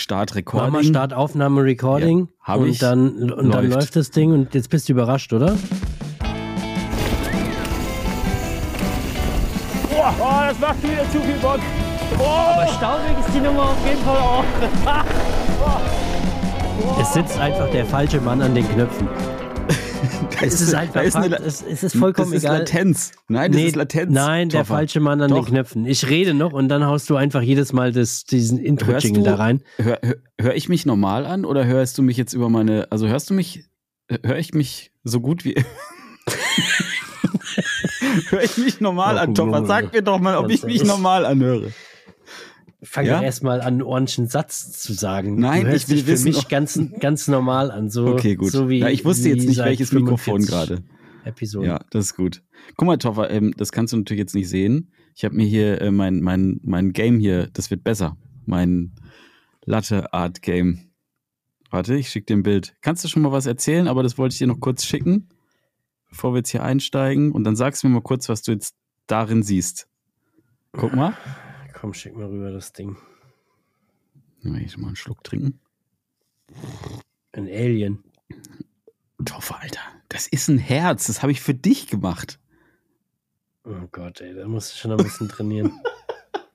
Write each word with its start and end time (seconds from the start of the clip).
Start 0.00 0.34
Recording. 0.34 0.66
Mach 0.66 0.72
mal 0.72 0.84
Start 0.84 1.12
Aufnahme 1.12 1.62
Recording. 1.62 2.20
Ja, 2.20 2.46
hab 2.54 2.60
und 2.60 2.68
ich. 2.68 2.78
dann 2.78 3.30
und 3.30 3.50
dann 3.52 3.64
Läuft. 3.64 3.74
läuft 3.74 3.96
das 3.96 4.10
Ding 4.10 4.32
und 4.32 4.54
jetzt 4.54 4.70
bist 4.70 4.88
du 4.88 4.92
überrascht, 4.94 5.32
oder? 5.32 5.56
Boah, 9.90 10.14
oh, 10.18 10.48
das 10.48 10.58
macht 10.58 10.82
wieder 10.82 11.02
zu 11.10 11.20
viel 11.20 11.36
Bock. 11.42 11.60
Aber 12.18 12.66
staubig 12.68 13.18
ist 13.26 13.34
die 13.34 13.40
Nummer 13.40 13.62
auf 13.70 13.86
jeden 13.86 14.02
Fall 14.02 14.18
auch. 14.18 14.44
es 17.00 17.12
sitzt 17.12 17.38
einfach 17.38 17.70
der 17.70 17.86
falsche 17.86 18.20
Mann 18.20 18.42
an 18.42 18.54
den 18.54 18.68
Knöpfen. 18.68 19.08
Da 20.40 20.46
Es 20.46 20.60
ist 20.60 20.74
einfach 20.74 20.94
da 20.94 21.00
ist 21.00 21.16
eine 21.16 21.38
es, 21.40 21.62
es 21.62 21.82
ist 21.82 21.96
vollkommen 21.96 22.30
das 22.32 22.38
ist 22.38 22.44
egal. 22.44 22.58
Latenz. 22.60 23.12
Nein, 23.28 23.52
das 23.52 23.60
Nee, 23.60 23.66
ist 23.68 23.76
Latenz. 23.76 24.12
Nein, 24.12 24.48
der 24.48 24.60
Toffer. 24.60 24.74
falsche 24.74 25.00
Mann 25.00 25.20
an 25.20 25.30
Doch. 25.30 25.44
den 25.44 25.50
Knöpfen. 25.54 25.86
Ich 25.86 26.08
rede 26.08 26.34
noch 26.34 26.52
und 26.52 26.68
dann 26.68 26.84
haust 26.86 27.08
du 27.10 27.16
einfach 27.16 27.42
jedes 27.42 27.72
Mal 27.72 27.92
das, 27.92 28.24
diesen 28.24 28.58
Intro-Jingle 28.58 29.22
da 29.22 29.34
rein. 29.36 29.62
hör, 29.78 29.98
hör, 30.02 30.16
hör 30.40 30.54
ich 30.54 30.68
mich 30.68 30.86
normal 30.86 31.26
an 31.26 31.44
oder 31.44 31.64
hörst 31.66 31.96
du 31.98 32.02
mich 32.02 32.16
jetzt 32.16 32.32
über 32.32 32.48
meine, 32.48 32.86
also 32.90 33.06
hörst 33.08 33.30
du 33.30 33.34
mich, 33.34 33.64
höre 34.24 34.38
ich 34.38 34.54
mich 34.54 34.92
so 35.04 35.20
gut 35.20 35.44
wie, 35.44 35.54
höre 38.30 38.42
ich 38.42 38.56
mich 38.58 38.80
normal 38.80 39.16
Oh, 39.16 39.20
an, 39.20 39.34
Topper? 39.34 39.66
Sag 39.66 39.92
mir 39.92 40.02
doch 40.02 40.18
mal, 40.20 40.36
ob 40.36 40.50
ich 40.50 40.62
mich 40.64 40.76
ist- 40.76 40.86
normal 40.86 41.24
anhöre. 41.26 41.72
Fang 42.82 43.04
Ja? 43.06 43.16
doch 43.18 43.22
erstmal 43.24 43.60
an, 43.60 43.66
einen 43.66 43.82
ordentlichen 43.82 44.28
Satz 44.28 44.72
zu 44.80 44.92
sagen. 44.94 45.36
Nein, 45.38 45.64
du 45.64 45.70
hörst 45.70 45.84
ich 45.84 45.88
will 45.90 45.96
dich 45.96 46.04
für 46.06 46.12
wissen, 46.12 46.24
mich 46.28 46.38
ob- 46.38 46.48
ganz, 46.48 46.80
ganz 47.00 47.28
normal 47.28 47.70
an. 47.70 47.90
So, 47.90 48.06
Okay, 48.06 48.36
gut. 48.36 48.50
So 48.52 48.68
wie, 48.68 48.78
ja, 48.78 48.88
ich 48.88 49.04
wusste 49.04 49.28
jetzt 49.28 49.46
nicht, 49.46 49.58
welches 49.58 49.92
Mikrofon 49.92 50.42
45 50.42 50.48
gerade. 50.48 50.84
Episoden. 51.24 51.68
Ja, 51.68 51.80
das 51.90 52.06
ist 52.06 52.16
gut. 52.16 52.42
Guck 52.76 52.86
mal, 52.86 52.96
Toffer, 52.96 53.30
ähm, 53.30 53.52
das 53.56 53.72
kannst 53.72 53.92
du 53.92 53.98
natürlich 53.98 54.20
jetzt 54.20 54.34
nicht 54.34 54.48
sehen. 54.48 54.90
Ich 55.14 55.24
habe 55.24 55.34
mir 55.34 55.44
hier 55.46 55.80
äh, 55.82 55.90
mein, 55.90 56.20
mein, 56.20 56.60
mein 56.62 56.92
Game 56.94 57.18
hier, 57.18 57.48
das 57.52 57.70
wird 57.70 57.84
besser. 57.84 58.16
Mein 58.46 58.92
Latte 59.66 60.14
Art 60.14 60.40
Game. 60.40 60.90
Warte, 61.70 61.94
ich 61.96 62.08
schicke 62.08 62.26
dir 62.26 62.36
ein 62.38 62.42
Bild. 62.42 62.74
Kannst 62.80 63.04
du 63.04 63.08
schon 63.08 63.20
mal 63.22 63.30
was 63.32 63.44
erzählen, 63.44 63.86
aber 63.88 64.02
das 64.02 64.16
wollte 64.16 64.32
ich 64.32 64.38
dir 64.38 64.46
noch 64.46 64.58
kurz 64.60 64.84
schicken, 64.86 65.28
bevor 66.08 66.32
wir 66.32 66.38
jetzt 66.38 66.48
hier 66.48 66.64
einsteigen. 66.64 67.30
Und 67.32 67.44
dann 67.44 67.54
sagst 67.56 67.82
du 67.82 67.88
mir 67.88 67.94
mal 67.94 68.00
kurz, 68.00 68.30
was 68.30 68.40
du 68.42 68.52
jetzt 68.52 68.74
darin 69.06 69.42
siehst. 69.42 69.86
Guck 70.72 70.94
mal. 70.96 71.12
Komm, 71.80 71.94
schick 71.94 72.14
mal 72.16 72.26
rüber 72.26 72.50
das 72.50 72.72
Ding. 72.72 72.96
Ich 74.42 74.76
mal 74.76 74.88
einen 74.88 74.96
Schluck 74.96 75.22
trinken. 75.24 75.60
Ein 77.32 77.46
Alien. 77.46 78.02
Toffer, 79.24 79.60
Alter, 79.60 79.80
das 80.08 80.26
ist 80.26 80.48
ein 80.48 80.58
Herz. 80.58 81.06
Das 81.06 81.22
habe 81.22 81.32
ich 81.32 81.40
für 81.40 81.54
dich 81.54 81.86
gemacht. 81.86 82.38
Oh 83.64 83.86
Gott, 83.92 84.20
ey, 84.20 84.34
da 84.34 84.46
musst 84.48 84.72
du 84.72 84.78
schon 84.78 84.92
ein 84.92 84.96
bisschen 84.98 85.28
trainieren. 85.28 85.72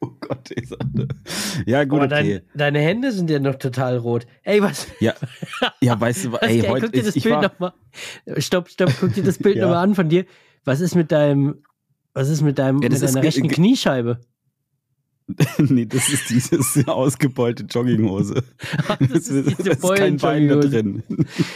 Oh 0.01 0.11
Gott, 0.19 0.51
ey. 0.51 0.67
Ja, 1.65 1.83
gut, 1.85 2.01
Aber 2.01 2.05
okay. 2.17 2.41
dein, 2.51 2.57
deine 2.57 2.79
Hände 2.79 3.11
sind 3.11 3.27
ja 3.29 3.39
noch 3.39 3.55
total 3.55 3.97
rot. 3.97 4.27
Ey, 4.43 4.61
was? 4.61 4.87
Ja, 4.99 5.15
ja, 5.81 5.99
weißt 5.99 6.25
du, 6.25 6.31
was 6.33 6.41
ey, 6.41 6.59
heute 6.61 6.85
guck 6.87 6.93
dir 6.93 7.03
das 7.03 7.15
ich 7.15 7.23
Bild 7.23 7.41
nochmal. 7.41 7.73
Stopp, 8.37 8.69
stopp, 8.69 8.91
guck 8.99 9.13
dir 9.13 9.23
das 9.23 9.39
Bild 9.39 9.55
Ja. 9.55 9.63
nochmal 9.65 9.83
an 9.83 9.95
von 9.95 10.09
dir. 10.09 10.25
Was 10.63 10.79
ist 10.81 10.93
mit 10.95 11.11
deinem, 11.11 11.63
was 12.13 12.29
ist 12.29 12.41
mit 12.41 12.59
deinem, 12.59 12.81
Ja, 12.83 12.89
mit 12.89 12.93
ist 12.93 13.01
deiner 13.03 13.21
ge- 13.21 13.29
rechten 13.29 13.47
Kniescheibe? 13.47 14.19
nee, 15.57 15.85
das 15.85 16.07
ist 16.09 16.29
diese 16.29 16.87
ausgebeulte 16.87 17.63
Jogginghose. 17.63 18.43
Das 18.99 19.27
ist 19.27 19.57
diese 19.57 19.63
da 19.63 19.71
ist 19.71 19.95
kein 19.95 20.17
Bein 20.17 20.47
da 20.47 20.57
drin. 20.57 21.03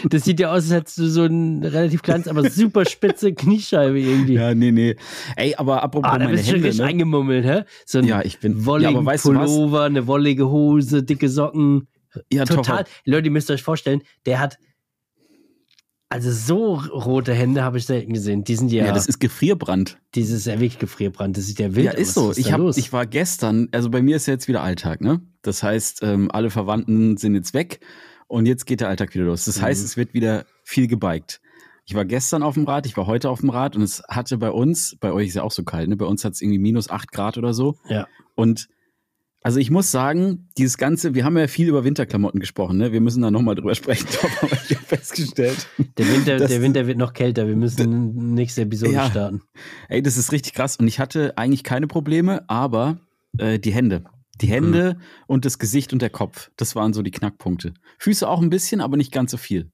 Das 0.09 0.23
sieht 0.23 0.39
ja 0.39 0.49
aus, 0.49 0.63
als 0.65 0.71
hättest 0.71 0.97
du 0.97 1.07
so 1.07 1.23
ein 1.25 1.63
relativ 1.63 2.01
kleines, 2.01 2.27
aber 2.27 2.49
super 2.49 2.83
spitze 2.85 3.33
Kniescheibe 3.35 3.99
irgendwie. 3.99 4.33
Ja, 4.33 4.55
nee, 4.55 4.71
nee. 4.71 4.95
Ey, 5.35 5.53
aber 5.55 5.83
apropos 5.83 6.09
Ah, 6.09 6.17
da 6.17 6.25
meine 6.25 6.31
bist 6.37 6.45
du 6.47 6.51
schon 6.51 6.55
Hände, 6.55 6.67
richtig 6.69 6.81
ne? 6.81 6.87
eingemummelt, 6.87 7.45
hä? 7.45 7.63
So 7.85 7.99
ein 7.99 8.05
Ja, 8.05 8.21
ich 8.23 8.39
bin- 8.39 8.65
wolligen 8.65 8.91
ja, 8.93 8.97
aber 8.97 9.05
weißt 9.05 9.25
du 9.25 9.35
was? 9.35 9.51
Pullover, 9.51 9.83
eine 9.83 10.07
wollige 10.07 10.49
Hose, 10.49 11.03
dicke 11.03 11.29
Socken. 11.29 11.87
Ja, 12.33 12.45
Total. 12.45 12.83
Toffer. 12.83 12.89
Leute, 13.05 13.25
ihr 13.27 13.31
müsst 13.31 13.51
euch 13.51 13.61
vorstellen, 13.61 14.01
der 14.25 14.39
hat 14.39 14.57
also 16.09 16.31
so 16.31 16.73
rote 16.75 17.33
Hände 17.33 17.63
habe 17.63 17.77
ich 17.77 17.85
selten 17.85 18.13
gesehen. 18.13 18.43
Die 18.43 18.55
sind 18.55 18.71
ja, 18.71 18.85
Ja, 18.87 18.91
das 18.93 19.05
ist 19.07 19.19
Gefrierbrand. 19.19 19.99
dieses 20.15 20.45
ja 20.45 20.53
wirklich 20.53 20.79
gefrierbrand. 20.79 21.37
Das 21.37 21.45
sieht 21.45 21.59
ja 21.59 21.75
wild 21.75 21.85
Ja, 21.85 21.91
aus. 21.93 21.99
ist 21.99 22.13
so. 22.15 22.31
Ich, 22.35 22.51
hab, 22.51 22.61
ich 22.77 22.91
war 22.91 23.05
gestern, 23.05 23.67
also 23.71 23.89
bei 23.89 24.01
mir 24.01 24.15
ist 24.15 24.25
ja 24.25 24.33
jetzt 24.33 24.47
wieder 24.47 24.61
Alltag, 24.63 25.01
ne? 25.01 25.21
Das 25.43 25.61
heißt, 25.63 26.01
ähm, 26.03 26.29
alle 26.31 26.49
Verwandten 26.49 27.17
sind 27.17 27.35
jetzt 27.35 27.53
weg 27.53 27.79
und 28.27 28.45
jetzt 28.47 28.65
geht 28.65 28.81
der 28.81 28.89
Alltag 28.89 29.13
wieder 29.13 29.25
los. 29.25 29.45
Das 29.45 29.61
heißt, 29.61 29.81
Mhm. 29.81 29.85
es 29.85 29.97
wird 29.97 30.13
wieder 30.13 30.45
viel 30.63 30.87
gebiked. 30.87 31.41
Ich 31.85 31.95
war 31.95 32.05
gestern 32.05 32.43
auf 32.43 32.53
dem 32.55 32.65
Rad, 32.65 32.85
ich 32.85 32.95
war 32.97 33.07
heute 33.07 33.29
auf 33.29 33.39
dem 33.39 33.49
Rad 33.49 33.75
und 33.75 33.81
es 33.81 34.03
hatte 34.09 34.37
bei 34.37 34.51
uns, 34.51 34.95
bei 34.99 35.11
euch 35.11 35.27
ist 35.29 35.35
ja 35.35 35.43
auch 35.43 35.51
so 35.51 35.63
kalt, 35.63 35.89
ne? 35.89 35.95
Bei 35.95 36.05
uns 36.05 36.23
hat 36.25 36.33
es 36.33 36.41
irgendwie 36.41 36.59
minus 36.59 36.89
acht 36.89 37.11
Grad 37.11 37.37
oder 37.37 37.53
so. 37.53 37.77
Ja. 37.87 38.07
Und 38.35 38.67
also 39.41 39.59
ich 39.59 39.71
muss 39.71 39.91
sagen, 39.91 40.49
dieses 40.57 40.77
Ganze, 40.77 41.15
wir 41.15 41.23
haben 41.23 41.37
ja 41.37 41.47
viel 41.47 41.67
über 41.69 41.83
Winterklamotten 41.83 42.39
gesprochen, 42.39 42.77
ne? 42.77 42.91
Wir 42.91 43.01
müssen 43.01 43.21
da 43.21 43.31
nochmal 43.31 43.55
drüber 43.55 43.73
sprechen, 43.75 44.07
Tom, 44.11 44.29
aber 44.41 44.53
ich 44.53 44.75
habe 44.75 44.85
festgestellt. 44.85 45.67
Der 45.97 46.07
Winter, 46.07 46.37
der 46.37 46.61
Winter 46.61 46.87
wird 46.87 46.97
noch 46.97 47.13
kälter. 47.13 47.47
Wir 47.47 47.55
müssen 47.55 48.33
nächste 48.33 48.61
Episode 48.63 48.91
Ja. 48.93 49.09
starten. 49.09 49.41
Ey, 49.87 50.01
das 50.01 50.17
ist 50.17 50.31
richtig 50.31 50.53
krass. 50.53 50.75
Und 50.77 50.87
ich 50.87 50.99
hatte 50.99 51.37
eigentlich 51.37 51.63
keine 51.63 51.87
Probleme, 51.87 52.43
aber 52.49 52.99
äh, 53.37 53.59
die 53.59 53.71
Hände. 53.71 54.03
Die 54.41 54.47
Hände 54.47 54.97
und 55.27 55.43
das 55.43 55.59
Gesicht 55.59 55.91
und 55.91 56.01
der 56.01 56.09
Kopf, 56.09 56.49
das 56.55 56.73
waren 56.75 56.93
so 56.93 57.01
die 57.01 57.11
Knackpunkte. 57.11 57.73
Füße 57.97 58.25
auch 58.27 58.41
ein 58.41 58.49
bisschen, 58.49 58.79
aber 58.79 58.95
nicht 58.95 59.11
ganz 59.11 59.31
so 59.31 59.37
viel. 59.37 59.69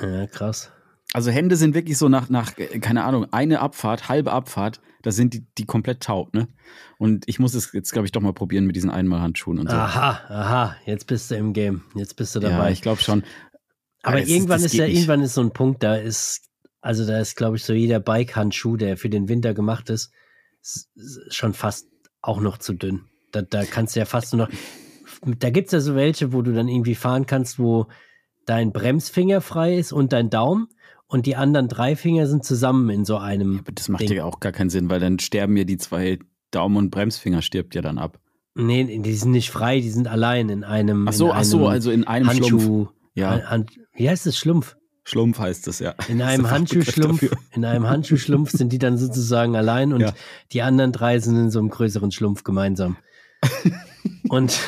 Ja, 0.00 0.26
krass. 0.26 0.72
Also 1.14 1.30
Hände 1.30 1.54
sind 1.54 1.74
wirklich 1.74 1.96
so 1.96 2.08
nach, 2.08 2.28
nach 2.28 2.58
äh, 2.58 2.80
keine 2.80 3.04
Ahnung, 3.04 3.26
eine 3.32 3.60
Abfahrt, 3.60 4.08
halbe 4.08 4.32
Abfahrt, 4.32 4.80
da 5.02 5.12
sind 5.12 5.32
die, 5.32 5.46
die 5.56 5.64
komplett 5.64 6.02
taub, 6.02 6.34
ne? 6.34 6.48
Und 6.98 7.28
ich 7.28 7.38
muss 7.38 7.54
es 7.54 7.72
jetzt, 7.72 7.92
glaube 7.92 8.06
ich, 8.06 8.12
doch 8.12 8.20
mal 8.20 8.32
probieren 8.32 8.66
mit 8.66 8.74
diesen 8.74 8.90
Einmalhandschuhen 8.90 9.60
und 9.60 9.70
so. 9.70 9.76
Aha, 9.76 10.20
aha. 10.28 10.76
Jetzt 10.86 11.06
bist 11.06 11.30
du 11.30 11.36
im 11.36 11.52
Game. 11.52 11.82
Jetzt 11.94 12.16
bist 12.16 12.34
du 12.34 12.40
ja, 12.40 12.48
dabei. 12.50 12.72
ich 12.72 12.82
glaube 12.82 13.00
schon. 13.00 13.22
Aber 14.02 14.20
es- 14.20 14.28
irgendwann 14.28 14.60
ist 14.62 14.72
geht 14.72 14.80
ja, 14.80 14.86
nicht. 14.86 14.96
irgendwann 14.96 15.22
ist 15.22 15.34
so 15.34 15.40
ein 15.40 15.52
Punkt, 15.52 15.84
da 15.84 15.94
ist, 15.94 16.50
also 16.80 17.06
da 17.06 17.20
ist, 17.20 17.36
glaube 17.36 17.56
ich, 17.56 17.64
so 17.64 17.72
jeder 17.72 18.00
Bike-Handschuh, 18.00 18.76
der 18.76 18.96
für 18.96 19.08
den 19.08 19.28
Winter 19.28 19.54
gemacht 19.54 19.90
ist, 19.90 20.10
schon 21.30 21.54
fast 21.54 21.86
auch 22.22 22.40
noch 22.40 22.58
zu 22.58 22.72
dünn. 22.72 23.02
Da, 23.30 23.42
da 23.42 23.64
kannst 23.64 23.94
du 23.94 24.00
ja 24.00 24.06
fast 24.06 24.34
nur 24.34 24.48
noch, 24.48 24.54
da 25.38 25.50
gibt's 25.50 25.70
ja 25.72 25.78
so 25.78 25.94
welche, 25.94 26.32
wo 26.32 26.42
du 26.42 26.52
dann 26.52 26.66
irgendwie 26.66 26.96
fahren 26.96 27.26
kannst, 27.26 27.60
wo 27.60 27.86
dein 28.46 28.72
Bremsfinger 28.72 29.40
frei 29.40 29.76
ist 29.78 29.92
und 29.92 30.12
dein 30.12 30.28
Daumen 30.28 30.68
und 31.06 31.26
die 31.26 31.36
anderen 31.36 31.68
drei 31.68 31.96
Finger 31.96 32.26
sind 32.26 32.44
zusammen 32.44 32.90
in 32.90 33.04
so 33.04 33.16
einem. 33.18 33.58
Aber 33.60 33.72
das 33.72 33.88
macht 33.88 34.02
Ding. 34.02 34.12
ja 34.12 34.24
auch 34.24 34.40
gar 34.40 34.52
keinen 34.52 34.70
Sinn, 34.70 34.90
weil 34.90 35.00
dann 35.00 35.18
sterben 35.18 35.56
ja 35.56 35.64
die 35.64 35.76
zwei 35.76 36.18
Daumen 36.50 36.76
und 36.76 36.90
Bremsfinger 36.90 37.42
stirbt 37.42 37.74
ja 37.74 37.82
dann 37.82 37.98
ab. 37.98 38.18
Nee, 38.54 38.98
die 39.00 39.14
sind 39.14 39.32
nicht 39.32 39.50
frei, 39.50 39.80
die 39.80 39.90
sind 39.90 40.06
allein 40.06 40.48
in 40.48 40.62
einem. 40.64 41.08
Ach 41.08 41.12
so, 41.12 41.26
in 41.26 41.32
ach 41.32 41.44
so, 41.44 41.66
also 41.66 41.90
in 41.90 42.04
einem 42.04 42.30
Schlumpf. 42.30 42.52
Handschuh. 42.52 42.88
Ja. 43.14 43.42
Hand, 43.50 43.72
wie 43.94 44.08
heißt 44.08 44.26
es? 44.26 44.38
Schlumpf. 44.38 44.76
Schlumpf 45.06 45.38
heißt 45.38 45.66
das, 45.66 45.80
ja. 45.80 45.94
In 46.08 46.22
einem 46.22 46.50
Handschuhschlumpf, 46.50 47.28
in 47.54 47.64
einem 47.64 47.86
Handschuhschlumpf 47.86 48.50
sind 48.52 48.72
die 48.72 48.78
dann 48.78 48.96
sozusagen 48.96 49.54
allein 49.54 49.92
und 49.92 50.00
Ja. 50.00 50.12
die 50.52 50.62
anderen 50.62 50.92
drei 50.92 51.18
sind 51.18 51.36
in 51.36 51.50
so 51.50 51.58
einem 51.58 51.68
größeren 51.68 52.10
Schlumpf 52.10 52.42
gemeinsam. 52.42 52.96
und 54.30 54.58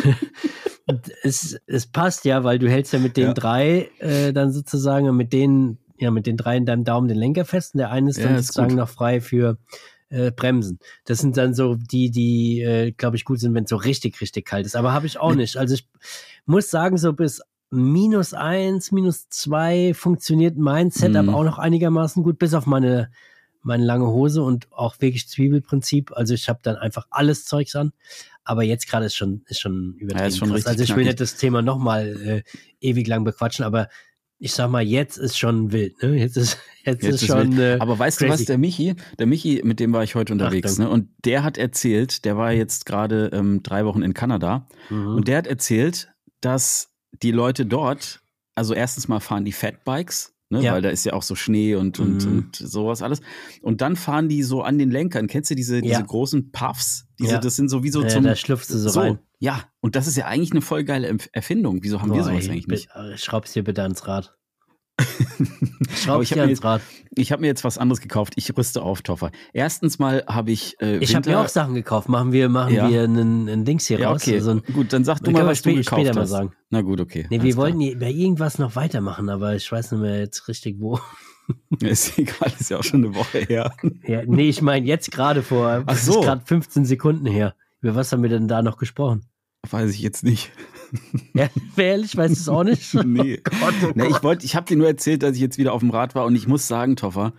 es, 1.22 1.58
es 1.66 1.86
passt 1.86 2.24
ja, 2.24 2.44
weil 2.44 2.58
du 2.58 2.68
hältst 2.68 2.92
ja 2.92 2.98
mit 2.98 3.16
den 3.16 3.28
Ja. 3.28 3.34
drei 3.34 3.88
äh, 3.98 4.32
dann 4.32 4.52
sozusagen 4.52 5.14
mit 5.16 5.32
denen, 5.32 5.78
ja, 5.98 6.10
mit 6.10 6.26
den 6.26 6.36
drei 6.36 6.56
in 6.56 6.66
deinem 6.66 6.84
Daumen 6.84 7.08
den 7.08 7.18
Lenker 7.18 7.44
fest 7.44 7.74
und 7.74 7.78
der 7.78 7.90
eine 7.90 8.10
ist 8.10 8.18
Ja, 8.18 8.24
dann 8.24 8.36
ist 8.36 8.46
sozusagen 8.46 8.68
gut. 8.70 8.78
noch 8.78 8.88
frei 8.88 9.20
für 9.20 9.58
äh, 10.08 10.30
Bremsen. 10.30 10.78
Das 11.04 11.18
sind 11.18 11.36
dann 11.36 11.54
so 11.54 11.74
die, 11.74 12.10
die, 12.10 12.60
äh, 12.62 12.92
glaube 12.92 13.16
ich, 13.16 13.24
gut 13.24 13.40
sind, 13.40 13.54
wenn 13.54 13.64
es 13.64 13.70
so 13.70 13.76
richtig, 13.76 14.20
richtig 14.20 14.46
kalt 14.46 14.64
ist. 14.66 14.76
Aber 14.76 14.92
habe 14.92 15.06
ich 15.06 15.18
auch 15.18 15.34
nicht. 15.34 15.56
Also 15.56 15.74
ich 15.74 15.88
muss 16.44 16.70
sagen, 16.70 16.96
so 16.96 17.12
bis 17.12 17.42
minus 17.70 18.32
eins, 18.32 18.92
minus 18.92 19.28
zwei 19.28 19.92
funktioniert 19.94 20.56
mein 20.56 20.90
Setup 20.90 21.24
Mhm. 21.26 21.34
auch 21.34 21.44
noch 21.44 21.58
einigermaßen 21.58 22.22
gut, 22.22 22.38
bis 22.38 22.54
auf 22.54 22.66
meine, 22.66 23.10
meine 23.62 23.84
lange 23.84 24.06
Hose 24.06 24.42
und 24.42 24.70
auch 24.72 25.00
wirklich 25.00 25.28
Zwiebelprinzip. 25.28 26.12
Also 26.12 26.34
ich 26.34 26.48
habe 26.48 26.60
dann 26.62 26.76
einfach 26.76 27.06
alles 27.10 27.44
Zeugs 27.44 27.74
an. 27.74 27.92
Aber 28.44 28.62
jetzt 28.62 28.88
gerade 28.88 29.06
ist 29.06 29.16
schon, 29.16 29.42
ist 29.48 29.58
schon 29.58 29.94
übertrieben. 29.94 30.18
Ja, 30.20 30.26
ist 30.26 30.38
schon 30.38 30.52
also 30.52 30.70
ich 30.84 30.94
will 30.94 31.04
nicht 31.04 31.20
das 31.20 31.34
Thema 31.34 31.62
nochmal 31.62 32.16
äh, 32.22 32.42
ewig 32.80 33.08
lang 33.08 33.24
bequatschen, 33.24 33.64
aber 33.64 33.88
ich 34.38 34.52
sag 34.52 34.70
mal, 34.70 34.82
jetzt 34.82 35.16
ist 35.16 35.38
schon 35.38 35.72
wild. 35.72 36.02
Ne? 36.02 36.16
Jetzt 36.18 36.36
ist, 36.36 36.58
jetzt, 36.84 37.02
Jetzt 37.02 37.14
ist 37.14 37.22
ist 37.22 37.28
schon. 37.28 37.58
Äh, 37.58 37.78
Aber 37.80 37.98
weißt 37.98 38.20
du 38.20 38.26
crazy. 38.26 38.40
was, 38.42 38.46
der 38.46 38.58
Michi, 38.58 38.94
der 39.18 39.26
Michi, 39.26 39.62
mit 39.64 39.80
dem 39.80 39.92
war 39.92 40.02
ich 40.04 40.14
heute 40.14 40.32
unterwegs, 40.32 40.72
Achtung. 40.72 40.84
ne? 40.86 40.90
Und 40.90 41.08
der 41.24 41.42
hat 41.42 41.56
erzählt, 41.58 42.24
der 42.24 42.36
war 42.36 42.52
jetzt 42.52 42.84
gerade 42.86 43.30
ähm, 43.32 43.62
drei 43.62 43.84
Wochen 43.86 44.02
in 44.02 44.12
Kanada 44.14 44.68
mhm. 44.90 45.14
und 45.16 45.28
der 45.28 45.38
hat 45.38 45.46
erzählt, 45.46 46.08
dass 46.40 46.90
die 47.22 47.30
Leute 47.32 47.64
dort, 47.66 48.20
also 48.54 48.74
erstens 48.74 49.08
mal 49.08 49.20
fahren 49.20 49.44
die 49.46 49.52
Fatbikes, 49.52 50.34
ne? 50.50 50.62
Ja. 50.62 50.74
weil 50.74 50.82
da 50.82 50.90
ist 50.90 51.04
ja 51.04 51.14
auch 51.14 51.22
so 51.22 51.34
Schnee 51.34 51.74
und, 51.74 51.98
und, 51.98 52.24
Mhm. 52.26 52.38
und 52.38 52.56
sowas 52.56 53.00
alles. 53.02 53.20
Und 53.62 53.80
dann 53.80 53.96
fahren 53.96 54.28
die 54.28 54.42
so 54.42 54.62
an 54.62 54.78
den 54.78 54.90
Lenkern. 54.90 55.26
Kennst 55.28 55.50
du 55.50 55.54
diese, 55.54 55.80
diese 55.80 55.94
Ja. 55.94 56.00
großen 56.02 56.52
Puffs? 56.52 57.06
Diese, 57.18 57.32
Ja. 57.34 57.38
Das 57.40 57.56
sind 57.56 57.68
so 57.70 57.82
wie 57.82 57.90
so 57.90 58.02
ja, 58.02 58.08
zum. 58.08 58.24
da 58.24 58.36
schlüpfst 58.36 58.68
du 58.68 58.76
so, 58.78 59.00
rein. 59.00 59.18
Ja, 59.38 59.64
und 59.80 59.96
das 59.96 60.06
ist 60.06 60.16
ja 60.16 60.26
eigentlich 60.26 60.52
eine 60.52 60.62
voll 60.62 60.84
geile 60.84 61.14
Erfindung. 61.32 61.82
Wieso 61.82 62.00
haben 62.00 62.10
wir 62.10 62.18
Boah, 62.22 62.24
sowas 62.30 62.44
ey, 62.46 62.52
eigentlich 62.52 62.66
nicht? 62.68 62.88
äh, 62.94 63.18
Schraub's 63.18 63.52
dir 63.52 63.64
bitte 63.64 63.82
ans 63.82 64.06
Rad. 64.06 64.34
Schraub 65.94 66.22
dir 66.22 66.30
habe 66.30 66.40
mir, 66.40 66.42
ans 66.46 66.64
Rad. 66.64 66.80
ich 67.14 67.32
hab 67.32 67.40
mir 67.40 67.46
jetzt 67.48 67.64
was 67.64 67.76
anderes 67.78 68.00
gekauft. 68.00 68.32
Ich 68.36 68.56
rüste 68.56 68.82
auf, 68.82 69.02
Toffer. 69.02 69.30
Erstens 69.52 69.98
mal 69.98 70.24
habe 70.26 70.52
ich. 70.52 70.80
Äh, 70.80 70.98
Ich 70.98 71.14
habe 71.14 71.28
mir 71.28 71.38
auch 71.38 71.48
Sachen 71.48 71.74
gekauft. 71.74 72.08
Machen 72.08 72.32
wir, 72.32 72.48
machen 72.48 72.74
Ja. 72.74 72.88
wir 72.88 73.02
einen, 73.04 73.48
einen 73.48 73.64
Dings 73.64 73.86
hier 73.86 73.98
Ja, 73.98 74.10
raus. 74.10 74.22
okay. 74.22 74.34
Also 74.36 74.52
ein, 74.52 74.62
Gut, 74.72 74.92
dann 74.92 75.04
sag 75.04 75.18
du 75.20 75.30
mal, 75.30 75.42
wir 75.42 75.46
was 75.48 75.62
du 75.62 75.74
gekauft 75.74 76.00
später 76.00 76.14
mal 76.14 76.22
hast. 76.22 76.30
sagen. 76.30 76.52
Na 76.70 76.80
gut, 76.80 77.00
okay. 77.00 77.26
nee, 77.30 77.42
wir 77.42 77.52
klar. 77.52 77.64
wollten 77.74 77.98
bei 77.98 78.10
irgendwas 78.10 78.58
noch 78.58 78.74
weitermachen, 78.76 79.28
aber 79.28 79.54
ich 79.54 79.70
weiß 79.70 79.92
nicht 79.92 80.00
mehr 80.00 80.18
jetzt 80.20 80.48
richtig 80.48 80.76
wo. 80.78 80.98
Ist 81.80 82.18
egal, 82.18 82.52
ist 82.58 82.70
ja 82.70 82.78
auch 82.78 82.82
schon 82.82 83.04
eine 83.04 83.14
Woche 83.14 83.38
her. 83.38 83.72
Ja, 84.04 84.22
nee, 84.26 84.48
ich 84.48 84.62
meine 84.62 84.84
jetzt 84.84 85.12
gerade 85.12 85.44
vor, 85.44 85.84
Ach 85.86 85.96
so. 85.96 86.18
ist 86.18 86.24
gerade 86.24 86.42
15 86.44 86.84
Sekunden 86.84 87.26
her. 87.26 87.54
Über 87.86 87.94
was 87.94 88.10
haben 88.10 88.24
wir 88.24 88.30
denn 88.30 88.48
da 88.48 88.62
noch 88.62 88.78
gesprochen? 88.78 89.26
Weiß 89.70 89.92
ich 89.92 90.00
jetzt 90.00 90.24
nicht. 90.24 90.50
Ja, 91.34 91.48
ehrlich, 91.76 92.16
weißt 92.16 92.34
du 92.34 92.40
es 92.40 92.48
auch 92.48 92.64
nicht? 92.64 92.94
Nee. 93.04 93.40
Gott, 93.44 93.74
oh 93.84 93.92
Nee, 93.94 94.08
ich 94.08 94.24
wollte, 94.24 94.44
ich 94.44 94.56
habe 94.56 94.66
dir 94.66 94.76
nur 94.76 94.88
erzählt, 94.88 95.22
dass 95.22 95.36
ich 95.36 95.40
jetzt 95.40 95.56
wieder 95.56 95.72
auf 95.72 95.82
dem 95.82 95.90
Rad 95.90 96.16
war 96.16 96.24
und 96.24 96.34
ich 96.34 96.48
muss 96.48 96.66
sagen, 96.66 96.96
Toffer, 96.96 97.32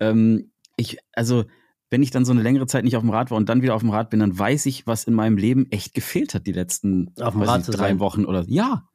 ähm, 0.00 0.50
ich, 0.76 0.98
also, 1.12 1.44
wenn 1.90 2.02
ich 2.02 2.10
dann 2.10 2.24
so 2.24 2.32
eine 2.32 2.42
längere 2.42 2.66
Zeit 2.66 2.82
nicht 2.82 2.96
auf 2.96 3.04
dem 3.04 3.10
Rad 3.10 3.30
war 3.30 3.36
und 3.38 3.48
dann 3.48 3.62
wieder 3.62 3.76
auf 3.76 3.82
dem 3.82 3.90
Rad 3.90 4.10
bin, 4.10 4.18
dann 4.18 4.36
weiß 4.36 4.66
ich, 4.66 4.84
was 4.88 5.04
in 5.04 5.14
meinem 5.14 5.36
Leben 5.36 5.70
echt 5.70 5.94
gefehlt 5.94 6.34
hat 6.34 6.48
die 6.48 6.52
letzten 6.52 7.14
Auf 7.20 7.34
dem 7.34 7.42
weiß 7.42 7.48
Rad 7.48 7.58
nicht, 7.68 7.78
drei 7.78 7.90
sein. 7.90 8.00
Wochen 8.00 8.24
oder 8.24 8.44
ja. 8.48 8.88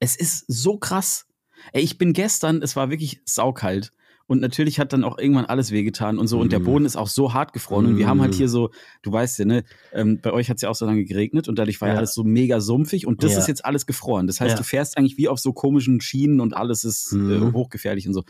Es 0.00 0.14
ist 0.16 0.44
so 0.48 0.76
krass. 0.76 1.28
Ey, 1.72 1.82
ich 1.82 1.96
bin 1.96 2.12
gestern, 2.12 2.60
es 2.60 2.76
war 2.76 2.90
wirklich 2.90 3.22
saukalt. 3.24 3.94
Und 4.32 4.40
natürlich 4.40 4.80
hat 4.80 4.94
dann 4.94 5.04
auch 5.04 5.18
irgendwann 5.18 5.44
alles 5.44 5.72
wehgetan 5.72 6.18
und 6.18 6.26
so. 6.26 6.40
Und 6.40 6.52
der 6.52 6.60
Mhm. 6.60 6.64
Boden 6.64 6.84
ist 6.86 6.96
auch 6.96 7.08
so 7.08 7.34
hart 7.34 7.52
gefroren. 7.52 7.84
Und 7.84 7.98
wir 7.98 8.06
haben 8.08 8.22
halt 8.22 8.32
Mhm. 8.32 8.36
hier 8.38 8.48
so, 8.48 8.70
du 9.02 9.12
weißt 9.12 9.38
ja, 9.40 9.44
ne, 9.44 9.62
ähm, 9.92 10.20
bei 10.22 10.32
euch 10.32 10.48
hat 10.48 10.56
es 10.56 10.62
ja 10.62 10.70
auch 10.70 10.74
so 10.74 10.86
lange 10.86 11.04
geregnet 11.04 11.48
und 11.48 11.58
dadurch 11.58 11.80
war 11.82 11.88
ja, 11.88 11.94
Ja. 11.94 11.98
alles 11.98 12.14
so 12.14 12.24
mega 12.24 12.58
sumpfig. 12.60 13.06
Und 13.06 13.22
das 13.22 13.32
Ja. 13.32 13.38
ist 13.40 13.46
jetzt 13.48 13.62
alles 13.64 13.84
gefroren. 13.84 14.26
Das 14.26 14.40
heißt, 14.40 14.52
Ja. 14.52 14.56
du 14.56 14.64
fährst 14.64 14.96
eigentlich 14.96 15.18
wie 15.18 15.28
auf 15.28 15.38
so 15.38 15.52
komischen 15.52 16.00
Schienen 16.00 16.40
und 16.40 16.56
alles 16.56 16.84
ist 16.84 17.12
äh, 17.12 17.16
Mhm. 17.16 17.52
hochgefährlich 17.52 18.08
und 18.08 18.14
so. 18.14 18.24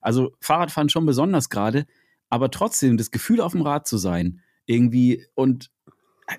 Also 0.00 0.30
Fahrradfahren 0.40 0.90
schon 0.90 1.06
besonders 1.06 1.48
gerade, 1.48 1.86
aber 2.28 2.52
trotzdem 2.52 2.96
das 2.96 3.10
Gefühl 3.10 3.40
auf 3.40 3.50
dem 3.50 3.62
Rad 3.62 3.88
zu 3.88 3.98
sein, 3.98 4.40
irgendwie 4.66 5.26
und 5.34 5.70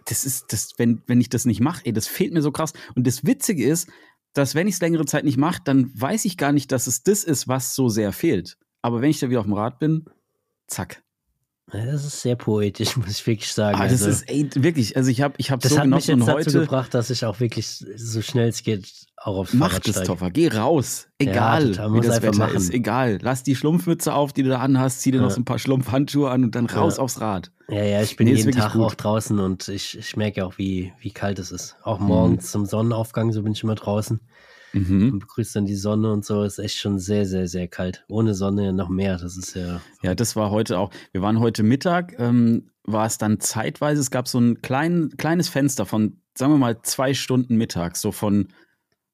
das 0.06 0.24
ist 0.24 0.54
das, 0.54 0.76
wenn 0.78 1.02
wenn 1.08 1.20
ich 1.20 1.28
das 1.28 1.44
nicht 1.46 1.60
mache, 1.60 1.82
ey, 1.86 1.92
das 1.92 2.08
fehlt 2.08 2.32
mir 2.32 2.42
so 2.42 2.52
krass. 2.54 2.72
Und 2.96 3.06
das 3.06 3.26
Witzige 3.26 3.66
ist, 3.68 3.90
dass 4.34 4.56
wenn 4.56 4.68
ich 4.70 4.76
es 4.76 4.82
längere 4.82 5.06
Zeit 5.06 5.26
nicht 5.26 5.38
mache, 5.38 5.62
dann 5.66 5.92
weiß 5.94 6.24
ich 6.24 6.38
gar 6.38 6.54
nicht, 6.54 6.72
dass 6.72 6.88
es 6.88 7.04
das 7.04 7.26
ist, 7.26 7.48
was 7.50 7.76
so 7.76 7.90
sehr 7.90 8.14
fehlt. 8.14 8.58
Aber 8.82 9.02
wenn 9.02 9.10
ich 9.10 9.20
da 9.20 9.30
wieder 9.30 9.40
auf 9.40 9.46
dem 9.46 9.54
Rad 9.54 9.80
bin, 9.80 10.06
zack. 10.68 11.02
Ja, 11.72 11.86
das 11.86 12.04
ist 12.04 12.22
sehr 12.22 12.36
poetisch, 12.36 12.98
muss 12.98 13.10
ich 13.10 13.28
wirklich 13.28 13.52
sagen. 13.52 13.78
Ah, 13.78 13.84
das 13.84 14.02
also, 14.04 14.10
ist 14.10 14.30
ey, 14.30 14.50
wirklich, 14.56 14.98
also 14.98 15.10
ich 15.12 15.22
habe 15.22 15.36
ich 15.38 15.52
habe 15.52 15.62
das 15.62 15.72
so 15.74 15.78
hat 15.80 15.86
mich 15.88 16.08
genossen 16.08 16.20
jetzt 16.20 16.22
und 16.22 16.28
dazu 16.28 16.58
heute 16.58 16.60
gebracht, 16.66 16.94
dass 16.96 17.10
ich 17.12 17.26
auch 17.26 17.40
wirklich 17.40 17.68
so 17.68 18.22
schnell 18.22 18.48
es 18.50 18.64
geht 18.64 18.92
auch 19.18 19.38
aufs 19.38 19.54
Mach 19.54 19.70
Fahrrad 19.72 19.88
das. 19.88 20.04
Toffer. 20.04 20.32
Geh 20.32 20.48
raus. 20.48 21.10
Egal, 21.20 21.72
total. 21.72 21.94
wie 21.94 22.00
das 22.02 22.22
Wetter 22.22 22.38
machen. 22.38 22.56
ist. 22.56 22.74
Egal. 22.74 23.20
Lass 23.22 23.44
die 23.44 23.56
Schlumpfmütze 23.56 24.14
auf, 24.14 24.32
die 24.34 24.44
du 24.44 24.50
da 24.50 24.60
anhast. 24.60 25.02
Zieh 25.02 25.12
dir 25.12 25.18
noch 25.20 25.28
Ja. 25.30 25.36
so 25.36 25.42
ein 25.42 25.46
paar 25.46 25.60
Schlumpfhandschuhe 25.60 26.30
an 26.32 26.46
und 26.46 26.56
dann 26.56 26.66
raus 26.68 26.98
Ja. 26.98 27.04
aufs 27.04 27.20
Rad. 27.20 27.52
Ja, 27.68 27.84
ja, 27.84 28.02
ich 28.02 28.16
bin 28.16 28.28
Nee, 28.28 28.36
jeden 28.36 28.54
Tag 28.54 28.74
gut. 28.74 28.82
auch 28.84 28.96
draußen 28.96 29.38
und 29.38 29.68
ich, 29.68 29.96
ich 29.98 30.16
merke 30.16 30.46
auch, 30.46 30.58
wie, 30.58 30.94
wie 31.02 31.12
kalt 31.12 31.38
es 31.38 31.52
ist. 31.52 31.76
Auch 31.84 32.00
morgens 32.00 32.50
zum 32.50 32.66
Sonnenaufgang, 32.66 33.32
so 33.34 33.44
bin 33.44 33.52
ich 33.52 33.62
immer 33.62 33.76
draußen 33.76 34.20
Mhm. 34.74 35.14
und 35.14 35.20
begrüße 35.20 35.54
dann 35.54 35.66
die 35.66 35.76
Sonne 35.76 36.12
und 36.12 36.26
so. 36.26 36.44
Ist 36.44 36.60
echt 36.60 36.78
schon 36.78 37.00
sehr, 37.00 37.26
sehr, 37.26 37.48
sehr 37.48 37.68
kalt. 37.68 38.06
Ohne 38.08 38.34
Sonne 38.34 38.74
noch 38.74 38.90
mehr. 38.90 39.18
Das 39.18 39.38
ist 39.38 39.56
ja. 39.56 39.82
Ja, 40.02 40.16
das 40.16 40.36
war 40.36 40.52
heute 40.52 40.78
auch. 40.78 40.92
Wir 41.12 41.22
waren 41.22 41.40
heute 41.40 41.64
Mittag, 41.64 42.16
ähm, 42.20 42.70
war 42.84 43.06
es 43.06 43.18
dann 43.18 43.40
zeitweise, 43.40 44.02
es 44.02 44.12
gab 44.12 44.28
so 44.28 44.40
ein 44.40 44.62
klein, 44.62 45.12
kleines 45.18 45.50
Fenster 45.50 45.86
von, 45.86 46.22
sagen 46.36 46.54
wir 46.54 46.58
mal, 46.58 46.82
zwei 46.82 47.14
Stunden 47.14 47.56
mittags, 47.56 48.02
so 48.02 48.12
von 48.12 48.50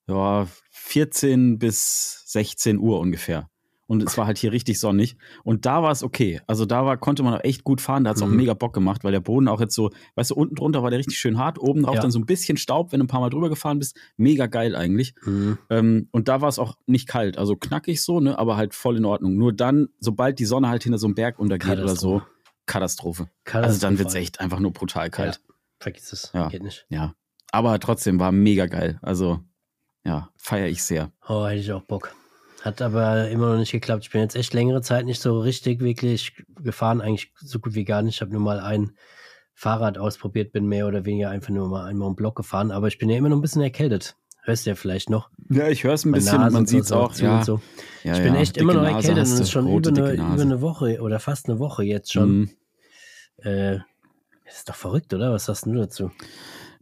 ja, 0.08 0.48
14 0.72 1.60
bis 1.60 2.24
16 2.28 2.78
Uhr 2.80 3.00
ungefähr. 3.00 3.50
Und 3.88 4.02
es 4.02 4.18
war 4.18 4.26
halt 4.26 4.38
hier 4.40 4.52
richtig 4.52 4.80
sonnig. 4.80 5.16
Und 5.44 5.66
da 5.68 5.84
war 5.84 5.92
es 5.92 6.02
okay. 6.02 6.42
Also 6.48 6.66
da 6.66 6.86
war, 6.86 6.98
konnte 6.98 7.22
man 7.22 7.36
auch 7.36 7.44
echt 7.44 7.64
gut 7.64 7.82
fahren. 7.82 8.04
Da 8.04 8.10
hat 8.10 8.18
es 8.18 8.24
auch 8.24 8.28
Mhm. 8.28 8.38
mega 8.38 8.54
Bock 8.56 8.74
gemacht, 8.74 9.04
weil 9.04 9.12
der 9.12 9.20
Boden 9.20 9.48
auch 9.48 9.62
jetzt 9.62 9.76
so, 9.76 9.92
weißt 10.16 10.32
du, 10.32 10.36
unten 10.36 10.56
drunter 10.56 10.82
war 10.82 10.90
der 10.90 10.98
richtig 11.00 11.20
schön 11.20 11.38
hart, 11.38 11.60
oben 11.60 11.84
drauf 11.84 11.96
Ja. 11.96 12.02
dann 12.02 12.10
so 12.12 12.18
ein 12.20 12.26
bisschen 12.26 12.58
Staub, 12.58 12.92
wenn 12.92 13.00
du 13.00 13.04
ein 13.06 13.08
paar 13.08 13.20
Mal 13.22 13.30
drüber 13.30 13.50
gefahren 13.50 13.78
bist. 13.78 13.96
Mega 14.18 14.48
geil 14.48 14.76
eigentlich. 14.76 15.14
Mhm. 15.24 15.58
Ähm, 15.70 16.10
und 16.12 16.28
da 16.28 16.42
war 16.42 16.50
es 16.50 16.58
auch 16.58 16.76
nicht 16.88 17.08
kalt, 17.08 17.38
also 17.38 17.56
knackig 17.56 18.02
so, 18.02 18.20
ne, 18.20 18.40
aber 18.40 18.58
halt 18.58 18.74
voll 18.74 18.98
in 18.98 19.06
Ordnung. 19.06 19.36
Nur 19.38 19.54
dann, 19.54 19.90
sobald 20.00 20.40
die 20.40 20.46
Sonne 20.46 20.68
halt 20.70 20.82
hinter 20.84 20.98
so 20.98 21.06
einem 21.06 21.14
Berg 21.16 21.38
untergeht 21.38 21.78
oder 21.80 21.96
so, 21.96 22.24
Katastrophe. 22.66 23.30
Also 23.52 23.80
dann 23.80 24.00
wird's 24.00 24.14
Katastrophal. 24.14 24.22
echt 24.22 24.40
einfach 24.40 24.60
nur 24.60 24.74
brutal 24.74 25.10
kalt. 25.12 25.42
Vergiss 25.80 26.12
es. 26.12 26.32
Ja. 26.34 26.48
Geht 26.48 26.64
nicht. 26.64 26.88
Ja. 26.90 27.14
Aber 27.52 27.80
trotzdem 27.80 28.20
war 28.20 28.32
mega 28.32 28.66
geil. 28.66 28.98
Also, 29.04 29.42
ja, 30.04 30.30
feiere 30.38 30.68
ich 30.70 30.82
sehr. 30.82 31.12
Oh, 31.28 31.46
hätte 31.46 31.60
ich 31.60 31.72
auch 31.72 31.84
Bock. 31.84 32.16
Hat 32.66 32.82
aber 32.82 33.30
immer 33.30 33.52
noch 33.52 33.60
nicht 33.60 33.72
geklappt. 33.72 34.06
Ich 34.06 34.10
bin 34.10 34.22
jetzt 34.22 34.36
echt 34.36 34.56
längere 34.56 34.82
Zeit 34.82 35.06
nicht 35.06 35.22
so 35.22 35.40
richtig 35.40 35.82
wirklich 35.82 36.34
gefahren, 36.64 37.00
eigentlich 37.00 37.32
so 37.36 37.60
gut 37.60 37.76
wie 37.76 37.86
gar 37.86 38.02
nicht. 38.02 38.16
Ich 38.16 38.22
habe 38.22 38.32
nur 38.32 38.42
mal 38.42 38.60
ein 38.60 38.94
Fahrrad 39.54 40.00
ausprobiert, 40.00 40.52
bin 40.52 40.66
mehr 40.66 40.88
oder 40.88 41.06
weniger 41.06 41.30
einfach 41.30 41.52
nur 41.52 41.70
mal 41.70 41.86
einmal 41.86 42.08
im 42.08 42.16
Block 42.16 42.36
gefahren, 42.36 42.72
aber 42.72 42.88
ich 42.88 42.98
bin 42.98 43.08
ja 43.08 43.18
immer 43.18 43.30
noch 43.30 43.38
ein 43.38 43.42
bisschen 43.44 43.62
erkältet. 43.62 44.18
Hörst 44.42 44.66
du 44.66 44.72
ja 44.72 44.76
vielleicht 44.76 45.12
noch. 45.12 45.30
Ja, 45.52 45.70
ich 45.70 45.84
höre 45.84 45.94
es 45.94 46.06
ein 46.06 46.10
Meine 46.10 46.24
bisschen, 46.24 46.40
Nase 46.40 46.54
man 46.54 46.66
so 46.66 46.72
sieht 46.72 46.80
es 46.82 46.86
ist 46.88 46.92
auch. 46.92 47.16
Ja, 47.18 47.44
so. 47.44 47.62
ja, 48.04 48.16
Ich 48.16 48.24
bin 48.24 48.34
ja. 48.34 48.42
echt 48.42 48.58
immer 48.58 48.74
Dicke 48.74 48.84
noch 48.84 48.92
Nase 48.92 49.10
erkältet 49.10 49.28
und 49.28 49.34
es 49.36 49.40
ist 49.42 49.52
schon 49.52 49.68
rote, 49.68 49.90
über 49.92 50.06
eine, 50.06 50.14
über 50.16 50.42
eine 50.42 50.62
Woche 50.62 51.02
oder 51.02 51.20
fast 51.20 51.48
eine 51.48 51.60
Woche 51.60 51.84
jetzt 51.84 52.14
schon. 52.14 52.30
Mhm. 52.40 52.50
Äh, 53.38 53.78
das 54.44 54.58
ist 54.58 54.70
doch 54.70 54.76
verrückt, 54.76 55.14
oder? 55.14 55.32
Was 55.32 55.46
sagst 55.46 55.68
du 55.68 55.74
dazu? 55.76 56.10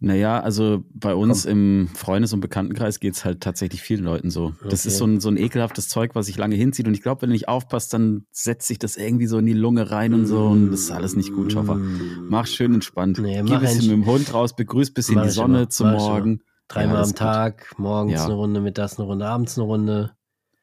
Naja, 0.06 0.42
also 0.42 0.84
bei 0.94 1.16
uns 1.16 1.46
im 1.46 1.88
Freundes- 1.96 2.34
und 2.34 2.42
Bekanntenkreis 2.42 3.00
geht's 3.00 3.24
halt 3.24 3.40
tatsächlich 3.40 3.82
vielen 3.82 4.04
Leuten 4.04 4.30
so. 4.30 4.50
Das 4.70 4.82
Okay. 4.82 4.90
ist 4.90 4.98
so 4.98 5.06
ein, 5.06 5.22
so 5.22 5.30
ein 5.30 5.38
ekelhaftes 5.38 5.88
Zeug, 5.88 6.12
was 6.14 6.26
sich 6.26 6.38
lange 6.38 6.56
hinzieht. 6.56 6.88
Und 6.88 6.94
ich 6.94 7.02
glaube, 7.02 7.22
wenn 7.22 7.30
du 7.30 7.34
nicht 7.34 7.48
aufpasst, 7.48 7.94
dann 7.94 8.26
setzt 8.30 8.68
sich 8.68 8.80
das 8.80 8.98
irgendwie 8.98 9.28
so 9.28 9.38
in 9.38 9.46
die 9.46 9.54
Lunge 9.54 9.92
rein 9.92 10.14
und 10.14 10.26
so. 10.26 10.46
Und 10.48 10.72
das 10.72 10.82
ist 10.82 10.92
alles 10.92 11.16
nicht 11.16 11.32
gut, 11.34 11.54
Schoffer. 11.54 11.76
Mm. 11.76 12.28
Mach 12.28 12.48
schön 12.48 12.74
entspannt. 12.74 13.18
Nee, 13.20 13.42
Geh 13.46 13.54
ein 13.54 13.62
bisschen 13.62 13.82
mit 13.84 13.92
dem 13.92 14.06
Hund 14.06 14.34
raus, 14.34 14.54
begrüß 14.58 14.90
ein 14.90 14.94
bisschen 14.94 15.16
Mach 15.16 15.24
die 15.24 15.30
Sonne 15.30 15.58
immer, 15.60 15.70
zum 15.70 15.92
Morgen. 15.92 16.42
Dreimal 16.68 16.96
Ja, 16.96 17.00
das 17.00 17.08
am 17.08 17.12
ist 17.12 17.12
gut. 17.14 17.18
Tag, 17.20 17.74
morgens 17.78 18.14
Ja. 18.14 18.26
eine 18.26 18.34
Runde, 18.34 18.60
mittags 18.60 18.98
eine 19.00 19.08
Runde, 19.08 19.26
abends 19.26 19.58
eine 19.58 19.66
Runde. 19.68 20.12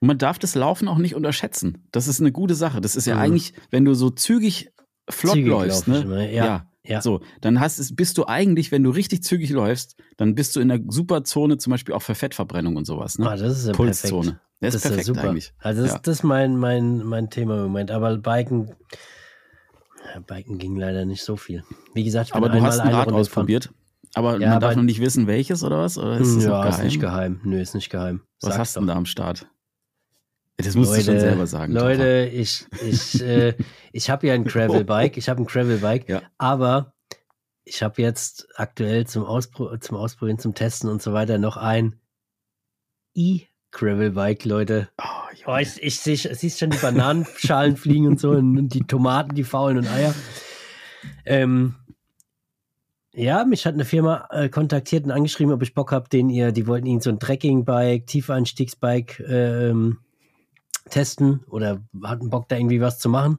Und 0.00 0.06
man 0.08 0.18
darf 0.18 0.38
das 0.38 0.54
Laufen 0.54 0.86
auch 0.86 0.98
nicht 0.98 1.14
unterschätzen. 1.14 1.86
Das 1.92 2.08
ist 2.08 2.20
eine 2.20 2.30
gute 2.30 2.54
Sache. 2.54 2.82
Das 2.82 2.94
ist 2.94 3.06
ja 3.06 3.14
Mhm. 3.14 3.20
eigentlich, 3.22 3.54
wenn 3.70 3.86
du 3.86 3.94
so 3.94 4.10
zügig 4.10 4.70
flott 5.08 5.32
Zügig 5.34 5.48
läufst, 5.50 5.88
ne? 5.88 6.00
immer, 6.02 6.28
ja. 6.30 6.44
Ja. 6.44 6.66
So, 7.00 7.20
dann 7.40 7.60
hast 7.60 7.78
es, 7.78 7.94
bist 7.94 8.16
du 8.18 8.26
eigentlich, 8.26 8.72
wenn 8.72 8.82
du 8.82 8.90
richtig 8.90 9.22
zügig 9.22 9.50
läufst, 9.50 9.96
dann 10.16 10.34
bist 10.34 10.56
du 10.56 10.60
in 10.60 10.68
der 10.68 10.80
super 10.88 11.24
Zone, 11.24 11.58
zum 11.58 11.70
Beispiel 11.72 11.94
auch 11.94 12.02
für 12.02 12.14
Fettverbrennung 12.14 12.76
und 12.76 12.86
sowas, 12.86 13.18
ne? 13.18 13.30
Ah, 13.30 13.36
das 13.36 13.58
ist 13.58 13.66
ja 13.66 13.72
Pulszone. 13.72 14.22
perfekt. 14.22 14.44
Das 14.60 14.74
ist 14.74 14.84
ja 14.84 14.88
perfekt 14.90 15.06
super. 15.06 15.20
eigentlich. 15.30 15.52
Also 15.58 15.82
das, 15.82 15.92
Ja. 15.92 15.98
das 16.02 16.16
ist 16.18 16.22
mein, 16.24 16.56
mein, 16.56 17.04
mein 17.04 17.30
Thema 17.30 17.56
im 17.56 17.62
Moment. 17.64 17.90
Aber 17.90 18.16
Biken, 18.16 18.74
ja, 20.14 20.20
Biken 20.20 20.58
ging 20.58 20.76
leider 20.76 21.04
nicht 21.04 21.22
so 21.22 21.36
viel. 21.36 21.64
Wie 21.94 22.04
gesagt, 22.04 22.28
ich 22.28 22.32
bin 22.32 22.42
Aber 22.44 22.52
du 22.54 22.62
hast 22.62 22.80
ein 22.80 22.88
Rad 22.94 23.06
Runde 23.06 23.20
ausprobiert. 23.20 23.70
Aber 24.14 24.40
Ja, 24.40 24.50
man 24.50 24.60
darf 24.60 24.74
noch 24.74 24.82
nicht 24.82 25.00
wissen, 25.00 25.26
welches 25.26 25.62
oder 25.62 25.78
was? 25.78 25.96
Oder 25.96 26.18
ist 26.18 26.34
gefahren. 26.34 26.36
das 26.36 26.44
Ja, 26.44 26.50
noch 26.50 26.64
ist 26.64 26.76
geheim? 26.76 26.86
nicht 26.86 27.00
geheim. 27.00 27.40
Nö, 27.44 27.60
ist 27.60 27.74
nicht 27.74 27.90
geheim. 27.90 28.22
Was 28.40 28.48
Sag's 28.54 28.58
hast 28.58 28.76
du 28.76 28.80
denn 28.80 28.86
da 28.88 28.94
am 28.96 29.06
Start? 29.06 29.46
Das 30.62 30.74
musst 30.74 30.96
du 30.96 31.02
schon 31.02 31.20
selber 31.20 31.46
sagen. 31.46 31.72
Leute, 31.72 32.30
ich, 32.32 32.66
ich, 32.82 33.20
äh, 33.22 33.54
ich 33.92 34.10
habe 34.10 34.26
ja 34.26 34.34
ein 34.34 34.44
Gravelbike. 34.44 35.16
Ich 35.16 35.28
habe 35.28 35.42
ein 35.42 35.46
Gravelbike. 35.46 36.08
Ja. 36.08 36.22
Aber 36.38 36.94
ich 37.64 37.82
habe 37.82 38.02
jetzt 38.02 38.48
aktuell 38.56 39.06
zum, 39.06 39.24
Auspro 39.24 39.76
zum 39.78 39.96
Ausprobieren, 39.96 40.38
zum 40.38 40.54
Testen 40.54 40.88
und 40.88 41.02
so 41.02 41.12
weiter 41.12 41.38
noch 41.38 41.56
ein 41.56 42.00
E-Gravelbike, 43.14 44.44
Leute. 44.44 44.88
Topper. 44.96 45.08
Oh, 45.08 45.20
Oh, 45.46 45.56
ich, 45.56 45.82
ich 45.82 46.00
sehe 46.00 46.16
siehst 46.16 46.58
schon 46.58 46.70
die 46.70 46.78
Bananenschalen 46.78 47.76
fliegen 47.76 48.06
und 48.06 48.20
so 48.20 48.30
und 48.30 48.68
die 48.68 48.86
Tomaten, 48.86 49.34
die 49.34 49.44
faulen 49.44 49.78
und 49.78 49.88
Eier. 49.88 50.14
Ähm, 51.24 51.76
ja, 53.12 53.44
mich 53.44 53.66
hat 53.66 53.74
eine 53.74 53.84
Firma 53.84 54.28
äh, 54.30 54.48
kontaktiert 54.48 55.04
und 55.04 55.10
angeschrieben, 55.10 55.52
ob 55.52 55.62
ich 55.62 55.74
Bock 55.74 55.92
habe, 55.92 56.08
den 56.08 56.28
ihr, 56.28 56.52
die 56.52 56.66
wollten 56.66 56.86
ihnen 56.86 57.00
so 57.00 57.10
ein 57.10 57.18
Trekking-Bike, 57.18 58.06
Tiefeinstiegsbike 58.06 59.20
ähm, 59.28 59.98
testen 60.90 61.44
oder 61.48 61.82
hatten 62.02 62.30
Bock, 62.30 62.48
da 62.48 62.56
irgendwie 62.56 62.80
was 62.80 62.98
zu 62.98 63.08
machen. 63.08 63.38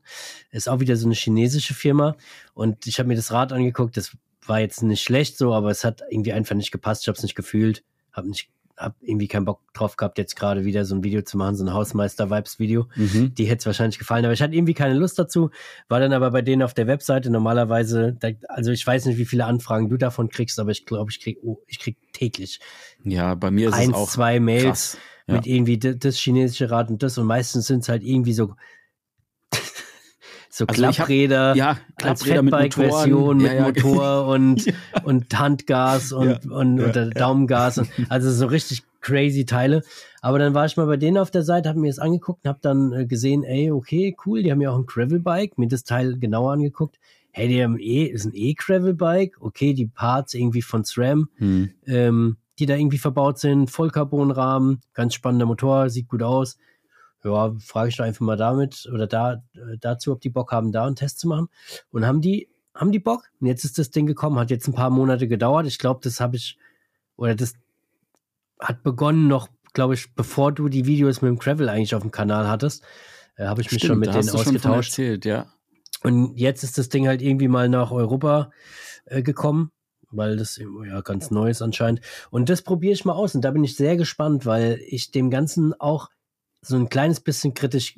Ist 0.52 0.70
auch 0.70 0.80
wieder 0.80 0.96
so 0.96 1.08
eine 1.08 1.16
chinesische 1.16 1.74
Firma 1.74 2.16
und 2.54 2.88
ich 2.88 3.00
habe 3.00 3.08
mir 3.08 3.16
das 3.16 3.32
Rad 3.32 3.54
angeguckt, 3.54 3.98
das 3.98 4.18
war 4.46 4.60
jetzt 4.60 4.82
nicht 4.82 5.04
schlecht 5.04 5.38
so, 5.38 5.54
aber 5.54 5.70
es 5.70 5.84
hat 5.84 6.02
irgendwie 6.10 6.34
einfach 6.34 6.56
nicht 6.56 6.72
gepasst, 6.72 7.04
ich 7.04 7.08
habe 7.08 7.18
es 7.18 7.24
nicht 7.24 7.36
gefühlt, 7.36 7.84
habe 8.12 8.30
nicht 8.30 8.50
hab 8.82 8.96
irgendwie 9.02 9.28
keinen 9.28 9.46
Bock 9.46 9.62
drauf 9.74 9.96
gehabt, 9.96 10.18
jetzt 10.18 10.36
gerade 10.36 10.66
wieder 10.66 10.86
so 10.86 10.96
ein 10.96 11.04
Video 11.04 11.22
zu 11.22 11.38
machen, 11.38 11.56
so 11.56 11.64
ein 11.64 11.74
Hausmeister-Vibes-Video. 11.74 12.88
Mhm. 12.96 13.34
Die 13.36 13.46
hätte 13.46 13.60
es 13.60 13.66
wahrscheinlich 13.66 14.00
gefallen, 14.00 14.26
aber 14.26 14.34
ich 14.34 14.42
hatte 14.42 14.56
irgendwie 14.56 14.74
keine 14.74 14.96
Lust 14.96 15.20
dazu. 15.20 15.52
War 15.88 16.00
dann 16.00 16.14
aber 16.14 16.32
bei 16.32 16.42
denen 16.42 16.64
auf 16.64 16.74
der 16.74 16.88
Webseite 16.88 17.30
normalerweise, 17.30 18.18
also 18.48 18.72
ich 18.72 18.86
weiß 18.86 19.06
nicht, 19.06 19.18
wie 19.18 19.26
viele 19.26 19.46
Anfragen 19.46 19.90
du 19.90 19.98
davon 19.98 20.30
kriegst, 20.30 20.60
aber 20.60 20.72
ich 20.72 20.86
glaube, 20.86 21.12
ich 21.12 21.20
krieg, 21.20 21.38
oh, 21.44 21.60
ich 21.68 21.80
krieg 21.80 21.98
täglich 22.12 22.60
Ja, 23.04 23.36
bei 23.36 23.52
mir 23.52 23.70
ist 23.70 23.76
eins, 23.76 23.90
es 23.90 23.94
auch 23.94 24.10
zwei 24.10 24.40
Mails 24.40 24.92
krass. 24.92 24.98
Ja. 25.32 25.38
mit 25.38 25.48
irgendwie 25.48 25.78
das 25.78 26.16
chinesische 26.18 26.70
Rad 26.70 26.90
und 26.90 27.02
das 27.04 27.18
und 27.18 27.26
meistens 27.26 27.68
sind 27.68 27.80
es 27.80 27.90
halt 27.90 28.04
irgendwie 28.04 28.34
so 28.34 28.54
So 30.54 30.66
Also 30.68 30.82
ich 30.84 30.88
hab- 30.88 30.96
Klappräder, 31.08 31.56
Ja, 31.56 31.78
als 32.02 32.24
Klappräder 32.24 32.42
mit 32.44 32.52
Fatbike-Version 32.54 33.38
mit 33.38 33.48
ja, 33.48 33.54
ja. 33.54 33.64
Motor 33.68 34.28
und, 34.34 34.66
und 35.04 35.40
Handgas 35.40 36.12
und, 36.12 36.46
und, 36.52 36.78
ja. 36.80 37.06
Daumengas. 37.06 37.78
Und, 37.78 37.90
also 38.10 38.30
so 38.32 38.48
richtig 38.48 38.84
crazy 39.00 39.46
Teile. 39.46 39.82
Aber 40.22 40.40
dann 40.40 40.54
war 40.54 40.66
ich 40.66 40.76
mal 40.78 40.86
bei 40.88 40.98
denen 40.98 41.18
auf 41.18 41.32
der 41.32 41.44
Seite, 41.44 41.70
habe 41.70 41.80
mir 41.80 41.88
das 41.88 42.00
angeguckt 42.00 42.44
und 42.44 42.50
habe 42.50 42.60
dann 42.62 42.92
äh, 42.92 43.06
gesehen, 43.06 43.44
ey, 43.44 43.72
okay, 43.72 44.16
cool, 44.26 44.44
die 44.44 44.52
haben 44.52 44.62
ja 44.62 44.72
auch 44.72 44.78
ein 44.78 44.86
Gravel-Bike, 44.86 45.58
mir 45.58 45.68
das 45.70 45.84
Teil 45.86 46.20
genauer 46.20 46.52
angeguckt. 46.54 47.00
Hey, 47.32 47.48
die 47.48 47.64
haben 47.64 47.80
eh, 47.80 48.04
ist 48.04 48.26
ein 48.26 48.34
E-Gravel-Bike, 48.36 49.38
okay, 49.40 49.74
die 49.74 49.88
Parts 49.88 50.34
irgendwie 50.34 50.62
von 50.62 50.84
SRAM, 50.84 51.30
Hm. 51.38 51.70
ähm, 51.88 52.36
die 52.62 52.68
da 52.68 52.76
irgendwie 52.76 53.00
verbaut 53.00 53.40
sind, 53.40 53.72
Vollcarbonrahmen, 53.72 54.82
ganz 54.94 55.16
spannender 55.16 55.48
Motor, 55.48 55.90
sieht 55.90 56.08
gut 56.08 56.22
aus. 56.22 56.58
Ja, 57.24 57.54
frage 57.60 57.90
ich 57.90 57.98
doch 57.98 58.06
einfach 58.06 58.22
mal 58.22 58.38
damit 58.38 58.88
oder 58.92 59.08
da 59.08 59.34
äh, 59.56 59.78
dazu, 59.80 60.12
ob 60.12 60.22
die 60.22 60.30
Bock 60.30 60.52
haben, 60.52 60.72
da 60.72 60.86
einen 60.86 60.96
Test 60.96 61.20
zu 61.20 61.28
machen. 61.28 61.50
Und 61.92 62.06
haben 62.06 62.22
die, 62.22 62.50
haben 62.74 62.92
die 62.92 63.00
Bock? 63.00 63.30
Und 63.40 63.48
jetzt 63.48 63.64
ist 63.66 63.78
das 63.78 63.90
Ding 63.90 64.06
gekommen, 64.06 64.40
hat 64.40 64.52
jetzt 64.52 64.68
ein 64.68 64.74
paar 64.74 64.90
Monate 64.90 65.28
gedauert. 65.28 65.68
Ich 65.68 65.80
glaube, 65.80 66.00
das 66.04 66.20
habe 66.20 66.36
ich, 66.36 66.58
oder 67.16 67.36
das 67.36 67.54
hat 68.60 68.84
begonnen 68.84 69.28
noch, 69.28 69.50
glaube 69.74 69.96
ich, 69.96 70.14
bevor 70.14 70.52
du 70.52 70.70
die 70.70 70.86
Videos 70.86 71.22
mit 71.22 71.30
dem 71.30 71.40
Gravel 71.40 71.70
eigentlich 71.70 71.96
auf 71.96 72.02
dem 72.02 72.12
Kanal 72.12 72.48
hattest. 72.48 72.84
Äh, 73.36 73.46
habe 73.46 73.62
ich 73.62 73.72
mich 73.72 73.82
schon 73.82 73.88
Stimmt, 73.88 74.02
mit 74.02 74.14
denen 74.14 74.30
ausgetauscht. 74.30 74.92
erzählt, 74.92 75.26
ja. 75.26 75.48
Und 76.04 76.38
jetzt 76.38 76.64
ist 76.64 76.78
das 76.78 76.90
Ding 76.90 77.08
halt 77.08 77.22
irgendwie 77.22 77.48
mal 77.48 77.70
nach 77.70 77.92
Europa 77.92 78.52
äh, 79.06 79.22
gekommen, 79.22 79.72
weil 80.12 80.38
das 80.38 80.58
ja 80.86 81.02
ganz 81.02 81.32
neu 81.32 81.50
ist 81.50 81.62
anscheinend. 81.62 82.02
Und 82.30 82.50
das 82.50 82.62
probiere 82.62 82.94
ich 82.94 83.06
mal 83.06 83.14
aus. 83.14 83.36
Und 83.36 83.42
da 83.42 83.52
bin 83.52 83.64
ich 83.64 83.76
sehr 83.76 83.98
gespannt, 83.98 84.46
weil 84.46 84.80
ich 84.88 85.12
dem 85.12 85.30
Ganzen 85.30 85.74
auch 85.80 86.10
so 86.62 86.76
ein 86.76 86.90
kleines 86.90 87.20
bisschen 87.20 87.54
kritisch 87.54 87.96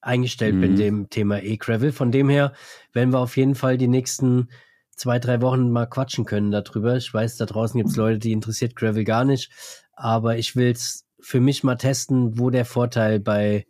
eingestellt 0.00 0.60
bin, 0.60 0.72
Mhm. 0.72 0.76
dem 0.76 1.10
Thema 1.10 1.42
E-Gravel. 1.42 1.92
Von 1.92 2.10
dem 2.10 2.28
her 2.28 2.52
werden 2.92 3.12
wir 3.12 3.20
auf 3.20 3.36
jeden 3.36 3.54
Fall 3.54 3.78
die 3.78 3.88
nächsten 3.88 4.48
zwei, 4.96 5.18
drei 5.18 5.40
Wochen 5.40 5.70
mal 5.70 5.86
quatschen 5.86 6.24
können 6.24 6.50
darüber. 6.50 6.96
Ich 6.96 7.12
weiß, 7.12 7.36
da 7.36 7.46
draußen 7.46 7.78
gibt 7.78 7.90
es 7.90 7.96
Leute, 7.96 8.18
die 8.18 8.32
interessiert 8.32 8.76
Gravel 8.76 9.04
gar 9.04 9.24
nicht. 9.24 9.50
Aber 9.94 10.36
ich 10.38 10.56
will 10.56 10.70
es 10.72 11.06
für 11.20 11.40
mich 11.40 11.62
mal 11.62 11.76
testen, 11.76 12.38
wo 12.38 12.50
der 12.50 12.64
Vorteil 12.64 13.20
bei 13.20 13.66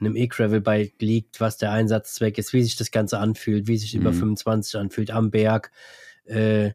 einem 0.00 0.16
E-Gravel-Bike 0.16 0.94
liegt, 1.00 1.40
was 1.40 1.58
der 1.58 1.70
Einsatzzweck 1.70 2.38
ist, 2.38 2.52
wie 2.52 2.62
sich 2.64 2.74
das 2.74 2.90
Ganze 2.90 3.18
anfühlt, 3.18 3.68
wie 3.68 3.78
sich 3.78 3.94
über 3.94 4.10
Mhm. 4.10 4.16
25 4.16 4.80
anfühlt 4.80 5.10
am 5.12 5.30
Berg, 5.30 5.70
äh, 6.26 6.72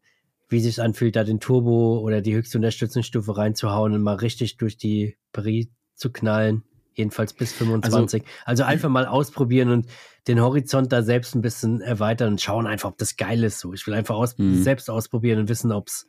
wie 0.50 0.60
sich 0.62 0.82
anfühlt, 0.82 1.16
da 1.16 1.24
den 1.24 1.40
Turbo 1.40 2.00
oder 2.00 2.22
die 2.22 2.34
höchste 2.36 2.58
Unterstützungsstufe 2.58 3.36
reinzuhauen 3.38 3.94
und 3.94 4.02
mal 4.02 4.16
richtig 4.16 4.58
durch 4.58 4.78
die 4.78 5.18
Brie 5.34 5.70
zu 5.96 6.12
knallen. 6.12 6.64
Jedenfalls 6.94 7.34
bis 7.34 7.54
25. 7.54 8.24
Also, 8.46 8.64
einfach 8.64 8.90
mal 8.90 9.06
ausprobieren 9.06 9.70
und 9.70 9.86
den 10.28 10.42
Horizont 10.42 10.92
da 10.92 11.04
selbst 11.04 11.36
ein 11.36 11.42
bisschen 11.42 11.80
erweitern 11.82 12.34
und 12.34 12.42
schauen 12.42 12.66
einfach, 12.66 12.90
ob 12.90 12.98
das 12.98 13.18
geil 13.18 13.44
ist. 13.44 13.60
So, 13.60 13.74
ich 13.74 13.86
will 13.86 13.94
einfach 13.94 14.16
aus 14.16 14.38
Mhm. 14.38 14.64
selbst 14.64 14.90
ausprobieren 14.90 15.40
und 15.42 15.50
wissen, 15.50 15.72
ob 15.72 15.88
es 15.90 16.08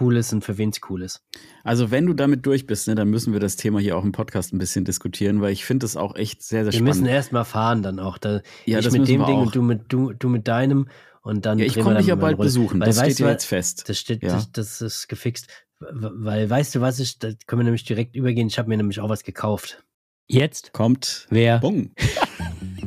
cool 0.00 0.16
ist 0.16 0.32
und 0.32 0.44
für 0.44 0.58
wen 0.58 0.70
es 0.70 0.80
cool 0.90 1.02
ist. 1.02 1.22
Also 1.62 1.90
wenn 1.90 2.04
du 2.06 2.14
damit 2.14 2.44
durch 2.46 2.66
bist, 2.66 2.88
ne, 2.88 2.94
dann 2.94 3.08
müssen 3.08 3.32
wir 3.32 3.40
das 3.40 3.56
Thema 3.56 3.78
hier 3.80 3.96
auch 3.96 4.04
im 4.04 4.12
Podcast 4.12 4.52
ein 4.52 4.58
bisschen 4.58 4.84
diskutieren, 4.84 5.40
weil 5.40 5.52
ich 5.52 5.64
finde 5.64 5.84
das 5.84 5.96
auch 5.96 6.14
echt 6.16 6.42
sehr, 6.42 6.64
sehr 6.64 6.72
Wir 6.72 6.82
müssen 6.82 6.98
spannend. 7.00 7.14
erst 7.14 7.32
mal 7.32 7.44
fahren 7.44 7.82
dann 7.82 7.98
auch. 8.00 8.18
Da, 8.18 8.40
Ja, 8.66 8.78
ich 8.80 8.84
das 8.84 8.92
mit 8.92 9.02
müssen 9.02 9.12
dem 9.12 9.20
wir 9.20 9.26
Ding 9.26 9.36
auch. 9.36 9.42
und 9.46 9.54
du 9.54 9.62
mit, 9.62 9.82
du, 9.88 10.12
du 10.12 10.28
mit 10.28 10.46
deinem 10.48 10.88
und 11.28 11.46
dann 11.46 11.58
Ja, 11.58 11.66
ich 11.66 11.78
komme 11.78 11.96
dich 11.98 12.06
ja 12.08 12.14
bald 12.16 12.38
besuchen, 12.38 12.80
Weil 12.80 12.86
das 12.88 12.96
weißt 12.96 13.06
steht 13.06 13.18
du, 13.20 13.24
ja 13.24 13.30
jetzt 13.30 13.44
fest. 13.44 13.88
Das 13.88 13.98
steht, 13.98 14.22
Ja. 14.22 14.30
das, 14.34 14.50
das 14.52 14.80
ist 14.80 15.08
gefixt. 15.08 15.46
Weil, 15.78 16.50
weißt 16.50 16.74
du 16.74 16.80
was, 16.80 16.98
ich, 16.98 17.18
da 17.20 17.28
können 17.46 17.60
wir 17.60 17.64
nämlich 17.64 17.84
direkt 17.84 18.16
übergehen. 18.16 18.48
Ich 18.48 18.58
habe 18.58 18.68
mir 18.68 18.76
nämlich 18.76 18.98
auch 18.98 19.08
was 19.08 19.22
gekauft. 19.22 19.84
Jetzt? 20.26 20.72
Kommt. 20.72 21.26
Wer? 21.30 21.58
Bung. 21.60 21.92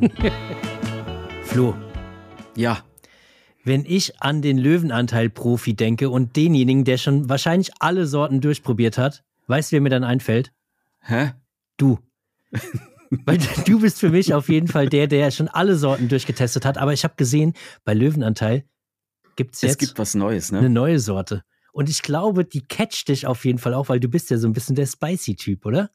Flo. 1.44 1.76
Ja, 2.56 2.84
Wenn 3.64 3.86
ich 3.86 4.22
an 4.22 4.42
den 4.42 4.58
Löwenanteil-Profi 4.58 5.74
denke 5.76 6.10
und 6.10 6.36
denjenigen, 6.36 6.84
der 6.84 6.98
schon 6.98 7.30
wahrscheinlich 7.30 7.72
alle 7.80 8.06
Sorten 8.08 8.42
durchprobiert 8.42 8.98
hat, 8.98 9.24
weißt 9.48 9.72
du, 9.72 9.76
wer 9.76 9.82
mir 9.82 9.90
dann 9.90 10.04
einfällt? 10.04 10.52
hä? 11.02 11.32
Du. 11.78 12.00
Weil 13.25 13.38
du 13.65 13.80
bist 13.80 14.00
für 14.00 14.10
mich 14.10 14.34
auf 14.34 14.50
jeden 14.50 14.68
Fall 14.68 14.88
der, 14.89 15.08
der 15.08 15.32
schon 15.32 15.48
alle 15.48 15.75
Sorten 15.75 16.08
durchgetestet 16.08 16.65
hat. 16.65 16.77
Aber 16.77 16.94
ich 16.94 17.03
habe 17.03 17.15
gesehen, 17.18 17.53
bei 17.84 17.94
Löwenanteil 17.94 18.65
gibt 19.36 19.56
es 19.56 19.63
Es 19.63 19.70
jetzt 19.70 19.80
gibt 19.80 20.00
was 20.00 20.15
Neues, 20.15 20.51
eine 20.51 20.63
ne? 20.63 20.70
neue 20.70 21.00
Sorte. 21.00 21.44
Und 21.74 21.89
ich 21.89 22.01
glaube, 22.01 22.46
die 22.46 22.62
catcht 22.62 23.08
dich 23.08 23.27
auf 23.27 23.46
jeden 23.46 23.60
Fall 23.60 23.74
auch, 23.74 23.89
weil 23.89 24.00
du 24.00 24.10
bist 24.10 24.30
ja 24.30 24.38
so 24.38 24.48
ein 24.48 24.53
bisschen 24.53 24.75
der 24.75 24.86
Spicy-Typ, 24.86 25.65
oder? 25.65 25.91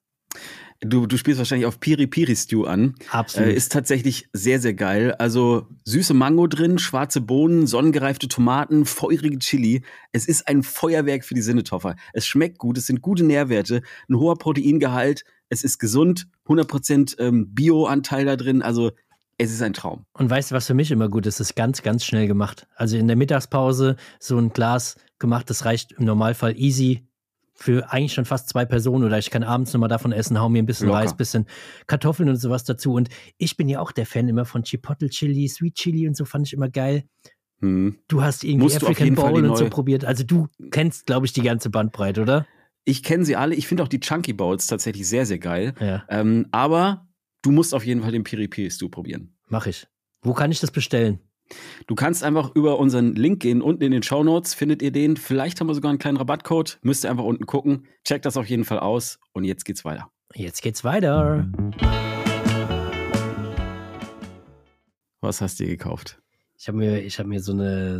Du, 0.80 1.06
du 1.06 1.16
spielst 1.16 1.38
wahrscheinlich 1.38 1.66
auf 1.66 1.80
Piri 1.80 2.06
Piri 2.06 2.36
Stew 2.36 2.64
an. 2.64 2.94
Absolut. 3.10 3.48
Äh, 3.48 3.54
ist 3.54 3.72
tatsächlich 3.72 4.28
sehr, 4.32 4.60
sehr 4.60 4.74
geil. 4.74 5.14
Also 5.14 5.68
süße 5.84 6.14
Mango 6.14 6.46
drin, 6.46 6.78
schwarze 6.78 7.20
Bohnen, 7.20 7.66
sonnengereifte 7.66 8.28
Tomaten, 8.28 8.84
feurige 8.84 9.38
Chili. 9.38 9.82
Es 10.12 10.26
ist 10.26 10.48
ein 10.48 10.62
Feuerwerk 10.62 11.24
für 11.24 11.34
die 11.34 11.42
Sinnetoffer. 11.42 11.96
Es 12.12 12.26
schmeckt 12.26 12.58
gut, 12.58 12.76
es 12.78 12.86
sind 12.86 13.00
gute 13.00 13.24
Nährwerte, 13.24 13.82
ein 14.08 14.16
hoher 14.16 14.36
Proteingehalt, 14.36 15.24
es 15.48 15.64
ist 15.64 15.78
gesund, 15.78 16.26
100% 16.46 17.18
ähm, 17.20 17.54
Bio-Anteil 17.54 18.24
da 18.24 18.36
drin. 18.36 18.62
Also 18.62 18.92
es 19.38 19.52
ist 19.52 19.62
ein 19.62 19.74
Traum. 19.74 20.04
Und 20.12 20.30
weißt 20.30 20.50
du, 20.50 20.54
was 20.54 20.66
für 20.66 20.74
mich 20.74 20.90
immer 20.90 21.08
gut 21.08 21.26
ist? 21.26 21.40
Das 21.40 21.50
ist 21.50 21.56
ganz, 21.56 21.82
ganz 21.82 22.04
schnell 22.04 22.26
gemacht. 22.26 22.66
Also 22.74 22.96
in 22.96 23.06
der 23.06 23.16
Mittagspause 23.16 23.96
so 24.18 24.38
ein 24.38 24.50
Glas 24.50 24.96
gemacht, 25.18 25.48
das 25.50 25.64
reicht 25.64 25.92
im 25.92 26.04
Normalfall 26.04 26.58
easy 26.58 27.06
für 27.56 27.90
eigentlich 27.90 28.12
schon 28.12 28.26
fast 28.26 28.48
zwei 28.48 28.64
Personen 28.64 29.04
oder 29.04 29.18
ich 29.18 29.30
kann 29.30 29.42
abends 29.42 29.72
nochmal 29.72 29.88
davon 29.88 30.12
essen, 30.12 30.38
hau 30.38 30.48
mir 30.48 30.62
ein 30.62 30.66
bisschen 30.66 30.88
Locker. 30.88 31.00
Reis, 31.00 31.16
bisschen 31.16 31.46
Kartoffeln 31.86 32.28
und 32.28 32.36
sowas 32.36 32.64
dazu. 32.64 32.92
Und 32.92 33.08
ich 33.38 33.56
bin 33.56 33.68
ja 33.68 33.80
auch 33.80 33.92
der 33.92 34.06
Fan 34.06 34.28
immer 34.28 34.44
von 34.44 34.62
Chipotle 34.62 35.08
Chili, 35.08 35.48
Sweet 35.48 35.74
Chili 35.74 36.06
und 36.06 36.16
so 36.16 36.24
fand 36.24 36.46
ich 36.46 36.52
immer 36.52 36.68
geil. 36.68 37.04
Hm. 37.60 37.96
Du 38.08 38.22
hast 38.22 38.44
irgendwie 38.44 38.64
Musst 38.64 38.84
African 38.84 39.14
Bowl 39.14 39.44
und 39.44 39.56
so 39.56 39.68
probiert. 39.70 40.04
Also 40.04 40.24
du 40.24 40.48
kennst, 40.70 41.06
glaube 41.06 41.24
ich, 41.26 41.32
die 41.32 41.42
ganze 41.42 41.70
Bandbreite, 41.70 42.20
oder? 42.22 42.46
Ich 42.84 43.02
kenne 43.02 43.24
sie 43.24 43.34
alle. 43.34 43.54
Ich 43.54 43.66
finde 43.66 43.82
auch 43.82 43.88
die 43.88 44.00
Chunky 44.00 44.34
Bowls 44.34 44.66
tatsächlich 44.66 45.08
sehr, 45.08 45.26
sehr 45.26 45.38
geil. 45.38 45.74
Ja, 45.80 46.04
Ähm, 46.08 46.46
aber 46.52 47.08
du 47.42 47.50
musst 47.50 47.74
auf 47.74 47.84
jeden 47.84 48.02
Fall 48.02 48.12
den 48.12 48.22
Piri 48.24 48.46
Piri 48.48 48.70
Stew 48.70 48.88
probieren. 48.90 49.34
mach 49.48 49.66
ich. 49.66 49.86
Wo 50.22 50.34
kann 50.34 50.50
ich 50.52 50.60
das 50.60 50.70
bestellen? 50.70 51.20
Du 51.86 51.94
kannst 51.94 52.24
einfach 52.24 52.54
über 52.54 52.78
unseren 52.78 53.14
Link 53.14 53.40
gehen. 53.40 53.62
Unten 53.62 53.82
in 53.84 53.92
den 53.92 54.02
Show 54.02 54.24
Notes 54.24 54.54
findet 54.54 54.82
ihr 54.82 54.90
den. 54.90 55.16
Vielleicht 55.16 55.60
haben 55.60 55.68
wir 55.68 55.74
sogar 55.74 55.90
einen 55.90 55.98
kleinen 55.98 56.16
Rabattcode. 56.16 56.78
Müsst 56.82 57.04
ihr 57.04 57.10
einfach 57.10 57.24
unten 57.24 57.46
gucken. 57.46 57.86
Checkt 58.04 58.24
das 58.24 58.36
auf 58.36 58.46
jeden 58.46 58.64
Fall 58.64 58.80
aus. 58.80 59.18
Und 59.32 59.44
jetzt 59.44 59.64
geht's 59.64 59.84
weiter. 59.84 60.10
Jetzt 60.34 60.62
geht's 60.62 60.82
weiter. 60.84 61.46
Was 65.20 65.40
hast 65.40 65.58
du 65.60 65.64
dir 65.64 65.70
gekauft? 65.70 66.20
Ich 66.58 66.68
habe 66.68 66.78
mir, 66.78 67.00
ich 67.02 67.18
habe 67.18 67.28
mir 67.28 67.40
so 67.40 67.52
eine, 67.52 67.96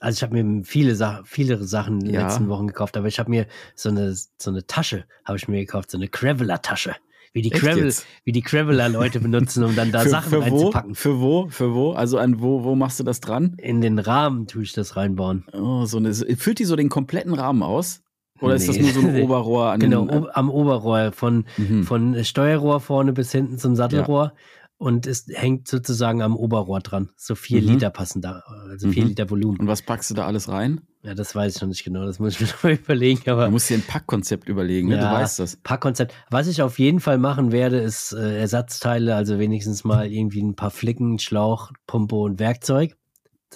also 0.00 0.16
ich 0.16 0.22
habe 0.22 0.42
mir 0.42 0.64
viele 0.64 0.94
Sachen, 0.94 1.24
viele 1.24 1.62
Sachen 1.64 2.00
in 2.00 2.06
den 2.06 2.14
Ja. 2.14 2.22
letzten 2.22 2.48
Wochen 2.48 2.66
gekauft, 2.66 2.96
aber 2.96 3.08
ich 3.08 3.18
habe 3.18 3.30
mir 3.30 3.46
so 3.74 3.88
eine, 3.88 4.14
so 4.14 4.50
eine 4.50 4.66
Tasche, 4.66 5.04
habe 5.24 5.38
ich 5.38 5.48
mir 5.48 5.60
gekauft, 5.60 5.90
so 5.90 5.98
eine 5.98 6.08
Graveler-Tasche, 6.08 6.96
wie 7.36 7.42
die 7.42 7.50
Gravel, 7.50 7.92
wie 8.24 8.32
die 8.32 8.40
Graveler-Leute 8.40 9.20
benutzen, 9.20 9.62
um 9.62 9.76
dann 9.76 9.92
da 9.92 10.04
Sachen 10.08 10.30
für 10.30 10.38
wo? 10.38 10.42
reinzupacken. 10.42 10.94
Für 10.94 11.20
wo? 11.20 11.48
Für 11.50 11.74
wo? 11.74 11.92
Also 11.92 12.16
an 12.16 12.40
wo, 12.40 12.64
wo 12.64 12.74
machst 12.74 12.98
du 12.98 13.04
das 13.04 13.20
dran? 13.20 13.56
In 13.58 13.82
den 13.82 13.98
Rahmen 13.98 14.46
tue 14.46 14.62
ich 14.62 14.72
das 14.72 14.96
reinbauen. 14.96 15.44
Oh, 15.52 15.84
so 15.84 15.98
eine, 15.98 16.14
füllt 16.14 16.58
die 16.58 16.64
so 16.64 16.76
den 16.76 16.88
kompletten 16.88 17.34
Rahmen 17.34 17.62
aus? 17.62 18.02
Oder 18.40 18.54
ist 18.54 18.68
das 18.68 18.76
Nee. 18.76 18.82
nur 18.84 18.92
so 18.92 19.00
ein 19.00 19.20
Oberrohr 19.22 19.70
an 19.72 19.80
Genau, 19.80 20.06
den, 20.06 20.24
ob, 20.24 20.30
am 20.32 20.48
Oberrohr 20.50 21.12
von, 21.12 21.44
Mhm. 21.58 21.84
von 21.84 22.24
Steuerrohr 22.24 22.80
vorne 22.80 23.12
bis 23.12 23.32
hinten 23.32 23.58
zum 23.58 23.76
Sattelrohr. 23.76 24.32
Und 24.78 25.06
es 25.06 25.26
hängt 25.32 25.68
sozusagen 25.68 26.20
am 26.20 26.36
Oberrohr 26.36 26.80
dran. 26.80 27.08
So 27.16 27.34
vier 27.34 27.62
Mhm. 27.62 27.68
Liter 27.68 27.90
passen 27.90 28.20
da, 28.20 28.42
also 28.68 28.90
vier 28.90 29.04
Mhm. 29.04 29.08
Liter 29.10 29.30
Volumen. 29.30 29.58
Und 29.58 29.68
was 29.68 29.80
packst 29.82 30.10
du 30.10 30.14
da 30.14 30.26
alles 30.26 30.48
rein? 30.50 30.82
Ja, 31.02 31.14
das 31.14 31.34
weiß 31.34 31.56
ich 31.56 31.62
noch 31.62 31.68
nicht 31.68 31.82
genau. 31.84 32.04
Das 32.04 32.18
muss 32.18 32.34
ich 32.34 32.40
mir 32.40 32.46
noch 32.48 32.62
mal 32.62 32.72
überlegen. 32.74 33.30
Aber 33.30 33.46
Du 33.46 33.52
musst 33.52 33.70
dir 33.70 33.78
ein 33.78 33.82
Packkonzept 33.82 34.48
überlegen, 34.48 34.88
ne? 34.88 34.96
Ja. 34.96 35.08
du 35.10 35.16
weißt 35.16 35.38
das. 35.38 35.56
Packkonzept. 35.56 36.12
Was 36.30 36.46
ich 36.46 36.60
auf 36.60 36.78
jeden 36.78 37.00
Fall 37.00 37.16
machen 37.16 37.52
werde, 37.52 37.78
ist 37.78 38.12
äh, 38.12 38.38
Ersatzteile, 38.38 39.14
also 39.14 39.38
wenigstens 39.38 39.84
mal 39.84 40.12
irgendwie 40.12 40.42
ein 40.42 40.56
paar 40.56 40.70
Flicken, 40.70 41.18
Schlauch, 41.20 41.70
Pumpe 41.86 42.16
und 42.16 42.38
Werkzeug. 42.38 42.96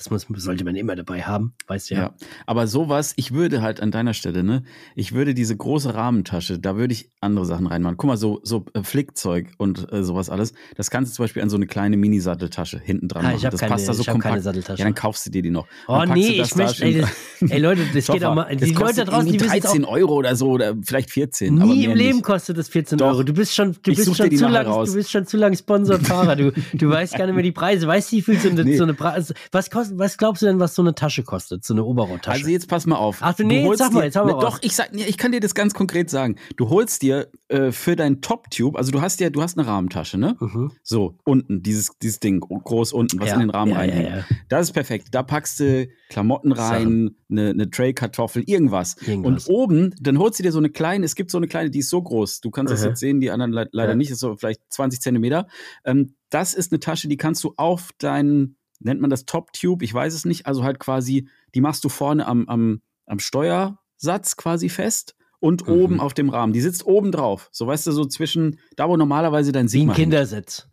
Das 0.02 0.08
muss, 0.08 0.26
sollte 0.42 0.64
man 0.64 0.76
immer 0.76 0.96
dabei 0.96 1.20
haben, 1.24 1.52
weißt 1.66 1.90
du 1.90 1.94
ja. 1.94 2.00
Ja. 2.00 2.14
Aber 2.46 2.66
sowas, 2.66 3.12
ich 3.16 3.32
würde 3.32 3.60
halt 3.60 3.80
an 3.82 3.90
deiner 3.90 4.14
Stelle, 4.14 4.42
ne, 4.42 4.62
ich 4.94 5.12
würde 5.12 5.34
diese 5.34 5.54
große 5.54 5.92
Rahmentasche, 5.94 6.58
da 6.58 6.76
würde 6.78 6.94
ich 6.94 7.10
andere 7.20 7.44
Sachen 7.44 7.66
reinmachen. 7.66 7.98
Guck 7.98 8.08
mal, 8.08 8.16
so, 8.16 8.40
so 8.42 8.64
äh, 8.72 8.82
Flickzeug 8.82 9.48
und 9.58 9.92
äh, 9.92 10.02
sowas 10.02 10.30
alles, 10.30 10.54
das 10.74 10.88
kannst 10.90 11.12
du 11.12 11.16
zum 11.16 11.24
Beispiel 11.24 11.42
an 11.42 11.50
so 11.50 11.56
eine 11.56 11.66
kleine 11.66 11.98
Mini-Satteltasche 11.98 12.80
hinten 12.82 13.08
dran 13.08 13.20
Ah, 13.20 13.28
machen. 13.28 13.36
ich 13.36 13.44
habe 13.44 13.52
das 13.52 13.60
keine, 13.60 13.72
passt 13.72 13.88
da 13.90 13.92
so 13.92 14.00
ich 14.00 14.08
hab 14.08 14.14
keine 14.14 14.22
kompakt. 14.22 14.44
Satteltasche. 14.44 14.78
Ja, 14.78 14.84
dann 14.86 14.94
kaufst 14.94 15.26
du 15.26 15.30
dir 15.30 15.42
die 15.42 15.50
noch. 15.50 15.66
oh 15.86 16.02
nee, 16.06 16.40
ich 16.40 16.56
möchte, 16.56 16.82
ey, 16.82 17.04
ey 17.50 17.58
Leute, 17.60 17.82
das 17.92 18.06
geht 18.06 18.24
auch 18.24 18.34
mal, 18.34 18.56
die 18.56 18.72
Leute 18.72 18.94
da 18.94 19.04
draußen, 19.04 19.26
die 19.26 19.34
irgendwie 19.34 19.44
wissen 19.44 19.58
es 19.58 19.66
auch, 19.66 19.72
13 19.72 19.84
Euro 19.84 20.14
oder 20.14 20.34
so, 20.34 20.48
oder 20.52 20.76
vielleicht 20.82 21.10
14. 21.10 21.60
aber 21.60 21.70
nie 21.74 21.84
im 21.84 21.92
Leben 21.94 22.16
nicht. 22.16 22.24
kostet 22.24 22.56
das 22.56 22.70
14 22.70 22.96
Doch. 22.96 23.08
Euro. 23.08 23.22
Du 23.22 23.34
bist 23.34 23.54
schon, 23.54 23.72
du 23.82 23.94
bist 23.94 24.16
schon 24.16 24.30
zu 24.34 24.48
lang, 24.48 24.66
raus. 24.66 24.88
du 24.88 24.94
bist 24.96 25.10
schon 25.10 25.26
zu 25.26 25.36
lang 25.36 25.54
Sponsored-Fahrer. 25.54 26.36
Du, 26.36 26.52
du 26.72 26.88
weißt 26.88 27.18
gar 27.18 27.26
nicht 27.26 27.34
mehr 27.34 27.42
die 27.44 27.52
Preise. 27.52 27.86
Weißt 27.86 28.12
du, 28.12 28.16
wie 28.16 28.22
viel 28.22 28.38
so 28.38 28.48
eine, 28.48 28.64
Nee. 28.70 28.76
so 28.76 28.84
eine 28.84 28.94
Preis, 28.94 29.34
was 29.52 29.68
kostet 29.70 29.89
was, 29.90 29.98
was 29.98 30.18
glaubst 30.18 30.42
du 30.42 30.46
denn, 30.46 30.58
was 30.60 30.74
so 30.74 30.82
eine 30.82 30.94
Tasche 30.94 31.22
kostet, 31.22 31.64
so 31.64 31.74
eine 31.74 31.84
Oberrohrtasche? 31.84 32.38
Also 32.38 32.50
jetzt 32.50 32.68
pass 32.68 32.86
mal 32.86 32.96
auf. 32.96 33.18
Ach 33.20 33.34
du, 33.34 33.44
nee, 33.44 33.66
jetzt 33.66 33.78
sag 33.78 33.92
mal, 33.92 34.04
jetzt 34.04 34.16
hau 34.16 34.24
mal 34.24 34.34
ne. 34.34 34.40
Doch, 34.40 34.58
ich 34.62 34.74
sag, 34.74 34.92
nee, 34.94 35.04
ich 35.04 35.18
kann 35.18 35.32
dir 35.32 35.40
das 35.40 35.54
ganz 35.54 35.74
konkret 35.74 36.10
sagen. 36.10 36.36
Du 36.56 36.68
holst 36.68 37.02
dir 37.02 37.28
äh, 37.48 37.72
für 37.72 37.96
dein 37.96 38.20
Top-Tube, 38.20 38.76
also 38.76 38.90
du 38.92 39.00
hast 39.00 39.20
ja, 39.20 39.30
du 39.30 39.42
hast 39.42 39.58
eine 39.58 39.66
Rahmentasche, 39.66 40.18
ne? 40.18 40.36
mhm. 40.40 40.72
So, 40.82 41.16
unten, 41.24 41.62
dieses, 41.62 41.98
dieses 42.02 42.20
Ding, 42.20 42.40
groß 42.40 42.92
unten, 42.92 43.20
was 43.20 43.28
ja, 43.28 43.34
in 43.34 43.40
den 43.40 43.50
Rahmen 43.50 43.72
ja, 43.72 43.78
reinhängt. 43.78 44.08
Ja. 44.08 44.24
Das 44.48 44.68
ist 44.68 44.72
perfekt. 44.72 45.08
Da 45.12 45.22
packst 45.22 45.60
du 45.60 45.88
Klamotten 46.08 46.52
rein, 46.52 47.16
eine, 47.30 47.50
eine 47.50 47.70
Tray-Kartoffel, 47.70 48.42
irgendwas. 48.46 48.96
Irgendwas. 49.06 49.46
Und 49.46 49.54
oben, 49.54 49.94
dann 50.00 50.18
holst 50.18 50.38
du 50.38 50.42
dir 50.42 50.52
so 50.52 50.58
eine 50.58 50.70
kleine, 50.70 51.04
es 51.04 51.14
gibt 51.14 51.30
so 51.30 51.38
eine 51.38 51.46
kleine, 51.46 51.70
die 51.70 51.80
ist 51.80 51.90
so 51.90 52.02
groß. 52.02 52.40
Du 52.40 52.50
kannst 52.50 52.72
das 52.72 52.82
Mhm. 52.82 52.88
jetzt 52.88 53.00
sehen, 53.00 53.20
die 53.20 53.30
anderen 53.30 53.52
le 53.52 53.68
leider 53.72 53.94
nicht, 53.94 54.10
ist 54.10 54.20
so 54.20 54.36
vielleicht 54.36 54.60
20 54.70 55.00
Zentimeter. 55.00 55.46
Ähm, 55.84 56.14
das 56.30 56.54
ist 56.54 56.72
eine 56.72 56.80
Tasche, 56.80 57.08
die 57.08 57.16
kannst 57.16 57.42
du 57.44 57.54
auf 57.56 57.90
deinen, 57.98 58.56
nennt 58.80 59.00
man 59.00 59.10
das 59.10 59.24
Top-Tube, 59.24 59.82
ich 59.82 59.92
weiß 59.94 60.14
es 60.14 60.24
nicht, 60.24 60.46
also 60.46 60.64
halt 60.64 60.78
quasi, 60.80 61.28
die 61.54 61.60
machst 61.60 61.84
du 61.84 61.88
vorne 61.88 62.26
am, 62.26 62.48
am, 62.48 62.80
am 63.06 63.18
Steuersatz 63.18 64.36
quasi 64.36 64.68
fest 64.68 65.14
und 65.38 65.66
Mhm. 65.66 65.72
oben 65.74 66.00
auf 66.00 66.14
dem 66.14 66.28
Rahmen. 66.28 66.52
Die 66.52 66.60
sitzt 66.60 66.84
oben 66.86 67.12
drauf. 67.12 67.48
So 67.52 67.66
weißt 67.66 67.86
du, 67.86 67.92
so 67.92 68.04
zwischen, 68.04 68.58
da 68.76 68.88
wo 68.88 68.96
normalerweise 68.96 69.52
dein 69.52 69.66
Wie 69.66 69.68
Sigma 69.70 69.92
ein 69.92 69.96
hängt. 69.96 70.04
Kindersitz. 70.10 70.66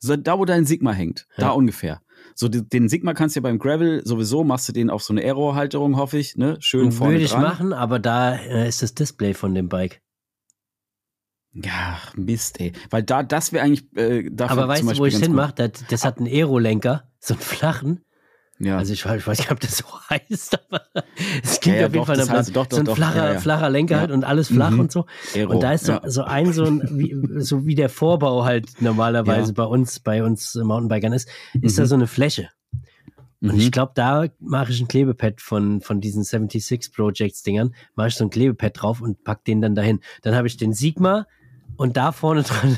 So, 0.00 0.16
da, 0.16 0.38
wo 0.38 0.44
dein 0.44 0.64
Sigma 0.64 0.92
hängt, 0.92 1.26
da 1.36 1.46
Ja. 1.46 1.50
ungefähr. 1.52 2.00
So, 2.36 2.48
den 2.48 2.88
Sigma 2.88 3.14
kannst 3.14 3.34
du 3.34 3.40
ja 3.40 3.42
beim 3.42 3.58
Gravel 3.58 4.02
sowieso, 4.06 4.44
machst 4.44 4.68
du 4.68 4.72
den 4.72 4.90
auf 4.90 5.02
so 5.02 5.12
eine 5.12 5.22
Aero-Halterung, 5.22 5.96
hoffe 5.96 6.18
ich, 6.18 6.36
ne? 6.36 6.56
Schön 6.60 6.92
vorne 6.92 7.14
Würde 7.14 7.24
ich 7.24 7.36
machen, 7.36 7.72
aber 7.72 7.98
da 7.98 8.34
äh, 8.36 8.68
ist 8.68 8.80
das 8.82 8.94
Display 8.94 9.34
von 9.34 9.54
dem 9.54 9.68
Bike. 9.68 10.00
Ja, 11.54 11.98
Mist, 12.14 12.60
ey. 12.60 12.72
Weil 12.90 13.02
da, 13.02 13.22
das 13.22 13.52
wäre 13.52 13.64
eigentlich 13.64 13.84
äh, 13.96 14.30
aber 14.38 14.68
weißt 14.68 14.82
du, 14.82 14.98
wo 14.98 15.06
ich 15.06 15.14
es 15.14 15.20
hinmache? 15.20 15.54
Das, 15.56 15.70
das 15.88 16.04
hat 16.04 16.18
einen 16.18 16.26
Aerolenker, 16.28 17.04
so 17.18 17.34
einen 17.34 17.40
flachen. 17.42 18.04
Ja. 18.60 18.76
Also 18.76 18.92
ich, 18.92 19.04
ich 19.04 19.26
weiß 19.26 19.38
nicht, 19.38 19.50
ob 19.52 19.60
das 19.60 19.78
so 19.78 19.84
heißt, 20.10 20.58
aber 20.68 20.82
es 21.42 21.60
klingt 21.60 21.76
Ja, 21.76 21.82
ja, 21.82 21.86
auf 21.86 21.92
jeden 21.94 22.00
doch, 22.02 22.06
Fall 22.06 22.16
das 22.16 22.28
heißt- 22.28 22.52
doch, 22.52 22.66
doch, 22.66 22.76
so 22.76 22.82
ein 22.90 22.96
flacher, 22.96 23.32
ja, 23.34 23.38
flacher 23.40 23.70
Lenker 23.70 24.00
halt 24.00 24.10
und 24.10 24.24
alles 24.24 24.48
flach 24.48 24.70
Mhm. 24.70 24.80
und 24.80 24.92
so. 24.92 25.06
Aero, 25.34 25.52
Und 25.52 25.62
da 25.62 25.72
ist 25.72 25.84
so, 25.86 25.98
so 26.06 26.24
ein, 26.24 26.52
so 26.52 26.64
ein, 26.64 26.82
wie, 26.92 27.16
so 27.40 27.66
wie 27.66 27.74
der 27.76 27.88
Vorbau 27.88 28.44
halt 28.44 28.80
normalerweise 28.82 29.52
bei 29.52 29.64
uns, 29.64 30.00
bei 30.00 30.22
uns 30.24 30.54
Mountainbikern 30.56 31.12
ist, 31.12 31.28
ist 31.60 31.78
da 31.78 31.82
Mhm. 31.82 31.86
so 31.86 31.94
eine 31.94 32.06
Fläche. 32.08 32.50
Und 33.40 33.52
Mhm. 33.54 33.60
ich 33.60 33.70
glaube, 33.70 33.92
da 33.94 34.26
mache 34.40 34.72
ich 34.72 34.80
ein 34.80 34.88
Klebepad 34.88 35.40
von, 35.40 35.80
von 35.80 36.00
diesen 36.00 36.24
76 36.24 36.92
Projects 36.92 37.42
Dingern, 37.44 37.74
mache 37.94 38.08
ich 38.08 38.16
so 38.16 38.24
ein 38.24 38.30
Klebepad 38.30 38.72
drauf 38.82 39.00
und 39.00 39.22
pack 39.22 39.44
den 39.44 39.60
dann 39.60 39.76
dahin. 39.76 40.00
Dann 40.22 40.34
habe 40.34 40.48
ich 40.48 40.56
den 40.56 40.72
Sigma 40.72 41.26
und 41.78 41.96
da 41.96 42.12
vorne 42.12 42.42
dran 42.44 42.76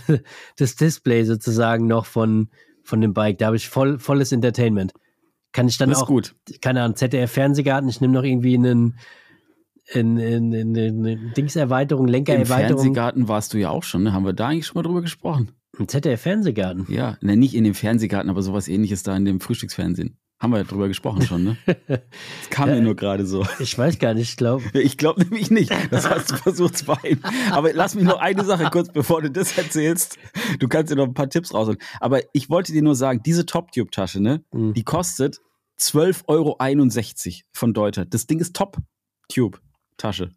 das 0.57 0.77
Display 0.77 1.25
sozusagen 1.25 1.89
noch 1.89 2.07
von, 2.07 2.51
von 2.85 3.01
dem 3.01 3.13
Bike. 3.13 3.39
Da 3.39 3.47
habe 3.47 3.57
ich 3.57 3.69
voll, 3.69 3.99
volles 3.99 4.31
Entertainment. 4.31 4.93
Kann 5.53 5.67
ich 5.67 5.79
dann 5.79 5.89
das 5.89 5.99
ist 5.99 6.05
auch, 6.05 6.09
gut. 6.09 6.37
keine 6.61 6.83
Ahnung, 6.83 6.97
ZDF-Fernsehgarten, 6.97 7.89
ich 7.89 8.01
nehme 8.01 8.15
noch 8.15 8.23
irgendwie 8.23 8.55
einen, 8.55 8.97
in, 9.93 10.17
in, 10.19 10.53
in, 10.53 10.77
in 10.77 11.33
Dingserweiterung, 11.37 12.07
Im 12.07 12.13
Lenkererweiterung. 12.13 12.83
Fernsehgarten 12.83 13.27
warst 13.27 13.53
du 13.53 13.59
ja 13.59 13.71
auch 13.71 13.83
schon, 13.83 14.05
ne? 14.05 14.13
Haben 14.13 14.25
wir 14.25 14.33
da 14.33 14.47
eigentlich 14.47 14.67
schon 14.67 14.77
mal 14.77 14.83
drüber 14.83 15.01
gesprochen? 15.01 15.51
Im 15.77 15.89
ZDF-Fernsehgarten. 15.89 16.87
Ja, 16.89 17.17
ne, 17.21 17.37
nicht 17.37 17.55
in 17.55 17.65
dem 17.65 17.75
Fernsehgarten, 17.75 18.31
aber 18.31 18.43
sowas 18.43 18.69
ähnliches 18.69 19.03
da 19.03 19.17
in 19.17 19.25
dem 19.25 19.41
Frühstücksfernsehen. 19.41 20.17
Haben 20.41 20.53
wir 20.53 20.59
ja 20.59 20.65
drüber 20.65 20.89
gesprochen 20.89 21.21
schon, 21.23 21.45
ne? 21.45 21.57
Das 21.87 22.49
kam 22.51 22.69
Ja. 22.71 22.77
mir 22.77 22.81
nur 22.81 22.97
gerade 22.97 23.27
so. 23.27 23.47
Ich 23.59 23.77
weiß 23.77 23.99
gar 23.99 24.15
nicht, 24.15 24.31
ich 24.31 24.37
glaube. 24.37 24.65
Ich 24.73 24.97
glaube 24.97 25.21
nämlich 25.23 25.51
nicht. 25.51 25.71
Das 25.91 26.09
hast 26.09 26.31
du 26.31 26.37
versucht 26.37 26.79
zu 26.79 26.87
verheimlichen. 26.87 27.25
Aber 27.53 27.73
lass 27.75 27.95
mich 27.95 28.05
noch 28.05 28.19
eine 28.19 28.45
Sache 28.45 28.71
kurz, 28.73 28.91
bevor 28.91 29.21
du 29.21 29.31
das 29.31 29.57
erzählst. 29.59 30.17
Du 30.59 30.67
kannst 30.67 30.91
dir 30.91 30.97
noch 30.97 31.07
ein 31.07 31.15
paar 31.15 31.29
Tipps 31.29 31.53
rausholen. 31.53 31.79
Aber 32.01 32.21
ich 32.33 32.49
wollte 32.49 32.73
dir 32.73 32.83
nur 32.83 32.95
sagen, 32.95 33.21
diese 33.25 33.45
Top-Tube-Tasche, 33.45 34.21
ne, 34.23 34.43
Hm. 34.53 34.73
die 34.73 34.83
kostet 34.83 35.41
12,61 35.79 36.25
Euro 36.29 36.57
von 37.53 37.75
Deuter. 37.75 38.05
Das 38.07 38.27
Ding 38.27 38.41
ist 38.41 38.57
Top-Tube-Tasche. 38.57 40.31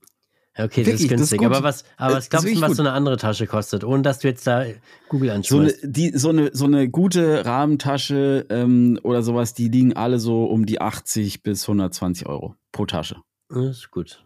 Okay, 0.56 0.84
das 0.84 0.94
Wirklich, 0.94 0.94
ist 0.94 1.02
das 1.02 1.02
ist 1.04 1.10
günstig. 1.32 1.38
gut. 1.40 1.48
aber 1.48 1.64
was, 1.64 1.84
aber 1.98 2.12
Äh, 2.12 2.16
was 2.18 2.24
das 2.26 2.30
glaubst 2.30 2.48
ist 2.48 2.56
du, 2.58 2.62
was 2.62 2.68
gut. 2.70 2.78
so 2.78 2.84
eine 2.84 2.92
andere 2.92 3.18
Tasche 3.18 3.48
kostet, 3.48 3.84
ohne 3.84 4.04
dass 4.04 4.20
du 4.20 4.28
jetzt 4.28 4.46
da 4.46 4.66
Google 5.10 5.42
So 5.44 5.60
eine, 5.60 5.74
die, 5.82 6.12
so, 6.16 6.30
eine, 6.30 6.52
so 6.54 6.66
eine 6.66 6.90
gute 6.90 7.44
Rahmentasche 7.46 8.46
ähm, 8.50 9.00
oder 9.04 9.24
sowas, 9.24 9.54
die 9.56 9.70
liegen 9.70 9.94
alle 9.96 10.20
so 10.20 10.46
um 10.46 10.66
die 10.68 10.80
80 10.80 11.42
bis 11.42 11.64
120 11.68 12.28
Euro 12.28 12.56
pro 12.72 12.86
Tasche. 12.86 13.16
das 13.50 13.78
ist 13.78 13.92
gut. 13.92 14.24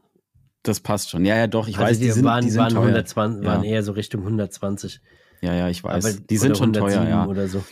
Das 0.64 0.82
passt 0.82 1.10
schon. 1.12 1.24
Ja, 1.24 1.38
ja, 1.38 1.48
doch, 1.48 1.70
ich 1.70 1.78
also 1.78 1.90
weiß, 1.92 2.00
die, 2.00 2.12
sind, 2.12 2.26
waren, 2.26 2.44
die 2.44 2.50
sind 2.52 2.60
waren, 2.60 2.74
teuer. 2.74 2.82
120, 2.88 3.46
waren 3.46 3.64
Ja. 3.64 3.70
eher 3.70 3.84
so 3.84 3.94
Richtung 3.94 4.24
120. 4.24 5.00
Ja, 5.42 5.54
ja, 5.54 5.70
ich 5.70 5.84
weiß. 5.84 6.06
aber, 6.06 6.16
die 6.30 6.38
sind 6.38 6.58
schon 6.58 6.74
teuer, 6.74 7.02
107 7.02 7.10
ja. 7.10 7.26
Oder 7.28 7.48
so. 7.48 7.64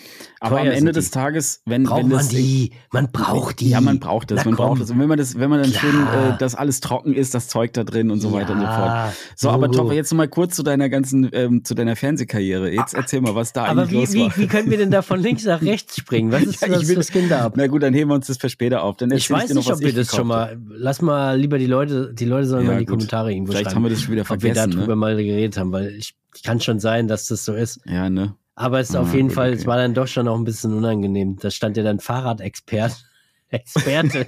Aber 0.41 0.57
am 0.57 0.63
Teuer 0.65 0.73
Ende 0.73 0.93
sind 0.93 0.95
des. 0.97 1.11
Tages, 1.11 1.61
wenn, 1.65 1.83
Braucht 1.83 1.99
wenn 2.01 2.07
man 2.09 2.17
das 2.19 2.27
die? 2.27 2.71
Man 2.91 3.11
braucht 3.11 3.59
die. 3.61 3.69
Ja, 3.69 3.81
man 3.81 3.99
braucht 3.99 4.29
das, 4.29 4.39
Na 4.39 4.45
man 4.51 4.55
komm. 4.55 4.65
braucht 4.67 4.81
das. 4.81 4.91
Und 4.91 4.99
wenn 4.99 5.07
man 5.07 5.17
das, 5.17 5.39
wenn 5.39 5.49
man 5.49 5.61
dann 5.63 5.71
Klar. 5.71 5.81
schön, 5.81 6.01
äh, 6.33 6.37
das 6.37 6.53
alles 6.53 6.81
trocken 6.81 7.13
ist, 7.15 7.33
das 7.33 7.47
Zeug 7.47 7.73
da 7.73 7.83
drin 7.83 8.11
und 8.11 8.19
so 8.19 8.31
weiter 8.33 8.51
und 8.53 8.59
so 8.59 8.65
fort. 8.65 8.77
Ja, 8.77 9.13
So, 9.35 9.49
aber. 9.49 9.71
Topper, 9.71 9.93
jetzt 9.93 10.11
noch 10.11 10.17
mal 10.17 10.27
kurz 10.27 10.55
zu 10.55 10.61
deiner 10.61 10.89
ganzen, 10.89 11.29
ähm, 11.33 11.63
zu 11.63 11.73
deiner 11.73 11.95
Fernsehkarriere. 11.95 12.71
Jetzt 12.71 12.93
erzähl 12.93 13.21
mal, 13.21 13.33
was 13.33 13.53
da 13.53 13.65
Aber 13.65 13.83
eigentlich 13.83 13.91
wie, 13.91 13.95
los 13.95 14.13
wie, 14.13 14.19
war. 14.21 14.37
wie 14.37 14.47
können 14.47 14.69
wir 14.69 14.77
denn 14.77 14.91
da 14.91 15.01
von 15.01 15.19
links 15.19 15.45
nach 15.45 15.61
rechts 15.63 15.95
springen? 15.97 16.31
Was 16.31 16.43
ist 16.43 16.61
Ja, 16.61 16.67
das 16.67 16.87
will- 16.87 17.27
da 17.29 17.45
ab? 17.45 17.53
Na 17.55 17.65
gut, 17.67 17.81
dann 17.81 17.93
heben 17.95 18.11
wir 18.11 18.15
uns 18.15 18.27
das 18.27 18.37
für 18.37 18.49
später 18.49 18.83
auf. 18.83 18.97
Dann 18.97 19.09
Ich 19.11 19.31
weiß 19.31 19.49
noch, 19.49 19.55
nicht, 19.63 19.71
ob 19.71 19.79
wir 19.79 19.93
das 19.93 20.13
schon 20.15 20.27
mal. 20.27 20.57
Lass 20.69 21.01
mal 21.01 21.39
lieber 21.39 21.57
die 21.57 21.65
Leute, 21.65 22.13
die 22.13 22.25
Leute 22.25 22.45
sollen 22.45 22.63
Ja, 22.65 22.67
mal 22.67 22.73
in 22.73 22.79
die 22.79 22.85
gut. 22.85 22.91
Kommentare 22.97 23.31
irgendwo 23.31 23.53
Vielleicht 23.53 23.65
schreiben, 23.71 23.75
haben 23.77 23.83
wir 23.83 23.89
das 23.89 24.01
schon 24.01 24.11
wieder 24.11 24.21
ob 24.23 24.29
wir 24.29 24.39
vergessen. 24.39 24.71
darüber 24.71 24.93
Ne? 24.93 24.95
mal 24.97 25.15
geredet 25.15 25.57
haben, 25.57 25.71
weil 25.71 25.87
ich 25.95 26.13
kann 26.43 26.59
schon 26.61 26.79
sein, 26.79 27.07
dass 27.07 27.27
das 27.27 27.45
so 27.45 27.53
ist. 27.53 27.79
Ja, 27.85 28.09
ne? 28.09 28.35
Aber 28.55 28.79
es 28.79 28.89
ist 28.89 28.95
Ah, 28.95 29.01
auf 29.01 29.13
jeden 29.13 29.27
gut, 29.27 29.35
Fall, 29.35 29.49
okay. 29.49 29.59
es 29.59 29.65
war 29.65 29.77
dann 29.77 29.93
doch 29.93 30.07
schon 30.07 30.27
auch 30.27 30.37
ein 30.37 30.43
bisschen 30.45 30.73
unangenehm. 30.73 31.37
Da 31.37 31.51
stand 31.51 31.75
ja 31.77 31.83
dann 31.83 31.99
Fahrradexpert, 31.99 33.05
Experte 33.49 34.25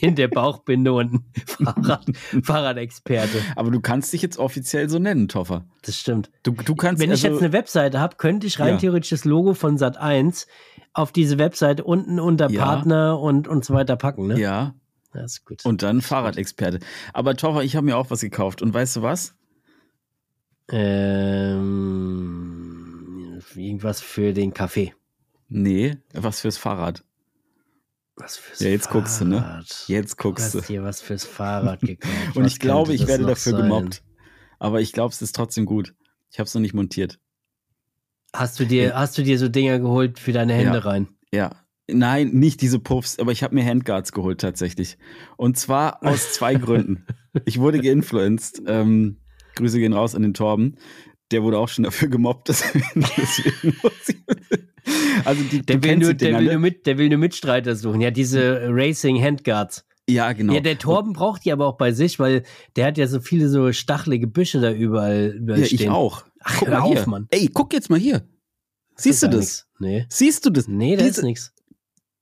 in 0.00 0.14
der 0.14 0.28
Bauchbinde 0.28 0.92
und 0.92 1.20
Fahrrad, 1.46 2.04
Fahrradexperte. 2.42 3.38
Aber 3.56 3.70
du 3.70 3.80
kannst 3.80 4.12
dich 4.12 4.22
jetzt 4.22 4.38
offiziell 4.38 4.88
so 4.88 4.98
nennen, 4.98 5.28
Toffer. 5.28 5.64
Das 5.82 5.98
stimmt. 5.98 6.30
Du, 6.42 6.52
du 6.52 6.74
kannst 6.76 7.00
Wenn 7.02 7.10
ich 7.10 7.24
also, 7.24 7.28
jetzt 7.28 7.42
eine 7.42 7.52
Webseite 7.52 7.98
habe, 8.00 8.16
könnte 8.16 8.46
ich 8.46 8.60
rein 8.60 8.74
Ja. 8.74 8.76
theoretisch 8.78 9.10
das 9.10 9.24
Logo 9.24 9.54
von 9.54 9.76
Sat1 9.78 10.46
auf 10.92 11.10
diese 11.10 11.38
Webseite 11.38 11.84
unten 11.84 12.20
unter 12.20 12.50
Ja. 12.50 12.64
Partner 12.64 13.18
und, 13.18 13.48
und 13.48 13.64
so 13.64 13.74
weiter 13.74 13.96
packen, 13.96 14.28
ne? 14.28 14.38
ja, 14.38 14.74
Das 15.12 15.32
ist 15.38 15.44
gut. 15.44 15.64
und 15.64 15.82
dann 15.82 16.00
Fahrradexperte. 16.02 16.78
Aber 17.12 17.34
Toffer, 17.36 17.64
ich 17.64 17.74
habe 17.76 17.86
mir 17.86 17.96
auch 17.96 18.10
was 18.10 18.20
gekauft. 18.20 18.62
Und 18.62 18.72
weißt 18.72 18.96
du 18.96 19.02
was? 19.02 19.34
Ähm, 21.64 23.40
irgendwas 23.54 24.00
für 24.00 24.32
den 24.32 24.52
Kaffee. 24.54 24.94
Nee, 25.48 25.98
was 26.12 26.40
fürs 26.40 26.56
Fahrrad. 26.56 27.04
Was 28.16 28.36
fürs 28.36 28.60
Ja, 28.60 28.68
jetzt 28.70 28.90
guckst 28.90 29.20
du, 29.20 29.24
ne? 29.24 29.40
Fahrrad. 29.40 29.84
Jetzt 29.88 30.16
guckst 30.18 30.54
du. 30.54 30.58
du. 30.58 30.62
hast 30.62 30.68
dir 30.68 30.82
was 30.84 31.00
fürs 31.00 31.24
Fahrrad 31.24 31.80
gekauft. 31.80 32.14
Und 32.36 32.44
Was 32.44 32.52
ich 32.52 32.60
glaube, 32.60 32.94
ich 32.94 33.06
werde 33.06 33.24
dafür 33.26 33.52
sein? 33.52 33.62
gemobbt. 33.62 34.02
Aber 34.58 34.80
ich 34.80 34.92
glaube, 34.92 35.12
es 35.12 35.20
ist 35.20 35.34
trotzdem 35.34 35.66
gut. 35.66 35.94
Ich 36.30 36.38
habe 36.38 36.46
es 36.46 36.54
noch 36.54 36.62
nicht 36.62 36.74
montiert. 36.74 37.18
Hast 38.34 38.58
du 38.58 38.64
dir, 38.64 38.94
hast 38.96 39.16
du 39.18 39.22
dir 39.22 39.38
so 39.38 39.48
Dinger 39.48 39.78
geholt 39.78 40.18
für 40.18 40.32
deine 40.32 40.54
Hände 40.54 40.78
Ja. 40.78 40.84
rein? 40.84 41.08
Ja. 41.32 41.50
Nein, 41.86 42.30
nicht 42.30 42.62
diese 42.62 42.78
Puffs, 42.78 43.18
aber 43.18 43.30
ich 43.30 43.42
habe 43.42 43.54
mir 43.54 43.64
Handguards 43.64 44.12
geholt 44.12 44.40
tatsächlich. 44.40 44.96
Und 45.36 45.58
zwar 45.58 46.02
aus 46.02 46.32
zwei 46.32 46.54
Gründen. 46.56 47.06
Ich 47.44 47.58
wurde 47.60 47.80
geinfluenced. 47.80 48.62
Ähm, 48.66 49.18
Grüße 49.56 49.78
gehen 49.78 49.92
raus 49.92 50.14
an 50.14 50.22
den 50.22 50.34
Torben. 50.34 50.76
Der 51.30 51.42
wurde 51.42 51.58
auch 51.58 51.68
schon 51.68 51.84
dafür 51.84 52.08
gemobbt. 52.08 52.48
Deswegen, 52.48 52.84
muss 52.94 54.08
ich, 54.08 54.16
also 55.24 55.42
die, 55.50 55.62
Der 55.62 55.82
will, 55.82 55.96
nur, 55.96 56.14
der, 56.14 56.38
will 56.38 56.44
ne? 56.44 56.52
nur 56.52 56.60
mit, 56.60 56.86
der 56.86 56.98
will 56.98 57.08
nur 57.08 57.18
Mitstreiter 57.18 57.74
suchen. 57.76 58.00
Ja, 58.00 58.10
diese 58.10 58.66
Racing 58.68 59.20
Handguards. 59.22 59.86
Ja, 60.06 60.32
genau. 60.34 60.52
Ja, 60.52 60.60
der 60.60 60.78
Torben 60.78 61.14
braucht 61.14 61.46
die 61.46 61.52
aber 61.52 61.66
auch 61.66 61.78
bei 61.78 61.92
sich, 61.92 62.18
weil 62.18 62.42
der 62.76 62.86
hat 62.86 62.98
ja 62.98 63.06
so 63.06 63.20
viele 63.20 63.48
so 63.48 63.72
stachelige 63.72 64.26
Büsche 64.26 64.60
da 64.60 64.70
überall, 64.70 65.34
überall 65.38 65.60
ja, 65.60 65.66
stehen. 65.66 65.80
ich 65.80 65.88
auch. 65.88 66.24
Ach, 66.40 66.58
guck 66.58 66.68
hör 66.68 66.78
mal 66.80 66.84
auf, 66.84 66.92
hier. 66.92 67.08
Mann. 67.08 67.26
Ey, 67.30 67.48
guck 67.52 67.72
jetzt 67.72 67.88
mal 67.88 67.98
hier. 67.98 68.28
Siehst 68.96 69.22
du 69.22 69.28
das? 69.28 69.38
nix. 69.40 69.66
Nee. 69.78 70.06
Siehst 70.10 70.44
du 70.44 70.50
das? 70.50 70.68
Nee, 70.68 70.96
da 70.96 71.04
Diese- 71.04 71.20
ist 71.20 71.24
nichts. 71.24 71.54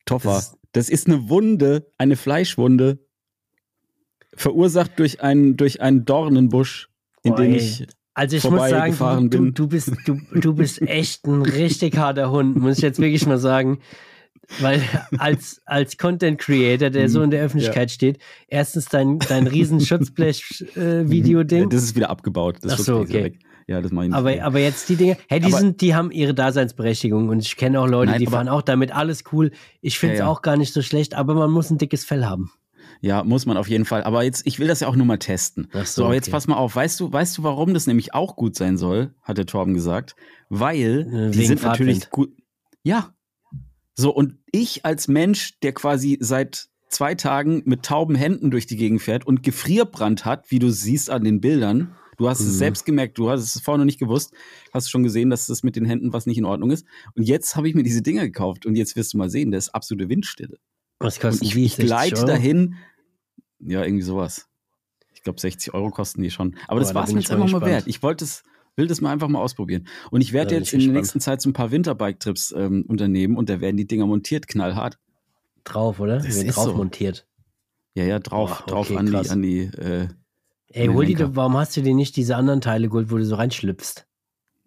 Toffer, 0.05 0.31
Das 0.35 0.57
das 0.73 0.89
ist- 0.89 1.01
ist, 1.01 1.07
eine 1.09 1.29
Wunde, 1.29 1.91
eine 1.99 2.15
Fleischwunde, 2.17 3.05
verursacht 4.35 4.99
durch 4.99 5.21
einen, 5.21 5.57
durch 5.57 5.81
einen 5.81 6.05
Dornenbusch, 6.05 6.89
in 7.23 7.35
ey. 7.35 7.57
ich. 7.57 7.87
Also 8.15 8.37
ich 8.37 8.45
muss 8.51 8.69
sagen, 8.69 9.31
du, 9.31 9.51
du, 9.53 9.67
bist, 9.69 9.91
du, 10.05 10.21
du 10.35 10.55
bist 10.55 10.83
echt 10.83 11.27
ein 11.27 11.41
richtig 11.61 11.97
harter 11.97 12.31
Hund, 12.31 12.57
muss 12.57 12.77
ich 12.77 12.83
jetzt 12.83 12.99
wirklich 13.01 13.27
mal 13.27 13.39
sagen. 13.39 13.79
Weil 14.61 14.83
als, 15.19 15.63
als 15.65 15.97
Content 15.97 16.39
Creator, 16.39 16.91
der 16.91 17.09
so 17.09 17.23
in 17.23 17.31
der 17.31 17.43
Öffentlichkeit 17.43 17.91
steht, 17.91 18.19
erstens 18.49 18.87
dein, 18.87 19.19
dein 19.21 19.47
riesen 19.47 19.81
Schutzblech-Video-Ding. 20.67 21.61
Ja, 21.63 21.67
das 21.69 21.85
ist 21.85 21.97
wieder 21.97 22.11
abgebaut. 22.11 22.59
Das 22.61 22.73
Ach 22.75 22.79
so, 22.79 22.99
okay. 22.99 23.25
weg. 23.25 23.39
Ja, 23.69 23.81
das 23.81 23.93
mache 23.93 24.07
ich. 24.09 24.13
Aber, 24.13 24.43
aber 24.43 24.59
jetzt 24.59 24.89
die 24.89 24.97
Dinge, 24.97 25.17
hey, 25.29 25.39
die, 25.41 25.47
Aber- 25.47 25.59
sind, 25.59 25.81
die 25.81 25.95
haben 25.95 26.11
ihre 26.11 26.35
Daseinsberechtigung 26.35 27.29
und 27.29 27.39
ich 27.41 27.57
kenne 27.57 27.81
auch 27.81 27.87
Leute, 27.87 28.11
Nein, 28.11 28.21
die 28.21 28.27
aber- 28.27 28.37
fahren 28.37 28.49
auch 28.49 28.63
damit, 28.63 28.95
alles 28.95 29.25
cool. 29.33 29.53
Ich 29.81 29.99
finde 29.99 30.15
es 30.15 30.19
Ja, 30.19 30.27
ja. 30.27 30.31
auch 30.31 30.43
gar 30.43 30.57
nicht 30.57 30.73
so 30.75 30.83
schlecht, 30.83 31.15
aber 31.15 31.35
man 31.35 31.51
muss 31.51 31.71
ein 31.71 31.79
dickes 31.79 32.05
Fell 32.05 32.25
haben. 32.27 32.51
Ja, 33.05 33.25
muss 33.25 33.45
man 33.47 33.57
auf 33.57 33.69
jeden 33.69 33.85
Fall. 33.85 34.05
Aber 34.05 34.23
jetzt, 34.23 34.47
ich 34.47 34.59
will 34.61 34.69
das 34.69 34.81
ja 34.81 34.87
auch 34.89 34.95
nur 34.97 35.05
mal 35.05 35.19
testen. 35.19 35.67
Ach 35.75 35.85
So, 35.85 36.05
aber 36.05 36.15
jetzt 36.15 36.29
okay. 36.29 36.33
pass 36.33 36.47
mal 36.47 36.57
auf. 36.57 36.75
Weißt 36.77 36.99
du, 37.01 37.13
weißt 37.13 37.37
du, 37.37 37.43
warum 37.43 37.75
das 37.75 37.87
nämlich 37.89 38.15
auch 38.15 38.37
gut 38.37 38.57
sein 38.57 38.79
soll? 38.79 39.13
Hat 39.23 39.37
der 39.39 39.47
Torben 39.47 39.75
gesagt. 39.75 40.15
Weil 40.49 41.01
Äh, 41.13 41.31
die 41.33 41.45
sind 41.47 41.63
natürlich 41.63 42.05
Fahrtwind. 42.05 42.11
gut. 42.11 42.33
Ja. 42.85 43.13
So, 43.95 44.15
und 44.15 44.39
ich 44.53 44.85
als 44.87 45.09
Mensch, 45.09 45.59
der 45.61 45.73
quasi 45.73 46.17
seit 46.21 46.69
zwei 46.89 47.15
Tagen 47.15 47.63
mit 47.67 47.83
tauben 47.83 48.15
Händen 48.15 48.51
durch 48.51 48.67
die 48.67 48.77
Gegend 48.77 49.03
fährt 49.03 49.27
und 49.27 49.43
Gefrierbrand 49.43 50.25
hat, 50.25 50.51
wie 50.51 50.59
du 50.59 50.71
siehst 50.71 51.11
an 51.11 51.25
den 51.25 51.41
Bildern, 51.41 51.95
du 52.19 52.29
hast 52.29 52.41
Mhm. 52.41 52.47
es 52.49 52.59
selbst 52.59 52.85
gemerkt, 52.87 53.19
du 53.19 53.31
hast 53.31 53.43
es 53.43 53.61
vorher 53.63 53.79
noch 53.79 53.85
nicht 53.87 53.99
gewusst, 53.99 54.33
hast 54.73 54.91
schon 54.91 55.03
gesehen, 55.03 55.29
dass 55.31 55.47
das 55.47 55.63
mit 55.63 55.75
den 55.75 55.85
Händen 55.87 56.13
was 56.13 56.27
nicht 56.27 56.39
in 56.39 56.45
Ordnung 56.45 56.71
ist. 56.71 56.87
Und 57.15 57.25
jetzt 57.25 57.57
habe 57.57 57.69
ich 57.69 57.75
mir 57.75 57.83
diese 57.83 58.03
Dinger 58.03 58.23
gekauft 58.23 58.65
und 58.65 58.77
jetzt 58.77 58.95
wirst 58.95 59.13
du 59.15 59.19
mal 59.19 59.29
sehen, 59.31 59.51
das 59.51 59.67
ist 59.69 59.75
absolute 59.75 60.09
Windstille. 60.09 60.59
Was 60.99 61.17
Und 61.17 61.23
kosten 61.23 61.45
ich, 61.47 61.57
ich 61.57 61.73
60 61.75 61.85
gleite 61.85 62.25
dahin. 62.27 62.77
Ja, 63.65 63.85
irgendwie 63.85 64.03
sowas. 64.03 64.49
Ich 65.15 65.23
glaube, 65.23 65.41
60 65.41 65.73
Euro 65.75 65.91
kosten 65.91 66.23
die 66.23 66.31
schon. 66.31 66.57
Aber 66.67 66.81
das 66.81 66.95
war 66.95 67.05
es 67.05 67.13
mir 67.13 67.21
jetzt 67.21 67.31
einfach 67.31 67.49
mal 67.49 67.65
wert. 67.65 67.87
Ich 67.87 68.03
wollte 68.03 68.25
es, 68.25 68.43
will 68.77 68.87
das 68.87 69.01
mal 69.01 69.11
einfach 69.13 69.29
mal 69.29 69.41
ausprobieren. 69.41 69.87
Und 70.11 70.21
ich 70.21 70.33
werde 70.33 70.57
jetzt 70.57 70.73
in 70.73 70.81
der 70.81 70.93
nächsten 70.93 71.21
Zeit 71.21 71.41
so 71.41 71.49
ein 71.49 71.53
paar 71.53 71.71
Winterbike-Trips 71.71 72.53
ähm, 72.57 72.85
unternehmen 72.89 73.37
und 73.37 73.49
da 73.49 73.61
werden 73.61 73.77
die 73.77 73.87
Dinger 73.87 74.07
montiert, 74.07 74.49
knallhart. 74.49 74.99
Drauf, 75.65 76.01
oder? 76.01 76.17
Das 76.17 76.35
ist 76.37 76.57
drauf 76.57 76.65
so. 76.65 76.75
montiert. 76.75 77.27
Ja, 77.95 78.05
ja, 78.05 78.19
drauf, 78.19 78.65
Boah, 78.65 78.67
drauf 78.67 78.91
okay, 78.91 78.99
an 78.99 79.07
die, 79.07 79.13
krass. 79.13 79.31
an 79.31 79.43
die, 79.43 79.61
äh, 79.61 80.09
Ey, 80.71 80.87
hol 80.89 81.05
die 81.05 81.15
doch, 81.15 81.31
warum 81.35 81.57
hast 81.57 81.77
du 81.77 81.83
dir 81.83 81.95
nicht 81.95 82.17
diese 82.17 82.37
anderen 82.37 82.63
Teile 82.63 82.89
geholt, 82.89 83.11
wo 83.11 83.19
du 83.19 83.25
so 83.25 83.35
reinschlüpfst? 83.35 84.07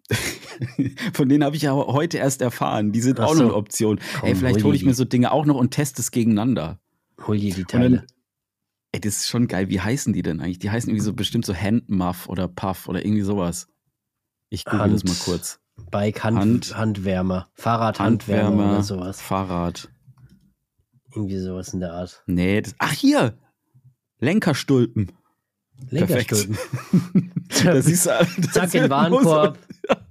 von 1.12 1.28
denen 1.28 1.44
habe 1.44 1.56
ich 1.56 1.62
ja 1.62 1.74
heute 1.74 2.18
erst 2.18 2.40
erfahren. 2.40 2.92
Die 2.92 3.00
sind 3.00 3.20
Ach 3.20 3.26
auch 3.26 3.34
so. 3.34 3.42
noch 3.42 3.48
eine 3.50 3.54
Option. 3.54 3.98
Komm, 4.20 4.28
ey, 4.28 4.34
vielleicht 4.36 4.56
hol 4.58 4.64
hole 4.64 4.72
die 4.72 4.76
ich 4.78 4.84
mir 4.84 4.92
die. 4.92 4.96
so 4.96 5.04
Dinge 5.04 5.32
auch 5.32 5.44
noch 5.44 5.56
und 5.56 5.72
teste 5.72 6.00
es 6.00 6.12
gegeneinander. 6.12 6.78
Hol 7.26 7.38
dir 7.38 7.54
die 7.54 7.64
Teile. 7.64 8.06
Ey, 8.96 9.00
das 9.00 9.16
ist 9.18 9.28
schon 9.28 9.46
geil. 9.46 9.68
Wie 9.68 9.80
heißen 9.80 10.12
die 10.14 10.22
denn 10.22 10.40
eigentlich? 10.40 10.58
Die 10.58 10.70
heißen 10.70 10.88
irgendwie 10.88 11.04
so 11.04 11.12
bestimmt 11.12 11.44
so 11.44 11.54
Handmuff 11.54 12.28
oder 12.28 12.48
Puff 12.48 12.88
oder 12.88 13.04
irgendwie 13.04 13.22
sowas. 13.22 13.68
Ich 14.48 14.64
google 14.64 14.90
das 14.90 15.02
Hand- 15.02 15.04
mal 15.04 15.16
kurz. 15.24 15.60
Bike, 15.90 16.24
Hand, 16.24 16.38
Hand- 16.38 16.76
Handwärmer. 16.76 17.48
Fahrradhandwärmer 17.52 18.44
Handwärmer, 18.48 18.72
oder 18.72 18.82
sowas. 18.82 19.20
Fahrrad. 19.20 19.90
Irgendwie 21.14 21.38
sowas 21.38 21.74
in 21.74 21.80
der 21.80 21.92
Art. 21.92 22.22
Nee, 22.26 22.62
das, 22.62 22.74
ach 22.78 22.92
hier! 22.92 23.36
Lenkerstulpen. 24.18 25.12
Lenkerstulpen. 25.90 26.56
da 27.64 27.80
siehst 27.82 28.06
du, 28.06 28.10
das 28.42 28.52
Zack, 28.52 28.74
in 28.74 28.82
den 28.82 28.90
Warenkorb. 28.90 29.58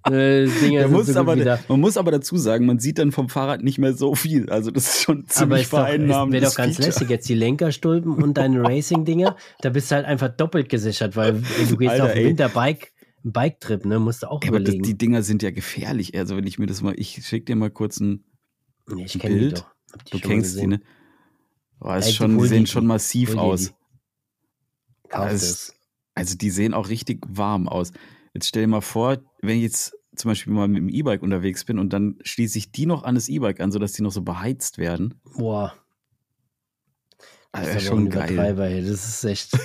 äh, 0.10 0.46
Dinger 0.46 0.84
sind 0.84 0.92
muss 0.92 1.16
aber, 1.16 1.36
wieder. 1.36 1.60
man 1.68 1.80
muss 1.82 1.98
aber 1.98 2.12
dazu 2.12 2.38
sagen, 2.38 2.66
man 2.66 2.80
sieht 2.80 2.98
dann 3.00 3.12
vom 3.12 3.28
Fahrrad 3.30 3.62
nicht 3.64 3.78
mehr 3.78 3.94
so 3.94 4.16
viel. 4.16 4.50
Also 4.50 4.72
das 4.72 4.88
ist 4.96 5.02
schon 5.04 5.28
ziemlich 5.28 5.70
doch, 5.70 5.80
wäre 5.88 6.46
doch 6.46 6.56
ganz 6.56 6.76
Feature. 6.78 6.88
lässig 6.88 7.10
jetzt 7.10 7.28
die 7.28 7.34
Lenkerstulpen 7.36 8.14
und 8.14 8.36
deine 8.38 8.62
Racing-Dinger. 8.64 9.36
Da 9.62 9.70
bist 9.70 9.92
du 9.92 9.96
halt 9.96 10.06
einfach 10.06 10.30
doppelt 10.30 10.70
gesichert, 10.70 11.16
weil 11.16 11.42
ey, 11.60 11.66
du 11.68 11.78
gehst 11.78 11.92
Alter, 11.92 12.06
auf 12.06 12.16
ey. 12.16 12.26
Winterbike, 12.26 12.94
einen 13.24 13.34
Bike-Trip, 13.34 13.86
ne? 13.86 14.00
Musst 14.00 14.24
du 14.24 14.28
auch 14.32 14.42
Ja, 14.44 14.50
aber 14.50 14.60
das, 14.60 14.70
überlegen. 14.70 14.84
die 14.84 14.98
Dinger 14.98 15.24
sind 15.24 15.44
ja 15.44 15.52
gefährlich. 15.52 16.18
Also 16.18 16.38
wenn 16.38 16.48
ich 16.48 16.58
mir 16.60 16.68
das 16.68 16.82
mal, 16.82 16.94
ich 16.98 17.26
schick 17.26 17.46
dir 17.48 17.56
mal 17.56 17.72
kurz 17.72 18.00
ein, 18.00 18.24
nee, 18.88 19.04
ich 19.06 19.16
ein 19.16 19.20
kenne 19.22 19.34
die 19.36 19.40
Bild. 19.42 19.58
doch. 19.60 19.66
Die 20.14 20.20
du 20.22 20.28
kennst 20.28 20.52
die, 20.52 20.56
gesehen. 20.56 20.70
ne? 20.70 20.82
Boah, 21.80 21.98
ist 21.98 22.08
Ey, 22.08 22.14
schon, 22.14 22.38
die 22.38 22.48
sehen 22.48 22.64
die, 22.66 22.70
schon 22.72 22.86
massiv 22.86 23.36
aus. 23.36 23.68
die. 23.70 23.76
Das. 25.10 25.74
Also 26.16 26.36
die 26.38 26.50
sehen 26.50 26.74
auch 26.74 26.90
richtig 26.90 27.26
warm 27.28 27.68
aus. 27.68 27.92
Jetzt 28.34 28.48
stell 28.48 28.64
dir 28.64 28.68
mal 28.68 28.82
vor, 28.82 29.18
wenn 29.42 29.58
ich 29.58 29.64
jetzt 29.64 29.96
zum 30.16 30.32
Beispiel 30.32 30.54
mal 30.54 30.68
mit 30.68 30.78
dem 30.78 30.90
E-Bike 30.90 31.22
unterwegs 31.22 31.66
bin 31.66 31.80
und 31.80 31.92
dann 31.92 32.18
schließe 32.22 32.58
ich 32.58 32.72
die 32.72 32.86
noch 32.86 33.04
an 33.04 33.16
das 33.16 33.28
E-Bike 33.28 33.60
an, 33.60 33.72
sodass 33.72 33.94
die 33.94 34.02
noch 34.02 34.12
so 34.12 34.22
beheizt 34.22 34.78
werden. 34.78 35.20
Boah. 35.36 35.74
Also, 37.52 37.74
Das 37.74 37.82
ist 37.82 37.88
schon 37.88 38.06
ein 38.06 38.10
geil. 38.10 38.32
Übertreiber 38.32 38.68
hier. 38.68 38.82
Das 38.82 39.08
ist 39.08 39.24
echt. 39.24 39.58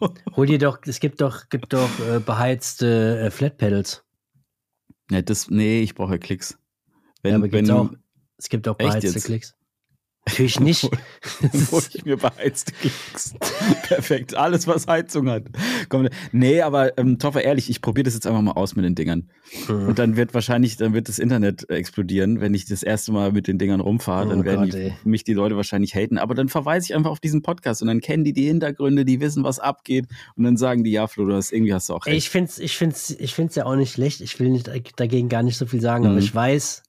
Hol 0.36 0.46
dir 0.46 0.58
doch, 0.58 0.78
es 0.86 1.00
gibt 1.00 1.20
doch, 1.20 1.48
gibt 1.48 1.72
doch 1.72 1.90
äh, 2.08 2.20
beheizte 2.20 3.18
äh, 3.20 3.30
Flatpedals. 3.30 4.04
Ja, 5.10 5.22
das, 5.22 5.50
nee, 5.50 5.80
ich 5.80 5.94
brauche 5.94 6.12
ja 6.12 6.18
Klicks. 6.18 6.58
Wenn, 7.22 7.32
ja, 7.32 7.36
aber 7.38 7.50
wenn, 7.50 7.70
auch. 7.70 7.90
Es 8.36 8.48
gibt 8.48 8.68
auch 8.68 8.76
beheizte? 8.76 9.20
Klicks. 9.20 9.56
Natürlich 10.26 10.60
nicht. 10.60 10.82
Hol 11.72 11.82
ich 11.94 12.04
mir 12.04 12.16
beheizte 12.18 12.72
Klicks. 12.72 13.34
Perfekt. 13.84 14.34
Alles, 14.34 14.66
was 14.66 14.86
Heizung 14.86 15.30
hat. 15.30 15.44
Komm, 15.88 16.08
nee, 16.32 16.60
aber 16.60 16.98
ähm, 16.98 17.18
Toffer, 17.18 17.42
ehrlich, 17.42 17.70
ich 17.70 17.80
probiere 17.80 18.04
das 18.04 18.14
jetzt 18.14 18.26
einfach 18.26 18.42
mal 18.42 18.52
aus 18.52 18.76
mit 18.76 18.84
den 18.84 18.94
Dingern. 18.94 19.30
Hm. 19.66 19.88
Und 19.88 19.98
dann 19.98 20.16
wird 20.16 20.34
wahrscheinlich, 20.34 20.76
dann 20.76 20.92
wird 20.92 21.08
das 21.08 21.18
Internet 21.18 21.70
explodieren, 21.70 22.40
wenn 22.42 22.52
ich 22.52 22.66
das 22.66 22.82
erste 22.82 23.10
Mal 23.12 23.32
mit 23.32 23.46
den 23.46 23.56
Dingern 23.58 23.80
rumfahre. 23.80 24.26
Oh 24.26 24.30
Dann 24.30 24.44
werden 24.44 24.70
Gott, 24.70 24.74
die, 24.78 24.92
mich 25.08 25.24
die 25.24 25.32
Leute 25.32 25.56
wahrscheinlich 25.56 25.94
haten. 25.94 26.18
Aber 26.18 26.34
dann 26.34 26.50
verweise 26.50 26.84
ich 26.84 26.94
einfach 26.94 27.10
auf 27.10 27.20
diesen 27.20 27.40
Podcast 27.40 27.80
und 27.80 27.88
dann 27.88 28.00
kennen 28.00 28.24
die 28.24 28.34
die 28.34 28.46
Hintergründe, 28.46 29.06
die 29.06 29.20
wissen, 29.20 29.44
was 29.44 29.58
abgeht. 29.58 30.06
Und 30.36 30.44
dann 30.44 30.58
sagen 30.58 30.84
die, 30.84 30.90
ja, 30.90 31.06
Flo, 31.06 31.24
du 31.24 31.34
hast, 31.34 31.52
irgendwie 31.52 31.72
hast 31.72 31.88
du 31.88 31.94
auch 31.94 32.04
recht. 32.04 32.16
ich 32.18 32.28
find's, 32.28 32.58
ich 32.58 32.76
find's, 32.76 33.10
ich 33.18 33.34
find's 33.34 33.54
ja 33.54 33.64
auch 33.64 33.76
nicht 33.76 33.92
schlecht. 33.92 34.20
Ich 34.20 34.38
will 34.38 34.50
nicht, 34.50 34.70
dagegen 34.96 35.30
gar 35.30 35.42
nicht 35.42 35.56
so 35.56 35.64
viel 35.64 35.80
sagen, 35.80 36.04
aber 36.04 36.14
Mhm. 36.16 36.20
ich 36.20 36.34
weiß, 36.34 36.82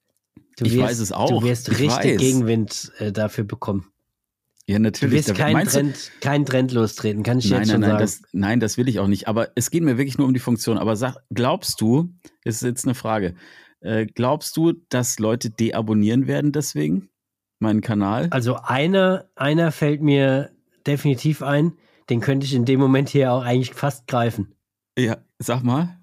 du 0.57 0.65
Ich 0.65 0.73
wirst, 0.73 0.83
weiß 0.83 0.99
es 0.99 1.11
auch. 1.11 1.29
du 1.29 1.43
wirst 1.43 1.67
Ich 1.69 1.79
richtig 1.79 2.11
weiß. 2.13 2.17
Gegenwind 2.19 2.91
äh, 2.99 3.11
dafür 3.11 3.43
bekommen. 3.43 3.91
ja, 4.67 4.77
Du 4.77 4.83
natürlich. 4.83 5.15
wirst 5.15 5.29
Da- 5.29 5.33
keinen 5.33 5.65
du- 5.65 5.71
Trend, 5.71 6.11
keinen 6.21 6.45
Trend 6.45 6.71
lostreten, 6.71 7.23
kann 7.23 7.39
ich 7.39 7.49
Nein, 7.49 7.59
jetzt 7.61 7.67
nein, 7.69 7.73
schon 7.75 7.81
nein, 7.81 7.89
sagen. 7.91 8.01
das, 8.01 8.21
nein, 8.31 8.59
das 8.59 8.77
will 8.77 8.87
ich 8.87 8.99
auch 8.99 9.07
nicht. 9.07 9.27
Aber 9.27 9.49
es 9.55 9.71
geht 9.71 9.83
mir 9.83 9.97
wirklich 9.97 10.17
nur 10.17 10.27
um 10.27 10.33
die 10.33 10.39
Funktion. 10.39 10.77
Aber 10.77 10.95
sag, 10.95 11.17
glaubst 11.33 11.81
du, 11.81 12.13
ist 12.43 12.61
jetzt 12.63 12.85
eine 12.85 12.95
Frage, 12.95 13.35
äh, 13.81 14.05
glaubst 14.05 14.55
du, 14.57 14.73
dass 14.89 15.19
Leute 15.19 15.49
deabonnieren 15.49 16.27
werden 16.27 16.51
deswegen? 16.51 17.09
Meinen 17.59 17.81
Kanal? 17.81 18.27
Also 18.31 18.55
einer, 18.55 19.29
einer 19.35 19.71
fällt 19.71 20.01
mir 20.01 20.51
definitiv 20.87 21.41
ein, 21.43 21.73
den 22.09 22.21
könnte 22.21 22.45
ich 22.45 22.53
in 22.53 22.65
dem 22.65 22.79
Moment 22.79 23.09
hier 23.09 23.33
auch 23.33 23.43
eigentlich 23.43 23.73
fast 23.73 24.07
greifen. 24.07 24.55
Ja, 24.97 25.17
sag 25.39 25.63
mal. 25.63 25.97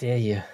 Der 0.00 0.16
hier. 0.16 0.44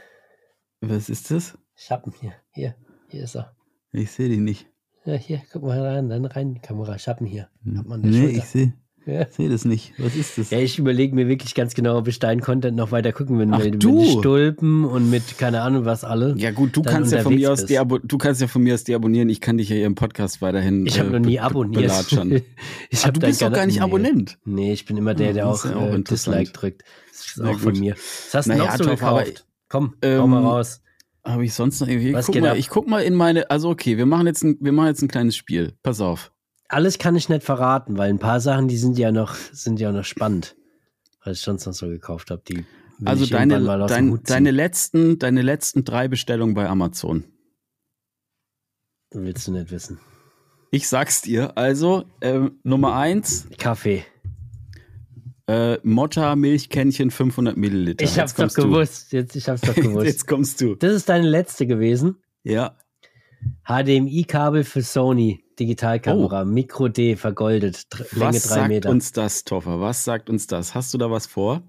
Was 0.81 1.11
ist 1.11 1.31
das? 1.31 1.59
Ich 1.77 1.91
ihn 1.91 2.13
hier. 2.21 2.33
Hier, 2.53 2.75
hier 3.09 3.25
ist 3.25 3.37
er. 3.37 3.55
Ich 3.93 4.11
sehe 4.11 4.29
die 4.29 4.39
nicht. 4.39 4.67
Ja, 5.05 5.15
hier, 5.15 5.43
guck 5.53 5.63
mal 5.63 5.81
rein, 5.81 6.09
dann 6.09 6.25
rein 6.25 6.49
in 6.49 6.55
die 6.55 6.61
Kamera. 6.61 6.97
Ich 6.97 7.07
ihn 7.07 7.27
hier. 7.27 7.49
Hat 7.77 7.87
man 7.87 8.01
Nee, 8.01 8.13
Schulter. 8.21 8.39
ich 8.39 8.45
sehe 8.45 8.73
Ja. 9.07 9.27
seh 9.27 9.49
das 9.49 9.65
nicht. 9.65 9.93
Was 9.99 10.15
ist 10.15 10.39
das? 10.39 10.51
Ja, 10.51 10.59
ich 10.59 10.79
überlege 10.79 11.15
mir 11.15 11.27
wirklich 11.29 11.55
ganz 11.55 11.75
genau, 11.75 11.97
ob 11.99 12.09
ich 12.09 12.19
deinen 12.19 12.41
Content 12.41 12.77
noch 12.77 12.93
weiter 12.93 13.13
gucken 13.13 13.39
will. 13.39 13.49
Ach, 13.51 13.59
mit, 13.59 13.75
mit 13.75 13.83
du. 13.85 14.05
Stulpen 14.21 14.85
und 14.85 15.11
mit 15.11 15.39
keine 15.39 15.63
Ahnung 15.63 15.85
was 15.85 16.05
alle. 16.05 16.35
Ja 16.39 16.51
gut, 16.51 16.77
du 16.77 16.83
kannst 16.83 17.13
ja 17.13 17.23
von 17.23 17.35
mir 17.35 17.53
aus 17.53 17.65
du 17.67 18.19
kannst 18.19 18.41
ja 18.41 18.47
von 18.47 18.63
mir 18.63 18.75
aus 18.75 18.85
deabonnieren. 18.85 19.29
Ich 19.29 19.41
kann 19.41 19.59
dich 19.59 19.69
ja 19.71 19.77
hier 19.77 19.87
im 19.87 19.95
Podcast 19.95 20.41
weiterhin. 20.43 20.87
ich 20.87 20.99
habe 20.99 21.09
äh, 21.11 21.13
noch 21.13 21.27
nie 21.27 21.41
abonniert. 21.41 21.91
ich 22.91 23.05
Ah, 23.05 23.11
du 23.11 23.21
bist 23.21 23.43
doch 23.43 23.53
gar 23.53 23.67
nicht 23.67 23.77
nee. 23.77 23.83
Abonnent. 23.83 24.39
Nee, 24.45 24.73
ich 24.73 24.85
bin 24.87 24.97
immer 24.97 25.15
der, 25.15 25.33
der 25.33 25.49
auch, 25.49 25.65
ja 25.65 25.77
auch 25.77 25.93
äh. 25.95 26.03
Dislike 26.03 26.53
drückt. 26.53 26.85
Das 27.11 27.27
ist 27.27 27.39
Na 27.39 27.51
auch 27.51 27.59
von 27.59 27.73
gut. 27.73 27.81
mir. 27.81 27.95
Was 27.95 28.35
hast 28.35 28.47
du 28.47 28.51
Naja, 28.53 28.65
noch 28.65 28.77
so 28.77 28.85
Top, 28.85 29.03
aber, 29.03 29.21
gekauft? 29.25 29.47
Komm, 29.71 29.95
ähm, 30.03 30.21
hau 30.21 30.27
mal 30.27 30.43
raus. 30.43 30.83
Habe 31.25 31.45
ich 31.45 31.55
sonst 31.55 31.81
noch 31.81 31.89
irgendwie? 31.89 32.13
Was 32.13 32.27
guck 32.27 32.35
geht 32.35 32.43
mal, 32.43 32.51
ab? 32.51 32.57
ich 32.57 32.69
guck 32.69 32.87
mal 32.87 33.03
in 33.03 33.15
meine. 33.15 33.51
Also 33.51 33.71
okay, 33.71 33.97
wir 33.97 34.05
machen 34.05 34.27
jetzt 34.27 34.43
ein, 34.43 34.59
wir 34.61 34.73
machen 34.73 34.89
jetzt 34.89 35.01
ein 35.01 35.09
kleines 35.09 35.37
Spiel. 35.37 35.73
Pass 35.83 36.01
auf. 36.01 36.33
Alles 36.69 36.99
kann 36.99 37.17
ich 37.17 37.29
nicht 37.29 37.43
verraten, 37.43 37.97
weil 37.97 38.11
ein 38.11 38.19
paar 38.19 38.41
Sachen, 38.41 38.69
die 38.69 38.77
sind 38.77 38.99
ja 38.99 39.11
noch, 39.13 39.35
sind 39.35 39.81
ja 39.81 39.93
noch 39.93 40.05
spannend. 40.05 40.57
Was 41.25 41.39
ich 41.39 41.43
sonst 41.43 41.67
noch 41.67 41.73
so 41.73 41.89
gekauft 41.89 42.31
habe, 42.31 42.43
die 42.49 42.65
Also 43.05 43.27
deine, 43.27 43.61
dein, 43.87 44.23
deine 44.25 44.51
letzten, 44.51 45.19
deine 45.19 45.43
letzten 45.43 45.85
drei 45.85 46.09
Bestellungen 46.09 46.55
bei 46.55 46.69
Amazon. 46.69 47.25
Willst 49.13 49.49
du 49.49 49.53
nicht 49.53 49.71
wissen. 49.71 49.99
Ich 50.71 50.89
sag's 50.89 51.23
dir. 51.23 51.57
Also 51.59 52.05
ähm, 52.21 52.61
Nummer 52.63 52.95
eins, 52.95 53.49
Kaffee. 53.59 54.05
Äh, 55.51 55.79
Motta 55.83 56.37
Milchkännchen 56.37 57.11
500 57.11 57.57
Milliliter. 57.57 58.05
Ich 58.05 58.19
hab's 58.19 58.35
doch 58.35 58.53
du. 58.53 58.63
gewusst. 58.63 59.13
Jetzt, 59.13 59.35
ich 59.37 59.49
hab's 59.49 59.63
doch 59.63 59.75
gewusst. 59.87 60.07
Jetzt 60.07 60.27
kommst 60.27 60.61
du. 60.61 60.75
Das 60.75 60.93
ist 60.93 61.09
deine 61.09 61.29
letzte 61.29 61.67
gewesen. 61.67 62.17
Ja. 62.45 62.77
HDMI-Kabel 63.67 64.65
für 64.65 64.83
Sony, 64.83 65.43
Digitalkamera, 65.59 66.45
Micro 66.45 66.89
D, 66.89 67.17
vergoldet, 67.17 67.87
Länge 67.95 68.07
Oh. 68.13 68.21
Was 68.21 68.43
drei 68.43 68.55
sagt 68.55 68.69
Meter. 68.69 68.91
uns 68.91 69.13
das, 69.13 69.45
Toffer? 69.45 69.81
Was 69.81 70.05
sagt 70.05 70.29
uns 70.31 70.47
das? 70.47 70.75
Hast 70.75 70.93
du 70.95 70.99
da 70.99 71.11
was 71.11 71.27
vor? 71.27 71.63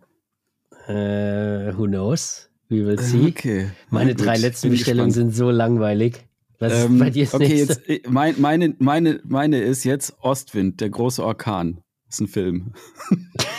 Äh, 0.87 1.73
who 1.77 1.85
knows? 1.87 2.49
We 2.69 2.85
will 2.85 2.99
see. 2.99 3.27
Okay. 3.29 3.69
Meine 3.89 4.15
gut, 4.15 4.25
drei 4.25 4.37
letzten 4.37 4.69
bin 4.69 4.77
Bestellungen 4.77 5.09
gespannt. 5.09 5.33
sind 5.33 5.35
so 5.35 5.49
langweilig. 5.51 6.25
Was 6.59 6.73
ist 6.73 6.85
Ähm, 6.85 6.99
bei 6.99 7.09
dir 7.09 7.25
das 7.25 7.33
okay, 7.33 7.47
nächste? 7.47 7.73
jetzt 7.73 7.89
äh, 7.89 8.09
mein, 8.09 8.35
meine, 8.39 8.75
meine, 8.79 9.19
meine 9.23 9.61
ist 9.61 9.83
jetzt 9.83 10.15
Ostwind, 10.21 10.79
der 10.81 10.89
große 10.89 11.23
Orkan. 11.23 11.81
ist 12.09 12.21
ein 12.21 12.27
Film. 12.27 12.73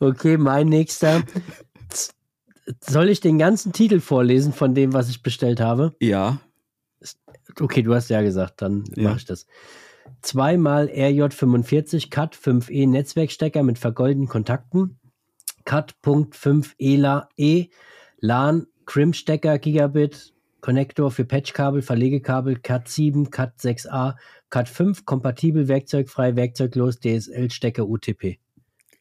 Okay, 0.00 0.36
mein 0.36 0.68
nächster. 0.68 1.22
Soll 2.80 3.08
ich 3.08 3.20
den 3.20 3.38
ganzen 3.38 3.72
Titel 3.72 4.00
vorlesen 4.00 4.52
von 4.52 4.74
dem, 4.74 4.92
was 4.92 5.08
ich 5.08 5.22
bestellt 5.22 5.60
habe? 5.60 5.94
Ja. 6.00 6.40
Okay, 7.58 7.82
du 7.82 7.94
hast 7.94 8.10
ja 8.10 8.22
gesagt, 8.22 8.62
dann 8.62 8.84
Ja. 8.94 9.04
mache 9.04 9.18
ich 9.18 9.24
das. 9.24 9.46
Zweimal 10.22 10.88
RJ45 10.88 12.10
Cat 12.10 12.36
5E 12.36 12.88
Netzwerkstecker 12.88 13.62
mit 13.62 13.78
vergoldeten 13.78 14.28
Kontakten. 14.28 14.98
Cat.5 15.64 16.74
ELA 16.78 17.28
E 17.36 17.68
LAN 18.20 18.66
Crimp 18.86 19.14
Stecker 19.14 19.58
Gigabit 19.58 20.32
Konnektor 20.60 21.10
für 21.10 21.24
Patchkabel, 21.24 21.82
Verlegekabel 21.82 22.56
Cat 22.56 22.88
7, 22.88 23.30
Cat 23.30 23.58
6a, 23.60 24.16
Cat 24.50 24.68
5 24.68 25.04
kompatibel 25.04 25.68
werkzeugfrei, 25.68 26.34
werkzeuglos 26.36 26.98
DSL 26.98 27.50
Stecker 27.50 27.86
UTP. 27.88 28.40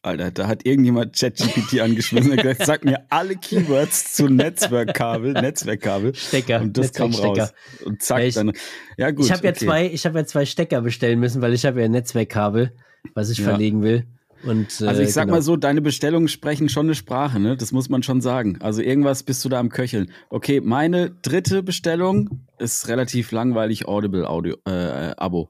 Alter, 0.08 0.32
da 0.32 0.48
hat 0.48 0.66
irgendjemand 0.66 1.16
ChatGPT 1.16 1.80
angeschmissen 1.82 2.32
und 2.32 2.38
gesagt, 2.38 2.66
sag 2.66 2.84
mir 2.86 3.06
alle 3.10 3.36
Keywords 3.36 4.14
zu 4.14 4.28
Netzwerkkabel, 4.28 5.34
Netzwerkkabel. 5.34 6.16
Stecker. 6.16 6.62
Und 6.62 6.78
das 6.78 6.94
kam 6.94 7.14
raus. 7.14 7.54
Und 7.86 8.02
zack, 8.02 8.20
Ja, 8.20 8.26
ich- 8.26 8.36
dann. 8.36 8.54
Ja, 8.98 9.12
gut. 9.12 9.26
ich 9.26 9.32
habe 9.32 9.44
ja 9.44 9.52
okay. 9.52 9.66
zwei, 9.66 9.86
ich 9.88 10.06
habe 10.06 10.18
ja 10.20 10.26
zwei 10.26 10.46
Stecker 10.46 10.82
bestellen 10.82 11.20
müssen, 11.20 11.42
weil 11.42 11.54
ich 11.54 11.66
habe 11.66 11.80
ja 11.80 11.86
ein 11.86 11.92
Netzwerkkabel, 11.92 12.74
was 13.14 13.30
ich 13.30 13.38
Ja. 13.40 13.46
verlegen 13.46 13.84
will. 13.84 14.08
Und, 14.44 14.68
Also 14.86 15.02
äh, 15.02 15.04
ich 15.04 15.14
sag 15.14 15.24
genau. 15.26 15.38
mal 15.38 15.42
so, 15.42 15.56
deine 15.58 15.82
Bestellungen 15.82 16.28
sprechen 16.28 16.70
schon 16.70 16.86
eine 16.86 16.94
Sprache, 16.96 17.40
ne? 17.40 17.58
Das 17.58 17.72
muss 17.72 17.90
man 17.90 18.04
schon 18.04 18.22
sagen. 18.22 18.60
Also 18.62 18.84
irgendwas 18.84 19.24
bist 19.24 19.44
du 19.44 19.50
da 19.50 19.60
am 19.60 19.70
Köcheln. 19.70 20.12
Okay, 20.30 20.62
meine 20.62 21.10
dritte 21.10 21.64
Bestellung 21.64 22.46
ist 22.60 22.88
relativ 22.88 23.32
langweilig 23.32 23.88
Audible 23.88 24.30
Audio 24.30 24.56
äh, 24.68 25.14
Abo. 25.18 25.50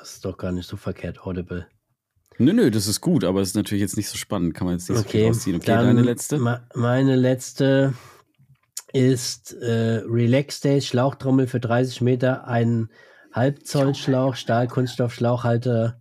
Das 0.00 0.12
ist 0.12 0.24
doch 0.24 0.38
gar 0.38 0.52
nicht 0.52 0.68
so 0.68 0.76
verkehrt, 0.76 1.22
Audible. 1.26 1.66
Nö, 2.40 2.54
nö, 2.54 2.70
das 2.70 2.86
ist 2.86 3.02
gut, 3.02 3.22
aber 3.24 3.42
es 3.42 3.48
ist 3.50 3.54
natürlich 3.54 3.82
jetzt 3.82 3.98
nicht 3.98 4.08
so 4.08 4.16
spannend. 4.16 4.54
Kann 4.54 4.66
man 4.66 4.76
jetzt 4.76 4.88
nicht 4.88 4.96
so 4.96 5.04
viel 5.04 5.20
Okay, 5.20 5.28
rausziehen. 5.28 5.56
Okay, 5.56 5.66
deine 5.66 6.00
letzte? 6.00 6.38
meine 6.74 7.14
letzte 7.14 7.92
ist 8.94 9.52
äh, 9.52 10.00
Relax 10.06 10.60
Days 10.60 10.86
Schlauchtrommel 10.86 11.46
für 11.46 11.60
30 11.60 12.00
Meter, 12.00 12.48
ein 12.48 12.88
Halbzoll 13.34 13.94
Schlauch, 13.94 14.36
Stahl, 14.36 14.68
Kunststoff, 14.68 15.12
Schlauchhalter, 15.12 16.00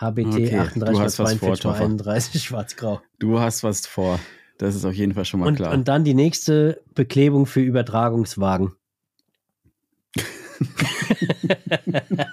HBT 0.00 0.26
Okay, 0.28 0.50
du 0.50 0.60
38 0.60 1.00
hast 1.00 1.18
was 1.18 1.34
vor, 1.34 1.54
42 1.54 1.60
Toffer. 1.62 1.84
31 1.84 2.42
schwarz-grau. 2.42 3.02
Du 3.18 3.38
hast 3.38 3.62
was 3.62 3.86
vor. 3.86 4.18
Das 4.56 4.74
ist 4.74 4.86
auf 4.86 4.94
jeden 4.94 5.12
Fall 5.12 5.26
schon 5.26 5.40
mal 5.40 5.46
Und, 5.46 5.56
klar. 5.56 5.72
und 5.74 5.88
dann 5.88 6.04
die 6.04 6.14
nächste 6.14 6.80
Beklebung 6.94 7.44
für 7.44 7.60
Übertragungswagen. 7.60 8.72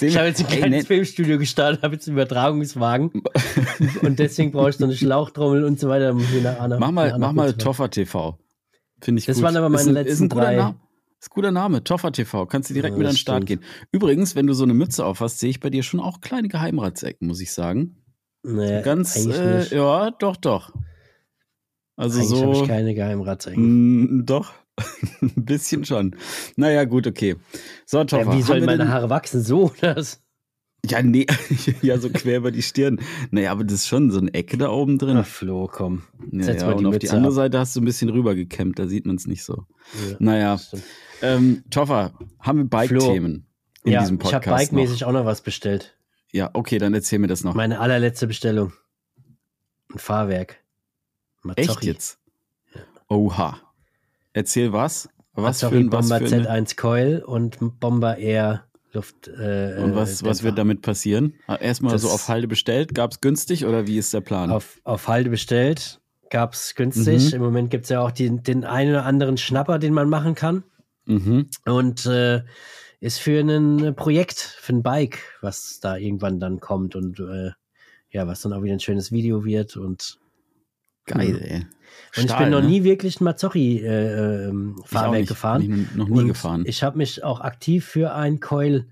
Ich 0.00 0.16
habe 0.16 0.26
jetzt 0.28 0.40
ein 0.40 0.46
Ey, 0.50 0.56
kleines 0.58 0.82
ne- 0.82 0.86
Filmstudio 0.86 1.38
gestartet, 1.38 1.82
habe 1.82 1.94
jetzt 1.94 2.06
einen 2.08 2.16
Übertragungswagen 2.16 3.10
und 4.02 4.18
deswegen 4.18 4.52
brauche 4.52 4.70
ich 4.70 4.76
so 4.76 4.84
eine 4.84 4.94
Schlauchtrommel 4.96 5.64
und 5.64 5.78
so 5.80 5.88
weiter. 5.88 6.16
Anna- 6.60 6.78
Mach 6.78 6.90
mal, 6.90 7.18
mach 7.18 7.32
mal 7.32 7.52
Toffer 7.54 7.90
TV. 7.90 8.38
Finde 9.00 9.20
ich 9.20 9.26
Das 9.26 9.36
gut. 9.36 9.44
waren 9.44 9.56
aber 9.56 9.68
meine 9.68 9.82
ist 9.82 9.88
ein, 9.88 9.96
ist 9.96 10.06
letzten 10.08 10.24
ein 10.24 10.28
drei. 10.30 10.56
Name. 10.56 10.76
Ist 11.20 11.30
ein 11.30 11.34
guter 11.34 11.50
Name. 11.50 11.84
Toffer 11.84 12.12
TV. 12.12 12.46
Kannst 12.46 12.70
du 12.70 12.74
direkt 12.74 12.92
Ja, 12.94 12.98
mit 12.98 13.06
an 13.06 13.10
den 13.10 13.14
das 13.14 13.20
Start 13.20 13.42
stimmt. 13.44 13.62
gehen. 13.62 13.70
Übrigens, 13.92 14.34
wenn 14.36 14.46
du 14.46 14.54
so 14.54 14.64
eine 14.64 14.74
Mütze 14.74 15.04
auf 15.04 15.20
hast, 15.20 15.38
sehe 15.40 15.50
ich 15.50 15.60
bei 15.60 15.70
dir 15.70 15.82
schon 15.82 15.98
auch 16.00 16.20
kleine 16.20 16.48
Geheimratsecken, 16.48 17.26
muss 17.26 17.40
ich 17.40 17.52
sagen. 17.52 17.96
Nee, 18.44 18.82
Ganz, 18.82 19.16
eigentlich 19.16 19.72
äh, 19.72 19.76
ja, 19.76 20.10
doch, 20.12 20.36
doch. 20.36 20.72
Also 21.96 22.20
Eigentlich 22.20 22.40
habe 22.42 22.54
so. 22.54 22.62
ich 22.62 22.68
keine 22.68 22.94
Geheimratsecken. 22.94 24.20
Mm, 24.20 24.26
doch. 24.26 24.52
ein 25.20 25.44
bisschen 25.44 25.84
schon. 25.84 26.16
Naja, 26.56 26.84
gut, 26.84 27.06
okay. 27.06 27.36
So, 27.86 28.02
Toffer. 28.04 28.30
Ja, 28.30 28.36
wie 28.36 28.42
sollen 28.42 28.64
meine 28.64 28.84
denn- 28.84 28.88
Haare 28.92 29.10
wachsen? 29.10 29.42
So, 29.42 29.72
das. 29.80 30.20
Ja, 30.86 31.02
nee, 31.02 31.26
ja, 31.82 31.98
so 31.98 32.08
quer 32.08 32.38
über 32.38 32.52
die 32.52 32.62
Stirn. 32.62 33.00
Naja, 33.32 33.50
aber 33.50 33.64
das 33.64 33.74
ist 33.74 33.88
schon 33.88 34.12
so 34.12 34.20
eine 34.20 34.32
Ecke 34.32 34.56
da 34.56 34.70
oben 34.70 34.96
drin. 34.96 35.16
Ach, 35.16 35.26
Flo, 35.26 35.68
komm. 35.70 36.04
ja, 36.30 36.52
ja, 36.52 36.68
und 36.68 36.86
auf 36.86 36.98
die 36.98 37.06
Mütze 37.06 37.16
andere 37.16 37.32
ab. 37.32 37.34
Seite 37.34 37.58
hast 37.58 37.74
du 37.74 37.80
ein 37.80 37.84
bisschen 37.84 38.08
rübergekämmt, 38.10 38.78
da 38.78 38.86
sieht 38.86 39.04
man 39.04 39.16
es 39.16 39.26
nicht 39.26 39.42
so. 39.42 39.64
Ja, 40.08 40.16
Naja, 40.20 40.60
ähm, 41.20 41.64
Toffer, 41.70 42.12
haben 42.38 42.58
wir 42.58 42.64
Bike-Themen 42.66 43.44
in 43.82 43.92
ja, 43.92 44.00
diesem 44.02 44.18
ich 44.22 44.32
habe 44.32 44.44
Podcast? 44.44 44.70
bikemäßig 44.70 45.04
auch 45.04 45.12
noch 45.12 45.24
was 45.24 45.40
bestellt. 45.40 45.96
Ja, 46.30 46.50
okay, 46.52 46.78
dann 46.78 46.94
erzähl 46.94 47.18
mir 47.18 47.26
das 47.26 47.42
noch. 47.42 47.54
Meine 47.54 47.80
allerletzte 47.80 48.28
Bestellung. 48.28 48.72
Ein 49.92 49.98
Fahrwerk. 49.98 50.58
Echt 51.56 51.68
Mazzocchi. 51.68 51.86
jetzt? 51.86 52.18
Oha. 53.08 53.58
Erzähl 54.32 54.72
was? 54.72 55.08
Was 55.32 55.60
für, 55.60 55.66
Mazzocchi 55.66 55.76
ein, 55.76 55.92
was 55.92 56.08
Bomber 56.08 56.26
für 56.28 56.34
eine, 56.34 56.48
Z1 56.66 56.76
Coil 56.76 57.22
und 57.24 57.80
Bomber 57.80 58.16
Air 58.18 58.64
Luft. 58.92 59.28
Äh, 59.28 59.76
und 59.82 59.94
was, 59.94 60.24
was 60.24 60.42
wird 60.42 60.56
damit 60.58 60.82
passieren? 60.82 61.34
Ah, 61.46 61.56
Erstmal 61.56 61.92
Das- 61.92 62.02
so 62.02 62.08
auf 62.08 62.28
Halde 62.28 62.48
bestellt. 62.48 62.94
Gab 62.94 63.12
es 63.12 63.20
günstig 63.20 63.64
oder 63.66 63.86
wie 63.86 63.98
ist 63.98 64.12
der 64.14 64.20
Plan? 64.22 64.50
Auf, 64.50 64.80
auf 64.84 65.08
Halde 65.08 65.30
bestellt. 65.30 66.00
Gab 66.30 66.54
es 66.54 66.74
günstig. 66.74 67.28
Mhm. 67.28 67.34
Im 67.36 67.42
Moment 67.42 67.70
gibt 67.70 67.84
es 67.84 67.90
ja 67.90 68.00
auch 68.00 68.10
die, 68.10 68.30
den 68.42 68.64
einen 68.64 68.90
oder 68.90 69.04
anderen 69.04 69.36
Schnapper, 69.36 69.78
den 69.78 69.94
man 69.94 70.08
machen 70.08 70.34
kann. 70.34 70.64
mhm. 71.06 71.46
Und 71.66 72.06
äh, 72.06 72.42
ist 73.00 73.20
für 73.20 73.40
ein 73.40 73.94
Projekt, 73.94 74.38
für 74.40 74.72
ein 74.72 74.82
Bike, 74.82 75.18
was 75.40 75.78
da 75.80 75.96
irgendwann 75.96 76.40
dann 76.40 76.58
kommt 76.58 76.96
und 76.96 77.20
äh, 77.20 77.50
ja, 78.10 78.26
was 78.26 78.40
dann 78.40 78.52
auch 78.52 78.62
wieder 78.62 78.72
ein 78.74 78.80
schönes 78.80 79.12
Video 79.12 79.44
wird. 79.44 79.76
Und, 79.76 80.18
Geil, 81.08 81.40
ey. 81.42 81.56
und 81.56 81.66
ich 82.16 82.22
Stahl, 82.22 82.44
bin 82.44 82.50
noch 82.50 82.62
ne? 82.62 82.68
nie 82.68 82.84
wirklich 82.84 83.20
ein 83.20 83.24
Mazzocchi-Fahrwerk 83.24 85.14
äh, 85.14 85.18
nicht. 85.18 85.28
gefahren. 85.28 85.62
Ich 85.62 85.96
noch 85.96 86.08
nie 86.08 86.18
und 86.20 86.28
gefahren. 86.28 86.64
Ich 86.66 86.82
habe 86.82 86.98
mich 86.98 87.24
auch 87.24 87.40
aktiv 87.40 87.84
für 87.84 88.14
ein 88.14 88.40
Coil 88.40 88.86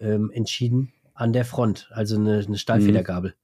ähm, 0.00 0.30
entschieden 0.32 0.92
an 1.14 1.32
der 1.32 1.44
Front, 1.44 1.88
also 1.92 2.16
eine, 2.16 2.38
eine 2.46 2.58
Stahlfedergabel. 2.58 3.34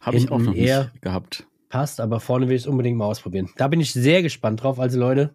Habe 0.00 0.16
ich 0.16 0.30
auch 0.30 0.38
noch 0.38 0.52
nicht 0.52 0.62
eher- 0.66 0.90
gehabt. 1.00 1.46
Passt, 1.68 2.00
aber 2.00 2.20
vorne 2.20 2.48
will 2.48 2.54
ich 2.56 2.62
es 2.62 2.68
unbedingt 2.68 2.96
mal 2.96 3.06
ausprobieren. 3.06 3.50
Da 3.56 3.66
bin 3.68 3.80
ich 3.80 3.92
sehr 3.92 4.22
gespannt 4.22 4.62
drauf. 4.62 4.78
Also 4.78 4.98
Leute, 4.98 5.34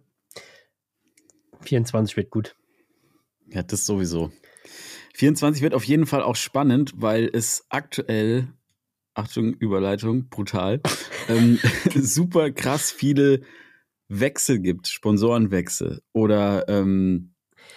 24 1.62 2.16
wird 2.16 2.30
gut. 2.30 2.56
Ja, 3.48 3.62
das 3.62 3.84
sowieso. 3.84 4.32
24 5.14 5.62
wird 5.62 5.74
auf 5.74 5.84
jeden 5.84 6.06
Fall 6.06 6.22
auch 6.22 6.36
spannend, 6.36 6.92
weil 6.96 7.28
es 7.32 7.66
aktuell, 7.68 8.48
Achtung, 9.14 9.52
Überleitung, 9.54 10.28
brutal, 10.30 10.80
ähm, 11.30 11.58
super 11.94 12.50
krass 12.50 12.90
viele 12.90 13.40
Wechsel 14.08 14.58
gibt, 14.58 14.88
Sponsorenwechsel 14.88 16.02
oder, 16.12 16.68
ähm, 16.68 17.34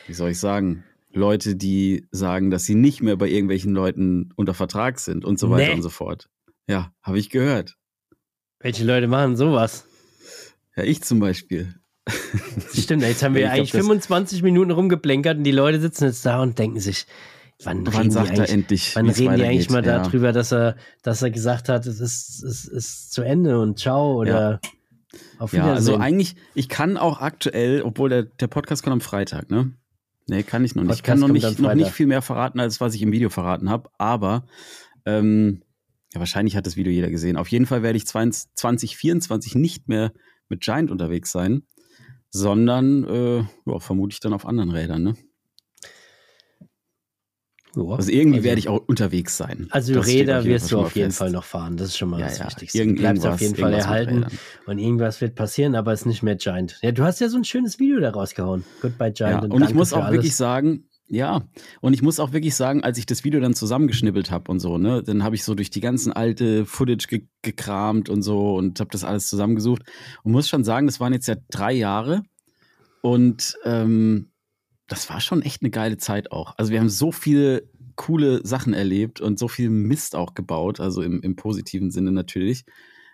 wie 0.08 0.14
soll 0.14 0.32
ich 0.32 0.40
sagen, 0.40 0.84
Leute, 1.12 1.56
die 1.56 2.08
sagen, 2.12 2.50
dass 2.50 2.66
sie 2.66 2.74
nicht 2.76 3.02
mehr 3.04 3.16
bei 3.16 3.28
irgendwelchen 3.30 3.74
Leuten 3.74 4.32
unter 4.36 4.54
Vertrag 4.56 5.00
sind 5.00 5.24
und 5.26 5.38
so 5.40 5.50
weiter 5.52 5.70
Nee. 5.70 5.76
und 5.76 5.84
so 5.84 5.90
fort. 5.90 6.30
Ja, 6.68 6.92
habe 7.04 7.20
ich 7.20 7.30
gehört. 7.30 7.78
Welche 8.60 8.84
Leute 8.84 9.08
machen 9.08 9.36
sowas? 9.36 9.86
Ja, 10.76 10.84
ich 10.84 11.04
zum 11.04 11.20
Beispiel. 11.20 11.76
Stimmt, 12.74 13.04
jetzt 13.04 13.22
haben 13.22 13.36
wir 13.36 13.44
glaub, 13.44 13.54
eigentlich 13.54 13.72
das- 13.72 13.82
25 13.82 14.42
Minuten 14.42 14.72
rumgeplänkert 14.72 15.38
und 15.38 15.44
die 15.44 15.52
Leute 15.52 15.80
sitzen 15.80 16.06
jetzt 16.06 16.26
da 16.26 16.42
und 16.42 16.58
denken 16.58 16.80
sich, 16.80 17.06
wann, 17.64 17.86
Wann 17.86 17.94
reden 17.94 18.04
die 18.06 18.12
sagt 18.12 18.30
er 18.30 18.34
eigentlich, 18.36 18.52
endlich? 18.52 18.96
wann 18.96 19.10
reden 19.10 19.36
die 19.36 19.44
eigentlich 19.44 19.70
mal 19.70 19.86
Ja. 19.86 20.00
darüber, 20.00 20.32
dass 20.32 20.52
er, 20.52 20.76
dass 21.02 21.22
er 21.22 21.32
gesagt 21.32 21.70
hat, 21.70 21.86
es 21.86 22.00
ist, 22.00 22.44
es 22.44 22.66
ist 22.66 23.12
zu 23.14 23.22
Ende 23.22 23.60
und 23.60 23.80
ciao 23.80 24.16
oder 24.20 24.60
auf 25.38 25.54
Ja, 25.54 25.66
Wiedersehen. 25.66 25.76
also 25.76 25.98
eigentlich, 25.98 26.36
ich 26.56 26.70
kann 26.70 26.98
auch 26.98 27.20
aktuell, 27.22 27.82
obwohl 27.84 28.10
der, 28.10 28.24
der 28.24 28.48
Podcast 28.48 28.84
kommt 28.84 28.94
am 28.94 29.02
Freitag, 29.02 29.52
ne? 29.52 29.74
Nee, 30.28 30.44
kann 30.44 30.64
ich 30.64 30.74
noch 30.74 30.84
nicht. 30.84 30.96
Ich 30.96 31.04
kann 31.04 31.20
noch 31.20 31.28
nicht, 31.28 31.60
noch 31.60 31.76
nicht 31.76 31.92
viel 31.92 32.08
mehr 32.08 32.22
verraten, 32.22 32.60
als 32.62 32.80
was 32.80 32.96
ich 32.96 33.02
im 33.02 33.12
Video 33.12 33.30
verraten 33.30 33.70
habe. 33.70 33.90
Aber 33.98 34.46
ähm, 35.06 35.64
ja, 36.14 36.20
wahrscheinlich 36.20 36.56
hat 36.56 36.66
das 36.66 36.78
Video 36.78 36.94
jeder 36.94 37.10
gesehen. 37.10 37.36
Auf 37.36 37.50
jeden 37.50 37.66
Fall 37.66 37.84
werde 37.84 37.98
ich 37.98 38.06
20, 38.08 38.56
2024 38.56 39.56
nicht 39.56 39.90
mehr 39.90 40.14
mit 40.48 40.62
Giant 40.62 40.92
unterwegs 40.92 41.32
sein, 41.32 41.64
sondern 42.30 43.04
äh, 43.04 43.38
ja, 43.66 43.80
vermute 43.80 44.14
ich 44.14 44.20
dann 44.22 44.34
auf 44.34 44.46
anderen 44.46 44.72
Rädern. 44.72 45.04
Ne? 45.04 45.16
Ja, 47.76 47.84
Also 47.96 48.12
irgendwie 48.12 48.38
also- 48.38 48.46
werde 48.46 48.60
ich 48.60 48.70
auch 48.70 48.82
unterwegs 48.88 49.36
sein. 49.38 49.68
Also 49.72 49.94
Das 49.96 50.08
Räder 50.08 50.44
wirst 50.46 50.72
du 50.72 50.80
auf 50.80 50.96
jeden 50.96 51.08
fest. 51.10 51.18
Fall 51.20 51.32
noch 51.32 51.44
fahren. 51.44 51.76
Das 51.78 51.88
ist 51.90 51.98
schon 51.98 52.10
mal 52.10 52.20
Ja, 52.20 52.28
das 52.28 52.38
ja. 52.40 52.46
Wichtigste. 52.46 52.78
Irgend- 52.78 52.98
du 52.98 53.02
bleibst 53.02 53.26
auf 53.26 53.42
jeden 53.42 53.56
Fall 53.56 53.74
erhalten 53.74 54.26
und 54.68 54.78
irgendwas 54.78 55.22
wird 55.22 55.36
passieren, 55.36 55.76
aber 55.76 55.92
es 55.94 56.02
ist 56.02 56.06
nicht 56.06 56.22
mehr 56.24 56.36
Giant. 56.36 56.78
Ja, 56.82 56.92
du 56.92 57.04
hast 57.04 57.20
ja 57.20 57.30
so 57.30 57.38
ein 57.38 57.44
schönes 57.46 57.80
Video 57.80 58.00
da 58.00 58.12
rausgehauen. 58.12 58.64
Goodbye 58.82 59.12
Giant. 59.12 59.34
Ja, 59.44 59.50
und 59.50 59.54
ich 59.54 59.60
danke 59.60 59.74
muss 59.76 59.94
auch 59.94 60.04
alles. 60.04 60.14
wirklich 60.18 60.36
sagen, 60.36 60.86
ja, 61.08 61.48
und 61.82 61.94
ich 61.94 62.02
muss 62.02 62.20
auch 62.20 62.32
wirklich 62.32 62.56
sagen, 62.56 62.84
als 62.84 62.98
ich 62.98 63.06
das 63.06 63.24
Video 63.24 63.40
dann 63.40 63.54
zusammengeschnippelt 63.54 64.32
habe 64.32 64.50
und 64.52 64.60
so, 64.60 64.78
ne, 64.78 65.04
dann 65.04 65.24
habe 65.24 65.36
ich 65.36 65.44
so 65.44 65.54
durch 65.56 65.70
die 65.70 65.82
ganzen 65.82 66.14
alte 66.14 66.66
Footage 66.66 67.08
ge 67.08 67.28
gekramt 67.42 68.08
und 68.10 68.22
so 68.22 68.56
und 68.56 68.80
habe 68.80 68.90
das 68.92 69.04
alles 69.04 69.28
zusammengesucht 69.28 69.82
und 70.24 70.32
muss 70.32 70.48
schon 70.48 70.64
sagen, 70.64 70.86
das 70.88 71.00
waren 71.00 71.12
jetzt 71.14 71.28
ja 71.28 71.36
drei 71.52 71.74
Jahre 71.74 72.24
und 73.02 73.56
ähm, 73.66 74.30
das 74.94 75.10
war 75.10 75.20
schon 75.20 75.42
echt 75.42 75.62
eine 75.62 75.72
geile 75.72 75.98
Zeit 75.98 76.32
auch. 76.32 76.54
Also 76.58 76.72
wir 76.72 76.80
haben 76.80 76.90
so 76.90 77.12
viele 77.12 77.68
coole 77.96 78.46
Sachen 78.46 78.74
erlebt 78.74 79.22
und 79.22 79.40
so 79.40 79.48
viel 79.48 79.70
Mist 79.70 80.16
auch 80.16 80.36
gebaut, 80.36 80.80
also 80.80 81.02
im, 81.02 81.22
im 81.22 81.36
positiven 81.36 81.92
Sinne 81.92 82.12
natürlich. 82.12 82.66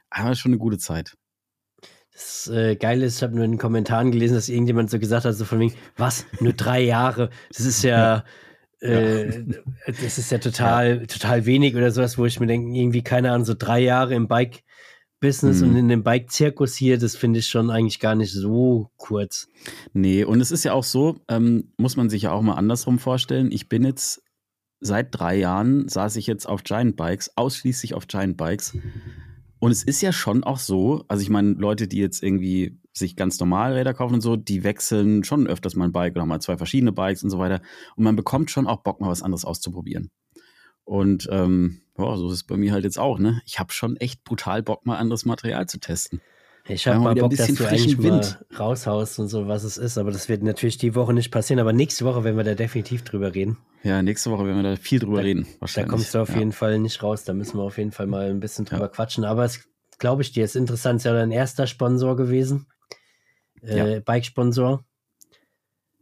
Aber 0.09 0.35
schon 0.35 0.51
eine 0.51 0.59
gute 0.59 0.77
Zeit. 0.77 1.17
Das 2.11 2.47
äh, 2.47 2.75
Geile 2.75 3.05
ist, 3.05 3.17
ich 3.17 3.23
habe 3.23 3.35
nur 3.35 3.45
in 3.45 3.51
den 3.51 3.59
Kommentaren 3.59 4.11
gelesen, 4.11 4.35
dass 4.35 4.49
irgendjemand 4.49 4.89
so 4.89 4.99
gesagt 4.99 5.25
hat, 5.25 5.33
so 5.35 5.45
von 5.45 5.59
wegen, 5.59 5.73
was, 5.95 6.25
nur 6.41 6.53
drei 6.53 6.81
Jahre? 6.81 7.29
Das 7.49 7.65
ist 7.65 7.83
ja, 7.83 8.23
Äh, 8.81 9.43
das 9.87 10.17
ist 10.17 10.31
ja 10.31 10.37
total, 10.37 11.05
total 11.07 11.45
wenig 11.45 11.75
oder 11.75 11.91
sowas, 11.91 12.17
wo 12.17 12.25
ich 12.25 12.39
mir 12.39 12.47
denke, 12.47 12.77
irgendwie, 12.77 13.03
keine 13.03 13.31
Ahnung, 13.31 13.45
so 13.45 13.53
drei 13.57 13.79
Jahre 13.81 14.15
im 14.15 14.27
Bike-Business 15.19 15.61
Mhm. 15.61 15.69
und 15.69 15.75
in 15.75 15.87
dem 15.89 16.03
Bike-Zirkus 16.03 16.75
hier, 16.75 16.97
das 16.97 17.15
finde 17.15 17.39
ich 17.39 17.47
schon 17.47 17.69
eigentlich 17.69 17.99
gar 17.99 18.15
nicht 18.15 18.31
so 18.33 18.89
kurz. 18.97 19.47
Nee, 19.93 20.23
und 20.23 20.41
es 20.41 20.51
ist 20.51 20.63
ja 20.63 20.73
auch 20.73 20.83
so, 20.83 21.17
ähm, 21.27 21.71
muss 21.77 21.97
man 21.97 22.09
sich 22.09 22.23
ja 22.23 22.31
auch 22.31 22.41
mal 22.41 22.55
andersrum 22.55 22.99
vorstellen. 22.99 23.51
Ich 23.51 23.69
bin 23.69 23.83
jetzt 23.83 24.23
seit 24.79 25.07
drei 25.11 25.37
Jahren, 25.37 25.87
saß 25.89 26.15
ich 26.15 26.25
jetzt 26.27 26.47
auf 26.47 26.63
Giant 26.63 26.95
Bikes, 26.95 27.31
ausschließlich 27.35 27.93
auf 27.95 28.07
Giant 28.07 28.37
Bikes. 28.37 28.77
Und 29.59 29.71
es 29.71 29.83
ist 29.83 30.01
ja 30.01 30.13
schon 30.13 30.45
auch 30.45 30.57
so, 30.57 31.03
also 31.09 31.21
ich 31.21 31.29
meine, 31.29 31.51
Leute, 31.51 31.89
die 31.89 31.97
jetzt 31.97 32.23
irgendwie 32.23 32.79
sich 32.93 33.17
ganz 33.17 33.37
normal 33.41 33.73
Räder 33.73 33.93
kaufen 33.93 34.15
und 34.15 34.21
so, 34.21 34.37
die 34.37 34.63
wechseln 34.63 35.25
schon 35.25 35.47
öfters 35.47 35.75
mal 35.75 35.85
ein 35.85 35.91
Bike 35.91 36.15
oder 36.15 36.25
mal 36.25 36.39
zwei 36.39 36.55
verschiedene 36.57 36.93
Bikes 36.93 37.23
und 37.23 37.29
so 37.29 37.39
weiter. 37.39 37.61
Und 37.97 38.05
man 38.05 38.15
bekommt 38.15 38.51
schon 38.51 38.67
auch 38.67 38.83
Bock, 38.83 39.01
mal 39.01 39.09
was 39.09 39.21
anderes 39.21 39.43
auszuprobieren. 39.43 40.09
Und 40.89 41.29
ähm, 41.31 41.81
boah, 41.93 42.17
so 42.17 42.29
ist 42.29 42.33
es 42.33 42.43
bei 42.43 42.57
mir 42.57 42.73
halt 42.73 42.83
jetzt 42.83 42.97
auch, 42.97 43.19
ne? 43.19 43.43
Ich 43.45 43.59
habe 43.59 43.71
schon 43.71 43.95
echt 43.97 44.23
brutal 44.23 44.63
Bock, 44.63 44.87
mal 44.87 44.97
anderes 44.97 45.23
Material 45.23 45.67
zu 45.67 45.79
testen. 45.79 46.19
Ich 46.67 46.87
habe 46.87 46.99
mal 46.99 47.13
Bock, 47.13 47.35
dass 47.35 47.53
du 47.53 47.63
eigentlich 47.63 47.99
Wind. 47.99 48.39
mal 48.49 48.57
raushaust 48.57 49.19
und 49.19 49.27
so, 49.27 49.47
was 49.47 49.63
es 49.63 49.77
ist, 49.77 49.99
aber 49.99 50.09
das 50.09 50.29
wird 50.29 50.41
natürlich 50.41 50.79
die 50.79 50.95
Woche 50.95 51.13
nicht 51.13 51.29
passieren, 51.29 51.59
aber 51.59 51.73
nächste 51.73 52.05
Woche 52.05 52.23
werden 52.23 52.37
wir 52.37 52.43
da 52.43 52.55
definitiv 52.55 53.03
drüber 53.03 53.35
reden. 53.35 53.59
Ja, 53.83 54.01
nächste 54.01 54.31
Woche 54.31 54.47
werden 54.47 54.63
wir 54.63 54.63
da 54.63 54.75
viel 54.77 54.97
drüber 54.97 55.17
da, 55.17 55.25
reden. 55.25 55.45
Da 55.75 55.83
kommst 55.83 56.15
du 56.15 56.21
auf 56.21 56.29
ja. 56.29 56.39
jeden 56.39 56.53
Fall 56.53 56.79
nicht 56.79 57.03
raus, 57.03 57.23
da 57.23 57.35
müssen 57.35 57.59
wir 57.59 57.63
auf 57.65 57.77
jeden 57.77 57.91
Fall 57.91 58.07
mal 58.07 58.27
ein 58.27 58.39
bisschen 58.39 58.65
drüber 58.65 58.85
ja. 58.85 58.87
quatschen, 58.87 59.25
aber 59.25 59.45
es 59.45 59.69
glaube 59.99 60.23
ich 60.23 60.31
dir, 60.31 60.43
ist 60.43 60.55
interessant, 60.55 61.01
ist 61.01 61.05
ja 61.05 61.13
dein 61.13 61.29
erster 61.29 61.67
Sponsor 61.67 62.15
gewesen, 62.15 62.65
äh, 63.61 63.93
ja. 63.93 63.99
Bike-Sponsor, 63.99 64.83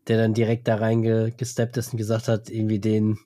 der 0.08 0.18
dann 0.18 0.34
direkt 0.34 0.70
da 0.70 0.76
reingesteppt 0.76 1.76
ist 1.76 1.92
und 1.92 1.98
gesagt 1.98 2.30
hat, 2.30 2.50
irgendwie 2.50 2.80
den 2.80 3.20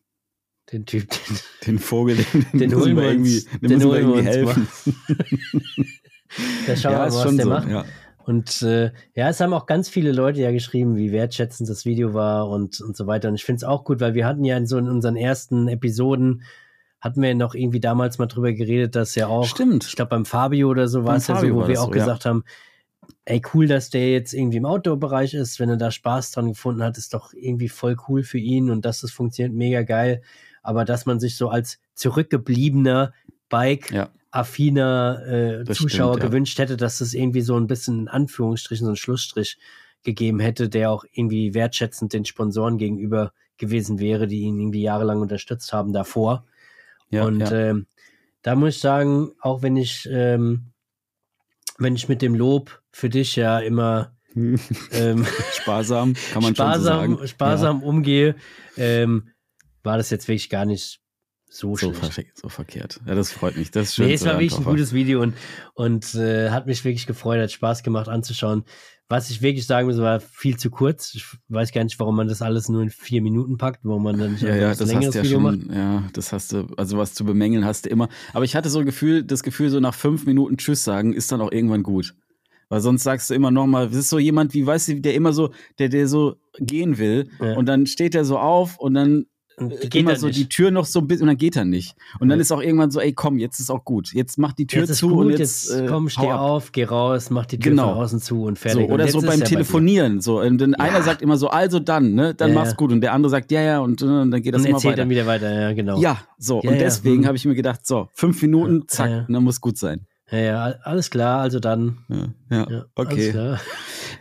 den 0.72 0.86
Typ, 0.86 1.10
den, 1.10 1.40
den 1.68 1.80
Vogel, 1.80 2.18
den, 2.18 2.46
den, 2.52 2.60
den 2.60 2.76
holen 2.76 2.96
wir 2.96 3.04
irgendwie, 3.04 3.46
den, 3.62 3.70
den 3.70 3.78
müssen 3.78 3.92
wir 3.92 4.00
irgendwie 4.00 4.24
helfen. 4.24 4.68
Da 6.66 6.76
schauen 6.76 6.92
ja, 6.94 7.00
wir 7.06 7.10
mal, 7.10 7.26
was 7.26 7.36
der 7.36 7.44
so, 7.44 7.50
macht. 7.50 7.70
Ja. 7.70 7.86
Und 8.26 8.62
äh, 8.62 8.92
ja, 9.16 9.30
es 9.30 9.40
haben 9.40 9.54
auch 9.54 9.66
ganz 9.66 9.90
viele 9.90 10.12
Leute 10.12 10.42
ja 10.42 10.52
geschrieben, 10.52 10.96
wie 10.96 11.12
wertschätzend 11.12 11.70
das 11.70 11.86
Video 11.86 12.14
war 12.14 12.50
und, 12.50 12.80
und 12.82 12.96
so 12.96 13.08
weiter. 13.08 13.30
Und 13.30 13.36
ich 13.36 13.44
finde 13.44 13.58
es 13.58 13.64
auch 13.64 13.84
gut, 13.84 14.00
weil 14.00 14.14
wir 14.14 14.26
hatten 14.26 14.46
ja 14.46 14.56
in 14.58 14.68
so 14.68 14.78
in 14.78 14.88
unseren 14.88 15.16
ersten 15.16 15.68
Episoden, 15.68 16.44
hatten 17.02 17.22
wir 17.22 17.34
noch 17.34 17.56
irgendwie 17.56 17.80
damals 17.80 18.20
mal 18.20 18.28
drüber 18.28 18.54
geredet, 18.54 18.96
dass 18.96 19.16
ja 19.16 19.28
auch, 19.28 19.46
Stimmt. 19.46 19.86
ich 19.86 19.96
glaube 19.96 20.10
beim 20.10 20.26
Fabio 20.26 20.70
oder 20.70 20.88
so 20.88 21.04
war 21.04 21.16
es 21.16 21.28
ja 21.28 21.40
so, 21.40 21.54
wo 21.54 21.68
wir 21.68 21.82
auch 21.82 21.86
so, 21.86 21.92
gesagt 21.92 22.26
ja. 22.26 22.30
haben, 22.30 22.44
ey, 23.26 23.42
cool, 23.54 23.68
dass 23.68 23.90
der 23.90 24.12
jetzt 24.12 24.34
irgendwie 24.34 24.58
im 24.58 24.66
Outdoor-Bereich 24.66 25.34
ist, 25.34 25.60
wenn 25.60 25.70
er 25.70 25.78
da 25.78 25.90
Spaß 25.92 26.32
dran 26.32 26.50
gefunden 26.50 26.84
hat, 26.84 26.98
ist 26.98 27.14
doch 27.14 27.34
irgendwie 27.34 27.70
voll 27.70 27.98
cool 28.08 28.24
für 28.24 28.38
ihn 28.38 28.70
und 28.70 28.86
dass 28.86 29.02
das 29.02 29.12
funktioniert, 29.12 29.56
mega 29.56 29.82
geil. 29.82 30.22
Aber 30.62 30.86
dass 30.86 31.06
man 31.06 31.20
sich 31.20 31.38
so 31.38 31.50
als 31.50 31.80
zurückgebliebener 31.96 33.14
Bike 33.50 33.92
ja 33.92 34.10
affiner 34.34 35.28
äh, 35.28 35.66
Zuschauer 35.66 36.14
stimmt, 36.14 36.24
ja. 36.24 36.30
gewünscht 36.30 36.58
hätte, 36.58 36.78
dass 36.78 37.02
es 37.02 37.14
irgendwie 37.14 37.42
so 37.42 37.58
ein 37.58 37.68
bisschen 37.68 38.00
in 38.00 38.08
Anführungsstrichen 38.08 38.86
so 38.86 38.92
einen 38.92 38.96
Schlussstrich 38.96 39.58
gegeben 40.04 40.40
hätte, 40.40 40.70
der 40.70 40.90
auch 40.90 41.04
irgendwie 41.12 41.54
wertschätzend 41.54 42.14
den 42.14 42.24
Sponsoren 42.24 42.78
gegenüber 42.78 43.34
gewesen 43.58 44.00
wäre, 44.00 44.28
die 44.28 44.44
ihn 44.44 44.58
irgendwie 44.58 44.82
jahrelang 44.82 45.20
unterstützt 45.22 45.74
haben 45.74 45.94
davor. 45.94 46.46
Ja, 47.10 47.26
und. 47.26 47.52
Ähm, 47.52 47.88
da 48.42 48.56
muss 48.56 48.76
ich 48.76 48.82
sagen, 48.82 49.34
auch 49.40 49.62
wenn 49.62 49.76
ich, 49.76 50.08
ähm, 50.12 50.72
wenn 51.78 51.96
ich 51.96 52.10
mit 52.10 52.22
dem 52.22 52.36
Lob 52.36 52.82
für 52.92 53.10
dich 53.10 53.36
ja 53.36 53.60
immer 53.60 54.16
ähm, 54.36 55.28
sparsam, 55.54 56.16
kann 56.34 56.42
man 56.42 56.56
sparsam, 56.56 57.02
schon 57.02 57.12
so 57.12 57.16
sagen. 57.18 57.28
sparsam 57.28 57.82
ja. 57.82 57.88
umgehe, 57.88 58.36
ähm, 58.78 59.30
war 59.84 59.98
das 59.98 60.10
jetzt 60.10 60.28
wirklich 60.28 60.50
gar 60.50 60.66
nicht 60.66 61.02
so, 61.54 61.76
so, 61.76 61.92
ver 61.92 62.10
so, 62.34 62.48
verkehrt. 62.48 63.02
Ja, 63.06 63.14
das 63.14 63.34
freut 63.34 63.58
mich. 63.58 63.72
Das 63.72 63.90
ist 63.90 63.96
schön. 63.96 64.08
Nee, 64.08 64.14
es 64.14 64.24
war 64.24 64.34
wirklich 64.36 64.58
ein 64.58 64.64
gutes 64.64 64.94
Video 64.94 65.22
und, 65.22 65.36
und 65.74 66.16
äh, 66.16 66.50
hat 66.50 66.66
mich 66.66 66.86
wirklich 66.86 67.06
gefreut, 67.06 67.42
hat 67.42 67.52
Spaß 67.52 67.84
gemacht 67.84 68.08
anzuschauen. 68.08 68.64
Was 69.10 69.30
ich 69.30 69.42
wirklich 69.42 69.66
sagen 69.66 69.90
muss, 69.90 69.98
war 69.98 70.22
viel 70.22 70.56
zu 70.56 70.70
kurz. 70.70 71.14
Ich 71.14 71.26
weiß 71.50 71.74
gar 71.74 71.84
nicht, 71.84 72.00
warum 72.00 72.16
man 72.16 72.30
das 72.30 72.42
alles 72.42 72.70
nur 72.70 72.82
in 72.82 72.90
vier 72.90 73.22
Minuten 73.22 73.58
packt, 73.58 73.82
warum 73.84 74.04
man 74.04 74.18
dann 74.18 74.32
nicht 74.32 74.44
ja, 74.44 74.56
ja, 74.56 74.74
das 74.74 74.88
längeres 74.88 75.14
ja 75.14 75.24
Video 75.24 75.42
schon, 75.42 75.68
macht. 75.68 75.76
Ja, 75.76 76.08
das 76.14 76.32
hast 76.32 76.54
du, 76.54 76.68
also 76.78 76.98
was 76.98 77.14
zu 77.14 77.26
bemängeln 77.26 77.66
hast 77.66 77.86
du 77.86 77.90
immer. 77.90 78.08
Aber 78.32 78.46
ich 78.46 78.56
hatte 78.56 78.70
so 78.70 78.80
ein 78.80 78.86
Gefühl, 78.86 79.24
das 79.24 79.44
Gefühl, 79.44 79.70
so 79.70 79.82
nach 79.82 79.94
fünf 79.94 80.26
Minuten 80.26 80.56
Tschüss 80.56 80.86
sagen, 80.86 81.12
ist 81.12 81.34
dann 81.34 81.42
auch 81.42 81.52
irgendwann 81.52 81.84
gut. 81.84 82.16
Weil 82.70 82.80
sonst 82.80 83.04
sagst 83.04 83.30
du 83.30 83.34
immer 83.34 83.52
noch 83.52 83.68
mal, 83.68 83.90
das 83.90 83.98
ist 83.98 84.10
so 84.10 84.18
jemand, 84.18 84.54
wie 84.54 84.66
weißt 84.66 84.88
du, 84.88 85.02
der 85.02 85.14
immer 85.16 85.34
so, 85.34 85.52
der, 85.78 85.90
der 85.90 86.08
so 86.08 86.38
gehen 86.58 86.98
will 86.98 87.30
ja. 87.42 87.58
und 87.58 87.66
dann 87.66 87.86
steht 87.88 88.16
er 88.16 88.24
so 88.24 88.40
auf 88.40 88.80
und 88.80 88.94
dann 88.94 89.26
geht 89.70 89.96
immer 89.96 90.16
so 90.16 90.28
nicht. 90.28 90.40
die 90.40 90.50
Tür 90.50 90.72
noch 90.72 90.86
so 90.86 91.00
ein 91.00 91.08
bisschen 91.08 91.24
und 91.24 91.28
dann 91.28 91.38
geht 91.38 91.56
er 91.56 91.66
nicht. 91.66 91.96
Und 92.20 92.30
dann 92.30 92.40
ist 92.40 92.52
auch 92.52 92.62
irgendwann 92.62 92.92
so, 92.92 93.00
ey, 93.00 93.14
komm, 93.14 93.38
jetzt 93.38 93.60
ist 93.60 93.70
auch 93.70 93.84
gut. 93.84 94.14
Jetzt 94.14 94.38
mach 94.38 94.54
die 94.54 94.68
Tür 94.68 94.86
jetzt 94.86 94.96
zu 94.96 95.10
gut, 95.10 95.26
und 95.26 95.30
jetzt, 95.32 95.70
jetzt 95.70 95.82
äh, 95.82 95.86
komm, 95.88 96.10
steh 96.10 96.32
auf, 96.32 96.72
geh 96.72 96.86
raus, 96.86 97.30
mach 97.30 97.46
die 97.46 97.60
Tür 97.60 97.72
genau. 97.72 97.94
von 97.94 98.04
außen 98.04 98.20
zu 98.22 98.44
und 98.44 98.60
fertig. 98.60 98.88
So, 98.88 98.94
oder 98.94 99.08
so 99.08 99.22
beim 99.22 99.44
Telefonieren. 99.44 100.22
So, 100.22 100.42
und 100.42 100.58
dann 100.60 100.72
ja. 100.72 100.80
einer 100.80 101.02
sagt 101.04 101.22
immer 101.22 101.38
so, 101.38 101.50
also 101.50 101.80
dann, 101.80 102.14
ne, 102.14 102.34
dann 102.34 102.50
ja, 102.50 102.56
mach's 102.56 102.76
gut. 102.76 102.92
Und 102.92 103.02
der 103.02 103.14
andere 103.14 103.30
sagt, 103.30 103.52
ja, 103.52 103.62
ja, 103.62 103.80
und, 103.80 104.02
und 104.02 104.32
dann 104.32 104.42
geht 104.42 104.54
das 104.54 104.62
und 104.62 104.68
immer 104.68 104.84
weiter. 104.84 104.96
dann 104.96 105.10
wieder 105.10 105.26
weiter, 105.26 105.54
ja, 105.54 105.74
genau. 105.74 106.00
Ja, 106.00 106.18
so. 106.38 106.60
Und 106.62 106.80
deswegen 106.80 107.26
habe 107.28 107.38
ich 107.38 107.46
mir 107.46 107.56
gedacht, 107.56 107.86
so, 107.86 108.10
fünf 108.14 108.42
Minuten, 108.42 108.84
zack, 108.88 109.28
und 109.28 109.34
dann 109.34 109.44
muss 109.44 109.62
gut 109.62 109.78
sein. 109.78 110.06
Ja, 110.32 110.38
ja, 110.40 110.64
alles 110.84 111.10
klar, 111.10 111.42
also 111.42 111.60
dann. 111.60 111.98
Ja, 112.50 112.68
ja, 112.70 112.86
okay. 112.96 113.58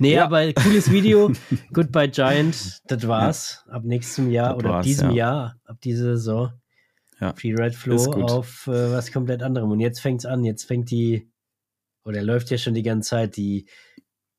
Nee, 0.01 0.15
ja. 0.15 0.25
aber 0.25 0.51
cooles 0.55 0.91
Video. 0.91 1.31
Goodbye 1.73 2.09
Giant, 2.09 2.81
das 2.87 3.07
war's. 3.07 3.65
Ab 3.69 3.85
nächstem 3.85 4.31
Jahr 4.31 4.55
das 4.55 4.59
oder 4.59 4.75
ab 4.77 4.83
diesem 4.83 5.11
Jahr, 5.11 5.57
ab 5.65 5.79
dieser 5.83 6.17
Saison. 6.17 6.53
Ja. 7.21 7.35
Freeride 7.35 7.77
Flow 7.77 8.11
auf 8.23 8.67
äh, 8.67 8.93
was 8.93 9.13
komplett 9.13 9.43
anderem. 9.43 9.71
Und 9.71 9.81
jetzt 9.81 10.01
fängt's 10.01 10.25
an, 10.25 10.43
jetzt 10.43 10.65
fängt 10.65 10.91
die, 10.91 11.31
oder 12.03 12.23
läuft 12.23 12.51
ja 12.51 12.57
schon 12.57 12.73
die 12.73 12.83
ganze 12.83 13.11
Zeit 13.11 13.37
die. 13.37 13.67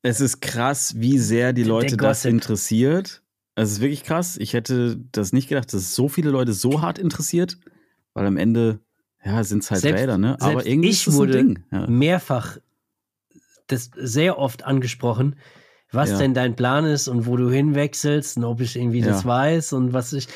Es 0.02 0.20
ist 0.20 0.42
krass, 0.42 0.96
wie 0.98 1.20
sehr 1.20 1.54
die 1.54 1.64
Leute 1.64 1.96
das 1.96 2.26
interessiert. 2.26 3.22
Es 3.54 3.72
ist 3.72 3.82
wirklich 3.82 4.04
krass. 4.04 4.38
Ich 4.38 4.54
hätte 4.54 4.98
das 5.12 5.32
nicht 5.32 5.48
gedacht, 5.48 5.68
dass 5.68 5.82
es 5.82 5.94
so 5.94 6.10
viele 6.10 6.32
Leute 6.32 6.54
so 6.54 6.82
hart 6.82 6.98
interessiert, 6.98 7.60
weil 8.16 8.26
am 8.26 8.38
Ende 8.38 8.80
ja, 9.24 9.44
sind 9.44 9.62
es 9.62 9.70
halt 9.70 9.82
selbst, 9.82 10.02
Räder, 10.02 10.18
ne? 10.18 10.38
Aber 10.42 10.66
irgendwie 10.66 10.90
ich 10.90 11.02
ist 11.02 11.08
das 11.08 11.16
wurde 11.18 11.38
ein 11.38 11.48
Ding. 11.48 11.64
Ja. 11.72 11.86
mehrfach 11.86 12.58
das 13.72 13.92
sehr 13.96 14.38
oft 14.38 14.66
angesprochen, 14.66 15.36
was 15.92 16.12
ja. 16.12 16.18
denn 16.18 16.34
dein 16.34 16.56
Plan 16.56 16.86
ist 16.86 17.08
und 17.08 17.26
wo 17.26 17.38
du 17.38 17.50
hinwechselst 17.50 18.38
und 18.38 18.46
ob 18.46 18.62
ich 18.62 18.76
irgendwie 18.76 19.00
ja. 19.00 19.08
das 19.08 19.26
weiß 19.26 19.74
und 19.74 19.94
was 19.94 20.14
ich 20.14 20.28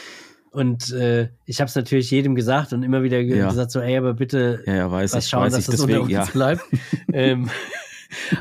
und 0.52 0.94
äh, 0.94 1.30
ich 1.46 1.60
habe 1.60 1.68
es 1.68 1.76
natürlich 1.76 2.10
jedem 2.12 2.34
gesagt 2.34 2.72
und 2.72 2.82
immer 2.84 3.04
wieder 3.04 3.20
ja. 3.20 3.50
gesagt 3.50 3.72
so, 3.72 3.82
ey, 3.82 3.98
aber 3.98 4.14
bitte 4.14 4.64
ja, 4.66 4.76
ja, 4.76 4.92
weiß 4.92 5.14
was 5.14 5.26
ich, 5.26 5.30
schauen, 5.30 5.52
dass 5.52 5.60
ich, 5.60 5.66
das 5.66 5.76
deswegen, 5.76 6.00
unter 6.00 6.22
uns 6.22 6.32
bleibt. 6.32 6.62
ähm, 7.14 7.50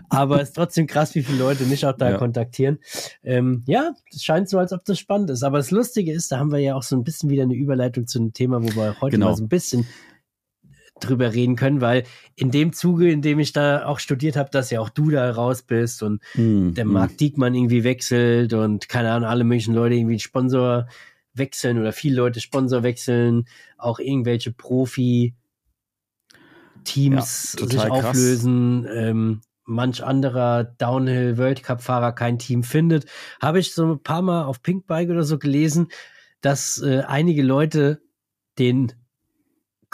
aber 0.08 0.40
es 0.40 0.50
ist 0.50 0.54
trotzdem 0.54 0.86
krass, 0.86 1.14
wie 1.16 1.22
viele 1.22 1.38
Leute 1.38 1.64
mich 1.64 1.84
auch 1.86 1.96
da 1.96 2.10
ja. 2.10 2.16
kontaktieren. 2.16 2.78
Ähm, 3.24 3.64
ja, 3.66 3.94
es 4.12 4.22
scheint 4.22 4.48
so, 4.48 4.58
als 4.58 4.72
ob 4.72 4.84
das 4.84 4.98
spannend 4.98 5.30
ist. 5.30 5.42
Aber 5.42 5.58
das 5.58 5.72
Lustige 5.72 6.12
ist, 6.12 6.30
da 6.30 6.38
haben 6.38 6.52
wir 6.52 6.60
ja 6.60 6.76
auch 6.76 6.84
so 6.84 6.96
ein 6.96 7.02
bisschen 7.02 7.30
wieder 7.30 7.42
eine 7.42 7.54
Überleitung 7.54 8.06
zu 8.06 8.20
einem 8.20 8.32
Thema, 8.32 8.62
wo 8.62 8.68
wir 8.76 9.00
heute 9.00 9.16
genau. 9.16 9.30
mal 9.30 9.36
so 9.36 9.42
ein 9.42 9.48
bisschen 9.48 9.86
drüber 11.00 11.32
reden 11.32 11.56
können, 11.56 11.80
weil 11.80 12.04
in 12.36 12.50
dem 12.50 12.72
Zuge, 12.72 13.10
in 13.10 13.20
dem 13.20 13.38
ich 13.40 13.52
da 13.52 13.86
auch 13.86 13.98
studiert 13.98 14.36
habe, 14.36 14.50
dass 14.50 14.70
ja 14.70 14.80
auch 14.80 14.88
du 14.88 15.10
da 15.10 15.30
raus 15.30 15.62
bist 15.62 16.02
und 16.02 16.22
mm, 16.34 16.74
der 16.74 16.84
Marc 16.84 17.12
mm. 17.12 17.16
Diekmann 17.16 17.54
irgendwie 17.54 17.84
wechselt 17.84 18.52
und 18.52 18.88
keine 18.88 19.12
Ahnung, 19.12 19.28
alle 19.28 19.44
möglichen 19.44 19.74
Leute 19.74 19.96
irgendwie 19.96 20.20
Sponsor 20.20 20.86
wechseln 21.34 21.78
oder 21.80 21.92
viele 21.92 22.16
Leute 22.16 22.40
Sponsor 22.40 22.82
wechseln, 22.82 23.46
auch 23.76 23.98
irgendwelche 23.98 24.52
Profi 24.52 25.34
Teams 26.84 27.56
ja, 27.58 27.66
sich 27.66 27.80
auflösen, 27.80 28.86
ähm, 28.92 29.40
manch 29.64 30.04
anderer 30.04 30.64
Downhill 30.64 31.38
World 31.38 31.62
Cup 31.62 31.82
Fahrer 31.82 32.12
kein 32.12 32.38
Team 32.38 32.62
findet, 32.62 33.06
habe 33.40 33.58
ich 33.58 33.74
so 33.74 33.94
ein 33.94 34.02
paar 34.02 34.22
Mal 34.22 34.44
auf 34.44 34.62
Pinkbike 34.62 35.10
oder 35.10 35.24
so 35.24 35.38
gelesen, 35.38 35.88
dass 36.40 36.80
äh, 36.82 37.02
einige 37.06 37.42
Leute 37.42 38.02
den 38.58 38.92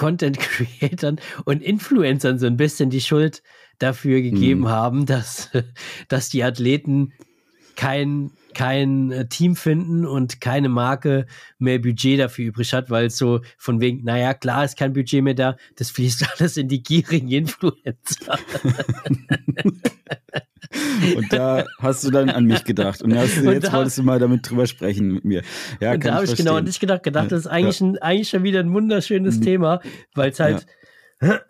Content 0.00 0.38
Creatern 0.40 1.20
und 1.44 1.62
Influencern 1.62 2.38
so 2.38 2.46
ein 2.46 2.56
bisschen 2.56 2.88
die 2.88 3.02
Schuld 3.02 3.42
dafür 3.78 4.22
gegeben 4.22 4.62
mhm. 4.62 4.68
haben, 4.68 5.06
dass, 5.06 5.50
dass 6.08 6.30
die 6.30 6.42
Athleten 6.42 7.12
kein, 7.80 8.30
kein 8.52 9.10
äh, 9.10 9.26
Team 9.26 9.56
finden 9.56 10.04
und 10.04 10.42
keine 10.42 10.68
Marke 10.68 11.24
mehr 11.58 11.78
Budget 11.78 12.20
dafür 12.20 12.48
übrig 12.48 12.74
hat, 12.74 12.90
weil 12.90 13.06
es 13.06 13.16
so 13.16 13.40
von 13.56 13.80
wegen, 13.80 14.04
naja, 14.04 14.34
klar 14.34 14.66
ist 14.66 14.76
kein 14.76 14.92
Budget 14.92 15.24
mehr 15.24 15.32
da, 15.32 15.56
das 15.76 15.90
fließt 15.90 16.26
alles 16.38 16.58
in 16.58 16.68
die 16.68 16.82
gierigen 16.82 17.30
Influencer. 17.30 18.38
Und 21.16 21.32
da 21.32 21.64
hast 21.78 22.04
du 22.04 22.10
dann 22.10 22.28
an 22.28 22.44
mich 22.44 22.64
gedacht. 22.64 23.00
Und, 23.02 23.16
hast, 23.16 23.38
und 23.42 23.50
jetzt 23.50 23.68
da, 23.68 23.72
wolltest 23.72 23.98
du 23.98 24.02
mal 24.02 24.18
damit 24.20 24.48
drüber 24.48 24.66
sprechen 24.66 25.08
mit 25.08 25.24
mir. 25.24 25.42
Ja, 25.80 25.94
und 25.94 26.04
da 26.04 26.14
habe 26.14 26.26
ich 26.26 26.36
genau 26.36 26.56
an 26.56 26.66
dich 26.66 26.78
gedacht, 26.78 27.02
gedacht, 27.02 27.32
das 27.32 27.40
ist 27.40 27.46
eigentlich, 27.46 27.80
ja. 27.80 27.86
ein, 27.86 27.98
eigentlich 27.98 28.28
schon 28.28 28.44
wieder 28.44 28.60
ein 28.60 28.72
wunderschönes 28.72 29.38
mhm. 29.38 29.42
Thema, 29.42 29.80
weil 30.14 30.30
es 30.30 30.38
halt, 30.38 30.66
ja. 31.20 31.40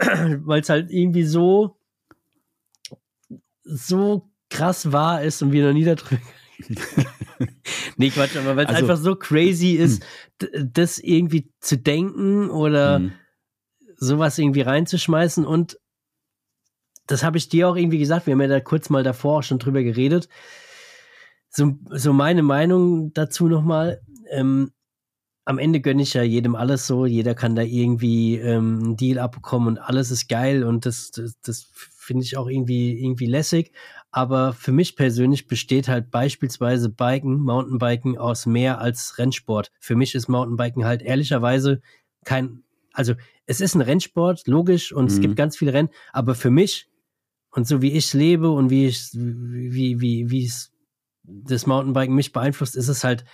weil 0.44 0.60
es 0.60 0.70
halt 0.70 0.90
irgendwie 0.90 1.24
so, 1.24 1.76
so 3.64 4.29
krass 4.50 4.92
wahr 4.92 5.22
ist 5.22 5.42
und 5.42 5.52
wir 5.52 5.66
noch 5.66 5.72
nie 5.72 5.84
darüber 5.84 6.18
nee, 7.96 8.10
Quatsch, 8.10 8.36
aber 8.36 8.54
weil 8.56 8.66
es 8.66 8.74
also, 8.74 8.82
einfach 8.82 9.02
so 9.02 9.16
crazy 9.16 9.72
ist, 9.72 10.04
hm. 10.42 10.70
das 10.74 10.98
irgendwie 10.98 11.50
zu 11.60 11.78
denken 11.78 12.50
oder 12.50 12.98
mhm. 12.98 13.12
sowas 13.96 14.38
irgendwie 14.38 14.60
reinzuschmeißen 14.60 15.46
und 15.46 15.78
das 17.06 17.24
habe 17.24 17.38
ich 17.38 17.48
dir 17.48 17.68
auch 17.68 17.76
irgendwie 17.76 17.98
gesagt, 17.98 18.26
wir 18.26 18.32
haben 18.32 18.40
ja 18.40 18.46
da 18.46 18.60
kurz 18.60 18.88
mal 18.88 19.02
davor 19.02 19.38
auch 19.38 19.42
schon 19.42 19.58
drüber 19.58 19.82
geredet. 19.82 20.28
So, 21.48 21.76
so 21.90 22.12
meine 22.12 22.42
Meinung 22.42 23.12
dazu 23.12 23.48
nochmal. 23.48 24.00
Ähm, 24.30 24.70
am 25.44 25.58
Ende 25.58 25.80
gönne 25.80 26.02
ich 26.02 26.14
ja 26.14 26.22
jedem 26.22 26.54
alles 26.54 26.86
so, 26.86 27.06
jeder 27.06 27.34
kann 27.34 27.56
da 27.56 27.62
irgendwie 27.62 28.36
ähm, 28.36 28.80
einen 28.84 28.96
Deal 28.96 29.18
abbekommen 29.18 29.66
und 29.66 29.78
alles 29.78 30.12
ist 30.12 30.28
geil 30.28 30.62
und 30.62 30.86
das, 30.86 31.10
das, 31.10 31.40
das 31.40 31.66
finde 31.96 32.22
ich 32.22 32.36
auch 32.36 32.48
irgendwie, 32.48 33.02
irgendwie 33.02 33.26
lässig. 33.26 33.72
Aber 34.12 34.52
für 34.52 34.72
mich 34.72 34.96
persönlich 34.96 35.46
besteht 35.46 35.88
halt 35.88 36.10
beispielsweise 36.10 36.88
Biken, 36.88 37.38
Mountainbiken 37.38 38.18
aus 38.18 38.46
mehr 38.46 38.80
als 38.80 39.18
Rennsport. 39.18 39.70
Für 39.78 39.94
mich 39.94 40.14
ist 40.14 40.28
Mountainbiken 40.28 40.84
halt 40.84 41.02
ehrlicherweise 41.02 41.80
kein 42.24 42.64
also 42.92 43.14
es 43.46 43.60
ist 43.60 43.74
ein 43.74 43.80
Rennsport, 43.80 44.46
logisch, 44.46 44.92
und 44.92 45.04
mhm. 45.04 45.10
es 45.10 45.20
gibt 45.20 45.36
ganz 45.36 45.56
viele 45.56 45.72
Rennen, 45.72 45.90
aber 46.12 46.34
für 46.34 46.50
mich 46.50 46.88
und 47.50 47.66
so 47.66 47.82
wie 47.82 47.92
ich 47.92 48.12
lebe 48.14 48.50
und 48.50 48.70
wie 48.70 48.86
ich, 48.86 49.10
wie, 49.12 50.00
wie, 50.00 50.30
wie 50.30 50.44
es 50.44 50.72
das 51.22 51.66
Mountainbiken 51.66 52.14
mich 52.14 52.32
beeinflusst, 52.32 52.76
ist 52.76 52.88
es 52.88 53.02
halt 53.04 53.24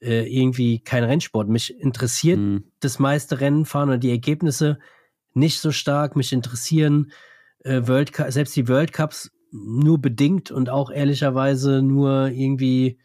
äh, 0.00 0.26
irgendwie 0.26 0.80
kein 0.80 1.04
Rennsport. 1.04 1.48
Mich 1.48 1.78
interessiert 1.78 2.38
mhm. 2.38 2.64
das 2.80 2.98
meiste 2.98 3.40
Rennenfahren 3.40 3.90
und 3.90 4.00
die 4.00 4.10
Ergebnisse 4.10 4.78
nicht 5.32 5.60
so 5.60 5.72
stark. 5.72 6.16
Mich 6.16 6.32
interessieren 6.32 7.12
äh, 7.64 7.86
World 7.86 8.12
selbst 8.28 8.56
die 8.56 8.68
World 8.68 8.92
Cups 8.92 9.30
nur 9.50 10.00
bedingt 10.00 10.50
und 10.50 10.68
auch 10.68 10.90
ehrlicherweise 10.90 11.82
nur 11.82 12.28
irgendwie, 12.28 12.98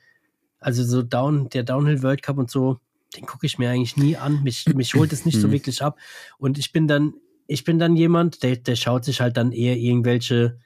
also 0.59 0.83
so 0.83 1.01
Down, 1.01 1.49
der 1.49 1.63
Downhill 1.63 2.03
World 2.03 2.23
Cup 2.23 2.37
und 2.37 2.49
so, 2.49 2.79
den 3.15 3.25
gucke 3.25 3.45
ich 3.45 3.57
mir 3.57 3.69
eigentlich 3.69 3.97
nie 3.97 4.17
an. 4.17 4.43
Mich, 4.43 4.65
mich 4.75 4.93
holt 4.95 5.13
es 5.13 5.25
nicht 5.25 5.39
so 5.39 5.47
mhm. 5.47 5.53
wirklich 5.53 5.81
ab. 5.81 5.97
Und 6.37 6.57
ich 6.57 6.71
bin 6.71 6.87
dann, 6.87 7.13
ich 7.47 7.63
bin 7.63 7.79
dann 7.79 7.95
jemand, 7.95 8.43
der, 8.43 8.57
der 8.57 8.75
schaut 8.75 9.05
sich 9.05 9.21
halt 9.21 9.37
dann 9.37 9.51
eher 9.51 9.77
irgendwelche 9.77 10.59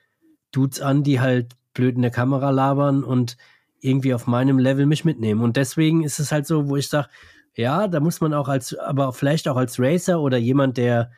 Dudes 0.51 0.81
an, 0.81 1.03
die 1.03 1.19
halt 1.19 1.53
blöd 1.73 1.95
in 1.95 2.01
der 2.01 2.11
Kamera 2.11 2.49
labern 2.51 3.03
und 3.03 3.37
irgendwie 3.79 4.13
auf 4.13 4.27
meinem 4.27 4.57
Level 4.57 4.85
mich 4.85 5.05
mitnehmen. 5.05 5.41
Und 5.41 5.57
deswegen 5.57 6.03
ist 6.03 6.19
es 6.19 6.31
halt 6.31 6.47
so, 6.47 6.69
wo 6.69 6.75
ich 6.75 6.87
sage, 6.87 7.09
ja, 7.55 7.87
da 7.87 7.99
muss 7.99 8.21
man 8.21 8.33
auch 8.33 8.47
als, 8.47 8.77
aber 8.77 9.13
vielleicht 9.13 9.47
auch 9.47 9.55
als 9.57 9.79
Racer 9.79 10.19
oder 10.19 10.37
jemand, 10.37 10.77
der 10.77 11.11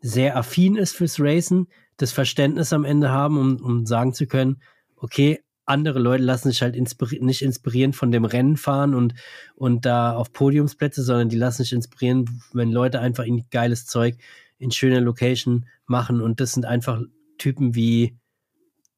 sehr 0.00 0.36
affin 0.36 0.76
ist 0.76 0.94
fürs 0.94 1.20
Racen, 1.20 1.68
das 1.96 2.12
Verständnis 2.12 2.72
am 2.72 2.84
Ende 2.84 3.10
haben, 3.10 3.38
um, 3.38 3.56
um 3.56 3.86
sagen 3.86 4.12
zu 4.12 4.26
können, 4.26 4.60
okay, 4.96 5.40
andere 5.66 5.98
Leute 5.98 6.24
lassen 6.24 6.50
sich 6.50 6.62
halt 6.62 6.76
inspiri 6.76 7.20
nicht 7.22 7.42
inspirieren 7.42 7.92
von 7.92 8.12
dem 8.12 8.24
Rennen 8.24 8.56
fahren 8.56 8.94
und, 8.94 9.14
und 9.54 9.86
da 9.86 10.14
auf 10.14 10.32
Podiumsplätze, 10.32 11.02
sondern 11.02 11.28
die 11.28 11.38
lassen 11.38 11.62
sich 11.62 11.72
inspirieren, 11.72 12.42
wenn 12.52 12.70
Leute 12.70 13.00
einfach 13.00 13.24
in 13.24 13.48
geiles 13.50 13.86
Zeug 13.86 14.16
in 14.58 14.70
schöner 14.70 15.00
Location 15.00 15.66
machen. 15.86 16.20
Und 16.20 16.40
das 16.40 16.52
sind 16.52 16.66
einfach 16.66 17.00
Typen 17.38 17.74
wie 17.74 18.16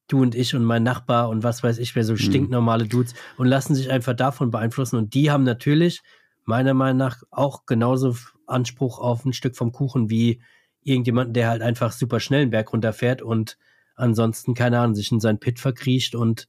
du 0.07 0.21
und 0.21 0.35
ich 0.35 0.55
und 0.55 0.63
mein 0.63 0.83
Nachbar 0.83 1.29
und 1.29 1.43
was 1.43 1.63
weiß 1.63 1.79
ich, 1.79 1.95
wer 1.95 2.03
so 2.03 2.13
mhm. 2.13 2.17
stinknormale 2.17 2.85
Dudes 2.85 3.13
und 3.37 3.47
lassen 3.47 3.75
sich 3.75 3.89
einfach 3.89 4.13
davon 4.13 4.51
beeinflussen. 4.51 4.97
Und 4.97 5.13
die 5.13 5.31
haben 5.31 5.43
natürlich 5.43 6.01
meiner 6.45 6.73
Meinung 6.73 6.97
nach 6.97 7.23
auch 7.29 7.65
genauso 7.65 8.15
Anspruch 8.45 8.99
auf 8.99 9.25
ein 9.25 9.33
Stück 9.33 9.55
vom 9.55 9.71
Kuchen 9.71 10.09
wie 10.09 10.41
irgendjemand, 10.87 11.35
der 11.35 11.49
halt 11.49 11.61
einfach 11.61 11.91
super 11.91 12.19
schnell 12.19 12.43
einen 12.43 12.51
Berg 12.51 12.73
runterfährt 12.73 13.21
und 13.21 13.57
ansonsten, 13.95 14.53
keine 14.53 14.79
Ahnung, 14.79 14.95
sich 14.95 15.11
in 15.11 15.19
sein 15.19 15.39
Pit 15.39 15.59
verkriecht 15.59 16.15
und 16.15 16.47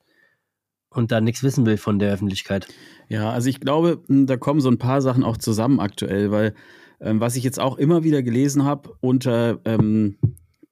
und 0.91 1.13
da 1.13 1.21
nichts 1.21 1.43
wissen 1.43 1.67
will 1.67 1.77
von 1.77 1.99
der 1.99 2.13
Öffentlichkeit. 2.13 2.67
Ja, 3.09 3.31
also 3.31 3.51
ich 3.51 3.61
glaube, 3.61 4.03
hm, 4.07 4.27
da 4.27 4.37
kommen 4.39 4.61
so 4.61 4.71
ein 4.71 4.79
paar 4.79 5.03
Sachen 5.03 5.23
auch 5.23 5.37
zusammen 5.37 5.81
aktuell, 5.81 6.31
weil 6.31 6.55
ähm, 7.01 7.21
was 7.21 7.37
ich 7.37 7.45
jetzt 7.45 7.61
auch 7.61 7.77
immer 7.77 8.05
wieder 8.05 8.23
gelesen 8.23 8.65
habe 8.65 8.97
unter 9.01 9.61
ähm, 9.65 10.19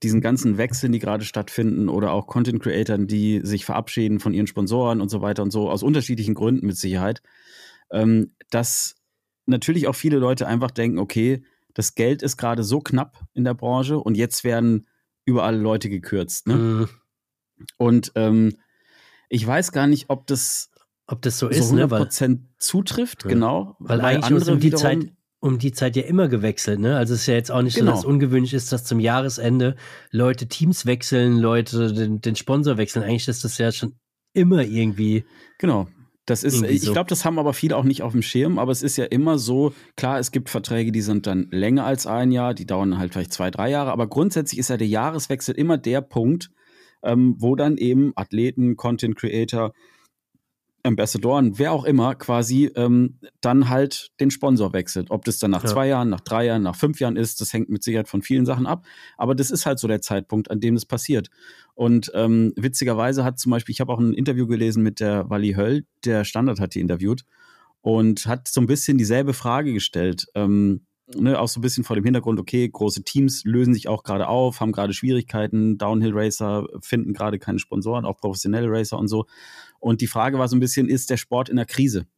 diesen 0.03 0.21
ganzen 0.21 0.59
Wechseln, 0.59 0.93
die 0.93 0.99
gerade 0.99 1.25
stattfinden 1.25 1.89
oder 1.89 2.12
auch 2.12 2.27
Content 2.27 2.62
Creatern, 2.62 3.07
die 3.07 3.41
sich 3.43 3.64
verabschieden 3.64 4.21
von 4.21 4.35
ihren 4.35 4.47
Sponsoren 4.47 5.01
und 5.01 5.09
so 5.09 5.23
weiter 5.23 5.43
und 5.43 5.51
so, 5.51 5.71
aus 5.71 5.83
unterschiedlichen 5.83 6.35
Gründen 6.35 6.67
mit 6.67 6.77
Sicherheit, 6.77 7.23
ähm, 7.91 8.33
dass 8.51 8.97
natürlich 9.47 9.87
auch 9.87 9.95
viele 9.95 10.19
Leute 10.19 10.47
einfach 10.47 10.71
denken, 10.71 10.99
okay, 10.99 11.43
das 11.77 11.95
Geld 11.95 12.22
ist 12.22 12.39
gerade 12.39 12.64
so 12.64 12.81
knapp 12.81 13.20
in 13.35 13.45
der 13.45 13.53
Branche 13.53 13.99
und 13.99 14.16
jetzt 14.16 14.45
werden 14.45 14.89
überall 15.27 15.57
Leute 15.57 15.91
gekürzt. 15.91 16.47
Ne? 16.47 16.55
Mhm. 16.55 16.89
Und 17.77 18.12
ähm, 18.14 18.57
ich 19.29 19.47
weiß 19.47 19.72
gar 19.72 19.87
nicht, 19.87 20.09
ob 20.09 20.27
das 20.27 20.70
ob 21.07 21.20
das 21.20 21.39
so, 21.39 21.47
so 21.47 21.53
ist, 21.53 21.72
100% 21.72 21.74
ne? 21.74 21.91
Weil, 21.91 22.39
zutrifft, 22.59 23.24
ja. 23.24 23.29
genau. 23.29 23.77
Weil, 23.79 23.99
weil 23.99 24.05
eigentlich 24.07 24.24
andere 24.24 24.53
um 24.53 24.61
die 24.61 24.72
Zeit 24.72 25.12
um 25.39 25.59
die 25.59 25.72
Zeit 25.72 25.97
ja 25.97 26.03
immer 26.03 26.29
gewechselt, 26.29 26.81
ne? 26.81 26.97
Also 26.97 27.12
es 27.12 27.20
ist 27.20 27.27
ja 27.27 27.35
jetzt 27.35 27.51
auch 27.51 27.61
nicht 27.61 27.77
genau. 27.77 27.91
so, 27.91 27.93
dass 27.93 28.01
es 28.01 28.07
ungewöhnlich 28.07 28.55
ist, 28.55 28.72
dass 28.72 28.85
zum 28.85 28.99
Jahresende 28.99 29.77
Leute 30.11 30.49
Teams 30.49 30.87
wechseln, 30.87 31.37
Leute 31.37 31.93
den, 31.93 32.22
den 32.22 32.37
Sponsor 32.37 32.79
wechseln. 32.79 33.03
Eigentlich 33.03 33.29
ist 33.29 33.45
das 33.45 33.59
ja 33.59 33.70
schon 33.70 33.97
immer 34.33 34.62
irgendwie. 34.62 35.27
Genau. 35.59 35.89
Das 36.27 36.43
ist, 36.43 36.61
ich 36.62 36.83
so. 36.83 36.93
glaube, 36.93 37.09
das 37.09 37.24
haben 37.24 37.39
aber 37.39 37.53
viele 37.53 37.77
auch 37.77 37.85
nicht 37.85 38.03
auf 38.03 38.11
dem 38.11 38.20
Schirm, 38.22 38.59
aber 38.59 38.72
es 38.72 38.83
ist 38.83 38.97
ja 38.97 39.05
immer 39.05 39.39
so, 39.39 39.72
klar, 39.97 40.18
es 40.18 40.33
gibt 40.33 40.51
Verträge, 40.51 40.91
die 40.91 41.01
sind 41.01 41.29
dann 41.29 41.47
länger 41.53 41.87
als 41.87 42.09
ein 42.09 42.33
Jahr, 42.33 42.53
die 42.53 42.66
dauern 42.66 42.99
halt 42.99 43.12
vielleicht 43.12 43.33
zwei, 43.33 43.53
drei 43.53 43.70
Jahre, 43.70 43.93
aber 43.93 44.09
grundsätzlich 44.09 44.59
ist 44.59 44.68
ja 44.68 44.77
der 44.77 44.89
Jahreswechsel 44.89 45.55
immer 45.55 45.79
der 45.79 46.01
Punkt, 46.01 46.51
ähm, 47.05 47.37
wo 47.39 47.55
dann 47.55 47.77
eben 47.77 48.12
Athleten, 48.16 48.77
Content 48.77 49.14
Creator, 49.14 49.72
Ambassadoren, 50.87 51.59
wer 51.59 51.72
auch 51.72 51.84
immer, 51.84 52.14
quasi 52.14 52.70
ähm, 52.76 53.18
dann 53.41 53.68
halt 53.68 54.11
den 54.20 54.30
Sponsor 54.30 54.72
wechselt. 54.72 55.11
Ob 55.11 55.24
das 55.24 55.39
dann 55.39 55.51
nach 55.51 55.64
ja. 55.64 55.68
zwei 55.68 55.89
Jahren, 55.89 56.09
nach 56.09 56.20
drei 56.20 56.47
Jahren, 56.47 56.62
nach 56.62 56.76
fünf 56.76 57.01
Jahren 57.01 57.16
ist, 57.16 57.41
das 57.41 57.53
hängt 57.53 57.68
mit 57.68 57.82
Sicherheit 57.82 58.09
von 58.09 58.22
vielen 58.22 58.47
Sachen 58.47 58.66
ab. 58.66 58.87
Aber 59.16 59.34
das 59.34 59.51
ist 59.51 59.66
halt 59.66 59.78
so 59.78 59.89
der 59.89 60.01
Zeitpunkt, 60.01 60.51
an 60.51 60.61
dem 60.61 60.74
das 60.74 60.87
passiert. 60.87 61.28
Und 61.74 62.11
ähm, 62.14 62.53
witzigerweise 62.57 63.24
hat 63.24 63.39
zum 63.39 63.51
Beispiel, 63.51 63.72
ich 63.72 63.80
habe 63.80 63.93
auch 63.93 64.01
ein 64.01 64.14
Interview 64.14 64.47
gelesen 64.47 64.82
mit 64.82 65.01
der 65.01 65.28
Wally 65.28 65.55
Höll, 65.55 65.84
der 66.05 66.24
Standard 66.24 66.61
hat 66.61 66.74
die 66.74 66.80
interviewt 66.80 67.24
und 67.82 68.26
hat 68.26 68.49
so 68.49 68.61
ein 68.61 68.66
bisschen 68.66 68.99
dieselbe 68.99 69.34
Frage 69.34 69.72
gestellt. 69.72 70.26
Ähm, 70.34 70.87
ne, 71.14 71.39
auch 71.39 71.49
so 71.49 71.61
ein 71.61 71.62
bisschen 71.62 71.84
vor 71.84 71.97
dem 71.97 72.05
Hintergrund, 72.05 72.41
okay, 72.41 72.68
große 72.68 73.05
Teams 73.05 73.45
lösen 73.45 73.74
sich 73.74 73.89
auch 73.89 74.03
gerade 74.03 74.28
auf, 74.28 74.61
haben 74.61 74.72
gerade 74.72 74.93
Schwierigkeiten, 74.93 75.78
Downhill 75.78 76.12
Racer 76.12 76.66
finden 76.80 77.12
gerade 77.12 77.39
keine 77.39 77.59
Sponsoren, 77.59 78.05
auch 78.05 78.16
professionelle 78.16 78.70
Racer 78.70 78.99
und 78.99 79.09
so. 79.09 79.26
Und 79.87 80.01
die 80.01 80.09
Frage 80.09 80.37
war 80.37 80.49
so 80.49 80.57
ein 80.57 80.61
bisschen, 80.61 80.89
ist 80.89 81.11
der 81.11 81.16
Sport 81.16 81.49
in 81.49 81.55
der 81.55 81.64
Krise? 81.64 82.09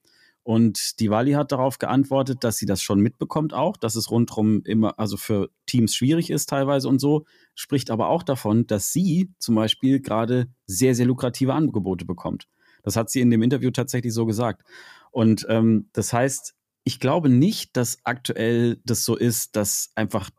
Und 0.42 1.00
die 1.00 1.10
Wally 1.10 1.32
hat 1.32 1.52
darauf 1.52 1.76
geantwortet, 1.76 2.42
dass 2.42 2.56
sie 2.56 2.64
das 2.64 2.80
schon 2.80 2.98
mitbekommt 2.98 3.52
auch, 3.52 3.76
dass 3.76 3.94
es 3.94 4.10
rundherum 4.10 4.62
immer, 4.64 4.98
also 4.98 5.18
für 5.18 5.50
Teams 5.66 5.94
schwierig 5.94 6.30
ist 6.30 6.48
teilweise 6.48 6.88
und 6.88 6.98
so, 6.98 7.26
spricht 7.54 7.90
aber 7.90 8.08
auch 8.08 8.22
davon, 8.22 8.66
dass 8.66 8.90
sie 8.94 9.34
zum 9.38 9.54
Beispiel 9.54 10.00
gerade 10.00 10.48
sehr, 10.64 10.94
sehr 10.94 11.04
lukrative 11.04 11.52
Angebote 11.52 12.06
bekommt. 12.06 12.48
Das 12.84 12.96
hat 12.96 13.10
sie 13.10 13.20
in 13.20 13.28
dem 13.28 13.42
Interview 13.42 13.70
tatsächlich 13.70 14.14
so 14.14 14.24
gesagt. 14.24 14.62
Und 15.10 15.44
ähm, 15.50 15.90
das 15.92 16.14
heißt, 16.14 16.54
ich 16.84 17.00
glaube 17.00 17.28
nicht, 17.28 17.76
dass 17.76 17.98
aktuell 18.04 18.80
das 18.86 19.04
so 19.04 19.14
ist, 19.14 19.56
dass 19.56 19.92
einfach 19.94 20.30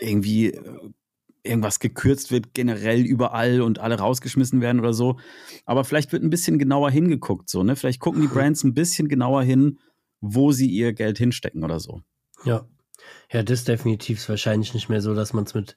irgendwie 0.00 0.54
äh, 0.54 0.90
irgendwas 1.44 1.80
gekürzt 1.80 2.30
wird, 2.30 2.54
generell 2.54 3.00
überall 3.00 3.62
und 3.62 3.80
alle 3.80 3.98
rausgeschmissen 3.98 4.60
werden 4.60 4.80
oder 4.80 4.92
so. 4.92 5.18
Aber 5.64 5.84
vielleicht 5.84 6.12
wird 6.12 6.22
ein 6.22 6.30
bisschen 6.30 6.58
genauer 6.58 6.90
hingeguckt, 6.90 7.48
so, 7.48 7.62
ne? 7.62 7.76
Vielleicht 7.76 8.00
gucken 8.00 8.22
die 8.22 8.28
Brands 8.28 8.64
ein 8.64 8.74
bisschen 8.74 9.08
genauer 9.08 9.42
hin, 9.42 9.78
wo 10.20 10.52
sie 10.52 10.68
ihr 10.68 10.92
Geld 10.92 11.18
hinstecken 11.18 11.64
oder 11.64 11.80
so. 11.80 12.02
Ja. 12.44 12.66
Ja, 13.32 13.42
das 13.42 13.60
ist 13.60 13.68
definitiv 13.68 14.28
wahrscheinlich 14.28 14.74
nicht 14.74 14.88
mehr 14.88 15.00
so, 15.00 15.14
dass 15.14 15.32
man 15.32 15.44
es 15.44 15.54
mit 15.54 15.74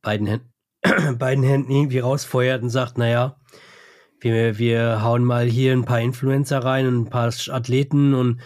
beiden 0.00 0.26
Händen, 0.26 0.52
beiden 1.18 1.44
Händen 1.44 1.70
irgendwie 1.70 1.98
rausfeuert 1.98 2.62
und 2.62 2.70
sagt, 2.70 2.96
naja, 2.96 3.38
wir, 4.20 4.58
wir 4.58 5.02
hauen 5.02 5.24
mal 5.24 5.44
hier 5.44 5.72
ein 5.72 5.84
paar 5.84 6.00
Influencer 6.00 6.60
rein 6.60 6.86
und 6.86 7.02
ein 7.02 7.10
paar 7.10 7.26
Athleten 7.48 8.14
und 8.14 8.40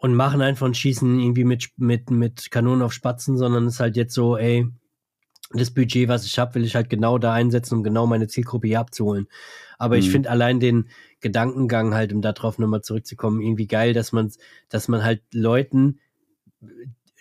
und 0.00 0.14
machen 0.14 0.40
einfach 0.40 0.64
und 0.64 0.78
schießen 0.78 1.20
irgendwie 1.20 1.44
mit, 1.44 1.68
mit, 1.76 2.10
mit 2.10 2.50
Kanonen 2.50 2.80
auf 2.80 2.94
Spatzen, 2.94 3.36
sondern 3.36 3.66
es 3.66 3.74
ist 3.74 3.80
halt 3.80 3.96
jetzt 3.96 4.14
so, 4.14 4.38
ey, 4.38 4.66
das 5.52 5.70
Budget, 5.70 6.08
was 6.08 6.24
ich 6.24 6.38
habe, 6.38 6.54
will 6.54 6.64
ich 6.64 6.74
halt 6.74 6.90
genau 6.90 7.18
da 7.18 7.32
einsetzen, 7.32 7.76
um 7.76 7.82
genau 7.82 8.06
meine 8.06 8.28
Zielgruppe 8.28 8.68
hier 8.68 8.80
abzuholen. 8.80 9.26
Aber 9.78 9.96
mhm. 9.96 10.00
ich 10.00 10.10
finde 10.10 10.30
allein 10.30 10.60
den 10.60 10.86
Gedankengang 11.20 11.94
halt, 11.94 12.12
um 12.12 12.22
darauf 12.22 12.58
nochmal 12.58 12.82
zurückzukommen, 12.82 13.40
irgendwie 13.40 13.66
geil, 13.66 13.92
dass 13.92 14.12
man, 14.12 14.30
dass 14.68 14.88
man 14.88 15.02
halt 15.02 15.22
Leuten, 15.32 15.98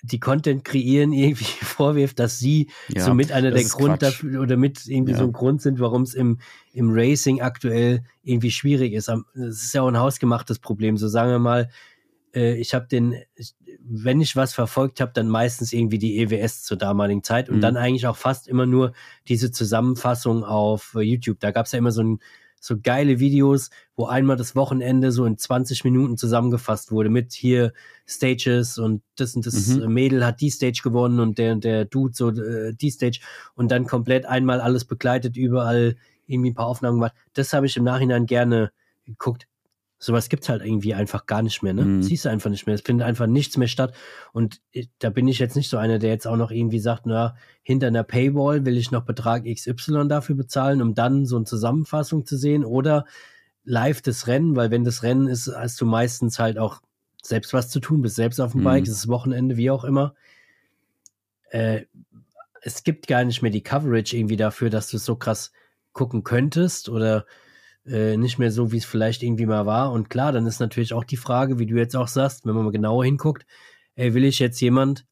die 0.02 0.20
Content 0.20 0.64
kreieren, 0.64 1.12
irgendwie 1.14 1.46
vorwirft, 1.46 2.20
dass 2.20 2.40
sie 2.40 2.70
ja, 2.90 3.04
so 3.04 3.14
mit 3.14 3.32
einer 3.32 3.52
der 3.52 3.64
Grund 3.64 4.02
dafür 4.02 4.42
oder 4.42 4.58
mit 4.58 4.86
irgendwie 4.88 5.14
ja. 5.14 5.18
so 5.18 5.24
ein 5.24 5.34
Grund 5.34 5.62
sind, 5.62 5.80
warum 5.80 6.04
es 6.04 6.14
im, 6.14 6.40
im 6.74 6.92
Racing 6.92 7.42
aktuell 7.42 8.04
irgendwie 8.24 8.52
schwierig 8.52 8.94
ist. 8.94 9.10
Es 9.34 9.64
ist 9.64 9.74
ja 9.74 9.82
auch 9.82 9.88
ein 9.88 9.98
hausgemachtes 9.98 10.60
Problem. 10.60 10.98
So 10.98 11.08
sagen 11.08 11.32
wir 11.32 11.40
mal, 11.40 11.70
äh, 12.34 12.56
ich 12.56 12.74
habe 12.74 12.88
den, 12.88 13.16
wenn 13.80 14.22
ich 14.22 14.36
was 14.36 14.54
verfolgt 14.54 15.02
habe, 15.02 15.12
dann 15.14 15.28
meistens 15.30 15.74
irgendwie 15.74 15.98
die 15.98 16.20
EWS 16.20 16.64
zur 16.64 16.78
damaligen 16.78 17.24
Zeit 17.24 17.50
und 17.50 17.58
mhm. 17.58 17.62
dann 17.62 17.78
eigentlich 17.78 18.08
auch 18.08 18.18
fast 18.18 18.48
immer 18.48 18.66
nur 18.66 18.94
diese 19.28 19.52
Zusammenfassung 19.52 20.44
auf 20.44 20.96
äh, 20.96 21.02
YouTube. 21.02 21.40
Da 21.40 21.52
gab 21.52 21.66
es 21.66 21.72
ja 21.72 21.80
immer 21.80 21.92
so 21.92 22.04
ein 22.04 22.20
so 22.62 22.76
geile 22.78 23.20
Videos, 23.20 23.70
wo 23.96 24.06
einmal 24.06 24.36
das 24.36 24.56
Wochenende 24.56 25.14
so 25.14 25.26
in 25.26 25.38
20 25.38 25.86
Minuten 25.86 26.18
zusammengefasst 26.18 26.92
wurde 26.92 27.10
mit 27.10 27.32
hier 27.32 27.72
Stages 28.06 28.78
und 28.78 29.02
das 29.16 29.36
und 29.36 29.46
das 29.46 29.68
mhm. 29.68 29.94
Mädel 29.94 30.26
hat 30.26 30.42
die 30.42 30.50
Stage 30.50 30.82
gewonnen 30.84 31.22
und 31.22 31.38
der 31.38 31.56
der 31.56 31.86
Dude 31.86 32.14
so 32.14 32.30
äh, 32.32 32.74
die 32.74 32.92
Stage 32.92 33.20
und 33.56 33.72
dann 33.72 33.86
komplett 33.86 34.26
einmal 34.26 34.60
alles 34.60 34.86
begleitet, 34.86 35.38
überall 35.38 35.96
irgendwie 36.28 36.52
ein 36.52 36.56
paar 36.56 36.68
Aufnahmen 36.68 36.98
gemacht. 36.98 37.14
Das 37.34 37.54
habe 37.54 37.66
ich 37.66 37.78
im 37.78 37.86
Nachhinein 37.86 38.26
gerne 38.26 38.72
geguckt. 39.06 39.48
Sowas 40.02 40.30
gibt's 40.30 40.48
halt 40.48 40.64
irgendwie 40.64 40.94
einfach 40.94 41.26
gar 41.26 41.42
nicht 41.42 41.62
mehr, 41.62 41.74
ne? 41.74 41.84
Mhm. 41.84 42.04
Siehst 42.04 42.24
du 42.24 42.30
einfach 42.30 42.50
nicht 42.50 42.66
mehr. 42.66 42.76
Es 42.76 42.82
findet 42.82 43.06
einfach 43.06 43.28
nichts 43.28 43.58
mehr 43.58 43.68
statt. 43.68 43.94
Und 44.32 44.62
da 45.00 45.10
bin 45.10 45.28
ich 45.28 45.40
jetzt 45.40 45.58
nicht 45.58 45.70
so 45.70 45.78
einer, 45.78 46.00
der 46.00 46.10
jetzt 46.10 46.26
auch 46.26 46.38
noch 46.38 46.52
irgendwie 46.52 46.80
sagt, 46.80 47.06
na, 47.06 47.36
hinter 47.64 47.88
einer 47.88 48.04
Paywall 48.04 48.66
will 48.66 48.78
ich 48.78 48.92
noch 48.92 49.04
Betrag 49.04 49.44
XY 49.44 50.08
dafür 50.08 50.36
bezahlen, 50.36 50.82
um 50.82 50.96
dann 50.96 51.26
so 51.26 51.36
eine 51.36 51.46
Zusammenfassung 51.46 52.26
zu 52.26 52.38
sehen 52.38 52.64
oder 52.64 53.06
live 53.66 54.02
das 54.02 54.28
Rennen, 54.28 54.56
weil 54.56 54.72
wenn 54.72 54.86
das 54.86 55.04
Rennen 55.04 55.28
ist, 55.28 55.52
hast 55.54 55.80
du 55.82 55.86
meistens 55.86 56.40
halt 56.40 56.58
auch 56.58 56.82
selbst 57.22 57.54
was 57.54 57.70
zu 57.70 57.82
tun, 57.82 58.02
bist 58.02 58.16
selbst 58.16 58.40
auf 58.40 58.54
dem 58.54 58.64
Bike, 58.64 58.86
mhm. 58.86 58.92
es 58.92 58.98
ist 58.98 59.08
Wochenende, 59.10 59.58
wie 59.58 59.70
auch 59.70 59.84
immer. 59.84 60.16
äh, 61.52 61.86
es 62.62 62.84
gibt 62.84 63.08
gar 63.08 63.24
nicht 63.24 63.42
mehr 63.42 63.52
die 63.52 63.64
Coverage 63.64 64.18
irgendwie 64.18 64.38
dafür, 64.38 64.70
dass 64.70 64.90
du 64.90 64.98
es 64.98 65.06
so 65.06 65.16
krass 65.16 65.52
gucken 65.94 66.24
könntest 66.24 66.90
oder 66.90 67.26
äh, 67.86 68.18
nicht 68.18 68.40
mehr 68.40 68.52
so, 68.52 68.72
wie 68.72 68.78
es 68.78 68.86
vielleicht 68.86 69.24
irgendwie 69.24 69.46
mal 69.46 69.66
war. 69.66 69.92
Und 69.92 70.10
klar, 70.10 70.32
dann 70.32 70.46
ist 70.46 70.60
natürlich 70.60 70.94
auch 70.94 71.04
die 71.04 71.18
Frage, 71.18 71.60
wie 71.60 71.66
du 71.66 71.76
jetzt 71.76 71.96
auch 71.96 72.08
sagst, 72.08 72.46
wenn 72.46 72.56
man 72.56 72.66
mal 72.66 72.72
genauer 72.72 73.06
hinguckt, 73.06 73.46
ey, 73.96 74.14
will 74.14 74.24
ich 74.26 74.40
jetzt 74.40 74.60
jemand, 74.62 75.06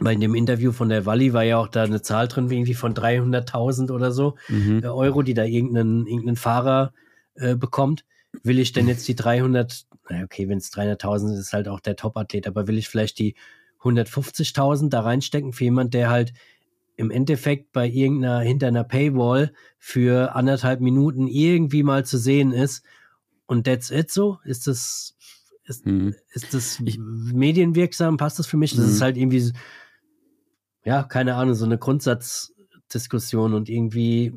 bei 0.00 0.14
dem 0.14 0.34
Interview 0.34 0.70
von 0.70 0.88
der 0.88 1.06
Walli 1.06 1.32
war 1.32 1.42
ja 1.42 1.58
auch 1.58 1.66
da 1.68 1.82
eine 1.82 2.02
Zahl 2.02 2.28
drin, 2.28 2.50
irgendwie 2.50 2.74
von 2.74 2.94
300.000 2.94 3.90
oder 3.90 4.12
so 4.12 4.36
Mhm. 4.48 4.82
äh, 4.84 4.86
Euro, 4.86 5.22
die 5.22 5.34
da 5.34 5.44
irgendeinen, 5.44 6.06
irgendeinen 6.06 6.36
Fahrer 6.36 6.92
äh, 7.34 7.56
bekommt. 7.56 8.04
Will 8.44 8.58
ich 8.60 8.72
denn 8.72 8.86
jetzt 8.86 9.08
die 9.08 9.16
300, 9.16 9.86
na 10.08 10.22
okay, 10.22 10.48
wenn 10.48 10.58
es 10.58 10.70
300.000 10.72 11.32
ist, 11.32 11.40
ist 11.40 11.52
halt 11.52 11.66
auch 11.66 11.80
der 11.80 11.96
Top-Athlet, 11.96 12.46
aber 12.46 12.68
will 12.68 12.78
ich 12.78 12.88
vielleicht 12.88 13.18
die 13.18 13.34
150.000 13.82 14.90
da 14.90 15.00
reinstecken 15.00 15.52
für 15.52 15.64
jemand, 15.64 15.94
der 15.94 16.10
halt 16.10 16.32
im 16.98 17.10
Endeffekt 17.12 17.72
bei 17.72 17.88
irgendeiner, 17.88 18.40
hinter 18.40 18.66
einer 18.66 18.82
Paywall 18.84 19.52
für 19.78 20.34
anderthalb 20.34 20.80
Minuten 20.80 21.28
irgendwie 21.28 21.84
mal 21.84 22.04
zu 22.04 22.18
sehen 22.18 22.52
ist 22.52 22.84
und 23.46 23.64
that's 23.64 23.90
it 23.90 24.10
so? 24.10 24.38
Ist 24.44 24.66
das, 24.66 25.14
ist, 25.64 25.86
Mhm. 25.86 26.14
ist 26.32 26.52
das 26.52 26.80
Ich- 26.84 26.98
medienwirksam? 26.98 28.16
Passt 28.16 28.40
das 28.40 28.48
für 28.48 28.56
mich? 28.56 28.72
Das 28.74 28.84
Mhm. 28.84 28.90
ist 28.92 29.00
halt 29.00 29.16
irgendwie, 29.16 29.52
ja, 30.84 31.04
keine 31.04 31.36
Ahnung, 31.36 31.54
so 31.54 31.64
eine 31.64 31.78
Grundsatzdiskussion 31.78 33.54
und 33.54 33.68
irgendwie 33.68 34.34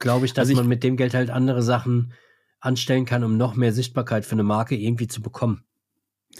glaube 0.00 0.26
ich, 0.26 0.32
dass 0.32 0.42
Also 0.42 0.52
ich- 0.52 0.58
man 0.58 0.66
mit 0.66 0.82
dem 0.82 0.96
Geld 0.96 1.14
halt 1.14 1.30
andere 1.30 1.62
Sachen 1.62 2.12
anstellen 2.58 3.04
kann, 3.04 3.22
um 3.22 3.36
noch 3.36 3.54
mehr 3.54 3.72
Sichtbarkeit 3.72 4.24
für 4.26 4.32
eine 4.32 4.42
Marke 4.42 4.74
irgendwie 4.76 5.06
zu 5.06 5.22
bekommen. 5.22 5.62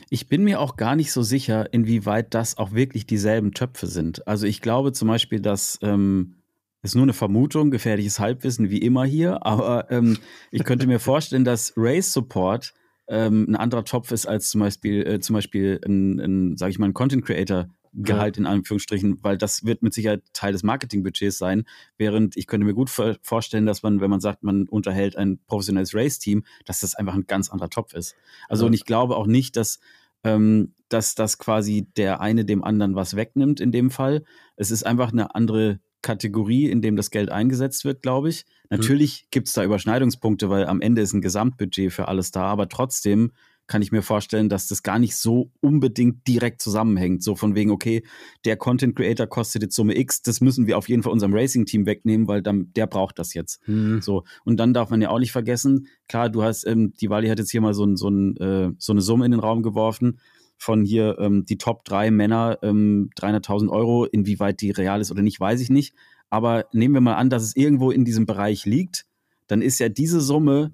Ich 0.08 0.28
bin 0.28 0.44
mir 0.44 0.60
auch 0.60 0.76
gar 0.76 0.96
nicht 0.96 1.12
so 1.12 1.22
sicher, 1.22 1.72
inwieweit 1.72 2.34
das 2.34 2.58
auch 2.58 2.72
wirklich 2.72 3.06
dieselben 3.06 3.52
Töpfe 3.52 3.86
sind. 3.86 4.26
Also 4.26 4.46
ich 4.46 4.60
glaube 4.60 4.92
zum 4.92 5.08
Beispiel, 5.08 5.40
dass 5.40 5.78
ähm, 5.82 6.36
ist 6.82 6.96
nur 6.96 7.04
eine 7.04 7.12
Vermutung, 7.12 7.70
gefährliches 7.70 8.18
Halbwissen 8.18 8.70
wie 8.70 8.78
immer 8.78 9.04
hier, 9.04 9.46
aber 9.46 9.90
ähm, 9.90 10.18
ich 10.50 10.64
könnte 10.64 10.86
mir 10.86 10.98
vorstellen, 10.98 11.44
dass 11.44 11.72
Race 11.76 12.12
Support 12.12 12.74
ähm, 13.08 13.46
ein 13.48 13.56
anderer 13.56 13.84
Topf 13.84 14.10
ist 14.12 14.26
als 14.26 14.50
zum 14.50 14.60
Beispiel, 14.60 15.06
äh, 15.06 15.20
zum 15.20 15.34
Beispiel 15.34 15.80
ein, 15.84 16.18
ein 16.20 16.56
sage 16.56 16.70
ich 16.70 16.78
mal, 16.78 16.86
ein 16.86 16.94
Content 16.94 17.24
Creator 17.24 17.68
Gehalt 17.94 18.38
in 18.38 18.46
Anführungsstrichen, 18.46 19.22
weil 19.22 19.36
das 19.36 19.64
wird 19.64 19.82
mit 19.82 19.92
Sicherheit 19.92 20.22
Teil 20.32 20.52
des 20.52 20.62
Marketingbudgets 20.62 21.38
sein. 21.38 21.64
Während 21.98 22.36
ich 22.36 22.46
könnte 22.46 22.66
mir 22.66 22.74
gut 22.74 22.88
vor- 22.90 23.16
vorstellen, 23.22 23.66
dass 23.66 23.82
man, 23.82 24.00
wenn 24.00 24.10
man 24.10 24.20
sagt, 24.20 24.42
man 24.42 24.66
unterhält 24.68 25.16
ein 25.16 25.38
professionelles 25.46 25.94
Race-Team, 25.94 26.44
dass 26.64 26.80
das 26.80 26.94
einfach 26.94 27.14
ein 27.14 27.26
ganz 27.26 27.50
anderer 27.50 27.70
Topf 27.70 27.94
ist. 27.94 28.14
Also 28.48 28.66
und 28.66 28.72
ich 28.72 28.84
glaube 28.84 29.16
auch 29.16 29.26
nicht, 29.26 29.56
dass 29.56 29.78
ähm, 30.24 30.74
dass 30.88 31.14
das 31.14 31.38
quasi 31.38 31.88
der 31.96 32.20
eine 32.20 32.44
dem 32.44 32.62
anderen 32.62 32.94
was 32.94 33.16
wegnimmt 33.16 33.60
in 33.60 33.72
dem 33.72 33.90
Fall. 33.90 34.24
Es 34.56 34.70
ist 34.70 34.84
einfach 34.84 35.12
eine 35.12 35.34
andere 35.34 35.80
Kategorie, 36.02 36.68
in 36.68 36.82
dem 36.82 36.96
das 36.96 37.10
Geld 37.10 37.30
eingesetzt 37.30 37.84
wird, 37.84 38.02
glaube 38.02 38.28
ich. 38.28 38.44
Natürlich 38.70 39.26
gibt 39.30 39.48
es 39.48 39.54
da 39.54 39.64
Überschneidungspunkte, 39.64 40.50
weil 40.50 40.66
am 40.66 40.80
Ende 40.80 41.02
ist 41.02 41.12
ein 41.12 41.20
Gesamtbudget 41.22 41.92
für 41.92 42.08
alles 42.08 42.30
da, 42.30 42.44
aber 42.44 42.68
trotzdem 42.68 43.32
kann 43.72 43.80
ich 43.80 43.90
mir 43.90 44.02
vorstellen, 44.02 44.50
dass 44.50 44.68
das 44.68 44.82
gar 44.82 44.98
nicht 44.98 45.16
so 45.16 45.50
unbedingt 45.62 46.28
direkt 46.28 46.60
zusammenhängt. 46.60 47.22
So 47.22 47.36
von 47.36 47.54
wegen, 47.54 47.70
okay, 47.70 48.02
der 48.44 48.58
Content 48.58 48.94
Creator 48.94 49.26
kostet 49.26 49.62
jetzt 49.62 49.74
Summe 49.74 49.96
X, 49.96 50.20
das 50.20 50.42
müssen 50.42 50.66
wir 50.66 50.76
auf 50.76 50.90
jeden 50.90 51.02
Fall 51.02 51.10
unserem 51.10 51.32
Racing-Team 51.32 51.86
wegnehmen, 51.86 52.28
weil 52.28 52.42
dann, 52.42 52.70
der 52.74 52.86
braucht 52.86 53.18
das 53.18 53.32
jetzt. 53.32 53.60
So, 54.02 54.24
und 54.44 54.60
dann 54.60 54.74
darf 54.74 54.90
man 54.90 55.00
ja 55.00 55.08
auch 55.08 55.18
nicht 55.18 55.32
vergessen, 55.32 55.86
klar, 56.06 56.28
du 56.28 56.42
hast, 56.42 56.66
ähm, 56.66 56.92
die 57.00 57.08
Wally 57.08 57.28
hat 57.28 57.38
jetzt 57.38 57.50
hier 57.50 57.62
mal 57.62 57.72
so, 57.72 57.86
ein, 57.86 57.96
so, 57.96 58.10
ein, 58.10 58.36
äh, 58.36 58.72
so 58.76 58.92
eine 58.92 59.00
Summe 59.00 59.24
in 59.24 59.30
den 59.30 59.40
Raum 59.40 59.62
geworfen 59.62 60.20
von 60.58 60.84
hier 60.84 61.16
ähm, 61.18 61.46
die 61.46 61.56
Top 61.56 61.86
drei 61.86 62.10
Männer, 62.10 62.58
ähm, 62.60 63.08
300.000 63.16 63.70
Euro, 63.70 64.04
inwieweit 64.04 64.60
die 64.60 64.70
real 64.70 65.00
ist 65.00 65.10
oder 65.10 65.22
nicht, 65.22 65.40
weiß 65.40 65.62
ich 65.62 65.70
nicht. 65.70 65.94
Aber 66.28 66.66
nehmen 66.72 66.92
wir 66.92 67.00
mal 67.00 67.14
an, 67.14 67.30
dass 67.30 67.42
es 67.42 67.56
irgendwo 67.56 67.90
in 67.90 68.04
diesem 68.04 68.26
Bereich 68.26 68.66
liegt, 68.66 69.06
dann 69.46 69.62
ist 69.62 69.78
ja 69.78 69.88
diese 69.88 70.20
Summe, 70.20 70.72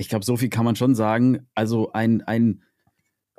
ich 0.00 0.08
glaube, 0.08 0.24
so 0.24 0.36
viel 0.36 0.48
kann 0.48 0.64
man 0.64 0.76
schon 0.76 0.94
sagen, 0.94 1.46
also 1.54 1.92
ein, 1.92 2.22
ein 2.22 2.62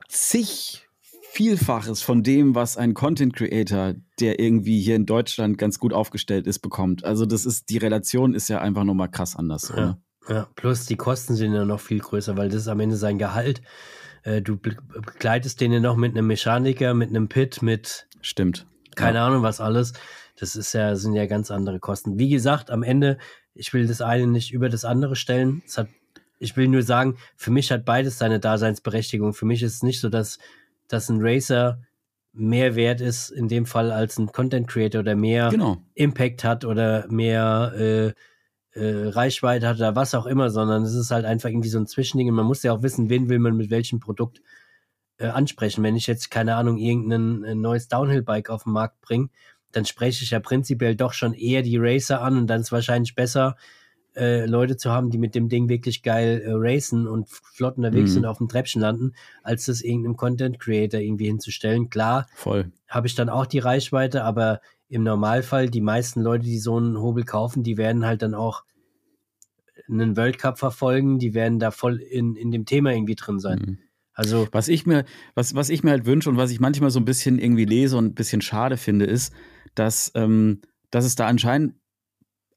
zig 0.08 0.88
Vielfaches 1.34 2.02
von 2.02 2.24
dem, 2.24 2.56
was 2.56 2.76
ein 2.78 2.94
Content 2.94 3.34
Creator, 3.34 3.94
der 4.20 4.40
irgendwie 4.40 4.82
hier 4.82 4.98
in 4.98 5.06
Deutschland 5.06 5.58
ganz 5.58 5.80
gut 5.80 5.94
aufgestellt 5.94 6.46
ist, 6.46 6.60
bekommt. 6.60 7.06
Also 7.06 7.26
das 7.26 7.46
ist, 7.46 7.70
die 7.70 7.78
Relation 7.78 8.34
ist 8.36 8.50
ja 8.50 8.60
einfach 8.60 8.84
nochmal 8.84 9.10
krass 9.10 9.36
anders. 9.38 9.72
Ja. 9.76 9.98
Ja, 10.30 10.48
plus 10.56 10.86
die 10.86 10.98
Kosten 10.98 11.36
sind 11.36 11.54
ja 11.54 11.66
noch 11.66 11.80
viel 11.80 12.00
größer, 12.00 12.38
weil 12.38 12.50
das 12.50 12.64
ist 12.64 12.68
am 12.68 12.80
Ende 12.80 12.96
sein 12.98 13.18
Gehalt. 13.18 13.62
Äh, 14.24 14.42
Du 14.42 14.58
be- 14.58 14.78
begleitest 14.94 15.62
den 15.62 15.72
ja 15.72 15.80
noch 15.80 15.96
mit 15.96 16.12
einem 16.12 16.28
Mechaniker, 16.28 16.94
mit 16.94 17.10
einem 17.10 17.28
Pit, 17.28 17.62
mit 17.64 18.08
Stimmt. 18.22 18.68
keine 18.96 19.22
Ahnung 19.22 19.42
was 19.42 19.60
alles. 19.62 19.94
Das 20.38 20.56
ist 20.56 20.74
ja, 20.74 20.96
sind 20.96 21.14
ja 21.16 21.26
ganz 21.26 21.50
andere 21.50 21.80
Kosten. 21.80 22.20
Wie 22.20 22.30
gesagt, 22.30 22.70
am 22.70 22.84
Ende, 22.84 23.18
ich 23.56 23.74
will 23.74 23.88
das 23.88 24.02
eine 24.02 24.28
nicht 24.28 24.52
über 24.52 24.70
das 24.70 24.86
andere 24.86 25.16
stellen. 25.16 25.64
Es 25.66 25.78
hat, 25.78 25.88
ich 26.42 26.58
will 26.58 26.68
nur 26.68 26.82
sagen, 26.82 27.18
für 27.36 27.52
mich 27.52 27.72
hat 27.72 27.86
beides 27.86 28.18
seine 28.18 28.40
Daseinsberechtigung. 28.40 29.34
Für 29.34 29.46
mich 29.46 29.62
ist 29.62 29.76
es 29.76 29.84
nicht 29.84 30.00
so, 30.00 30.10
dass, 30.10 30.40
dass 30.88 31.08
ein 31.08 31.20
Racer 31.22 31.80
mehr 32.34 32.76
wert 32.76 33.00
ist 33.00 33.30
in 33.30 33.48
dem 33.48 33.66
Fall 33.66 33.92
als 33.92 34.18
ein 34.18 34.32
Content 34.32 34.68
Creator 34.68 35.02
oder 35.02 35.16
mehr 35.16 35.50
Genau. 35.50 35.78
Impact 35.94 36.44
hat 36.44 36.66
oder 36.66 37.06
mehr 37.10 37.74
äh, 37.76 38.08
äh, 38.80 39.10
Reichweite 39.10 39.68
hat 39.68 39.78
oder 39.78 39.96
was 39.96 40.16
auch 40.16 40.26
immer, 40.26 40.50
sondern 40.50 40.84
es 40.84 40.96
ist 40.96 41.12
halt 41.12 41.26
einfach 41.26 41.50
irgendwie 41.50 41.70
so 41.70 41.78
ein 41.78 41.88
Zwischending. 41.88 42.30
Und 42.30 42.36
man 42.36 42.46
muss 42.46 42.64
ja 42.64 42.74
auch 42.74 42.82
wissen, 42.82 43.10
wen 43.10 43.30
will 43.30 43.40
man 43.40 43.56
mit 43.56 43.70
welchem 43.70 44.00
Produkt 44.00 44.42
äh, 45.18 45.28
ansprechen. 45.28 45.84
Wenn 45.84 45.96
ich 45.96 46.08
jetzt, 46.08 46.32
keine 46.32 46.56
Ahnung, 46.56 46.78
irgendein 46.78 47.44
äh, 47.44 47.54
neues 47.54 47.88
Downhill-Bike 47.88 48.50
auf 48.50 48.64
den 48.64 48.74
Markt 48.74 49.00
bringe, 49.02 49.30
dann 49.72 49.86
spreche 49.86 50.24
ich 50.24 50.32
ja 50.32 50.40
prinzipiell 50.40 50.96
doch 50.96 51.14
schon 51.14 51.34
eher 51.34 51.62
die 51.62 51.78
Racer 51.78 52.22
an 52.22 52.38
und 52.38 52.48
dann 52.48 52.62
ist 52.62 52.72
wahrscheinlich 52.72 53.14
besser, 53.14 53.58
äh, 54.16 54.46
Leute 54.46 54.78
zu 54.78 54.92
haben, 54.92 55.10
die 55.10 55.18
mit 55.18 55.36
dem 55.36 55.48
Ding 55.50 55.70
wirklich 55.70 56.04
geil 56.04 56.42
äh, 56.46 56.52
racen 56.54 57.08
und 57.08 57.30
flott 57.30 57.78
unterwegs 57.78 58.12
Mhm. 58.12 58.14
sind, 58.16 58.26
auf 58.26 58.38
dem 58.40 58.48
Treppchen 58.50 58.82
landen, 58.82 59.14
als 59.44 59.66
das 59.66 59.82
irgendeinem 59.82 60.18
Content 60.18 60.60
Creator 60.60 61.00
irgendwie 61.00 61.28
hinzustellen. 61.28 61.90
Klar, 61.90 62.28
habe 62.90 63.08
ich 63.08 63.16
dann 63.16 63.30
auch 63.30 63.46
die 63.46 63.60
Reichweite, 63.60 64.24
aber 64.24 64.62
im 64.90 65.04
Normalfall, 65.04 65.70
die 65.70 65.80
meisten 65.82 66.22
Leute, 66.22 66.44
die 66.44 66.60
so 66.60 66.76
einen 66.78 67.00
Hobel 67.00 67.24
kaufen, 67.24 67.64
die 67.64 67.78
werden 67.78 68.06
halt 68.06 68.22
dann 68.22 68.34
auch 68.34 68.64
einen 69.90 70.16
World 70.18 70.38
Cup 70.38 70.60
verfolgen, 70.60 71.20
die 71.20 71.34
werden 71.34 71.60
da 71.60 71.72
voll 71.72 71.98
in, 72.00 72.36
in 72.36 72.52
dem 72.52 72.66
Thema 72.66 72.92
irgendwie 72.94 73.16
drin 73.16 73.40
sein. 73.40 73.60
Mhm. 73.66 73.78
Also, 74.14 74.48
Was 74.52 74.68
ich 74.68 74.86
mir, 74.86 75.06
was, 75.36 75.56
was 75.56 75.70
ich 75.70 75.84
mir 75.84 75.92
halt 75.92 76.06
wünsche 76.06 76.30
und 76.30 76.38
was 76.38 76.52
ich 76.52 76.60
manchmal 76.60 76.92
so 76.92 77.00
ein 77.00 77.06
bisschen 77.06 77.40
irgendwie 77.40 77.66
lese 77.66 77.98
und 77.98 78.06
ein 78.06 78.14
bisschen 78.14 78.42
schade 78.42 78.78
finde, 78.78 79.06
ist, 79.06 79.34
dass, 79.74 80.12
ähm, 80.16 80.62
dass 80.92 81.06
es 81.06 81.16
da 81.16 81.28
anscheinend 81.28 81.76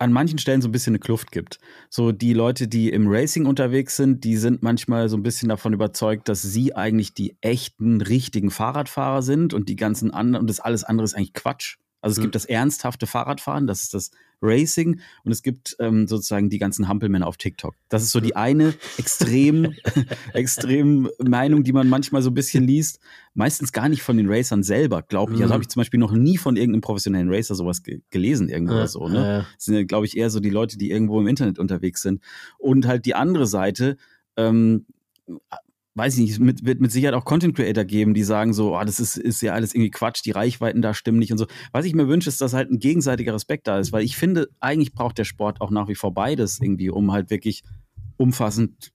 an 0.05 0.13
manchen 0.13 0.39
Stellen 0.39 0.61
so 0.61 0.69
ein 0.69 0.73
bisschen 0.73 0.91
eine 0.91 0.99
Kluft 0.99 1.33
gibt. 1.33 1.59
So 1.89 2.13
die 2.13 2.35
Leute, 2.35 2.69
die 2.69 2.91
im 2.91 3.09
Racing 3.09 3.47
unterwegs 3.47 3.97
sind, 3.97 4.23
die 4.23 4.37
sind 4.37 4.63
manchmal 4.63 5.09
so 5.09 5.17
ein 5.17 5.23
bisschen 5.23 5.49
davon 5.49 5.73
überzeugt, 5.73 6.29
dass 6.29 6.43
sie 6.43 6.77
eigentlich 6.77 7.15
die 7.15 7.39
echten, 7.41 8.03
richtigen 8.03 8.51
Fahrradfahrer 8.51 9.23
sind 9.23 9.55
und 9.55 9.71
die 9.71 9.77
ganzen 9.77 10.11
anderen 10.11 10.43
und 10.43 10.51
das 10.51 10.61
alles 10.61 10.85
andere 10.85 11.07
ist 11.07 11.15
eigentlich 11.15 11.33
Quatsch. 11.33 11.79
Also 12.05 12.13
es 12.13 12.19
Mhm. 12.19 12.23
gibt 12.25 12.35
das 12.35 12.45
ernsthafte 12.45 13.07
Fahrradfahren, 13.07 13.67
das 13.67 13.83
ist 13.83 13.95
das 13.95 14.11
Racing 14.43 15.01
und 15.25 15.33
es 15.33 15.43
gibt 15.43 15.75
ähm, 15.81 16.07
sozusagen 16.07 16.51
die 16.51 16.59
ganzen 16.59 16.87
Hampelmänner 16.87 17.27
auf 17.27 17.39
TikTok. 17.39 17.75
Das 17.89 18.03
ist 18.03 18.13
so 18.13 18.21
die 18.21 18.37
eine 18.37 18.75
extrem, 18.99 19.73
extrem 20.35 21.09
Meinung, 21.19 21.65
die 21.65 21.73
man 21.73 21.89
manchmal 21.89 22.21
so 22.21 22.29
ein 22.29 22.35
bisschen 22.35 22.65
liest. 22.65 23.01
Meistens 23.33 23.73
gar 23.73 23.89
nicht 23.89 24.03
von 24.03 24.19
den 24.19 24.29
Racern 24.29 24.63
selber, 24.63 25.01
glaube 25.01 25.33
ich. 25.35 25.41
Also 25.41 25.55
habe 25.55 25.63
ich 25.63 25.71
zum 25.71 25.81
Beispiel 25.81 25.99
noch 25.99 26.13
nie 26.13 26.37
von 26.37 26.57
irgendeinem 26.57 26.83
professionellen 26.83 27.33
Racer 27.33 27.55
sowas 27.55 27.83
ge 27.83 28.03
gelesen 28.11 28.51
irgendwo 28.51 28.75
äh, 28.81 28.87
so. 28.87 29.09
Ne? 29.09 29.47
Das 29.55 29.65
sind 29.65 29.75
ja, 29.75 29.85
glaube 29.85 30.05
ich, 30.05 30.15
eher 30.15 30.29
so 30.29 30.41
die 30.41 30.51
Leute, 30.51 30.77
die 30.77 30.91
irgendwo 30.91 31.19
im 31.23 31.27
Internet 31.27 31.59
unterwegs 31.59 32.03
sind. 32.03 32.21
Und 32.59 32.87
halt 32.87 33.07
die 33.07 33.15
andere 33.15 33.47
Seite, 33.47 33.97
ähm, 34.37 34.85
weiß 35.95 36.15
ich 36.15 36.21
nicht, 36.21 36.41
mit, 36.41 36.65
wird 36.65 36.81
mit 36.81 36.91
Sicherheit 36.91 37.15
auch 37.15 37.25
Content 37.25 37.55
Creator 37.55 37.85
geben, 37.85 38.15
die 38.15 38.25
sagen 38.25 38.53
so, 38.53 38.77
oh, 38.77 38.85
das 38.85 38.99
ist, 38.99 39.17
ist 39.17 39.41
ja 39.43 39.53
alles 39.53 39.75
irgendwie 39.75 39.91
Quatsch, 39.91 40.25
die 40.25 40.33
Reichweiten 40.33 40.83
da 40.83 40.93
stimmen 40.93 41.19
nicht 41.19 41.31
und 41.31 41.39
so. 41.39 41.47
Was 41.73 41.85
ich 41.85 41.95
mir 41.95 42.09
wünsche, 42.09 42.29
ist, 42.29 42.41
dass 42.41 42.53
halt 42.53 42.71
ein 42.71 42.79
gegenseitiger 42.79 43.35
Respekt 43.35 43.69
da 43.69 43.79
ist, 43.79 43.93
weil 43.93 44.03
ich 44.03 44.17
finde, 44.17 44.49
eigentlich 44.61 44.93
braucht 44.93 45.19
der 45.19 45.25
Sport 45.25 45.61
auch 45.61 45.71
nach 45.71 45.89
wie 45.89 45.95
vor 45.95 46.13
beides 46.13 46.61
irgendwie, 46.61 46.91
um 46.91 47.13
halt 47.13 47.31
wirklich 47.31 47.63
umfassend 48.17 48.93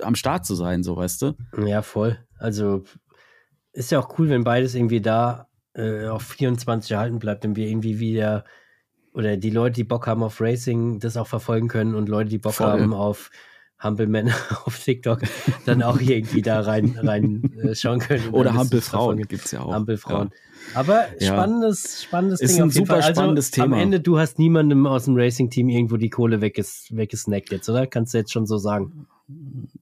am 0.00 0.14
Start 0.14 0.46
zu 0.46 0.54
sein, 0.54 0.82
so 0.82 0.96
weißt 0.96 1.22
du? 1.22 1.34
ja, 1.66 1.82
voll. 1.82 2.18
Also, 2.38 2.84
ist 3.72 3.90
ja 3.90 3.98
auch 3.98 4.18
cool, 4.18 4.28
wenn 4.28 4.44
beides 4.44 4.74
irgendwie 4.74 5.00
da 5.00 5.48
äh, 5.74 6.06
auf 6.06 6.22
24 6.22 6.92
erhalten 6.92 7.18
bleibt 7.18 7.44
und 7.44 7.56
wir 7.56 7.68
irgendwie 7.68 7.98
wieder 7.98 8.44
oder 9.12 9.36
die 9.36 9.50
Leute, 9.50 9.74
die 9.74 9.84
Bock 9.84 10.06
haben 10.06 10.22
auf 10.22 10.40
Racing, 10.40 11.00
das 11.00 11.16
auch 11.16 11.26
verfolgen 11.26 11.68
können 11.68 11.94
und 11.94 12.08
Leute, 12.08 12.30
die 12.30 12.38
Bock 12.38 12.54
Voll. 12.54 12.68
haben 12.68 12.94
auf 12.94 13.30
Hampelmänner 13.78 14.34
auf 14.64 14.78
TikTok 14.78 15.22
dann 15.64 15.82
auch 15.82 16.00
irgendwie 16.00 16.42
da 16.42 16.60
rein, 16.60 16.98
rein 17.00 17.52
äh, 17.62 17.74
schauen 17.74 18.00
können. 18.00 18.30
Oder 18.30 18.54
Hampelfrauen 18.54 19.18
gibt 19.18 19.44
es 19.44 19.52
ja 19.52 19.60
auch. 19.60 19.72
Hampelfrauen. 19.72 20.30
Ja. 20.30 20.80
Aber 20.80 21.06
spannendes, 21.20 22.02
spannendes 22.02 22.40
ist 22.40 22.56
Ding. 22.56 22.64
Ein 22.64 22.70
super 22.70 22.96
also, 22.96 23.10
spannendes 23.10 23.50
Thema. 23.50 23.76
Am 23.76 23.82
Ende, 23.82 24.00
du 24.00 24.18
hast 24.18 24.38
niemandem 24.38 24.86
aus 24.86 25.04
dem 25.04 25.16
Racing-Team 25.16 25.68
irgendwo 25.68 25.96
die 25.96 26.10
Kohle 26.10 26.40
wegges 26.40 26.88
weggesnackt 26.90 27.52
jetzt, 27.52 27.68
oder? 27.68 27.86
Kannst 27.86 28.14
du 28.14 28.18
jetzt 28.18 28.32
schon 28.32 28.46
so 28.46 28.58
sagen? 28.58 29.06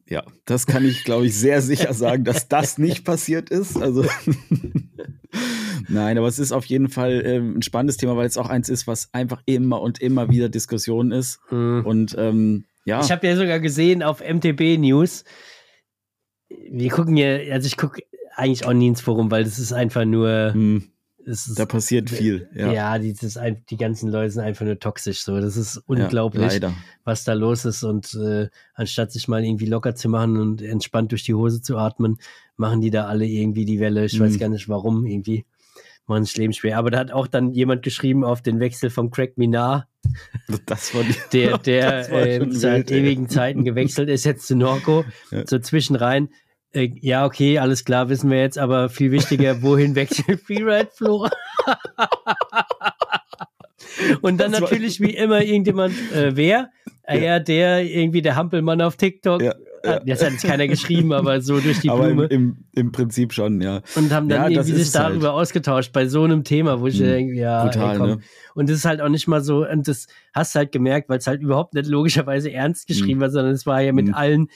Ja, 0.08 0.24
das 0.44 0.66
kann 0.66 0.84
ich, 0.84 1.04
glaube 1.04 1.26
ich, 1.26 1.36
sehr 1.36 1.62
sicher 1.62 1.92
sagen, 1.94 2.24
dass 2.24 2.48
das 2.48 2.78
nicht 2.78 3.04
passiert 3.04 3.50
ist. 3.50 3.80
Also 3.80 4.04
Nein, 5.88 6.18
aber 6.18 6.26
es 6.26 6.38
ist 6.38 6.52
auf 6.52 6.64
jeden 6.66 6.88
Fall 6.88 7.22
ähm, 7.24 7.58
ein 7.58 7.62
spannendes 7.62 7.96
Thema, 7.96 8.16
weil 8.16 8.26
es 8.26 8.38
auch 8.38 8.48
eins 8.48 8.68
ist, 8.68 8.86
was 8.86 9.12
einfach 9.12 9.42
immer 9.46 9.80
und 9.80 10.00
immer 10.00 10.30
wieder 10.30 10.48
Diskussion 10.48 11.12
ist. 11.12 11.38
Mhm. 11.50 11.82
Und 11.84 12.16
ähm, 12.18 12.64
ja. 12.86 13.00
Ich 13.00 13.10
habe 13.10 13.26
ja 13.26 13.36
sogar 13.36 13.60
gesehen 13.60 14.02
auf 14.02 14.20
MTB 14.20 14.78
News. 14.78 15.24
Wir 16.48 16.90
gucken 16.90 17.16
ja, 17.16 17.36
also 17.52 17.66
ich 17.66 17.76
gucke 17.76 18.02
eigentlich 18.36 18.64
auch 18.64 18.72
nie 18.72 18.86
ins 18.86 19.00
Forum, 19.00 19.30
weil 19.30 19.44
das 19.44 19.58
ist 19.58 19.72
einfach 19.72 20.04
nur. 20.04 20.52
Mhm. 20.54 20.84
Ist, 21.24 21.58
da 21.58 21.66
passiert 21.66 22.08
viel. 22.08 22.48
Ja, 22.54 22.70
ja 22.70 22.98
die, 23.00 23.12
das, 23.12 23.36
die 23.68 23.76
ganzen 23.76 24.12
Leute 24.12 24.30
sind 24.30 24.44
einfach 24.44 24.64
nur 24.64 24.78
toxisch. 24.78 25.24
So, 25.24 25.40
das 25.40 25.56
ist 25.56 25.76
unglaublich, 25.78 26.60
ja, 26.60 26.72
was 27.02 27.24
da 27.24 27.32
los 27.32 27.64
ist. 27.64 27.82
Und 27.82 28.14
äh, 28.14 28.48
anstatt 28.74 29.10
sich 29.10 29.26
mal 29.26 29.44
irgendwie 29.44 29.66
locker 29.66 29.96
zu 29.96 30.08
machen 30.08 30.36
und 30.36 30.62
entspannt 30.62 31.10
durch 31.10 31.24
die 31.24 31.34
Hose 31.34 31.60
zu 31.60 31.78
atmen, 31.78 32.18
machen 32.56 32.80
die 32.80 32.90
da 32.90 33.06
alle 33.06 33.26
irgendwie 33.26 33.64
die 33.64 33.80
Welle. 33.80 34.04
Ich 34.04 34.20
mhm. 34.20 34.24
weiß 34.24 34.38
gar 34.38 34.48
nicht 34.48 34.68
warum 34.68 35.04
irgendwie 35.04 35.44
machen 36.06 36.22
das 36.22 36.36
Leben 36.36 36.52
schwer. 36.52 36.78
Aber 36.78 36.90
da 36.90 36.98
hat 36.98 37.12
auch 37.12 37.26
dann 37.26 37.52
jemand 37.52 37.82
geschrieben 37.82 38.24
auf 38.24 38.42
den 38.42 38.60
Wechsel 38.60 38.90
vom 38.90 39.10
Craig 39.10 39.36
Minar, 39.36 39.88
das 40.66 40.94
war 40.94 41.02
die, 41.02 41.14
der, 41.32 41.58
der 42.08 42.12
äh, 42.12 42.46
seit 42.50 42.90
ewigen 42.90 43.28
Zeiten 43.28 43.64
gewechselt 43.64 44.08
ist, 44.08 44.24
jetzt 44.24 44.46
zu 44.46 44.56
Norco, 44.56 45.04
ja. 45.30 45.46
so 45.46 45.58
zwischenrein. 45.58 46.28
Äh, 46.72 46.90
ja, 47.00 47.24
okay, 47.24 47.58
alles 47.58 47.84
klar, 47.84 48.08
wissen 48.08 48.30
wir 48.30 48.40
jetzt, 48.40 48.58
aber 48.58 48.88
viel 48.88 49.10
wichtiger, 49.10 49.62
wohin 49.62 49.94
wechselt 49.94 50.40
Freeride 50.46 50.90
Flo? 50.92 51.28
Und 54.20 54.38
dann 54.38 54.52
das 54.52 54.60
natürlich 54.60 55.00
wie 55.00 55.14
immer 55.14 55.42
irgendjemand, 55.42 55.94
äh, 56.12 56.36
wer? 56.36 56.70
Ja. 57.08 57.14
ja, 57.14 57.38
der 57.38 57.82
irgendwie 57.82 58.20
der 58.20 58.36
Hampelmann 58.36 58.82
auf 58.82 58.96
TikTok. 58.96 59.40
Ja, 59.40 59.54
ja. 59.86 60.00
Das 60.04 60.24
hat 60.24 60.32
jetzt 60.32 60.44
keiner 60.44 60.66
geschrieben, 60.68 61.12
aber 61.12 61.40
so 61.40 61.60
durch 61.60 61.80
die 61.80 61.90
aber 61.90 62.06
Blume. 62.06 62.24
Im, 62.26 62.30
im, 62.40 62.56
Im, 62.72 62.92
Prinzip 62.92 63.32
schon, 63.32 63.60
ja. 63.60 63.82
Und 63.94 64.12
haben 64.12 64.28
dann 64.28 64.50
ja, 64.50 64.60
irgendwie 64.60 64.76
sich 64.76 64.92
darüber 64.92 65.28
halt. 65.28 65.42
ausgetauscht 65.42 65.92
bei 65.92 66.06
so 66.06 66.24
einem 66.24 66.44
Thema, 66.44 66.80
wo 66.80 66.86
ich 66.86 67.00
mhm. 67.00 67.04
denke, 67.04 67.34
ja, 67.34 67.68
Total, 67.68 67.92
ey, 67.92 67.98
komm. 67.98 68.10
Ne? 68.10 68.18
Und 68.54 68.68
das 68.68 68.78
ist 68.78 68.84
halt 68.84 69.00
auch 69.00 69.08
nicht 69.08 69.26
mal 69.28 69.42
so, 69.42 69.66
und 69.66 69.88
das 69.88 70.06
hast 70.34 70.54
du 70.54 70.58
halt 70.58 70.72
gemerkt, 70.72 71.08
weil 71.08 71.18
es 71.18 71.26
halt 71.26 71.40
überhaupt 71.40 71.74
nicht 71.74 71.86
logischerweise 71.86 72.52
ernst 72.52 72.86
geschrieben 72.86 73.18
mhm. 73.18 73.22
war, 73.22 73.30
sondern 73.30 73.52
es 73.52 73.66
war 73.66 73.80
ja 73.80 73.92
mit 73.92 74.08
mhm. 74.08 74.14
allen 74.14 74.48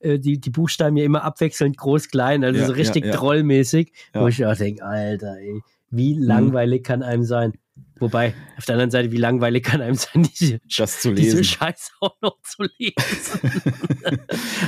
äh, 0.00 0.18
die, 0.18 0.38
die 0.38 0.50
Buchstaben 0.50 0.96
ja 0.96 1.04
immer 1.04 1.24
abwechselnd 1.24 1.76
groß, 1.76 2.08
klein, 2.08 2.44
also 2.44 2.60
ja, 2.60 2.66
so 2.66 2.72
richtig 2.72 3.04
ja, 3.04 3.10
ja. 3.10 3.16
trollmäßig, 3.16 3.92
wo 4.14 4.28
ich 4.28 4.44
auch 4.44 4.56
denke, 4.56 4.84
Alter, 4.84 5.36
ey, 5.38 5.60
wie 5.90 6.14
mhm. 6.14 6.22
langweilig 6.22 6.84
kann 6.84 7.02
einem 7.02 7.24
sein? 7.24 7.52
Wobei, 8.00 8.34
auf 8.56 8.64
der 8.64 8.74
anderen 8.74 8.90
Seite, 8.90 9.10
wie 9.10 9.16
langweilig 9.16 9.64
kann 9.64 9.80
einem 9.80 9.94
sein, 9.94 10.28
diese, 10.38 10.60
das 10.76 11.00
zu 11.00 11.10
lesen. 11.10 11.38
diese 11.38 11.44
Scheiße 11.44 11.92
auch 12.00 12.14
noch 12.20 12.40
zu 12.42 12.64
lesen. 12.78 13.62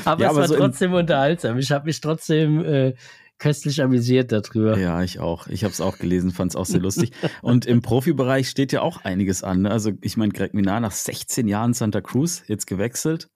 aber 0.05 0.23
ja, 0.23 0.31
es 0.31 0.31
aber 0.31 0.41
war 0.41 0.49
so 0.49 0.57
trotzdem 0.57 0.93
unterhaltsam. 0.93 1.59
Ich 1.59 1.71
habe 1.71 1.87
mich 1.87 2.01
trotzdem 2.01 2.65
äh, 2.65 2.95
köstlich 3.39 3.83
amüsiert 3.83 4.33
darüber. 4.33 4.79
Ja, 4.79 5.03
ich 5.03 5.19
auch. 5.19 5.47
Ich 5.49 5.65
habe 5.65 5.73
es 5.73 5.81
auch 5.81 5.99
gelesen, 5.99 6.31
fand 6.31 6.53
es 6.53 6.57
auch 6.57 6.67
sehr 6.67 6.81
lustig. 6.81 7.13
Und 7.43 7.67
im 7.67 7.83
Profibereich 7.83 8.49
steht 8.49 8.73
ja 8.73 8.83
auch 8.83 9.05
einiges 9.05 9.43
an. 9.43 9.63
Ne? 9.63 9.71
Also 9.71 9.93
ich 10.03 10.17
meine, 10.17 10.33
Greg 10.33 10.55
Minar 10.55 10.81
nach 10.81 10.93
16 10.93 11.49
Jahren 11.49 11.73
Santa 11.73 12.01
Cruz 12.01 12.43
jetzt 12.47 12.67
gewechselt. 12.67 13.29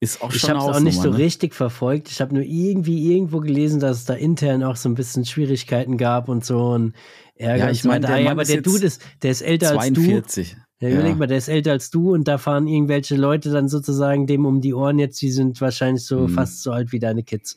Ist 0.00 0.20
auch 0.20 0.34
ich 0.34 0.42
habe 0.50 0.58
es 0.58 0.64
auch 0.64 0.80
nicht 0.80 1.00
so 1.00 1.12
ne? 1.12 1.18
richtig 1.18 1.54
verfolgt. 1.54 2.10
Ich 2.10 2.20
habe 2.20 2.34
nur 2.34 2.42
irgendwie 2.42 3.14
irgendwo 3.14 3.40
gelesen, 3.40 3.80
dass 3.80 3.98
es 3.98 4.04
da 4.04 4.14
intern 4.14 4.62
auch 4.64 4.76
so 4.76 4.88
ein 4.88 4.96
bisschen 4.96 5.24
Schwierigkeiten 5.24 5.96
gab 5.96 6.28
und 6.28 6.44
so. 6.44 6.72
Und 6.72 6.94
Ärger. 7.36 7.64
Ja, 7.64 7.70
ich 7.70 7.84
meine, 7.84 8.22
ja, 8.22 8.30
aber 8.30 8.44
der 8.44 8.62
Dude 8.62 8.86
ist, 8.86 9.02
der 9.22 9.30
ist 9.30 9.42
älter 9.42 9.72
42. 9.74 10.46
als 10.46 10.56
du. 10.56 10.64
Ja, 10.80 10.88
überleg 10.90 11.12
ja. 11.12 11.16
mal, 11.16 11.26
der 11.26 11.38
ist 11.38 11.48
älter 11.48 11.72
als 11.72 11.90
du 11.90 12.12
und 12.12 12.28
da 12.28 12.38
fahren 12.38 12.66
irgendwelche 12.66 13.16
Leute 13.16 13.50
dann 13.50 13.68
sozusagen 13.68 14.26
dem 14.26 14.44
um 14.44 14.60
die 14.60 14.74
Ohren 14.74 14.98
jetzt, 14.98 15.20
die 15.22 15.30
sind 15.30 15.60
wahrscheinlich 15.60 16.04
so 16.04 16.28
mhm. 16.28 16.28
fast 16.28 16.62
so 16.62 16.72
alt 16.72 16.92
wie 16.92 16.98
deine 16.98 17.22
Kids. 17.22 17.56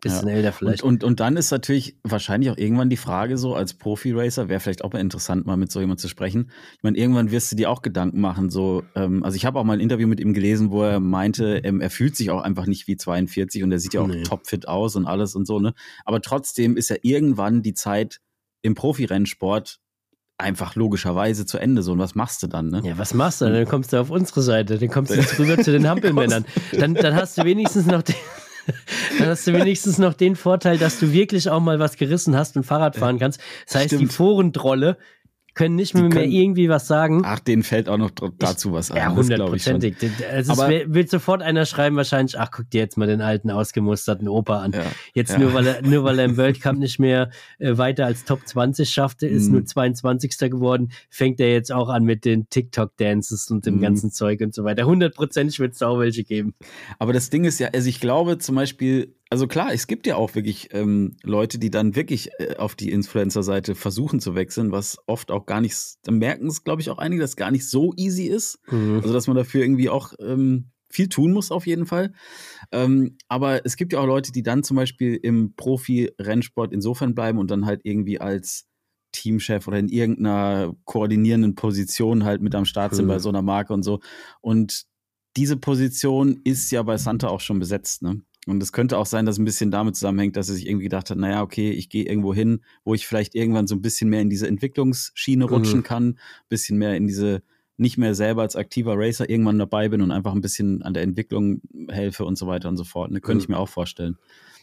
Bisschen 0.00 0.28
ja. 0.28 0.34
älter 0.34 0.52
vielleicht. 0.52 0.82
Und, 0.82 1.02
und, 1.02 1.04
und 1.04 1.20
dann 1.20 1.36
ist 1.38 1.50
natürlich 1.50 1.96
wahrscheinlich 2.02 2.50
auch 2.50 2.58
irgendwann 2.58 2.90
die 2.90 2.98
Frage 2.98 3.38
so, 3.38 3.54
als 3.54 3.72
Profi-Racer, 3.74 4.50
wäre 4.50 4.60
vielleicht 4.60 4.84
auch 4.84 4.92
mal 4.92 4.98
interessant, 4.98 5.46
mal 5.46 5.56
mit 5.56 5.72
so 5.72 5.80
jemand 5.80 5.98
zu 5.98 6.08
sprechen. 6.08 6.50
Ich 6.76 6.82
meine, 6.82 6.98
irgendwann 6.98 7.30
wirst 7.30 7.50
du 7.52 7.56
dir 7.56 7.70
auch 7.70 7.80
Gedanken 7.80 8.20
machen, 8.20 8.50
so, 8.50 8.82
ähm, 8.94 9.22
also 9.22 9.36
ich 9.36 9.46
habe 9.46 9.58
auch 9.58 9.64
mal 9.64 9.74
ein 9.74 9.80
Interview 9.80 10.06
mit 10.06 10.20
ihm 10.20 10.34
gelesen, 10.34 10.70
wo 10.70 10.82
er 10.82 11.00
meinte, 11.00 11.58
ähm, 11.58 11.80
er 11.80 11.88
fühlt 11.88 12.16
sich 12.16 12.30
auch 12.30 12.42
einfach 12.42 12.66
nicht 12.66 12.86
wie 12.86 12.96
42 12.96 13.62
und 13.62 13.72
er 13.72 13.78
sieht 13.78 13.94
ja 13.94 14.02
auch 14.02 14.06
nee. 14.06 14.24
topfit 14.24 14.68
aus 14.68 14.94
und 14.96 15.06
alles 15.06 15.34
und 15.34 15.46
so, 15.46 15.58
ne? 15.58 15.72
Aber 16.04 16.20
trotzdem 16.20 16.76
ist 16.76 16.90
ja 16.90 16.96
irgendwann 17.00 17.62
die 17.62 17.74
Zeit 17.74 18.20
im 18.64 18.74
Profirennsport 18.74 19.78
einfach 20.38 20.74
logischerweise 20.74 21.46
zu 21.46 21.58
Ende 21.58 21.82
so. 21.82 21.92
Und 21.92 21.98
was 21.98 22.14
machst 22.14 22.42
du 22.42 22.46
dann, 22.46 22.68
ne? 22.68 22.82
Ja, 22.84 22.98
was 22.98 23.14
machst 23.14 23.40
du 23.40 23.44
dann? 23.44 23.66
Kommst 23.66 23.92
du 23.92 24.00
auf 24.00 24.10
unsere 24.10 24.42
Seite, 24.42 24.78
dann 24.78 24.88
kommst 24.88 25.12
du 25.12 25.16
jetzt 25.16 25.38
rüber 25.38 25.58
zu 25.58 25.70
den 25.70 25.88
Hampelmännern. 25.88 26.44
Dann, 26.72 26.94
dann 26.94 27.14
hast 27.14 27.38
du 27.38 27.44
wenigstens 27.44 27.86
noch 27.86 28.02
den, 28.02 28.16
dann 29.18 29.28
hast 29.28 29.46
du 29.46 29.52
wenigstens 29.52 29.98
noch 29.98 30.14
den 30.14 30.34
Vorteil, 30.34 30.78
dass 30.78 30.98
du 30.98 31.12
wirklich 31.12 31.50
auch 31.50 31.60
mal 31.60 31.78
was 31.78 31.96
gerissen 31.96 32.34
hast 32.36 32.56
und 32.56 32.64
Fahrrad 32.64 32.96
fahren 32.96 33.18
kannst. 33.18 33.38
Das 33.66 33.76
heißt, 33.76 33.86
Stimmt. 33.88 34.02
die 34.02 34.06
Forentrolle 34.06 34.96
können 35.54 35.76
nicht 35.76 35.94
mehr, 35.94 36.08
können, 36.08 36.30
mehr 36.30 36.40
irgendwie 36.40 36.68
was 36.68 36.86
sagen. 36.86 37.22
Ach, 37.24 37.38
denen 37.38 37.62
fällt 37.62 37.88
auch 37.88 37.96
noch 37.96 38.10
dazu 38.38 38.72
was 38.72 38.90
ein. 38.90 38.96
Ja, 38.96 39.14
hundertprozentig. 39.14 39.96
Also 40.30 40.52
es 40.52 40.88
will 40.88 41.08
sofort 41.08 41.42
einer 41.42 41.64
schreiben 41.64 41.96
wahrscheinlich, 41.96 42.38
ach, 42.38 42.50
guck 42.50 42.70
dir 42.70 42.80
jetzt 42.80 42.96
mal 42.96 43.06
den 43.06 43.20
alten 43.20 43.50
ausgemusterten 43.50 44.28
Opa 44.28 44.60
an. 44.60 44.72
Ja, 44.72 44.82
jetzt 45.14 45.32
ja. 45.32 45.38
nur, 45.38 45.54
weil 45.54 45.66
er, 45.66 45.82
nur 45.82 46.04
weil 46.04 46.18
er 46.18 46.24
im 46.24 46.36
World 46.36 46.60
Cup 46.60 46.76
nicht 46.76 46.98
mehr 46.98 47.30
äh, 47.58 47.78
weiter 47.78 48.06
als 48.06 48.24
Top 48.24 48.46
20 48.46 48.90
schaffte, 48.90 49.26
ist 49.26 49.48
mm. 49.48 49.52
nur 49.52 49.64
22. 49.64 50.38
geworden, 50.50 50.90
fängt 51.08 51.40
er 51.40 51.52
jetzt 51.52 51.72
auch 51.72 51.88
an 51.88 52.04
mit 52.04 52.24
den 52.24 52.48
TikTok-Dances 52.48 53.50
und 53.50 53.64
dem 53.66 53.78
mm. 53.78 53.80
ganzen 53.80 54.10
Zeug 54.10 54.40
und 54.40 54.54
so 54.54 54.64
weiter. 54.64 54.86
Hundertprozentig 54.86 55.60
wird 55.60 55.74
es 55.74 55.82
auch 55.82 55.98
welche 55.98 56.24
geben. 56.24 56.54
Aber 56.98 57.12
das 57.12 57.30
Ding 57.30 57.44
ist 57.44 57.60
ja, 57.60 57.68
also 57.72 57.88
ich 57.88 58.00
glaube 58.00 58.38
zum 58.38 58.56
Beispiel, 58.56 59.14
also 59.30 59.46
klar, 59.46 59.72
es 59.72 59.86
gibt 59.86 60.06
ja 60.06 60.16
auch 60.16 60.34
wirklich 60.34 60.68
ähm, 60.72 61.16
Leute, 61.22 61.58
die 61.58 61.70
dann 61.70 61.96
wirklich 61.96 62.30
äh, 62.38 62.56
auf 62.56 62.74
die 62.74 62.90
Influencer-Seite 62.90 63.74
versuchen 63.74 64.20
zu 64.20 64.34
wechseln, 64.34 64.70
was 64.70 64.98
oft 65.06 65.30
auch 65.30 65.46
gar 65.46 65.60
nicht, 65.60 65.76
dann 66.02 66.18
merken 66.18 66.46
es, 66.46 66.62
glaube 66.62 66.82
ich, 66.82 66.90
auch 66.90 66.98
einige, 66.98 67.22
dass 67.22 67.36
gar 67.36 67.50
nicht 67.50 67.68
so 67.68 67.92
easy 67.96 68.24
ist. 68.24 68.58
Mhm. 68.70 69.00
Also, 69.02 69.12
dass 69.12 69.26
man 69.26 69.36
dafür 69.36 69.62
irgendwie 69.62 69.88
auch 69.88 70.12
ähm, 70.20 70.70
viel 70.88 71.08
tun 71.08 71.32
muss, 71.32 71.50
auf 71.50 71.66
jeden 71.66 71.86
Fall. 71.86 72.12
Ähm, 72.70 73.16
aber 73.28 73.66
es 73.66 73.76
gibt 73.76 73.92
ja 73.92 74.00
auch 74.00 74.06
Leute, 74.06 74.30
die 74.30 74.42
dann 74.42 74.62
zum 74.62 74.76
Beispiel 74.76 75.16
im 75.16 75.54
Profi-Rennsport 75.56 76.72
insofern 76.72 77.14
bleiben 77.14 77.38
und 77.38 77.50
dann 77.50 77.66
halt 77.66 77.80
irgendwie 77.84 78.20
als 78.20 78.68
Teamchef 79.12 79.66
oder 79.66 79.78
in 79.78 79.88
irgendeiner 79.88 80.74
koordinierenden 80.84 81.54
Position 81.54 82.24
halt 82.24 82.42
mit 82.42 82.54
am 82.54 82.64
Start 82.64 82.94
sind 82.94 83.06
mhm. 83.06 83.10
bei 83.10 83.18
so 83.18 83.28
einer 83.28 83.42
Marke 83.42 83.72
und 83.72 83.82
so. 83.82 84.00
Und 84.40 84.84
diese 85.36 85.56
Position 85.56 86.40
ist 86.44 86.70
ja 86.70 86.82
bei 86.82 86.96
Santa 86.96 87.28
auch 87.28 87.40
schon 87.40 87.58
besetzt, 87.58 88.02
ne? 88.02 88.20
Und 88.46 88.62
es 88.62 88.72
könnte 88.72 88.98
auch 88.98 89.06
sein, 89.06 89.26
dass 89.26 89.36
es 89.36 89.38
ein 89.38 89.44
bisschen 89.44 89.70
damit 89.70 89.96
zusammenhängt, 89.96 90.36
dass 90.36 90.48
er 90.48 90.54
sich 90.54 90.66
irgendwie 90.66 90.84
gedacht 90.84 91.10
hat, 91.10 91.18
naja, 91.18 91.42
okay, 91.42 91.70
ich 91.70 91.88
gehe 91.88 92.04
irgendwo 92.04 92.34
hin, 92.34 92.60
wo 92.84 92.94
ich 92.94 93.06
vielleicht 93.06 93.34
irgendwann 93.34 93.66
so 93.66 93.74
ein 93.74 93.82
bisschen 93.82 94.10
mehr 94.10 94.20
in 94.20 94.30
diese 94.30 94.46
Entwicklungsschiene 94.46 95.44
rutschen 95.44 95.80
mhm. 95.80 95.84
kann, 95.84 96.08
ein 96.08 96.18
bisschen 96.48 96.78
mehr 96.78 96.96
in 96.96 97.06
diese, 97.06 97.42
nicht 97.76 97.98
mehr 97.98 98.14
selber 98.14 98.42
als 98.42 98.56
aktiver 98.56 98.94
Racer 98.96 99.28
irgendwann 99.28 99.58
dabei 99.58 99.88
bin 99.88 100.02
und 100.02 100.10
einfach 100.10 100.34
ein 100.34 100.40
bisschen 100.40 100.82
an 100.82 100.94
der 100.94 101.02
Entwicklung 101.02 101.62
helfe 101.88 102.24
und 102.24 102.36
so 102.36 102.46
weiter 102.46 102.68
und 102.68 102.76
so 102.76 102.84
fort. 102.84 103.10
Ne, 103.10 103.20
könnte 103.20 103.38
mhm. 103.38 103.42
ich 103.42 103.48
mir 103.48 103.58
auch 103.58 103.68
vorstellen, 103.68 104.16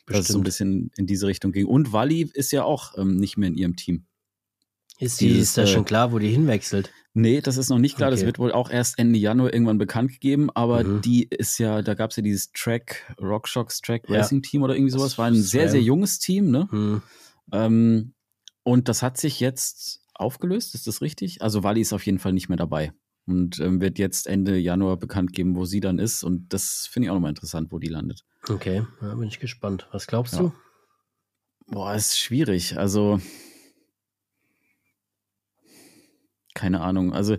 Bestimmt. 0.06 0.10
dass 0.10 0.20
es 0.20 0.34
so 0.34 0.40
ein 0.40 0.44
bisschen 0.44 0.92
in 0.98 1.08
diese 1.08 1.28
Richtung 1.28 1.52
ging. 1.52 1.66
Und 1.66 1.92
Wally 1.92 2.30
ist 2.34 2.52
ja 2.52 2.64
auch 2.64 2.98
ähm, 2.98 3.18
nicht 3.18 3.38
mehr 3.38 3.50
in 3.50 3.56
ihrem 3.56 3.76
Team. 3.76 4.06
Ist 5.02 5.20
die, 5.20 5.30
Dieses, 5.30 5.50
ist 5.50 5.58
da 5.58 5.64
äh, 5.64 5.68
schon 5.68 5.84
klar, 5.84 6.12
wo 6.12 6.20
die 6.20 6.30
hinwechselt? 6.30 6.92
Nee, 7.14 7.42
das 7.42 7.58
ist 7.58 7.70
noch 7.70 7.80
nicht 7.80 7.98
klar. 7.98 8.10
Okay. 8.10 8.18
Das 8.18 8.26
wird 8.26 8.38
wohl 8.38 8.52
auch 8.52 8.70
erst 8.70 9.00
Ende 9.00 9.18
Januar 9.18 9.52
irgendwann 9.52 9.80
bekannt 9.80 10.12
gegeben. 10.12 10.50
Aber 10.52 10.84
mhm. 10.84 11.02
die 11.02 11.24
ist 11.28 11.58
ja, 11.58 11.82
da 11.82 11.96
gab 11.96 12.12
es 12.12 12.18
ja 12.18 12.24
dieses 12.24 12.52
Track, 12.54 13.16
RockShox 13.20 13.82
Track 13.82 14.08
ja. 14.08 14.18
Racing 14.18 14.44
Team 14.44 14.62
oder 14.62 14.76
irgendwie 14.76 14.92
sowas. 14.92 15.18
War 15.18 15.26
ein 15.26 15.36
sehr, 15.36 15.70
sehr 15.70 15.82
junges 15.82 16.20
Team, 16.20 16.52
ne? 16.52 16.68
Mhm. 16.72 17.02
Ähm, 17.52 18.14
und 18.64 18.88
das 18.88 19.02
hat 19.02 19.18
sich 19.18 19.40
jetzt 19.40 20.02
aufgelöst, 20.14 20.76
ist 20.76 20.86
das 20.86 21.02
richtig? 21.02 21.42
Also 21.42 21.64
Wally 21.64 21.82
ist 21.82 21.94
auf 21.94 22.06
jeden 22.06 22.20
Fall 22.20 22.34
nicht 22.34 22.48
mehr 22.48 22.58
dabei. 22.58 22.94
Und 23.26 23.60
ähm, 23.60 23.82
wird 23.82 23.98
jetzt 23.98 24.28
Ende 24.28 24.58
Januar 24.58 24.98
bekannt 24.98 25.34
geben, 25.34 25.56
wo 25.56 25.66
sie 25.66 25.80
dann 25.80 25.98
ist. 25.98 26.24
Und 26.24 26.54
das 26.54 26.88
finde 26.92 27.06
ich 27.06 27.10
auch 27.10 27.16
nochmal 27.16 27.32
interessant, 27.32 27.72
wo 27.72 27.80
die 27.80 27.88
landet. 27.88 28.24
Okay, 28.48 28.86
da 29.02 29.16
bin 29.16 29.28
ich 29.28 29.40
gespannt. 29.40 29.88
Was 29.92 30.06
glaubst 30.06 30.36
ja. 30.36 30.40
du? 30.40 30.54
Boah, 31.68 31.96
ist 31.96 32.20
schwierig. 32.20 32.78
Also 32.78 33.20
keine 36.62 36.82
Ahnung. 36.82 37.14
Also, 37.14 37.38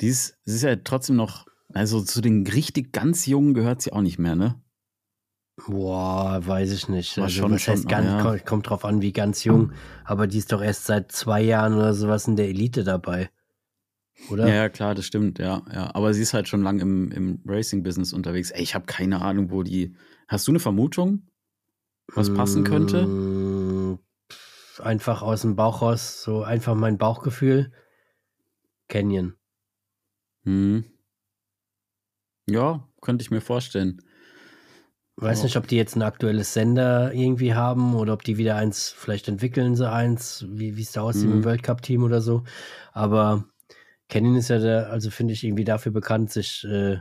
die 0.00 0.08
ist, 0.08 0.38
sie 0.44 0.56
ist 0.56 0.62
ja 0.62 0.76
trotzdem 0.76 1.16
noch, 1.16 1.46
also 1.72 2.02
zu 2.02 2.20
den 2.20 2.46
richtig 2.46 2.92
ganz 2.92 3.26
Jungen 3.26 3.54
gehört 3.54 3.80
sie 3.80 3.92
auch 3.92 4.02
nicht 4.02 4.18
mehr, 4.18 4.34
ne? 4.34 4.60
Boah, 5.66 6.40
weiß 6.44 6.72
ich 6.72 6.88
nicht. 6.88 7.16
Also, 7.18 7.42
schon, 7.42 7.52
was 7.52 7.66
heißt 7.66 7.82
schon, 7.82 7.90
ganz, 7.90 8.06
ja. 8.06 8.38
kommt, 8.40 8.68
drauf 8.68 8.84
an, 8.84 9.00
wie 9.00 9.12
ganz 9.12 9.44
jung. 9.44 9.72
Aber 10.04 10.26
die 10.26 10.38
ist 10.38 10.52
doch 10.52 10.62
erst 10.62 10.84
seit 10.84 11.12
zwei 11.12 11.40
Jahren 11.40 11.74
oder 11.74 11.94
sowas 11.94 12.26
in 12.28 12.36
der 12.36 12.48
Elite 12.48 12.84
dabei. 12.84 13.30
oder? 14.28 14.52
Ja, 14.52 14.68
klar, 14.68 14.94
das 14.94 15.06
stimmt, 15.06 15.38
ja, 15.38 15.62
ja. 15.72 15.94
Aber 15.94 16.12
sie 16.12 16.22
ist 16.22 16.34
halt 16.34 16.48
schon 16.48 16.62
lang 16.62 16.80
im, 16.80 17.10
im 17.12 17.40
Racing-Business 17.46 18.12
unterwegs. 18.12 18.50
Ey, 18.50 18.62
ich 18.62 18.74
habe 18.74 18.86
keine 18.86 19.22
Ahnung, 19.22 19.50
wo 19.50 19.62
die. 19.62 19.94
Hast 20.28 20.46
du 20.48 20.52
eine 20.52 20.60
Vermutung, 20.60 21.28
was 22.12 22.34
passen 22.34 22.64
könnte? 22.64 23.06
Mm, 23.06 23.98
Einfach 24.80 25.22
aus 25.22 25.42
dem 25.42 25.56
Bauch 25.56 25.82
raus, 25.82 26.22
so 26.22 26.42
einfach 26.42 26.74
mein 26.74 26.98
Bauchgefühl. 26.98 27.72
Canyon. 28.88 29.36
Hm. 30.44 30.84
Ja, 32.48 32.86
könnte 33.00 33.22
ich 33.22 33.30
mir 33.30 33.40
vorstellen. 33.40 34.00
Weiß 35.16 35.40
Oh. 35.40 35.44
nicht, 35.44 35.56
ob 35.56 35.66
die 35.66 35.76
jetzt 35.76 35.96
ein 35.96 36.02
aktuelles 36.02 36.52
Sender 36.52 37.12
irgendwie 37.14 37.54
haben 37.54 37.94
oder 37.94 38.12
ob 38.12 38.22
die 38.22 38.36
wieder 38.36 38.56
eins, 38.56 38.90
vielleicht 38.90 39.28
entwickeln 39.28 39.74
sie 39.74 39.90
eins, 39.90 40.44
wie 40.48 40.80
es 40.80 40.92
da 40.92 41.00
aussieht 41.02 41.24
Mhm. 41.24 41.38
im 41.38 41.44
World 41.44 41.62
Cup 41.62 41.82
Team 41.82 42.04
oder 42.04 42.20
so. 42.20 42.44
Aber 42.92 43.46
Canyon 44.08 44.36
ist 44.36 44.48
ja 44.48 44.58
der, 44.58 44.90
also 44.90 45.10
finde 45.10 45.32
ich 45.32 45.42
irgendwie 45.42 45.64
dafür 45.64 45.90
bekannt, 45.90 46.30
sich 46.30 46.64
äh, 46.64 46.98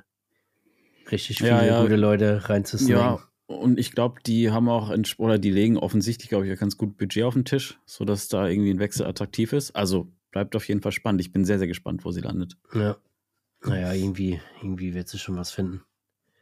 richtig 1.12 1.40
viele 1.40 1.50
Ja, 1.50 1.64
ja. 1.64 1.84
gute 1.84 1.98
Leute 1.98 2.50
reinzusnacken. 2.50 3.20
Ja, 3.20 3.20
und 3.48 3.78
ich 3.78 3.92
glaube, 3.92 4.22
die 4.26 4.50
haben 4.50 4.70
auch, 4.70 4.92
oder 5.18 5.38
die 5.38 5.52
legen 5.52 5.78
offensichtlich, 5.78 6.30
glaube 6.30 6.48
ich, 6.48 6.54
auch 6.54 6.60
ganz 6.60 6.78
gut 6.78 6.98
Budget 6.98 7.26
auf 7.26 7.34
den 7.34 7.46
Tisch, 7.46 7.78
sodass 7.86 8.30
da 8.30 8.48
irgendwie 8.48 8.72
ein 8.72 8.80
Wechsel 8.80 9.06
attraktiv 9.06 9.54
ist. 9.54 9.76
Also 9.76 10.08
bleibt 10.36 10.54
auf 10.58 10.68
jeden 10.68 10.82
Fall 10.82 10.92
spannend. 10.92 11.22
Ich 11.22 11.32
bin 11.32 11.46
sehr, 11.46 11.60
sehr 11.60 11.68
gespannt, 11.68 12.04
wo 12.04 12.12
sie 12.12 12.20
landet. 12.20 12.58
Ja. 12.74 12.98
Naja, 13.64 13.94
irgendwie, 13.94 14.42
irgendwie 14.62 14.94
wird 14.94 15.08
sie 15.08 15.18
schon 15.18 15.38
was 15.38 15.52
finden. 15.52 15.82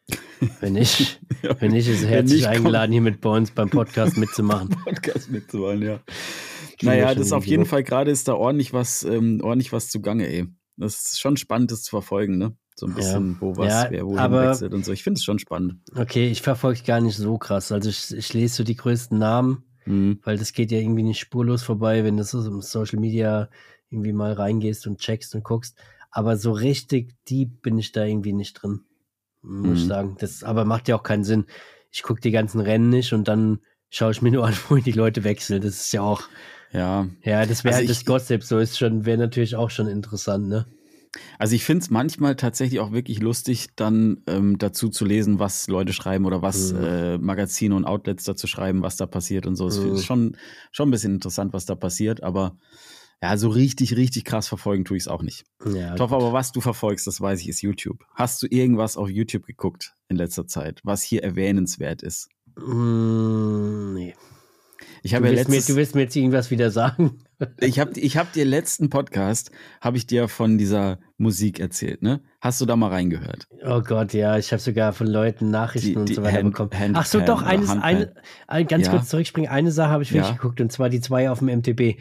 Wenn 0.62 0.74
nicht, 0.74 1.22
Ja, 1.44 1.56
wenn 1.62 1.72
nicht, 1.72 1.88
ist 1.88 2.04
herzlich 2.06 2.40
nicht, 2.42 2.48
eingeladen, 2.48 2.92
hier 2.92 3.02
mit 3.02 3.22
bei 3.22 3.30
uns 3.30 3.52
beim 3.52 3.70
Podcast 3.70 4.18
mitzumachen. 4.18 4.70
Podcast 4.84 5.30
mitzuholen, 5.32 5.82
ja. 5.84 6.00
Kriegen 6.80 6.88
Naja, 6.88 7.14
das 7.16 7.32
auf 7.32 7.46
jeden. 7.46 7.66
Fall 7.68 7.84
gerade 7.84 8.10
ist 8.12 8.28
da 8.28 8.34
ordentlich 8.34 8.74
was, 8.74 9.04
ähm, 9.04 9.40
ordentlich 9.44 9.72
was 9.72 9.90
zugange, 9.90 10.28
ey. 10.28 10.48
Das 10.76 10.96
ist 11.06 11.20
schon 11.22 11.38
spannend, 11.38 11.72
das 11.72 11.84
zu 11.84 11.92
verfolgen, 11.92 12.38
ne? 12.40 12.58
So 12.76 12.88
ein 12.88 12.90
Ja. 12.94 12.96
bisschen, 12.96 13.38
wo 13.40 13.56
was, 13.56 13.68
Ja, 13.72 13.88
wer 13.92 14.06
wohin 14.08 14.18
aber- 14.20 14.50
wechselt 14.50 14.74
und 14.74 14.84
so. 14.84 14.92
Ich 14.92 15.04
finde 15.04 15.20
es 15.20 15.24
schon 15.24 15.38
spannend. 15.40 15.76
Okay, 15.96 16.28
ich 16.30 16.42
verfolge 16.42 16.82
gar 16.82 17.00
nicht 17.00 17.16
so 17.16 17.38
krass. 17.38 17.72
Also 17.72 17.90
ich, 17.90 18.12
ich 18.18 18.34
lese 18.34 18.56
so 18.56 18.64
die 18.64 18.76
größten 18.76 19.18
Namen, 19.20 19.64
Mhm. 19.86 20.20
weil 20.24 20.38
das 20.38 20.52
geht 20.54 20.72
ja 20.72 20.80
irgendwie 20.80 21.04
nicht 21.04 21.20
spurlos 21.20 21.62
vorbei, 21.64 22.04
wenn 22.04 22.18
du 22.18 22.24
so 22.24 22.44
im 22.46 22.62
Social 22.62 23.00
Media 23.00 23.50
irgendwie 23.94 24.14
mal 24.14 24.34
reingehst 24.34 24.88
und 24.88 25.00
checkst 25.00 25.36
und 25.36 25.44
guckst. 25.44 25.78
Aber 26.12 26.38
so 26.38 26.52
richtig 26.52 27.16
deep 27.30 27.62
bin 27.62 27.78
ich 27.78 27.92
da 27.92 28.06
irgendwie 28.06 28.34
nicht 28.34 28.54
drin, 28.54 28.82
muss 29.42 29.80
ich 29.80 29.86
Mhm. 29.86 29.88
sagen. 29.88 30.18
Das 30.20 30.44
aber 30.44 30.66
macht 30.66 30.88
ja 30.88 30.96
auch 30.96 31.04
keinen 31.04 31.24
Sinn. 31.24 31.46
Ich 31.92 32.04
gucke 32.04 32.22
die 32.22 32.32
ganzen 32.32 32.60
Rennen 32.62 32.90
nicht 32.90 33.14
und 33.14 33.28
dann 33.28 33.60
schaue 33.90 34.12
ich 34.12 34.22
mir 34.22 34.32
nur 34.34 34.46
an, 34.46 34.56
wo 34.70 34.76
die 34.78 34.92
Leute 34.92 35.24
wechseln. 35.24 35.62
Das 35.62 35.76
ist 35.80 35.94
ja 35.94 36.02
auch, 36.02 36.24
Ja, 36.72 37.08
ja, 37.24 37.46
das 37.46 37.64
wäre 37.64 37.76
Also 37.76 37.88
halt 37.88 37.90
das 37.90 38.06
Gossip, 38.06 38.44
so 38.44 38.60
ist 38.60 38.78
schon, 38.78 39.06
wäre 39.06 39.18
natürlich 39.18 39.56
auch 39.56 39.70
schon 39.70 39.88
interessant, 39.88 40.48
ne? 40.50 40.66
Also 41.38 41.56
ich 41.56 41.64
finde 41.64 41.84
es 41.84 41.90
manchmal 41.92 42.36
tatsächlich 42.36 42.80
auch 42.80 42.92
wirklich 42.92 43.22
lustig, 43.22 43.68
dann 43.76 44.24
ähm, 44.28 44.58
dazu 44.58 44.90
zu 44.90 45.06
lesen, 45.06 45.38
was 45.38 45.68
Leute 45.68 45.94
schreiben 45.94 46.26
oder 46.26 46.42
was 46.42 46.72
Mhm. 46.72 46.84
äh, 46.84 47.18
Magazine 47.20 47.76
und 47.76 47.86
Outlets 47.86 48.24
dazu 48.24 48.48
schreiben, 48.48 48.82
was 48.82 48.98
da 48.98 49.06
passiert 49.06 49.46
und 49.46 49.56
so. 49.56 49.68
Es 49.68 49.78
Mhm. 49.78 49.94
ist 49.94 50.06
schon, 50.06 50.38
schon 50.72 50.88
ein 50.88 50.92
bisschen 50.92 51.14
interessant, 51.14 51.54
was 51.54 51.66
da 51.66 51.76
passiert, 51.76 52.24
aber 52.24 52.58
ja, 53.22 53.38
so 53.38 53.50
richtig, 53.50 53.96
richtig 53.96 54.26
krass 54.26 54.48
verfolgen 54.48 54.84
tue 54.86 54.98
ich 54.98 55.04
es 55.04 55.08
auch 55.08 55.22
nicht. 55.22 55.46
Ja, 55.66 55.96
Doch, 55.96 56.12
aber 56.12 56.34
was 56.34 56.52
du 56.52 56.60
verfolgst, 56.62 57.08
das 57.08 57.22
weiß 57.22 57.40
ich, 57.42 57.50
ist 57.50 57.62
YouTube. 57.62 58.04
Hast 58.16 58.42
du 58.44 58.48
irgendwas 58.50 58.98
auf 58.98 59.10
YouTube 59.10 59.46
geguckt 59.46 59.94
in 60.10 60.18
letzter 60.18 60.48
Zeit, 60.48 60.80
was 60.84 61.02
hier 61.04 61.24
erwähnenswert 61.24 62.02
ist? 62.04 62.30
Mm, 62.58 63.94
nee. 63.94 64.14
Ich 65.02 65.12
Du 65.12 65.18
habe 65.18 65.28
ja 65.28 65.34
willst, 65.36 65.50
mir, 65.50 65.62
du 65.62 65.76
willst 65.76 65.96
mir 65.96 66.02
jetzt 66.04 66.16
irgendwas 66.16 66.50
wieder 66.52 66.72
sagen? 66.72 67.20
ich 67.60 67.80
habe 67.80 67.98
ich 68.00 68.18
hab 68.18 68.32
dir 68.34 68.46
letzten 68.46 68.90
Podcast, 68.90 69.52
habe 69.82 69.98
ich 69.98 70.08
dir 70.08 70.28
von 70.28 70.58
dieser 70.58 71.00
Musik 71.18 71.60
erzählt, 71.60 72.02
ne? 72.02 72.22
Hast 72.42 72.60
du 72.62 72.66
da 72.66 72.76
mal 72.76 72.90
reingehört? 72.90 73.48
Oh 73.66 73.82
Gott, 73.82 74.14
ja, 74.14 74.38
ich 74.38 74.52
habe 74.52 74.62
sogar 74.62 74.94
von 74.94 75.08
Leuten 75.08 75.50
Nachrichten 75.52 75.90
Die- 75.90 75.96
und 75.98 76.10
die 76.10 76.14
so 76.16 76.24
weiter 76.24 76.38
Hand- 76.40 76.52
bekommen. 76.52 76.72
Handpan 76.74 76.96
Ach 77.02 77.06
so, 77.06 77.20
doch, 77.22 77.42
eines, 77.42 77.70
eine, 77.70 78.14
ein, 78.48 78.68
ganz 78.68 78.86
Ja. 78.88 78.92
kurz 78.94 79.10
zurückspringen. 79.10 79.50
Eine 79.50 79.72
Sache 79.72 79.90
habe 79.90 80.04
ich 80.04 80.12
wirklich 80.14 80.30
Ja. 80.30 80.36
geguckt 80.36 80.60
und 80.62 80.72
zwar 80.72 80.90
die 80.90 81.02
zwei 81.02 81.30
auf 81.30 81.40
dem 81.40 81.50
MTB. 81.50 82.00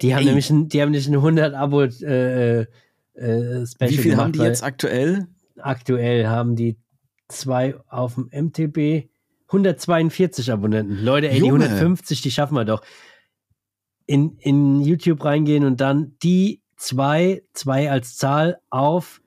Die 0.00 0.14
haben 0.14 0.22
Ey. 0.22 0.26
nämlich 0.26 0.50
ein, 0.50 0.68
die 0.68 0.80
haben 0.80 0.90
nicht 0.90 1.08
ein 1.08 1.14
100 1.14 1.54
Abo 1.54 1.82
äh, 1.82 2.60
äh, 2.60 2.66
Special 3.14 3.90
Wie 3.90 3.96
viel 3.96 4.10
gemacht, 4.12 4.24
haben 4.24 4.32
die 4.32 4.40
jetzt 4.40 4.62
aktuell? 4.62 5.26
Aktuell 5.58 6.26
haben 6.26 6.56
die 6.56 6.78
zwei 7.28 7.74
auf 7.88 8.14
dem 8.14 8.28
MTB 8.32 9.08
142 9.48 10.50
Abonnenten. 10.50 11.04
Leute, 11.04 11.28
ey, 11.28 11.40
die 11.40 11.46
Junge. 11.46 11.64
150, 11.64 12.22
die 12.22 12.30
schaffen 12.30 12.54
wir 12.54 12.64
doch. 12.64 12.82
In, 14.06 14.36
in 14.38 14.80
YouTube 14.80 15.24
reingehen 15.24 15.64
und 15.64 15.80
dann 15.80 16.16
die 16.22 16.62
zwei, 16.76 17.42
zwei 17.52 17.90
als 17.90 18.16
Zahl 18.16 18.58
auf 18.70 19.20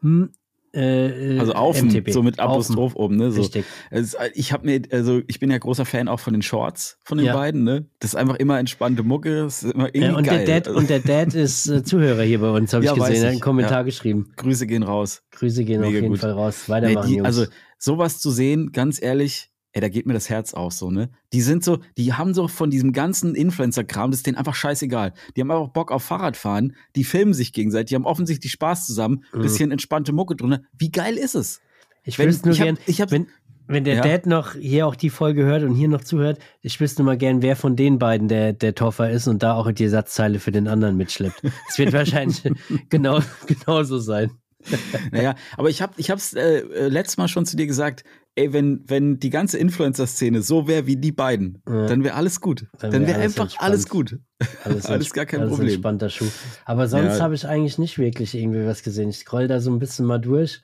hm, 0.00 0.32
äh, 0.72 1.38
Also 1.38 1.52
auf 1.54 1.76
so 2.08 2.22
mit. 2.22 2.38
Apostroph 2.40 2.94
oben, 2.96 3.16
ne? 3.16 3.30
So. 3.30 3.40
Richtig. 3.40 3.64
Es, 3.90 4.16
ich 4.34 4.52
habe 4.52 4.66
mir, 4.66 4.82
also 4.92 5.20
ich 5.26 5.40
bin 5.40 5.50
ja 5.50 5.58
großer 5.58 5.84
Fan 5.84 6.08
auch 6.08 6.20
von 6.20 6.32
den 6.32 6.42
Shorts 6.42 6.98
von 7.04 7.18
den 7.18 7.26
Ja. 7.26 7.34
beiden, 7.34 7.64
ne? 7.64 7.86
Das 8.00 8.10
ist 8.12 8.14
einfach 8.16 8.36
immer 8.36 8.58
entspannte 8.58 9.02
Mucke, 9.02 9.44
ist 9.46 9.62
immer 9.64 9.86
irgendwie 9.86 10.00
Ja, 10.02 10.16
und, 10.16 10.24
geil. 10.26 10.44
der 10.44 10.60
Dad, 10.60 10.68
Also, 10.68 10.78
und 10.78 10.90
der 10.90 11.00
Dad 11.00 11.34
ist 11.34 11.66
äh, 11.68 11.82
Zuhörer 11.82 12.22
hier 12.22 12.40
bei 12.40 12.50
uns, 12.50 12.72
habe 12.72 12.84
Ja, 12.84 12.92
ich 12.92 12.98
gesehen. 12.98 13.14
Er 13.16 13.22
hat 13.26 13.30
einen 13.32 13.40
Kommentar 13.40 13.84
geschrieben. 13.84 14.32
Grüße 14.36 14.66
gehen 14.66 14.82
raus. 14.82 15.22
Grüße 15.32 15.64
gehen 15.64 15.80
auf 15.82 15.86
Mega 15.88 16.00
jeden 16.00 16.08
gut. 16.10 16.20
Fall 16.20 16.32
raus. 16.32 16.64
Nee, 16.66 16.72
Weitermachen, 16.74 17.08
die, 17.08 17.16
Jungs. 17.16 17.26
also 17.26 17.44
sowas 17.78 18.20
zu 18.20 18.30
sehen, 18.30 18.72
ganz 18.72 19.00
ehrlich, 19.02 19.50
ey, 19.72 19.80
da 19.80 19.88
geht 19.88 20.06
mir 20.06 20.12
das 20.14 20.28
Herz 20.30 20.54
auf 20.54 20.72
so, 20.72 20.90
ne? 20.90 21.10
Die 21.32 21.40
sind 21.42 21.62
so, 21.64 21.78
die 21.96 22.12
haben 22.14 22.34
so 22.34 22.48
von 22.48 22.70
diesem 22.70 22.92
ganzen 22.92 23.34
Influencer-Kram, 23.34 24.10
das 24.10 24.20
ist 24.20 24.26
denen 24.26 24.36
einfach 24.38 24.54
scheißegal. 24.54 25.12
Die 25.36 25.40
haben 25.40 25.50
einfach 25.50 25.68
Bock 25.68 25.92
auf 25.92 26.02
Fahrradfahren, 26.04 26.74
die 26.96 27.04
filmen 27.04 27.34
sich 27.34 27.52
gegenseitig, 27.52 27.90
die 27.90 27.94
haben 27.94 28.06
offensichtlich 28.06 28.52
Spaß 28.52 28.86
zusammen, 28.86 29.24
Mhm. 29.32 29.40
bisschen 29.42 29.70
entspannte 29.70 30.12
Mucke 30.12 30.36
drin. 30.36 30.58
Wie 30.76 30.90
geil 30.90 31.16
ist 31.16 31.34
es? 31.34 31.60
ich 32.04 32.18
wenn- 32.18 32.28
wüsste 32.28 32.46
nur 32.48 32.54
ich 32.54 32.60
hab- 32.60 32.66
gern, 32.66 32.78
ich 32.86 33.00
hab- 33.02 33.10
wenn, 33.10 33.26
wenn 33.66 33.84
der 33.84 33.96
Ja. 33.96 34.00
Dad 34.02 34.24
noch 34.24 34.54
hier 34.54 34.86
auch 34.86 34.94
die 34.96 35.10
Folge 35.10 35.44
hört 35.44 35.62
und 35.62 35.74
hier 35.74 35.88
noch 35.88 36.02
zuhört, 36.02 36.38
ich 36.62 36.80
wüsste 36.80 37.02
nur 37.02 37.12
mal 37.12 37.18
gern, 37.18 37.42
wer 37.42 37.54
von 37.54 37.76
den 37.76 37.98
beiden 37.98 38.26
der, 38.28 38.54
der 38.54 38.74
Toffer 38.74 39.10
ist 39.10 39.28
und 39.28 39.42
da 39.42 39.52
auch 39.54 39.70
die 39.72 39.84
Ersatzteile 39.84 40.38
für 40.40 40.50
den 40.52 40.68
anderen 40.68 40.96
mitschleppt. 40.96 41.42
Es 41.68 41.76
wird 41.76 41.92
wahrscheinlich 41.92 42.42
genau, 42.88 43.20
genauso 43.46 43.98
sein. 43.98 44.30
Naja, 45.12 45.34
aber 45.56 45.70
ich 45.70 45.80
habe 45.82 45.94
ich 45.96 46.10
hab's 46.10 46.34
äh, 46.34 46.58
äh, 46.60 46.88
letztes 46.88 47.16
Mal 47.16 47.28
schon 47.28 47.46
zu 47.46 47.56
dir 47.56 47.66
gesagt, 47.66 48.04
ey, 48.34 48.52
wenn, 48.52 48.82
wenn 48.88 49.18
die 49.18 49.30
ganze 49.30 49.58
Influencer-Szene 49.58 50.42
so 50.42 50.66
wäre 50.68 50.86
wie 50.86 50.96
die 50.96 51.12
beiden, 51.12 51.62
Ja. 51.68 51.86
dann 51.86 52.04
wäre 52.04 52.14
alles 52.14 52.40
gut. 52.40 52.66
Dann 52.78 52.90
Dann 52.90 53.00
wär 53.02 53.08
wäre 53.08 53.18
alles 53.18 53.32
einfach 53.32 53.44
entspannt. 53.44 53.64
alles 53.70 53.88
gut. 53.88 54.18
Alles, 54.64 54.86
Alles 54.86 55.12
gar 55.12 55.26
kein 55.26 55.40
alles 55.40 55.50
Problem. 55.52 55.68
entspannter 55.70 56.10
Schuh. 56.10 56.28
Aber 56.64 56.86
sonst 56.88 57.18
Ja. 57.18 57.20
habe 57.24 57.34
ich 57.34 57.46
eigentlich 57.46 57.78
nicht 57.78 57.98
wirklich 57.98 58.34
irgendwie 58.34 58.64
was 58.66 58.82
gesehen. 58.82 59.08
Ich 59.10 59.18
scroll 59.18 59.48
da 59.48 59.60
so 59.60 59.70
ein 59.72 59.78
bisschen 59.78 60.06
mal 60.06 60.18
durch. 60.18 60.60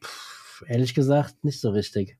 Puh, 0.00 0.64
ehrlich 0.66 0.94
gesagt, 0.94 1.42
nicht 1.44 1.60
so 1.60 1.70
richtig. 1.70 2.18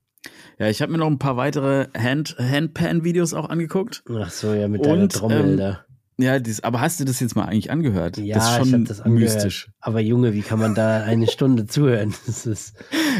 Ja, 0.57 0.69
ich 0.69 0.81
habe 0.81 0.91
mir 0.91 0.97
noch 0.97 1.07
ein 1.07 1.19
paar 1.19 1.37
weitere 1.37 1.87
Hand, 1.95 2.35
Handpan-Videos 2.39 3.33
auch 3.33 3.49
angeguckt. 3.49 4.03
Ach 4.09 4.29
so, 4.31 4.53
ja, 4.53 4.67
mit 4.67 4.85
deiner 4.85 5.03
Und, 5.03 5.13
Trommel 5.13 5.51
ähm, 5.51 5.57
da. 5.57 5.85
Ja, 6.17 6.39
dies, 6.39 6.61
aber 6.63 6.79
hast 6.79 6.99
du 6.99 7.03
das 7.05 7.19
jetzt 7.19 7.35
mal 7.35 7.43
eigentlich 7.43 7.71
angehört? 7.71 8.17
Ja, 8.17 8.35
das 8.35 8.45
ist 8.45 8.51
ich 8.51 8.57
schon 8.63 8.73
habe 8.73 8.83
das 8.85 9.01
angehört. 9.01 9.33
mystisch. 9.35 9.69
Aber 9.81 9.99
Junge, 9.99 10.33
wie 10.33 10.41
kann 10.43 10.59
man 10.59 10.73
da 10.73 11.03
eine 11.03 11.27
Stunde 11.27 11.65
zuhören? 11.67 12.13
Das 12.25 12.45
ist 12.45 12.73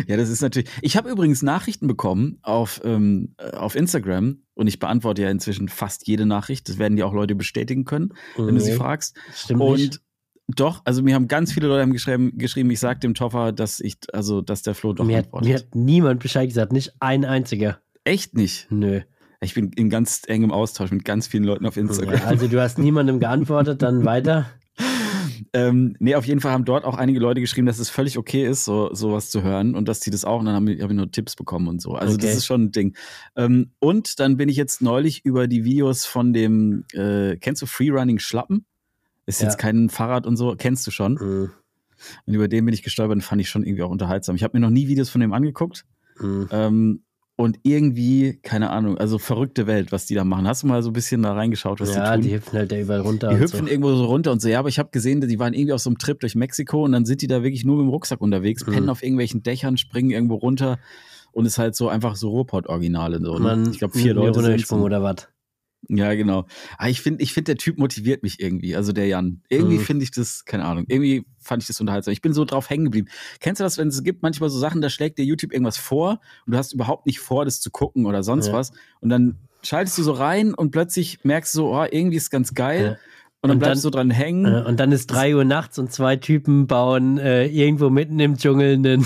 Ja, 0.07 0.15
das 0.15 0.29
ist 0.29 0.41
natürlich. 0.41 0.69
Ich 0.81 0.95
habe 0.95 1.09
übrigens 1.09 1.41
Nachrichten 1.43 1.87
bekommen 1.87 2.39
auf, 2.41 2.79
ähm, 2.85 3.35
äh, 3.37 3.51
auf 3.51 3.75
Instagram 3.75 4.37
und 4.53 4.67
ich 4.67 4.79
beantworte 4.79 5.23
ja 5.23 5.29
inzwischen 5.29 5.67
fast 5.67 6.07
jede 6.07 6.25
Nachricht. 6.25 6.69
Das 6.69 6.77
werden 6.77 6.95
die 6.95 7.03
auch 7.03 7.13
Leute 7.13 7.35
bestätigen 7.35 7.83
können, 7.83 8.13
wenn 8.37 8.55
du 8.55 8.61
sie 8.61 8.71
Nee, 8.71 8.77
fragst. 8.77 9.17
Stimmt 9.33 9.59
Und 9.61 9.77
nicht. 9.79 10.01
doch, 10.47 10.81
also 10.85 11.03
mir 11.03 11.15
haben 11.15 11.27
ganz 11.27 11.51
viele 11.51 11.67
Leute 11.67 11.81
haben 11.81 11.91
geschrieben, 11.91 12.37
geschrieben, 12.37 12.69
ich 12.71 12.79
sag 12.79 13.01
dem 13.01 13.13
Toffer, 13.13 13.51
dass 13.51 13.81
ich, 13.81 13.97
also 14.13 14.39
dass 14.41 14.61
der 14.61 14.73
Flo 14.73 14.93
doch 14.93 15.03
Mir 15.03 15.17
hat, 15.17 15.25
antwortet. 15.25 15.47
mir 15.49 15.55
hat 15.55 15.75
niemand 15.75 16.21
Bescheid 16.21 16.47
gesagt, 16.47 16.71
nicht 16.71 16.93
ein 17.01 17.25
einziger. 17.25 17.81
Echt 18.05 18.35
nicht. 18.37 18.67
Nö. 18.69 19.01
Ich 19.41 19.53
bin 19.53 19.71
in 19.75 19.89
ganz 19.89 20.21
engem 20.27 20.51
Austausch 20.51 20.91
mit 20.91 21.05
ganz 21.05 21.27
vielen 21.27 21.43
Leuten 21.43 21.65
auf 21.65 21.77
Instagram. 21.77 22.15
Ja, 22.15 22.25
also 22.25 22.47
du 22.47 22.61
hast 22.61 22.77
niemandem 22.79 23.19
geantwortet, 23.19 23.81
dann 23.81 24.03
weiter. 24.05 24.47
Ähm, 25.53 25.95
nee, 25.99 26.15
auf 26.15 26.25
jeden 26.25 26.41
Fall 26.41 26.51
haben 26.51 26.65
dort 26.65 26.83
auch 26.83 26.95
einige 26.97 27.19
Leute 27.19 27.39
geschrieben, 27.41 27.65
dass 27.67 27.79
es 27.79 27.89
völlig 27.89 28.17
okay 28.17 28.45
ist, 28.45 28.65
so 28.65 28.93
sowas 28.93 29.29
zu 29.29 29.41
hören 29.41 29.73
und 29.75 29.87
dass 29.87 30.01
sie 30.01 30.11
das 30.11 30.25
auch, 30.25 30.39
und 30.39 30.45
dann 30.45 30.55
habe 30.55 30.73
ich, 30.73 30.81
hab 30.81 30.89
ich 30.89 30.95
nur 30.97 31.09
Tipps 31.11 31.35
bekommen 31.35 31.67
und 31.67 31.81
so. 31.81 31.93
Also 31.95 32.15
Okay. 32.15 32.25
das 32.27 32.35
ist 32.37 32.45
schon 32.45 32.63
ein 32.65 32.71
Ding. 32.71 32.95
Ähm, 33.35 33.71
und 33.79 34.19
dann 34.19 34.37
bin 34.37 34.49
ich 34.49 34.57
jetzt 34.57 34.81
neulich 34.81 35.23
über 35.23 35.47
die 35.47 35.63
Videos 35.63 36.05
von 36.05 36.33
dem, 36.33 36.83
äh, 36.93 37.37
kennst 37.37 37.61
du 37.61 37.65
Freerunning 37.67 38.19
Schlappen? 38.19 38.65
Ist 39.25 39.39
Ja. 39.41 39.47
jetzt 39.47 39.57
kein 39.57 39.89
Fahrrad 39.89 40.27
und 40.27 40.35
so, 40.37 40.55
kennst 40.57 40.85
du 40.87 40.91
schon. 40.91 41.13
Mhm. 41.13 41.51
Und 42.25 42.33
über 42.33 42.47
den 42.49 42.65
bin 42.65 42.73
ich 42.73 42.83
gestolpert 42.83 43.15
und 43.15 43.21
fand 43.21 43.41
ich 43.41 43.49
schon 43.49 43.63
irgendwie 43.63 43.83
auch 43.83 43.89
unterhaltsam. 43.89 44.35
Ich 44.35 44.43
habe 44.43 44.57
mir 44.57 44.61
noch 44.61 44.69
nie 44.69 44.87
Videos 44.89 45.09
von 45.09 45.21
dem 45.21 45.31
angeguckt. 45.33 45.85
Mhm. 46.19 46.49
Ähm, 46.51 47.03
und 47.37 47.59
irgendwie, 47.63 48.39
keine 48.43 48.69
Ahnung, 48.69 48.97
also 48.97 49.17
verrückte 49.17 49.67
Welt, 49.67 49.91
was 49.91 50.05
die 50.05 50.15
da 50.15 50.23
machen. 50.23 50.47
Hast 50.47 50.63
du 50.63 50.67
mal 50.67 50.81
so 50.81 50.89
ein 50.89 50.93
bisschen 50.93 51.21
da 51.21 51.33
reingeschaut, 51.33 51.81
was 51.81 51.93
Ja, 51.93 52.15
die 52.15 52.23
die 52.23 52.27
tun? 52.29 52.37
hüpfen 52.37 52.57
halt 52.59 52.71
da 52.71 52.77
überall 52.79 53.01
runter. 53.01 53.29
Die 53.29 53.39
hüpfen 53.39 53.65
so. 53.65 53.71
irgendwo 53.71 53.93
so 53.95 54.05
runter 54.05 54.31
und 54.31 54.41
so, 54.41 54.47
ja, 54.47 54.59
aber 54.59 54.69
ich 54.69 54.79
habe 54.79 54.89
gesehen, 54.91 55.19
die 55.21 55.39
waren 55.39 55.53
irgendwie 55.53 55.73
auf 55.73 55.81
so 55.81 55.89
einem 55.89 55.97
Trip 55.97 56.19
durch 56.19 56.35
Mexiko 56.35 56.83
und 56.85 56.93
dann 56.93 57.05
sind 57.05 57.21
die 57.21 57.27
da 57.27 57.43
wirklich 57.43 57.65
nur 57.65 57.77
mit 57.77 57.85
dem 57.85 57.89
Rucksack 57.89 58.21
unterwegs, 58.21 58.65
Mhm. 58.65 58.71
pennen 58.71 58.89
auf 58.89 59.03
irgendwelchen 59.03 59.43
Dächern, 59.43 59.75
springen 59.77 60.11
irgendwo 60.11 60.35
runter 60.35 60.79
und 61.33 61.45
ist 61.45 61.57
halt 61.57 61.75
so 61.75 61.89
einfach 61.89 62.15
so 62.15 62.29
Ruhrpott-Originale. 62.29 63.19
So, 63.21 63.33
ne? 63.33 63.39
Man, 63.41 63.71
ich 63.71 63.79
glaube, 63.79 63.97
vier 63.97 64.13
Leute 64.13 64.33
sind 64.35 64.43
runtergesprungen 64.43 64.85
oder 64.85 65.03
was? 65.03 65.27
Ja, 65.87 66.13
genau. 66.15 66.45
Aber 66.79 66.89
ich 66.89 67.01
finde, 67.01 67.21
ich 67.23 67.31
finde, 67.33 67.53
der 67.53 67.57
Typ 67.57 67.77
motiviert 67.77 68.23
mich 68.23 68.39
irgendwie. 68.39 68.75
Also 68.75 68.91
der 68.91 69.05
Jan. 69.07 69.41
Irgendwie 69.49 69.77
Mhm. 69.77 69.81
finde 69.81 70.03
ich 70.03 70.11
das, 70.11 70.43
keine 70.45 70.65
Ahnung, 70.65 70.85
irgendwie 70.87 71.25
fand 71.39 71.61
ich 71.61 71.67
das 71.67 71.79
unterhaltsam. 71.79 72.11
Ich 72.11 72.21
bin 72.23 72.33
so 72.33 72.43
drauf 72.43 72.69
hängen 72.71 72.85
geblieben. 72.85 73.07
Kennst 73.39 73.59
du 73.59 73.63
das, 73.63 73.77
wenn 73.77 73.89
es 73.89 74.01
gibt 74.03 74.23
manchmal 74.23 74.49
so 74.49 74.57
Sachen, 74.57 74.81
da 74.81 74.89
schlägt 74.89 75.19
dir 75.19 75.25
YouTube 75.25 75.53
irgendwas 75.53 75.77
vor 75.77 76.19
und 76.47 76.53
du 76.53 76.57
hast 76.57 76.73
überhaupt 76.73 77.05
nicht 77.05 77.19
vor, 77.19 77.45
das 77.45 77.61
zu 77.61 77.69
gucken 77.69 78.07
oder 78.07 78.23
sonst 78.23 78.47
Ja. 78.47 78.53
was. 78.53 78.71
Und 78.99 79.09
dann 79.09 79.37
schaltest 79.61 79.97
du 79.99 80.03
so 80.03 80.11
rein 80.13 80.55
und 80.55 80.71
plötzlich 80.71 81.19
merkst 81.23 81.53
du 81.53 81.57
so, 81.57 81.75
oh, 81.75 81.85
irgendwie 81.89 82.17
ist 82.17 82.31
ganz 82.31 82.55
geil. 82.55 82.83
Ja. 82.83 82.91
Und 83.41 83.49
dann 83.49 83.57
Und 83.57 83.59
bleibst 83.59 83.85
du 83.85 83.91
dran 83.91 84.09
hängen. 84.09 84.45
Äh, 84.45 84.63
Und 84.67 84.79
dann 84.79 84.91
ist 84.91 85.05
drei 85.05 85.35
Uhr 85.35 85.43
nachts 85.45 85.77
und 85.77 85.91
zwei 85.91 86.15
Typen 86.15 86.65
bauen 86.65 87.19
äh, 87.19 87.45
irgendwo 87.45 87.91
mitten 87.91 88.19
im 88.19 88.37
Dschungel 88.37 88.73
einen, 88.73 89.05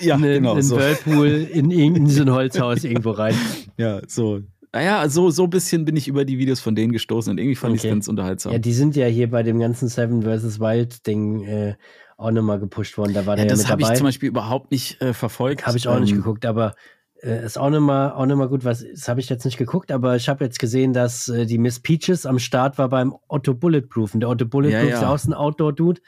ja, 0.00 0.14
einen, 0.16 0.24
genau. 0.34 0.54
einen 0.54 0.62
So. 0.62 0.76
Whirlpool 0.78 1.28
in 1.28 1.70
irgendein 1.70 2.08
so 2.08 2.22
ein 2.22 2.32
Holzhaus 2.32 2.82
irgendwo 2.82 3.12
rein. 3.12 3.36
Ja, 3.76 4.00
so. 4.08 4.40
Naja, 4.72 5.08
so, 5.08 5.30
so 5.30 5.44
ein 5.44 5.50
bisschen 5.50 5.84
bin 5.84 5.96
ich 5.96 6.08
über 6.08 6.24
die 6.24 6.38
Videos 6.38 6.60
von 6.60 6.74
denen 6.74 6.92
gestoßen 6.92 7.30
und 7.30 7.38
irgendwie 7.38 7.56
fand 7.56 7.74
ich 7.74 7.80
Okay. 7.80 7.88
es 7.88 7.92
ganz 7.94 8.08
unterhaltsam. 8.08 8.52
Ja, 8.52 8.58
die 8.58 8.72
sind 8.72 8.96
ja 8.96 9.06
hier 9.06 9.30
bei 9.30 9.42
dem 9.42 9.58
ganzen 9.58 9.88
Seven 9.88 10.22
vs. 10.22 10.60
Wild 10.60 11.06
Ding 11.06 11.42
äh, 11.44 11.74
auch 12.16 12.30
nochmal 12.30 12.58
gepusht 12.58 12.98
worden. 12.98 13.14
Da 13.14 13.26
war 13.26 13.36
Ja, 13.38 13.44
der 13.44 13.44
ja 13.46 13.50
das 13.50 13.60
mit 13.60 13.68
habe 13.68 13.82
ich 13.82 13.94
zum 13.94 14.04
Beispiel 14.04 14.28
überhaupt 14.28 14.70
nicht 14.70 15.00
äh, 15.00 15.14
verfolgt. 15.14 15.66
Habe 15.66 15.78
ich 15.78 15.88
auch 15.88 15.98
nicht 15.98 16.10
Ähm, 16.10 16.18
geguckt, 16.18 16.44
aber 16.44 16.74
äh, 17.22 17.44
ist 17.44 17.58
auch 17.58 17.70
nochmal 17.70 18.12
auch 18.12 18.26
noch 18.26 18.36
mal 18.36 18.48
gut, 18.48 18.64
was 18.64 18.84
das 18.88 19.08
habe 19.08 19.20
ich 19.20 19.28
jetzt 19.28 19.44
nicht 19.44 19.56
geguckt, 19.56 19.90
aber 19.90 20.16
ich 20.16 20.28
habe 20.28 20.44
jetzt 20.44 20.58
gesehen, 20.58 20.92
dass 20.92 21.28
äh, 21.28 21.46
die 21.46 21.58
Miss 21.58 21.80
Peaches 21.80 22.26
am 22.26 22.38
Start 22.38 22.76
war 22.78 22.88
beim 22.88 23.14
Otto 23.28 23.54
Bulletproof. 23.54 24.14
Und 24.14 24.20
der 24.20 24.28
Otto 24.28 24.44
Bulletproof 24.46 24.82
Ja, 24.82 24.88
ja. 24.88 24.94
ist 24.96 25.02
ja 25.02 25.12
auch 25.12 25.24
ein 25.24 25.34
Outdoor-Dude. 25.34 26.00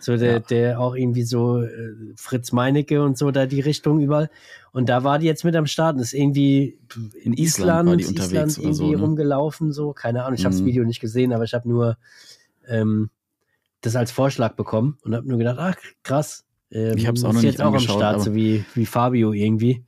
So 0.00 0.16
der, 0.16 0.34
Ja. 0.34 0.38
der 0.40 0.80
auch 0.80 0.94
irgendwie 0.94 1.24
so 1.24 1.60
äh, 1.62 1.68
Fritz 2.16 2.52
Meinecke 2.52 3.02
und 3.02 3.18
so 3.18 3.30
da 3.30 3.46
die 3.46 3.60
Richtung 3.60 4.00
überall. 4.00 4.30
Und 4.72 4.88
da 4.88 5.02
war 5.04 5.18
die 5.18 5.26
jetzt 5.26 5.44
mit 5.44 5.56
am 5.56 5.66
Start 5.66 5.96
und 5.96 6.02
ist 6.02 6.12
irgendwie 6.12 6.78
In 7.22 7.32
Island 7.32 7.88
Island 8.00 8.58
oder 8.58 8.66
irgendwie 8.68 8.74
so, 8.74 8.90
ne? 8.92 8.96
rumgelaufen, 8.98 9.72
so. 9.72 9.92
Keine 9.92 10.22
Ahnung, 10.24 10.34
ich 10.38 10.44
habe 10.44 10.54
das 10.54 10.62
Mhm. 10.62 10.66
Video 10.66 10.84
nicht 10.84 11.00
gesehen, 11.00 11.32
aber 11.32 11.44
ich 11.44 11.54
habe 11.54 11.68
nur 11.68 11.96
ähm, 12.68 13.10
das 13.80 13.96
als 13.96 14.10
Vorschlag 14.12 14.54
bekommen 14.54 14.98
und 15.02 15.14
habe 15.14 15.26
nur 15.28 15.38
gedacht, 15.38 15.56
ach 15.58 15.76
krass. 16.02 16.44
Ähm, 16.70 16.96
Ich 16.98 17.06
hab's 17.06 17.24
auch 17.24 17.30
ist 17.30 17.34
noch 17.36 17.42
jetzt 17.42 17.58
nicht 17.58 17.62
auch 17.64 17.72
am 17.74 17.80
Start, 17.80 18.22
so 18.22 18.34
wie, 18.34 18.64
wie 18.74 18.86
Fabio 18.86 19.32
irgendwie. 19.32 19.84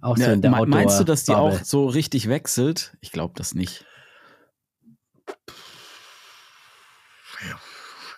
Auch 0.00 0.16
so 0.16 0.24
Ja, 0.24 0.32
in 0.32 0.42
der 0.42 0.52
Outdoor 0.52 0.66
meinst 0.68 1.00
du, 1.00 1.04
dass 1.04 1.24
die 1.24 1.32
Bubble. 1.32 1.58
auch 1.58 1.64
so 1.64 1.86
richtig 1.86 2.28
wechselt? 2.28 2.96
Ich 3.00 3.12
glaube 3.12 3.32
das 3.36 3.54
nicht. 3.54 3.86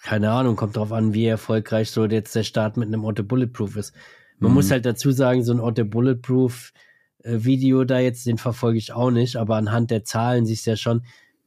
Keine 0.07 0.31
Ahnung, 0.31 0.55
kommt 0.55 0.77
drauf 0.77 0.93
an, 0.93 1.15
wie 1.15 1.27
erfolgreich 1.27 1.91
so 1.91 2.05
jetzt 2.05 2.33
der 2.37 2.45
Start 2.45 2.77
mit 2.77 2.87
einem 2.87 3.05
Otto 3.05 3.25
Bulletproof 3.25 3.75
ist. 3.75 3.93
Man 4.39 4.53
Mhm. 4.53 4.55
muss 4.55 4.71
halt 4.71 4.87
dazu 4.87 5.11
sagen, 5.11 5.43
so 5.43 5.53
ein 5.53 5.59
Otto 5.59 5.85
Bulletproof 5.85 6.73
äh, 7.25 7.43
Video 7.43 7.83
da 7.83 7.99
jetzt, 7.99 8.25
den 8.25 8.39
verfolge 8.39 8.79
ich 8.79 8.93
auch 8.93 9.11
nicht, 9.11 9.35
aber 9.35 9.57
anhand 9.57 9.91
der 9.91 10.05
Zahlen 10.05 10.47
siehst 10.47 10.65
du 10.67 10.71
ja 10.71 10.77
schon, 10.77 11.03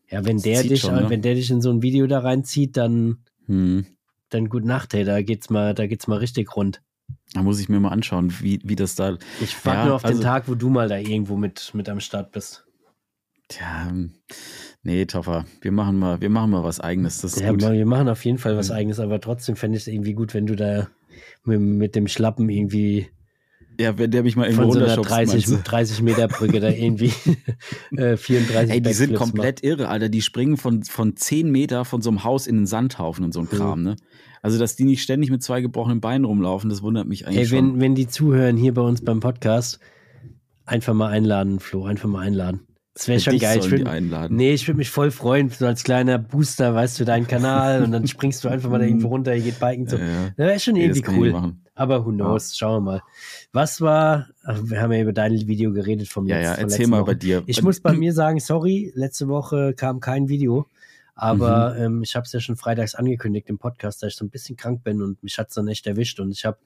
ja, 0.10 0.26
wenn 0.26 0.36
Das 0.38 0.44
der 0.44 0.64
dich, 0.64 0.82
schon, 0.82 0.96
ne? 0.96 1.10
wenn 1.10 1.22
der 1.22 1.36
dich 1.36 1.50
in 1.50 1.62
so 1.62 1.70
ein 1.72 1.82
Video 1.82 2.06
da 2.06 2.20
reinzieht, 2.20 2.76
dann, 2.76 3.20
Hm. 3.46 3.86
dann 4.28 4.50
gut 4.50 4.66
Nacht, 4.66 4.94
hey, 4.94 5.06
da 5.06 5.22
geht's 5.22 5.50
mal, 5.50 5.74
da 5.74 5.88
geht's 5.88 6.08
mal 6.08 6.18
richtig 6.18 6.54
rund. 6.58 6.82
Da 7.34 7.42
muss 7.44 7.62
ich 7.62 7.70
mir 7.70 7.80
mal 7.80 7.90
anschauen, 7.94 8.34
wie, 8.42 8.60
wie 8.66 8.76
das 8.76 8.96
da. 8.96 9.18
Ich 9.40 9.56
warte 9.66 9.80
Ja, 9.80 9.86
nur 9.86 9.96
auf 9.96 10.04
also- 10.04 10.20
den 10.20 10.24
Tag, 10.24 10.50
wo 10.50 10.56
du 10.56 10.68
mal 10.70 10.90
da 10.90 10.98
irgendwo 10.98 11.38
mit, 11.38 11.72
mit 11.74 11.88
am 11.88 12.02
Start 12.02 12.34
bist. 12.34 12.66
Tja, 13.50 13.88
ähm, 13.90 14.12
nee, 14.84 15.06
Toffer, 15.06 15.46
wir 15.62 15.72
machen 15.72 15.98
mal, 15.98 16.22
wir 16.22 16.30
machen 16.30 16.52
mal 16.52 16.64
was 16.64 16.80
eigenes. 16.80 17.20
Das 17.22 17.40
Ja, 17.40 17.50
gut. 17.52 17.62
wir 17.62 17.86
machen 17.86 18.08
auf 18.08 18.24
jeden 18.24 18.38
Fall 18.38 18.56
was 18.56 18.70
Mhm. 18.70 18.76
eigenes, 18.76 19.00
aber 19.00 19.20
trotzdem 19.20 19.56
fände 19.56 19.76
ich 19.78 19.84
es 19.84 19.88
irgendwie 19.88 20.14
gut, 20.14 20.34
wenn 20.34 20.46
du 20.46 20.56
da 20.56 20.88
mit, 21.44 21.60
mit 21.60 21.96
dem 21.96 22.08
Schlappen 22.08 22.48
irgendwie 22.50 23.08
Ja, 23.80 23.98
wenn 23.98 24.12
der 24.12 24.22
mich 24.24 24.36
mal 24.36 24.44
irgendwo 24.46 24.64
von 24.64 24.72
so 24.74 24.78
einer 24.80 24.88
runterschubst, 24.98 25.12
30, 25.12 25.48
meinst 25.48 25.66
du? 25.66 25.70
30 25.70 26.02
Meter 26.04 26.28
Brücke 26.28 26.60
da 26.60 26.70
irgendwie 26.70 27.12
äh, 27.98 28.18
34 28.18 28.72
Ey, 28.76 28.82
die 28.82 28.94
sind 28.94 29.16
komplett 29.16 29.64
irre, 29.64 29.88
Alter. 29.88 30.10
Die 30.10 30.22
springen 30.22 30.58
von, 30.58 30.84
von 30.84 31.16
10 31.16 31.50
Meter 31.52 31.86
von 31.86 32.02
so 32.04 32.10
einem 32.12 32.24
Haus 32.24 32.46
in 32.46 32.56
den 32.58 32.66
Sandhaufen 32.68 33.26
und 33.26 33.34
so 33.34 33.40
ein 33.40 33.48
Mhm. 33.52 33.56
Kram, 33.58 33.84
ne? 33.84 33.96
Also, 34.42 34.60
dass 34.60 34.76
die 34.76 34.84
nicht 34.86 35.02
ständig 35.02 35.32
mit 35.32 35.42
zwei 35.44 35.60
gebrochenen 35.62 36.00
Beinen 36.02 36.24
rumlaufen, 36.26 36.70
das 36.70 36.82
wundert 36.82 37.08
mich 37.08 37.22
macht. 37.24 37.30
eigentlich 37.30 37.40
Ey, 37.52 37.58
schon. 37.58 37.74
wenn, 37.74 37.82
wenn 37.82 37.96
die 37.96 38.08
zuhören 38.08 38.56
hier 38.58 38.74
bei 38.74 38.82
uns 38.82 39.04
beim 39.04 39.20
Podcast, 39.22 39.80
einfach 40.66 40.94
mal 40.94 41.08
einladen, 41.10 41.60
Flo, 41.60 41.86
einfach 41.86 42.08
mal 42.08 42.22
einladen. 42.22 42.62
Das 43.00 43.08
wäre 43.08 43.20
schon 43.22 43.38
geil. 43.40 43.60
Ich 43.60 43.72
würd, 43.72 43.88
einladen. 43.88 44.36
nee, 44.36 44.54
ich 44.54 44.68
würde 44.68 44.78
mich 44.78 44.90
voll 44.90 45.10
freuen, 45.10 45.50
so 45.50 45.66
als 45.66 45.84
kleiner 45.86 46.18
Booster, 46.18 46.76
weißt 46.76 47.00
du, 47.00 47.06
deinen 47.06 47.28
Kanal 47.28 47.82
und 47.84 47.94
dann 47.94 48.06
springst 48.08 48.44
du 48.44 48.50
einfach 48.50 48.70
mal 48.70 48.80
da 48.80 48.86
irgendwo 48.86 49.08
runter, 49.16 49.32
hier 49.34 49.44
geht 49.44 49.60
Biken 49.60 49.88
so. 49.88 49.96
Ja, 49.96 50.04
ja. 50.06 50.26
Das 50.36 50.38
wäre 50.48 50.60
schon 50.60 50.74
Nee, 50.74 50.86
irgendwie 50.88 51.04
cool. 51.08 51.54
Aber 51.76 52.06
who 52.06 52.12
knows, 52.12 52.58
schauen 52.58 52.84
wir 52.84 52.92
mal. 52.92 53.02
Was 53.54 53.80
war, 53.80 54.28
ach, 54.44 54.60
wir 54.64 54.82
haben 54.82 54.92
ja 54.92 55.02
über 55.02 55.14
dein 55.14 55.32
Video 55.48 55.72
geredet 55.72 56.10
vom 56.10 56.26
Ja, 56.28 56.36
letzten 56.36 56.50
ja, 56.50 56.56
von 56.56 56.64
erzähl 56.72 56.88
mal 56.88 56.98
Woche. 57.00 57.06
bei 57.06 57.14
dir. 57.16 57.44
Ich 57.46 57.62
muss 57.64 57.80
bei 57.80 57.94
mir 57.94 58.12
sagen, 58.12 58.42
sorry, 58.42 58.92
letzte 58.96 59.30
Woche 59.30 59.74
kam 59.74 60.02
kein 60.02 60.28
Video, 60.28 60.68
aber 61.16 61.76
Mhm. 61.78 61.84
ähm, 61.84 62.04
ich 62.04 62.18
habe 62.18 62.26
es 62.26 62.34
ja 62.34 62.42
schon 62.42 62.58
freitags 62.58 62.96
angekündigt 62.96 63.50
im 63.50 63.60
Podcast, 63.60 64.04
dass 64.04 64.10
ich 64.12 64.18
so 64.18 64.26
ein 64.26 64.30
bisschen 64.30 64.58
krank 64.58 64.84
bin 64.84 65.02
und 65.02 65.24
mich 65.24 65.38
hat's 65.40 65.54
dann 65.54 65.70
echt 65.70 65.88
erwischt 65.88 66.20
und 66.20 66.32
ich 66.32 66.44
habe 66.44 66.58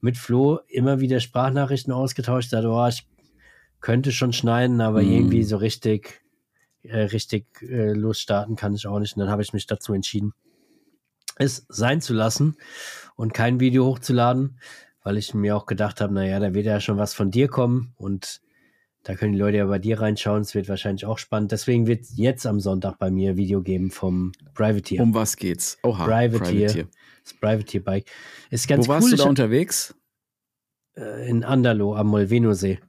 mit 0.00 0.16
Flo 0.16 0.60
immer 0.68 1.00
wieder 1.00 1.20
Sprachnachrichten 1.20 1.92
ausgetauscht, 1.92 2.50
da 2.52 2.62
oh, 2.66 2.88
ich 2.88 3.06
könnte 3.86 4.10
schon 4.10 4.32
schneiden, 4.32 4.80
aber 4.80 5.00
Mhm. 5.00 5.12
irgendwie 5.12 5.44
so 5.44 5.56
richtig, 5.58 6.20
äh, 6.82 6.98
richtig 7.02 7.46
äh, 7.62 7.92
losstarten 7.92 8.56
kann 8.56 8.74
ich 8.74 8.88
auch 8.88 8.98
nicht 8.98 9.14
und 9.16 9.20
dann 9.20 9.30
habe 9.30 9.42
ich 9.42 9.52
mich 9.52 9.68
dazu 9.68 9.92
entschieden, 9.92 10.32
es 11.36 11.66
sein 11.68 12.00
zu 12.00 12.12
lassen 12.12 12.56
und 13.14 13.32
kein 13.32 13.60
Video 13.60 13.84
hochzuladen, 13.86 14.58
weil 15.04 15.16
ich 15.18 15.34
mir 15.34 15.56
auch 15.56 15.66
gedacht 15.66 16.00
habe, 16.00 16.12
naja, 16.12 16.40
da 16.40 16.52
wird 16.52 16.66
ja 16.66 16.80
schon 16.80 16.98
was 16.98 17.14
von 17.14 17.30
dir 17.30 17.46
kommen 17.46 17.92
und 17.96 18.40
da 19.04 19.14
können 19.14 19.34
die 19.34 19.38
Leute 19.38 19.58
ja 19.58 19.66
bei 19.66 19.78
dir 19.78 20.00
reinschauen. 20.00 20.40
Es 20.42 20.56
wird 20.56 20.68
wahrscheinlich 20.68 21.06
auch 21.06 21.18
spannend. 21.18 21.52
Deswegen 21.52 21.86
wird 21.86 22.06
jetzt 22.16 22.44
am 22.44 22.58
Sonntag 22.58 22.98
bei 22.98 23.08
mir 23.12 23.30
ein 23.30 23.36
Video 23.36 23.62
geben 23.62 23.92
vom 23.92 24.32
Privateer. 24.54 25.00
Um 25.00 25.14
was 25.14 25.36
geht's? 25.36 25.78
Oha, 25.84 26.06
Privateer. 26.06 26.88
Das 27.22 27.34
Privateer 27.34 27.82
Bike. 27.82 28.10
Ist 28.50 28.66
ganz 28.66 28.88
Wo 28.88 28.94
warst 28.94 29.04
cool. 29.04 29.10
du 29.12 29.16
da 29.18 29.28
unterwegs? 29.28 29.94
äh, 30.96 31.28
in 31.30 31.44
Anderlo 31.44 31.94
am 31.94 32.08
Molveno-See. 32.08 32.80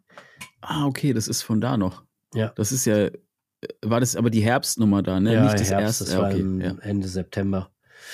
Ah, 0.70 0.86
okay, 0.86 1.14
das 1.14 1.28
ist 1.28 1.42
von 1.44 1.62
da 1.62 1.78
noch. 1.78 2.04
Ja. 2.34 2.52
Das 2.56 2.72
ist 2.72 2.86
ja, 2.86 3.06
äh, 3.06 3.12
war 3.84 4.00
das 4.00 4.16
aber 4.16 4.30
die 4.30 4.42
Herbstnummer 4.42 5.02
da, 5.02 5.20
ne? 5.20 5.34
ja, 5.34 5.44
Nicht 5.44 5.60
das 5.60 5.72
Herbst, 5.72 6.02
erste. 6.02 6.04
das 6.06 6.18
war 6.18 6.30
okay, 6.32 6.40
im 6.42 6.60
ja. 6.62 6.76
Ende 6.82 7.08
September. 7.08 7.72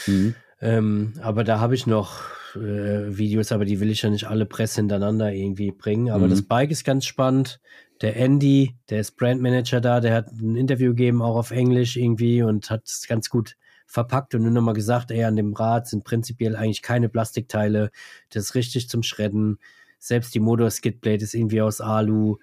Mhm. 0.08 0.36
Ähm, 0.62 1.14
aber 1.22 1.44
da 1.44 1.60
habe 1.60 1.76
ich 1.76 1.88
noch 1.88 2.22
äh, 2.56 3.18
Videos, 3.18 3.52
aber 3.52 3.66
die 3.66 3.80
will 3.80 3.90
ich 3.90 4.04
ja 4.04 4.10
nicht 4.10 4.28
alle 4.28 4.46
Presse 4.46 4.78
hintereinander 4.82 5.34
irgendwie 5.34 5.72
bringen. 5.72 6.10
Aber 6.12 6.28
Mhm. 6.28 6.30
das 6.30 6.44
Bike 6.44 6.72
ist 6.72 6.84
ganz 6.86 7.06
spannend. 7.06 7.60
Der 8.02 8.16
Andy, 8.18 8.76
der 8.90 9.00
ist 9.00 9.18
Brandmanager 9.18 9.82
da, 9.82 10.00
der 10.00 10.14
hat 10.14 10.32
ein 10.32 10.56
Interview 10.56 10.92
gegeben, 10.92 11.22
auch 11.22 11.36
auf 11.36 11.52
Englisch 11.52 11.98
irgendwie 11.98 12.44
und 12.44 12.70
hat 12.70 12.84
es 12.88 13.08
ganz 13.08 13.30
gut 13.30 13.56
verpackt 13.88 14.36
und 14.36 14.44
nur 14.44 14.52
nochmal 14.52 14.74
gesagt, 14.74 15.12
ey, 15.12 15.24
an 15.24 15.36
dem 15.36 15.54
Rad 15.54 15.88
sind 15.88 16.04
prinzipiell 16.04 16.56
eigentlich 16.56 16.82
keine 16.82 17.10
Plastikteile. 17.10 17.92
Das 18.30 18.44
ist 18.46 18.56
richtig 18.56 18.90
zum 18.90 19.04
Schredden. 19.04 19.58
Selbst 20.06 20.36
die 20.36 20.42
Motor 20.42 20.70
Skidblade 20.70 21.24
ist 21.24 21.34
irgendwie 21.34 21.62
aus 21.62 21.80
Alu. 21.80 22.38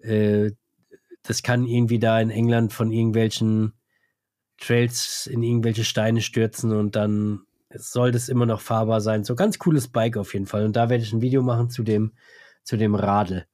Äh, 0.00 0.50
das 1.22 1.42
kann 1.42 1.64
irgendwie 1.64 1.98
da 1.98 2.20
in 2.20 2.28
England 2.28 2.74
von 2.74 2.92
irgendwelchen 2.92 3.72
Trails 4.58 5.26
in 5.26 5.42
irgendwelche 5.42 5.84
Steine 5.84 6.20
stürzen 6.20 6.72
und 6.72 6.94
dann 6.94 7.40
soll 7.74 8.12
das 8.12 8.28
immer 8.28 8.44
noch 8.44 8.60
fahrbar 8.60 9.00
sein. 9.00 9.24
So 9.24 9.34
ganz 9.34 9.58
cooles 9.58 9.88
Bike 9.88 10.18
auf 10.18 10.34
jeden 10.34 10.44
Fall. 10.46 10.66
Und 10.66 10.76
da 10.76 10.90
werde 10.90 11.02
ich 11.04 11.12
ein 11.14 11.22
Video 11.22 11.42
machen 11.42 11.70
zu 11.70 11.82
dem, 11.82 12.12
zu 12.62 12.76
dem 12.76 12.94
Radl. 12.94 13.46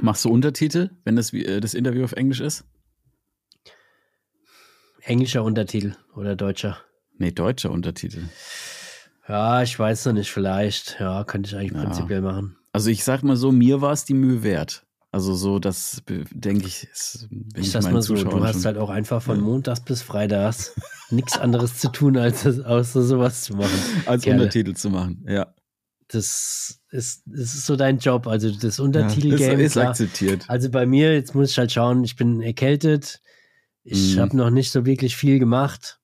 Machst 0.00 0.24
du 0.24 0.30
Untertitel, 0.30 0.90
wenn 1.04 1.14
das, 1.14 1.32
wie- 1.32 1.44
äh, 1.46 1.60
das 1.60 1.74
Interview 1.74 2.02
auf 2.02 2.12
Englisch 2.12 2.40
ist? 2.40 2.64
Englischer 5.02 5.44
Untertitel 5.44 5.94
oder 6.16 6.34
deutscher. 6.34 6.78
Nee, 7.16 7.30
deutscher 7.30 7.70
Untertitel. 7.70 8.24
Ja, 9.28 9.62
ich 9.62 9.78
weiß 9.78 10.06
noch 10.06 10.12
nicht, 10.14 10.30
vielleicht. 10.32 10.98
Ja, 11.00 11.22
könnte 11.24 11.48
ich 11.48 11.56
eigentlich 11.56 11.72
Ja. 11.72 11.84
prinzipiell 11.84 12.20
machen. 12.22 12.57
Also 12.72 12.90
ich 12.90 13.04
sag 13.04 13.22
mal 13.22 13.36
so, 13.36 13.50
mir 13.52 13.80
war 13.80 13.92
es 13.92 14.04
die 14.04 14.14
Mühe 14.14 14.42
wert. 14.42 14.84
Also 15.10 15.34
so, 15.34 15.58
das 15.58 16.02
denke 16.32 16.66
ich, 16.66 16.86
ist, 16.92 17.28
Ich 17.56 17.72
meinen 17.72 17.92
mal 17.94 18.02
so, 18.02 18.14
du 18.14 18.22
Zuschauern 18.24 18.42
hast 18.44 18.56
schon- 18.56 18.64
halt 18.66 18.76
auch 18.76 18.90
einfach 18.90 19.22
von 19.22 19.36
Ja. 19.38 19.42
Montags 19.42 19.80
bis 19.80 20.02
Freitags 20.02 20.74
nichts 21.10 21.38
anderes 21.38 21.78
zu 21.78 21.88
tun, 21.90 22.18
als 22.18 22.42
das, 22.42 22.60
außer 22.60 23.02
sowas 23.02 23.42
zu 23.42 23.54
machen. 23.54 23.72
als 24.04 24.22
Kerle. 24.22 24.40
Untertitel 24.42 24.74
zu 24.74 24.90
machen. 24.90 25.24
Ja. 25.26 25.54
Das 26.08 26.80
ist, 26.90 27.22
das 27.26 27.54
ist 27.54 27.66
so 27.66 27.76
dein 27.76 27.98
Job. 27.98 28.26
Also 28.26 28.50
das 28.50 28.76
ja 28.78 28.84
Untertitel-Game. 28.84 29.60
ist, 29.60 29.66
ist 29.66 29.72
klar. 29.72 29.88
akzeptiert. 29.90 30.44
Also 30.48 30.70
bei 30.70 30.84
mir, 30.86 31.14
jetzt 31.14 31.34
muss 31.34 31.50
ich 31.52 31.58
halt 31.58 31.72
schauen, 31.72 32.04
ich 32.04 32.16
bin 32.16 32.40
erkältet. 32.42 33.20
Ich 33.84 34.16
Mhm. 34.16 34.20
habe 34.20 34.36
noch 34.36 34.50
nicht 34.50 34.70
so 34.70 34.84
wirklich 34.84 35.16
viel 35.16 35.38
gemacht. 35.38 36.00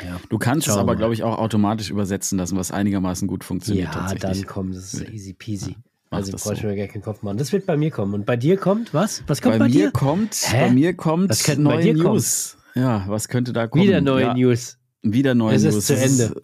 Naja, 0.00 0.20
Du 0.28 0.38
kannst 0.38 0.66
es 0.66 0.74
Schauen 0.74 0.78
wir 0.86 0.90
aber, 0.90 0.96
glaube 0.96 1.14
ich, 1.14 1.22
auch 1.22 1.38
automatisch 1.38 1.90
übersetzen 1.90 2.38
lassen, 2.38 2.56
was 2.56 2.70
einigermaßen 2.70 3.28
gut 3.28 3.44
funktioniert 3.44 3.94
ja, 3.94 4.14
dann 4.14 4.46
komm, 4.46 4.72
das 4.72 4.94
ist 4.94 5.08
easy 5.10 5.32
peasy. 5.34 5.76
Mach 6.10 6.18
also 6.18 6.32
brauche 6.32 6.54
ich 6.54 6.60
so. 6.60 6.66
mir 6.66 6.76
gar 6.76 6.86
keinen 6.88 7.02
Kopf 7.02 7.22
machen. 7.22 7.38
Das 7.38 7.52
wird 7.52 7.64
bei 7.66 7.76
mir 7.76 7.90
kommen. 7.90 8.12
Und 8.14 8.26
bei 8.26 8.36
dir 8.36 8.56
kommt 8.58 8.92
was? 8.92 9.22
Was 9.26 9.40
kommt 9.40 9.54
bei, 9.54 9.58
bei, 9.60 9.64
mir 9.68 9.72
dir? 9.86 9.90
kommt, 9.92 10.34
Hä? 10.34 10.66
bei 10.66 10.70
mir 10.70 10.94
kommt 10.94 11.30
Was 11.30 11.42
könnte 11.44 11.62
bei 11.62 11.74
neue 11.76 11.82
dir 11.82 11.94
kommen? 11.94 12.14
News. 12.14 12.56
Ja, 12.74 13.04
was 13.08 13.28
könnte 13.28 13.52
da 13.52 13.66
kommen? 13.66 13.84
Wieder 13.84 14.00
neue 14.00 14.24
ja, 14.24 14.34
News. 14.34 14.78
Wieder 15.02 15.34
neue 15.34 15.54
Es 15.54 15.64
ist 15.64 15.74
News. 15.74 15.86
zu 15.86 15.94
Das 15.94 16.02
Ende. 16.02 16.42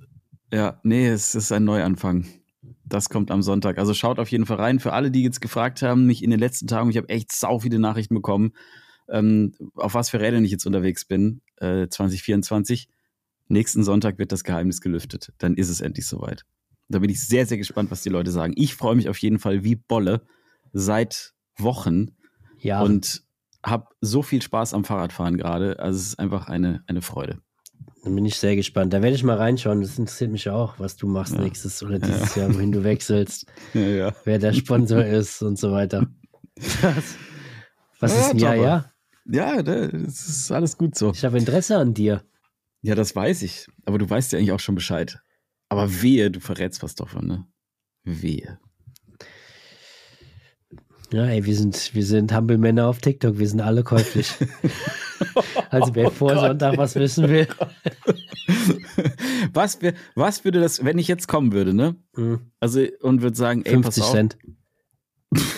ja, 0.53 0.81
nee, 0.85 1.07
es 1.09 1.35
ist 1.35 1.53
ein 1.53 1.65
Neuanfang. 1.65 2.27
Das 2.85 3.11
kommt 3.11 3.31
am 3.31 3.43
Sonntag. 3.43 3.77
Also 3.79 3.93
schaut 3.93 4.19
auf 4.19 4.31
jeden 4.31 4.47
Fall 4.47 4.57
rein. 4.57 4.81
Für 4.81 4.95
alle, 4.95 5.11
die 5.11 5.23
jetzt 5.23 5.41
gefragt 5.43 5.83
haben, 5.83 6.07
mich 6.07 6.23
in 6.23 6.31
den 6.31 6.41
letzten 6.41 6.67
Tagen, 6.67 6.89
ich 6.89 6.97
habe 6.97 7.09
echt 7.11 7.31
sau 7.33 7.59
viele 7.59 7.79
Nachrichten 7.79 8.15
bekommen. 8.15 8.53
ähm, 9.11 9.55
auf 9.75 9.95
was 9.95 10.11
für 10.11 10.21
Rädern 10.21 10.45
ich 10.45 10.51
jetzt 10.51 10.67
unterwegs 10.67 11.05
bin, 11.07 11.41
äh, 11.57 11.89
2024. 11.89 12.89
Nächsten 13.49 13.83
Sonntag 13.85 14.19
wird 14.19 14.33
das 14.33 14.45
Geheimnis 14.45 14.81
gelüftet. 14.81 15.33
Dann 15.39 15.55
ist 15.55 15.69
es 15.71 15.81
endlich 15.81 16.07
soweit. 16.07 16.45
Da 16.89 16.99
bin 17.01 17.11
ich 17.11 17.27
sehr, 17.27 17.47
sehr 17.47 17.59
gespannt, 17.59 17.91
was 17.91 18.03
die 18.03 18.09
Leute 18.09 18.31
sagen. 18.31 18.53
Ich 18.57 18.75
freue 18.75 18.95
mich 18.97 19.09
auf 19.09 19.19
jeden 19.19 19.39
Fall 19.39 19.65
wie 19.65 19.77
Bolle 19.77 20.23
seit 20.73 21.35
Wochen 21.59 22.13
Ja, 22.61 22.83
und 22.83 23.23
habe 23.65 23.87
so 24.01 24.23
viel 24.23 24.41
Spaß 24.43 24.75
am 24.75 24.85
Fahrradfahren 24.85 25.37
gerade. 25.37 25.79
Also 25.81 25.99
es 25.99 26.07
ist 26.09 26.19
einfach 26.19 26.49
eine, 26.49 26.83
eine 26.87 27.03
Freude. 27.03 27.39
dann 28.05 28.15
bin 28.15 28.25
ich 28.25 28.37
sehr 28.37 28.55
gespannt. 28.57 28.93
Da 28.93 29.03
werde 29.03 29.17
ich 29.17 29.25
mal 29.25 29.37
reinschauen. 29.37 29.81
Das 29.81 29.99
interessiert 29.99 30.31
mich 30.31 30.49
auch, 30.49 30.79
was 30.79 30.97
du 30.97 31.07
machst 31.09 31.35
Ja. 31.35 31.41
nächstes 31.43 31.83
oder 31.83 31.99
dieses 31.99 32.35
Jahr, 32.37 32.55
wohin 32.55 32.73
du 32.73 32.85
wechselst, 32.85 33.47
Ja, 33.75 33.81
ja. 33.81 34.15
wer 34.25 34.39
der 34.39 34.53
Sponsor 34.53 35.05
ist 35.05 35.43
und 35.43 35.59
so 35.59 35.73
weiter. 35.73 36.07
Was, 36.83 37.15
was 38.01 38.13
Ja, 38.15 38.21
ist 38.21 38.31
ein 38.31 38.39
Jahr, 38.39 38.55
ja? 38.57 38.93
Ja, 39.27 39.63
das 39.63 40.29
ist 40.29 40.53
alles 40.53 40.77
gut 40.79 40.97
so. 40.97 41.11
Ich 41.13 41.25
habe 41.25 41.37
Interesse 41.39 41.77
an 41.77 41.93
dir. 41.95 42.23
Ja, 42.83 42.95
das 42.95 43.15
weiß 43.15 43.43
ich. 43.43 43.67
Aber 43.85 43.99
du 43.99 44.09
weißt 44.09 44.33
ja 44.33 44.39
eigentlich 44.39 44.53
auch 44.53 44.61
schon 44.61 44.75
Bescheid. 44.75 45.21
Aber 45.69 46.03
wehe, 46.03 46.31
du 46.31 46.41
verrätst 46.41 46.83
was 46.83 46.95
davon, 46.95 47.27
ne? 47.27 47.47
Wehe. 48.05 48.59
Ja, 51.13 51.25
ey, 51.25 51.45
wir 51.45 51.57
sind, 51.57 51.95
wir 51.95 52.05
sind 52.05 52.33
Hampelmänner 52.33 52.87
auf 52.87 52.99
TikTok, 52.99 53.39
wir 53.39 53.49
sind 53.49 53.61
alle 53.61 53.83
käuflich. 53.83 54.31
also 55.71 55.95
wer 55.95 56.11
vor 56.11 56.35
Gott, 56.35 56.41
Sonntag 56.41 56.77
was 56.77 56.95
wissen 56.97 57.29
will. 57.29 57.49
was, 59.55 59.81
wär, 59.81 59.95
was 60.15 60.45
würde 60.45 60.61
das, 60.61 60.85
wenn 60.85 60.99
ich 60.99 61.09
jetzt 61.09 61.27
kommen 61.27 61.53
würde, 61.53 61.73
ne? 61.73 61.97
Hm, 62.15 62.41
Also, 62.61 62.85
und 63.01 63.23
würde 63.23 63.37
sagen, 63.37 63.63
ey, 63.65 63.73
50 63.73 64.03
pass 64.03 64.09
auf. 64.09 64.15
Cent. 64.15 64.39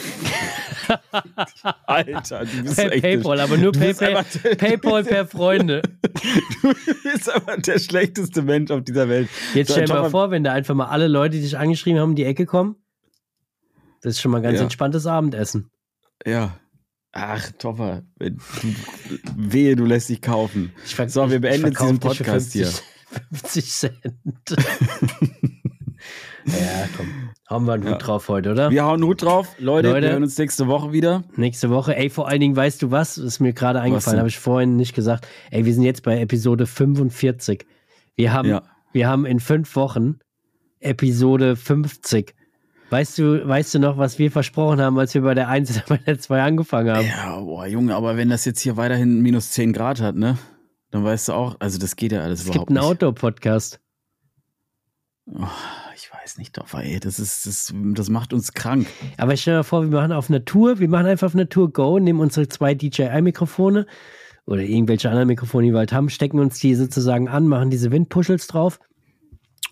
Alter, 1.86 2.44
du 2.44 2.62
bist 2.62 2.78
echt 2.78 3.02
Paypal, 3.02 3.40
aber 3.40 3.56
nur 3.56 3.72
Paypal, 3.72 4.24
Paypal 4.56 5.04
per 5.04 5.26
Freunde. 5.28 5.82
Du 6.62 6.74
bist 7.04 7.30
aber 7.32 7.56
der 7.58 7.78
schlechteste 7.78 8.42
Mensch 8.42 8.70
auf 8.70 8.82
dieser 8.82 9.08
Welt. 9.08 9.28
Jetzt 9.54 9.72
stell 9.72 9.86
dir 9.86 9.94
mal 9.94 10.10
vor, 10.10 10.30
wenn 10.30 10.44
da 10.44 10.52
einfach 10.52 10.74
mal 10.74 10.86
alle 10.86 11.08
Leute, 11.08 11.36
die 11.36 11.42
dich 11.42 11.56
angeschrieben 11.58 12.00
haben, 12.00 12.10
um 12.10 12.16
die 12.16 12.24
Ecke 12.24 12.46
kommen. 12.46 12.76
Das 14.02 14.14
ist 14.14 14.20
schon 14.20 14.30
mal 14.30 14.38
ein 14.38 14.42
ganz 14.44 14.56
Ja. 14.58 14.62
entspanntes 14.64 15.06
Abendessen. 15.06 15.70
Ja. 16.26 16.56
Ach, 17.12 17.50
Topper. 17.58 18.02
wehe, 19.36 19.74
du 19.76 19.84
lässt 19.84 20.08
dich 20.08 20.22
kaufen. 20.22 20.72
So, 21.08 21.30
wir 21.30 21.40
beenden 21.40 21.70
diesen 21.70 21.98
Podcast 21.98 22.52
hier. 22.52 22.70
50 23.32 23.70
Cent. 23.70 23.94
ja, 26.46 26.88
komm. 26.96 27.30
Hauen 27.48 27.64
wir 27.66 27.72
einen 27.74 27.82
Hut 27.84 27.90
Ja. 27.92 27.98
drauf 27.98 28.28
heute, 28.28 28.52
oder? 28.52 28.70
Wir 28.70 28.84
hauen 28.84 28.94
einen 28.94 29.04
Hut 29.04 29.22
drauf. 29.22 29.48
Leute, 29.58 29.88
Leute. 29.88 30.06
wir 30.06 30.12
hören 30.12 30.22
uns 30.22 30.38
nächste 30.38 30.68
Woche 30.68 30.92
wieder. 30.92 31.24
Nächste 31.36 31.70
Woche. 31.70 31.96
Ey, 31.96 32.10
vor 32.10 32.28
allen 32.28 32.40
Dingen, 32.40 32.56
weißt 32.56 32.82
du 32.82 32.90
was? 32.90 33.18
Ist 33.18 33.40
mir 33.40 33.52
gerade 33.52 33.80
eingefallen, 33.80 34.18
habe 34.18 34.28
ich 34.28 34.38
vorhin 34.38 34.76
nicht 34.76 34.94
gesagt. 34.94 35.26
Ey, 35.50 35.64
wir 35.64 35.74
sind 35.74 35.82
jetzt 35.82 36.02
bei 36.02 36.20
Episode 36.20 36.66
45. 36.66 37.66
Wir 38.16 38.32
haben, 38.32 38.48
Ja. 38.48 38.62
wir 38.92 39.08
haben 39.08 39.26
in 39.26 39.40
fünf 39.40 39.74
Wochen 39.76 40.18
Episode 40.78 41.56
50. 41.56 42.34
Weißt 42.90 43.18
du, 43.18 43.46
weißt 43.46 43.74
du 43.74 43.78
noch, 43.78 43.98
was 43.98 44.18
wir 44.18 44.30
versprochen 44.32 44.80
haben, 44.80 44.98
als 44.98 45.14
wir 45.14 45.22
bei 45.22 45.34
der 45.34 45.48
1 45.48 45.70
oder 45.70 45.84
bei 45.88 45.96
der 45.98 46.18
2 46.18 46.42
angefangen 46.42 46.94
haben? 46.96 47.06
Ja, 47.06 47.38
boah, 47.38 47.66
Junge, 47.66 47.94
aber 47.94 48.16
wenn 48.16 48.28
das 48.30 48.44
jetzt 48.44 48.60
hier 48.60 48.76
weiterhin 48.76 49.20
minus 49.20 49.50
10 49.52 49.72
Grad 49.72 50.00
hat, 50.00 50.16
ne? 50.16 50.38
Dann 50.90 51.04
weißt 51.04 51.28
du 51.28 51.32
auch, 51.34 51.54
also 51.60 51.78
das 51.78 51.94
geht 51.94 52.10
ja 52.10 52.20
alles 52.22 52.40
es 52.40 52.46
überhaupt 52.46 52.66
gibt 52.68 52.78
einen 52.78 52.84
nicht. 52.84 52.90
Outdoor-Podcast. 52.90 53.78
Oh, 55.32 55.46
ich 56.00 56.10
weiß 56.12 56.38
nicht, 56.38 56.54
Topfer, 56.54 56.82
ey, 56.82 56.98
das 57.00 57.18
ist, 57.18 57.46
das, 57.46 57.74
das 57.94 58.08
macht 58.08 58.32
uns 58.32 58.52
krank. 58.52 58.86
Aber 59.16 59.34
ich 59.34 59.42
stell 59.42 59.58
mir 59.58 59.64
vor, 59.64 59.82
wir 59.82 59.90
machen 59.90 60.12
auf 60.12 60.28
Natur, 60.30 60.78
wir 60.78 60.88
machen 60.88 61.06
einfach 61.06 61.26
auf 61.28 61.34
Natur 61.34 61.72
Go, 61.72 61.98
nehmen 61.98 62.20
unsere 62.20 62.48
zwei 62.48 62.74
DJI-Mikrofone 62.74 63.86
oder 64.46 64.62
irgendwelche 64.62 65.08
anderen 65.08 65.28
Mikrofone, 65.28 65.66
die 65.66 65.72
wir 65.72 65.78
halt 65.78 65.92
haben, 65.92 66.08
stecken 66.08 66.38
uns 66.38 66.58
die 66.58 66.74
sozusagen 66.74 67.28
an, 67.28 67.46
machen 67.46 67.70
diese 67.70 67.90
Windpuschels 67.90 68.46
drauf 68.46 68.80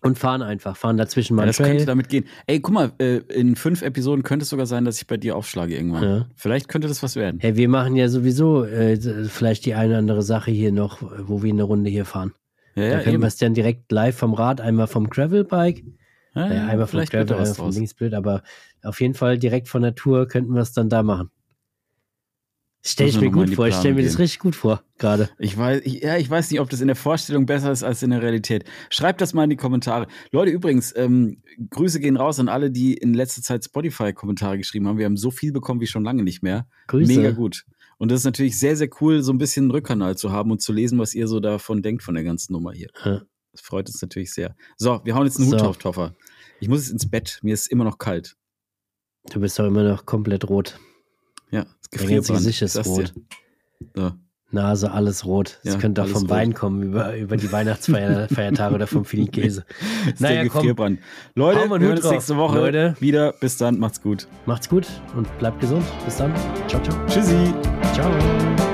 und 0.03 0.18
fahren 0.18 0.43
einfach, 0.43 0.76
fahren 0.76 0.97
dazwischen 0.97 1.35
mal 1.35 1.43
Ja, 1.43 1.47
das 1.47 1.57
könnte 1.57 1.76
Trail. 1.76 1.87
damit 1.87 2.09
gehen. 2.09 2.26
Ey, 2.47 2.61
guck 2.61 2.74
mal, 2.74 2.93
äh, 2.99 3.16
in 3.16 3.57
fünf 3.57 3.83
Episoden 3.83 4.22
könnte 4.22 4.45
es 4.45 4.51
sogar 4.51 4.66
sein, 4.66 4.85
dass 4.85 5.01
ich 5.01 5.07
bei 5.07 5.16
dir 5.16 5.35
aufschlage 5.37 5.74
irgendwann. 5.74 6.03
Ja. 6.03 6.26
Vielleicht 6.37 6.68
könnte 6.68 6.89
das 6.89 7.03
was 7.03 7.16
werden. 7.16 7.41
Hey, 7.41 7.57
wir 7.57 7.68
machen 7.68 7.97
ja 7.97 8.09
sowieso 8.09 8.64
äh, 8.64 8.97
vielleicht 9.29 9.66
die 9.66 9.74
eine 9.74 9.91
oder 9.91 9.99
andere 9.99 10.22
Sache 10.22 10.51
hier 10.51 10.72
noch, 10.72 11.03
wo 11.26 11.43
wir 11.43 11.53
eine 11.53 11.64
Runde 11.64 11.91
hier 11.91 12.05
fahren. 12.05 12.33
Ja, 12.76 12.91
da 12.91 12.99
ja, 12.99 13.01
können 13.01 13.20
wir 13.20 13.26
es 13.26 13.37
dann 13.37 13.55
direkt 13.55 13.91
live 13.91 14.16
vom 14.16 14.35
Rad, 14.35 14.61
einmal 14.61 14.87
vom 14.87 15.11
Gravelbike, 15.11 15.83
Ja, 16.35 16.47
äh, 16.49 16.57
ja, 16.57 16.66
einmal 16.66 16.87
vielleicht 16.87 17.12
wird 17.12 17.29
Gravel, 17.29 17.47
vom 17.47 17.66
draus. 17.66 17.74
Linksblöd, 17.76 18.14
aber 18.14 18.43
auf 18.83 19.01
jeden 19.01 19.14
Fall 19.14 19.39
direkt 19.39 19.68
von 19.68 19.83
der 19.83 19.95
Tour 19.95 20.26
könnten 20.26 20.55
wir 20.55 20.62
es 20.62 20.72
dann 20.72 20.89
da 20.89 21.03
machen. 21.03 21.31
Stell 22.85 23.09
ich 23.09 23.20
mir 23.20 23.31
gut 23.31 23.53
vor, 23.55 23.66
ich 23.66 23.74
stelle 23.74 23.95
mir 23.95 24.03
Planung 24.03 24.05
das 24.05 24.16
gehen. 24.16 24.22
richtig 24.22 24.39
gut 24.39 24.55
vor, 24.55 24.83
gerade. 24.99 25.29
Ich 25.39 25.59
weiß, 25.59 25.83
ich, 25.85 26.01
ja, 26.03 26.16
ich 26.16 26.31
weiß 26.31 26.51
nicht, 26.51 26.61
ob 26.61 26.70
das 26.70 26.81
in 26.81 26.87
der 26.87 26.97
Vorstellung 26.97 27.45
besser 27.45 27.72
ist 27.72 27.83
als 27.83 28.03
in 28.03 28.11
der 28.11 28.22
Realität. 28.22 28.64
Schreibt 28.89 29.20
das 29.20 29.35
mal 29.35 29.45
in 29.45 29.51
die 29.51 29.57
Kommentare. 29.57 30.07
Leute, 30.31 30.53
übrigens, 30.53 30.95
ähm, 30.97 31.43
Grüße 31.70 31.99
gehen 31.99 32.16
raus 32.16 32.39
an 32.39 32.49
alle, 32.49 32.70
die 32.70 32.95
in 32.95 33.14
letzter 33.14 33.43
Zeit 33.43 33.64
Spotify-Kommentare 33.64 34.59
geschrieben 34.59 34.87
haben. 34.87 34.97
Wir 34.97 35.07
haben 35.07 35.16
so 35.16 35.31
viel 35.33 35.53
bekommen 35.53 35.81
wie 35.81 35.89
schon 35.89 36.05
lange 36.05 36.22
nicht 36.22 36.43
mehr. 36.43 36.68
Grüße. 36.87 37.12
Mega 37.12 37.33
gut. 37.33 37.64
Und 37.99 38.12
das 38.12 38.20
ist 38.20 38.24
natürlich 38.24 38.59
sehr, 38.59 38.76
sehr 38.76 38.89
cool, 39.01 39.22
so 39.22 39.33
ein 39.33 39.39
bisschen 39.39 39.64
einen 39.64 39.70
Rückkanal 39.72 40.16
zu 40.16 40.31
haben 40.31 40.53
und 40.53 40.62
zu 40.62 40.72
lesen, 40.72 41.01
was 41.01 41.14
ihr 41.14 41.26
so 41.26 41.41
davon 41.41 41.83
denkt 41.83 42.05
von 42.05 42.14
der 42.14 42.22
ganzen 42.22 42.53
Nummer 42.53 42.72
hier. 42.72 42.89
Ja. 43.05 43.22
Das 43.53 43.61
freut 43.62 43.88
uns 43.88 44.01
natürlich 44.03 44.32
sehr. 44.32 44.55
So, 44.76 45.01
wir 45.05 45.14
hauen 45.14 45.26
jetzt 45.26 45.38
einen 45.38 45.46
Hut 45.51 45.59
So. 45.59 45.64
drauf, 45.64 45.78
Toffer. 45.78 46.14
Ich 46.61 46.68
muss 46.68 46.80
jetzt 46.82 46.90
ins 46.92 47.11
Bett. 47.11 47.38
Mir 47.42 47.55
ist 47.55 47.66
immer 47.68 47.84
noch 47.84 47.99
kalt. 47.99 48.36
Du 49.30 49.40
bist 49.40 49.59
doch 49.59 49.66
immer 49.66 49.82
noch 49.82 50.07
komplett 50.07 50.49
rot. 50.49 50.78
Ja, 51.51 51.62
das 51.64 51.70
Dein 51.90 52.01
Gefrierbrand. 52.01 52.38
Gesicht 52.38 52.62
ist 52.62 52.86
rot. 52.86 53.14
So. 53.94 54.12
Nase, 54.51 54.90
alles 54.90 55.26
rot. 55.26 55.61
Das 55.62 55.74
Ja, 55.74 55.80
könnte 55.80 56.01
auch 56.01 56.07
alles 56.07 56.14
vom 56.14 56.22
rot. 56.22 56.30
Wein 56.30 56.55
kommen, 56.55 56.82
über, 56.82 57.14
über 57.16 57.36
die 57.36 57.53
Weihnachtsfeiertage 57.53 58.74
oder 58.74 58.86
vom 58.86 59.05
ist 59.05 59.62
Naja, 60.20 60.42
komm. 60.49 60.53
Gefrierbrand. 60.61 61.01
Leute, 61.34 61.61
wir 61.68 61.78
hören 61.80 61.96
Hut 61.96 62.05
uns 62.05 62.11
nächste 62.11 62.36
Woche 62.38 62.59
Leute. 62.59 62.96
wieder. 63.01 63.32
Bis 63.32 63.59
dann, 63.59 63.78
macht's 63.78 64.01
gut. 64.01 64.26
Macht's 64.46 64.68
gut 64.68 64.86
und 65.16 65.26
bleibt 65.38 65.61
gesund. 65.61 65.84
Bis 66.05 66.16
dann. 66.16 66.34
Ciao, 66.66 66.82
ciao. 66.82 66.96
Tschüssi. 67.07 67.53
Ciao. 67.92 68.67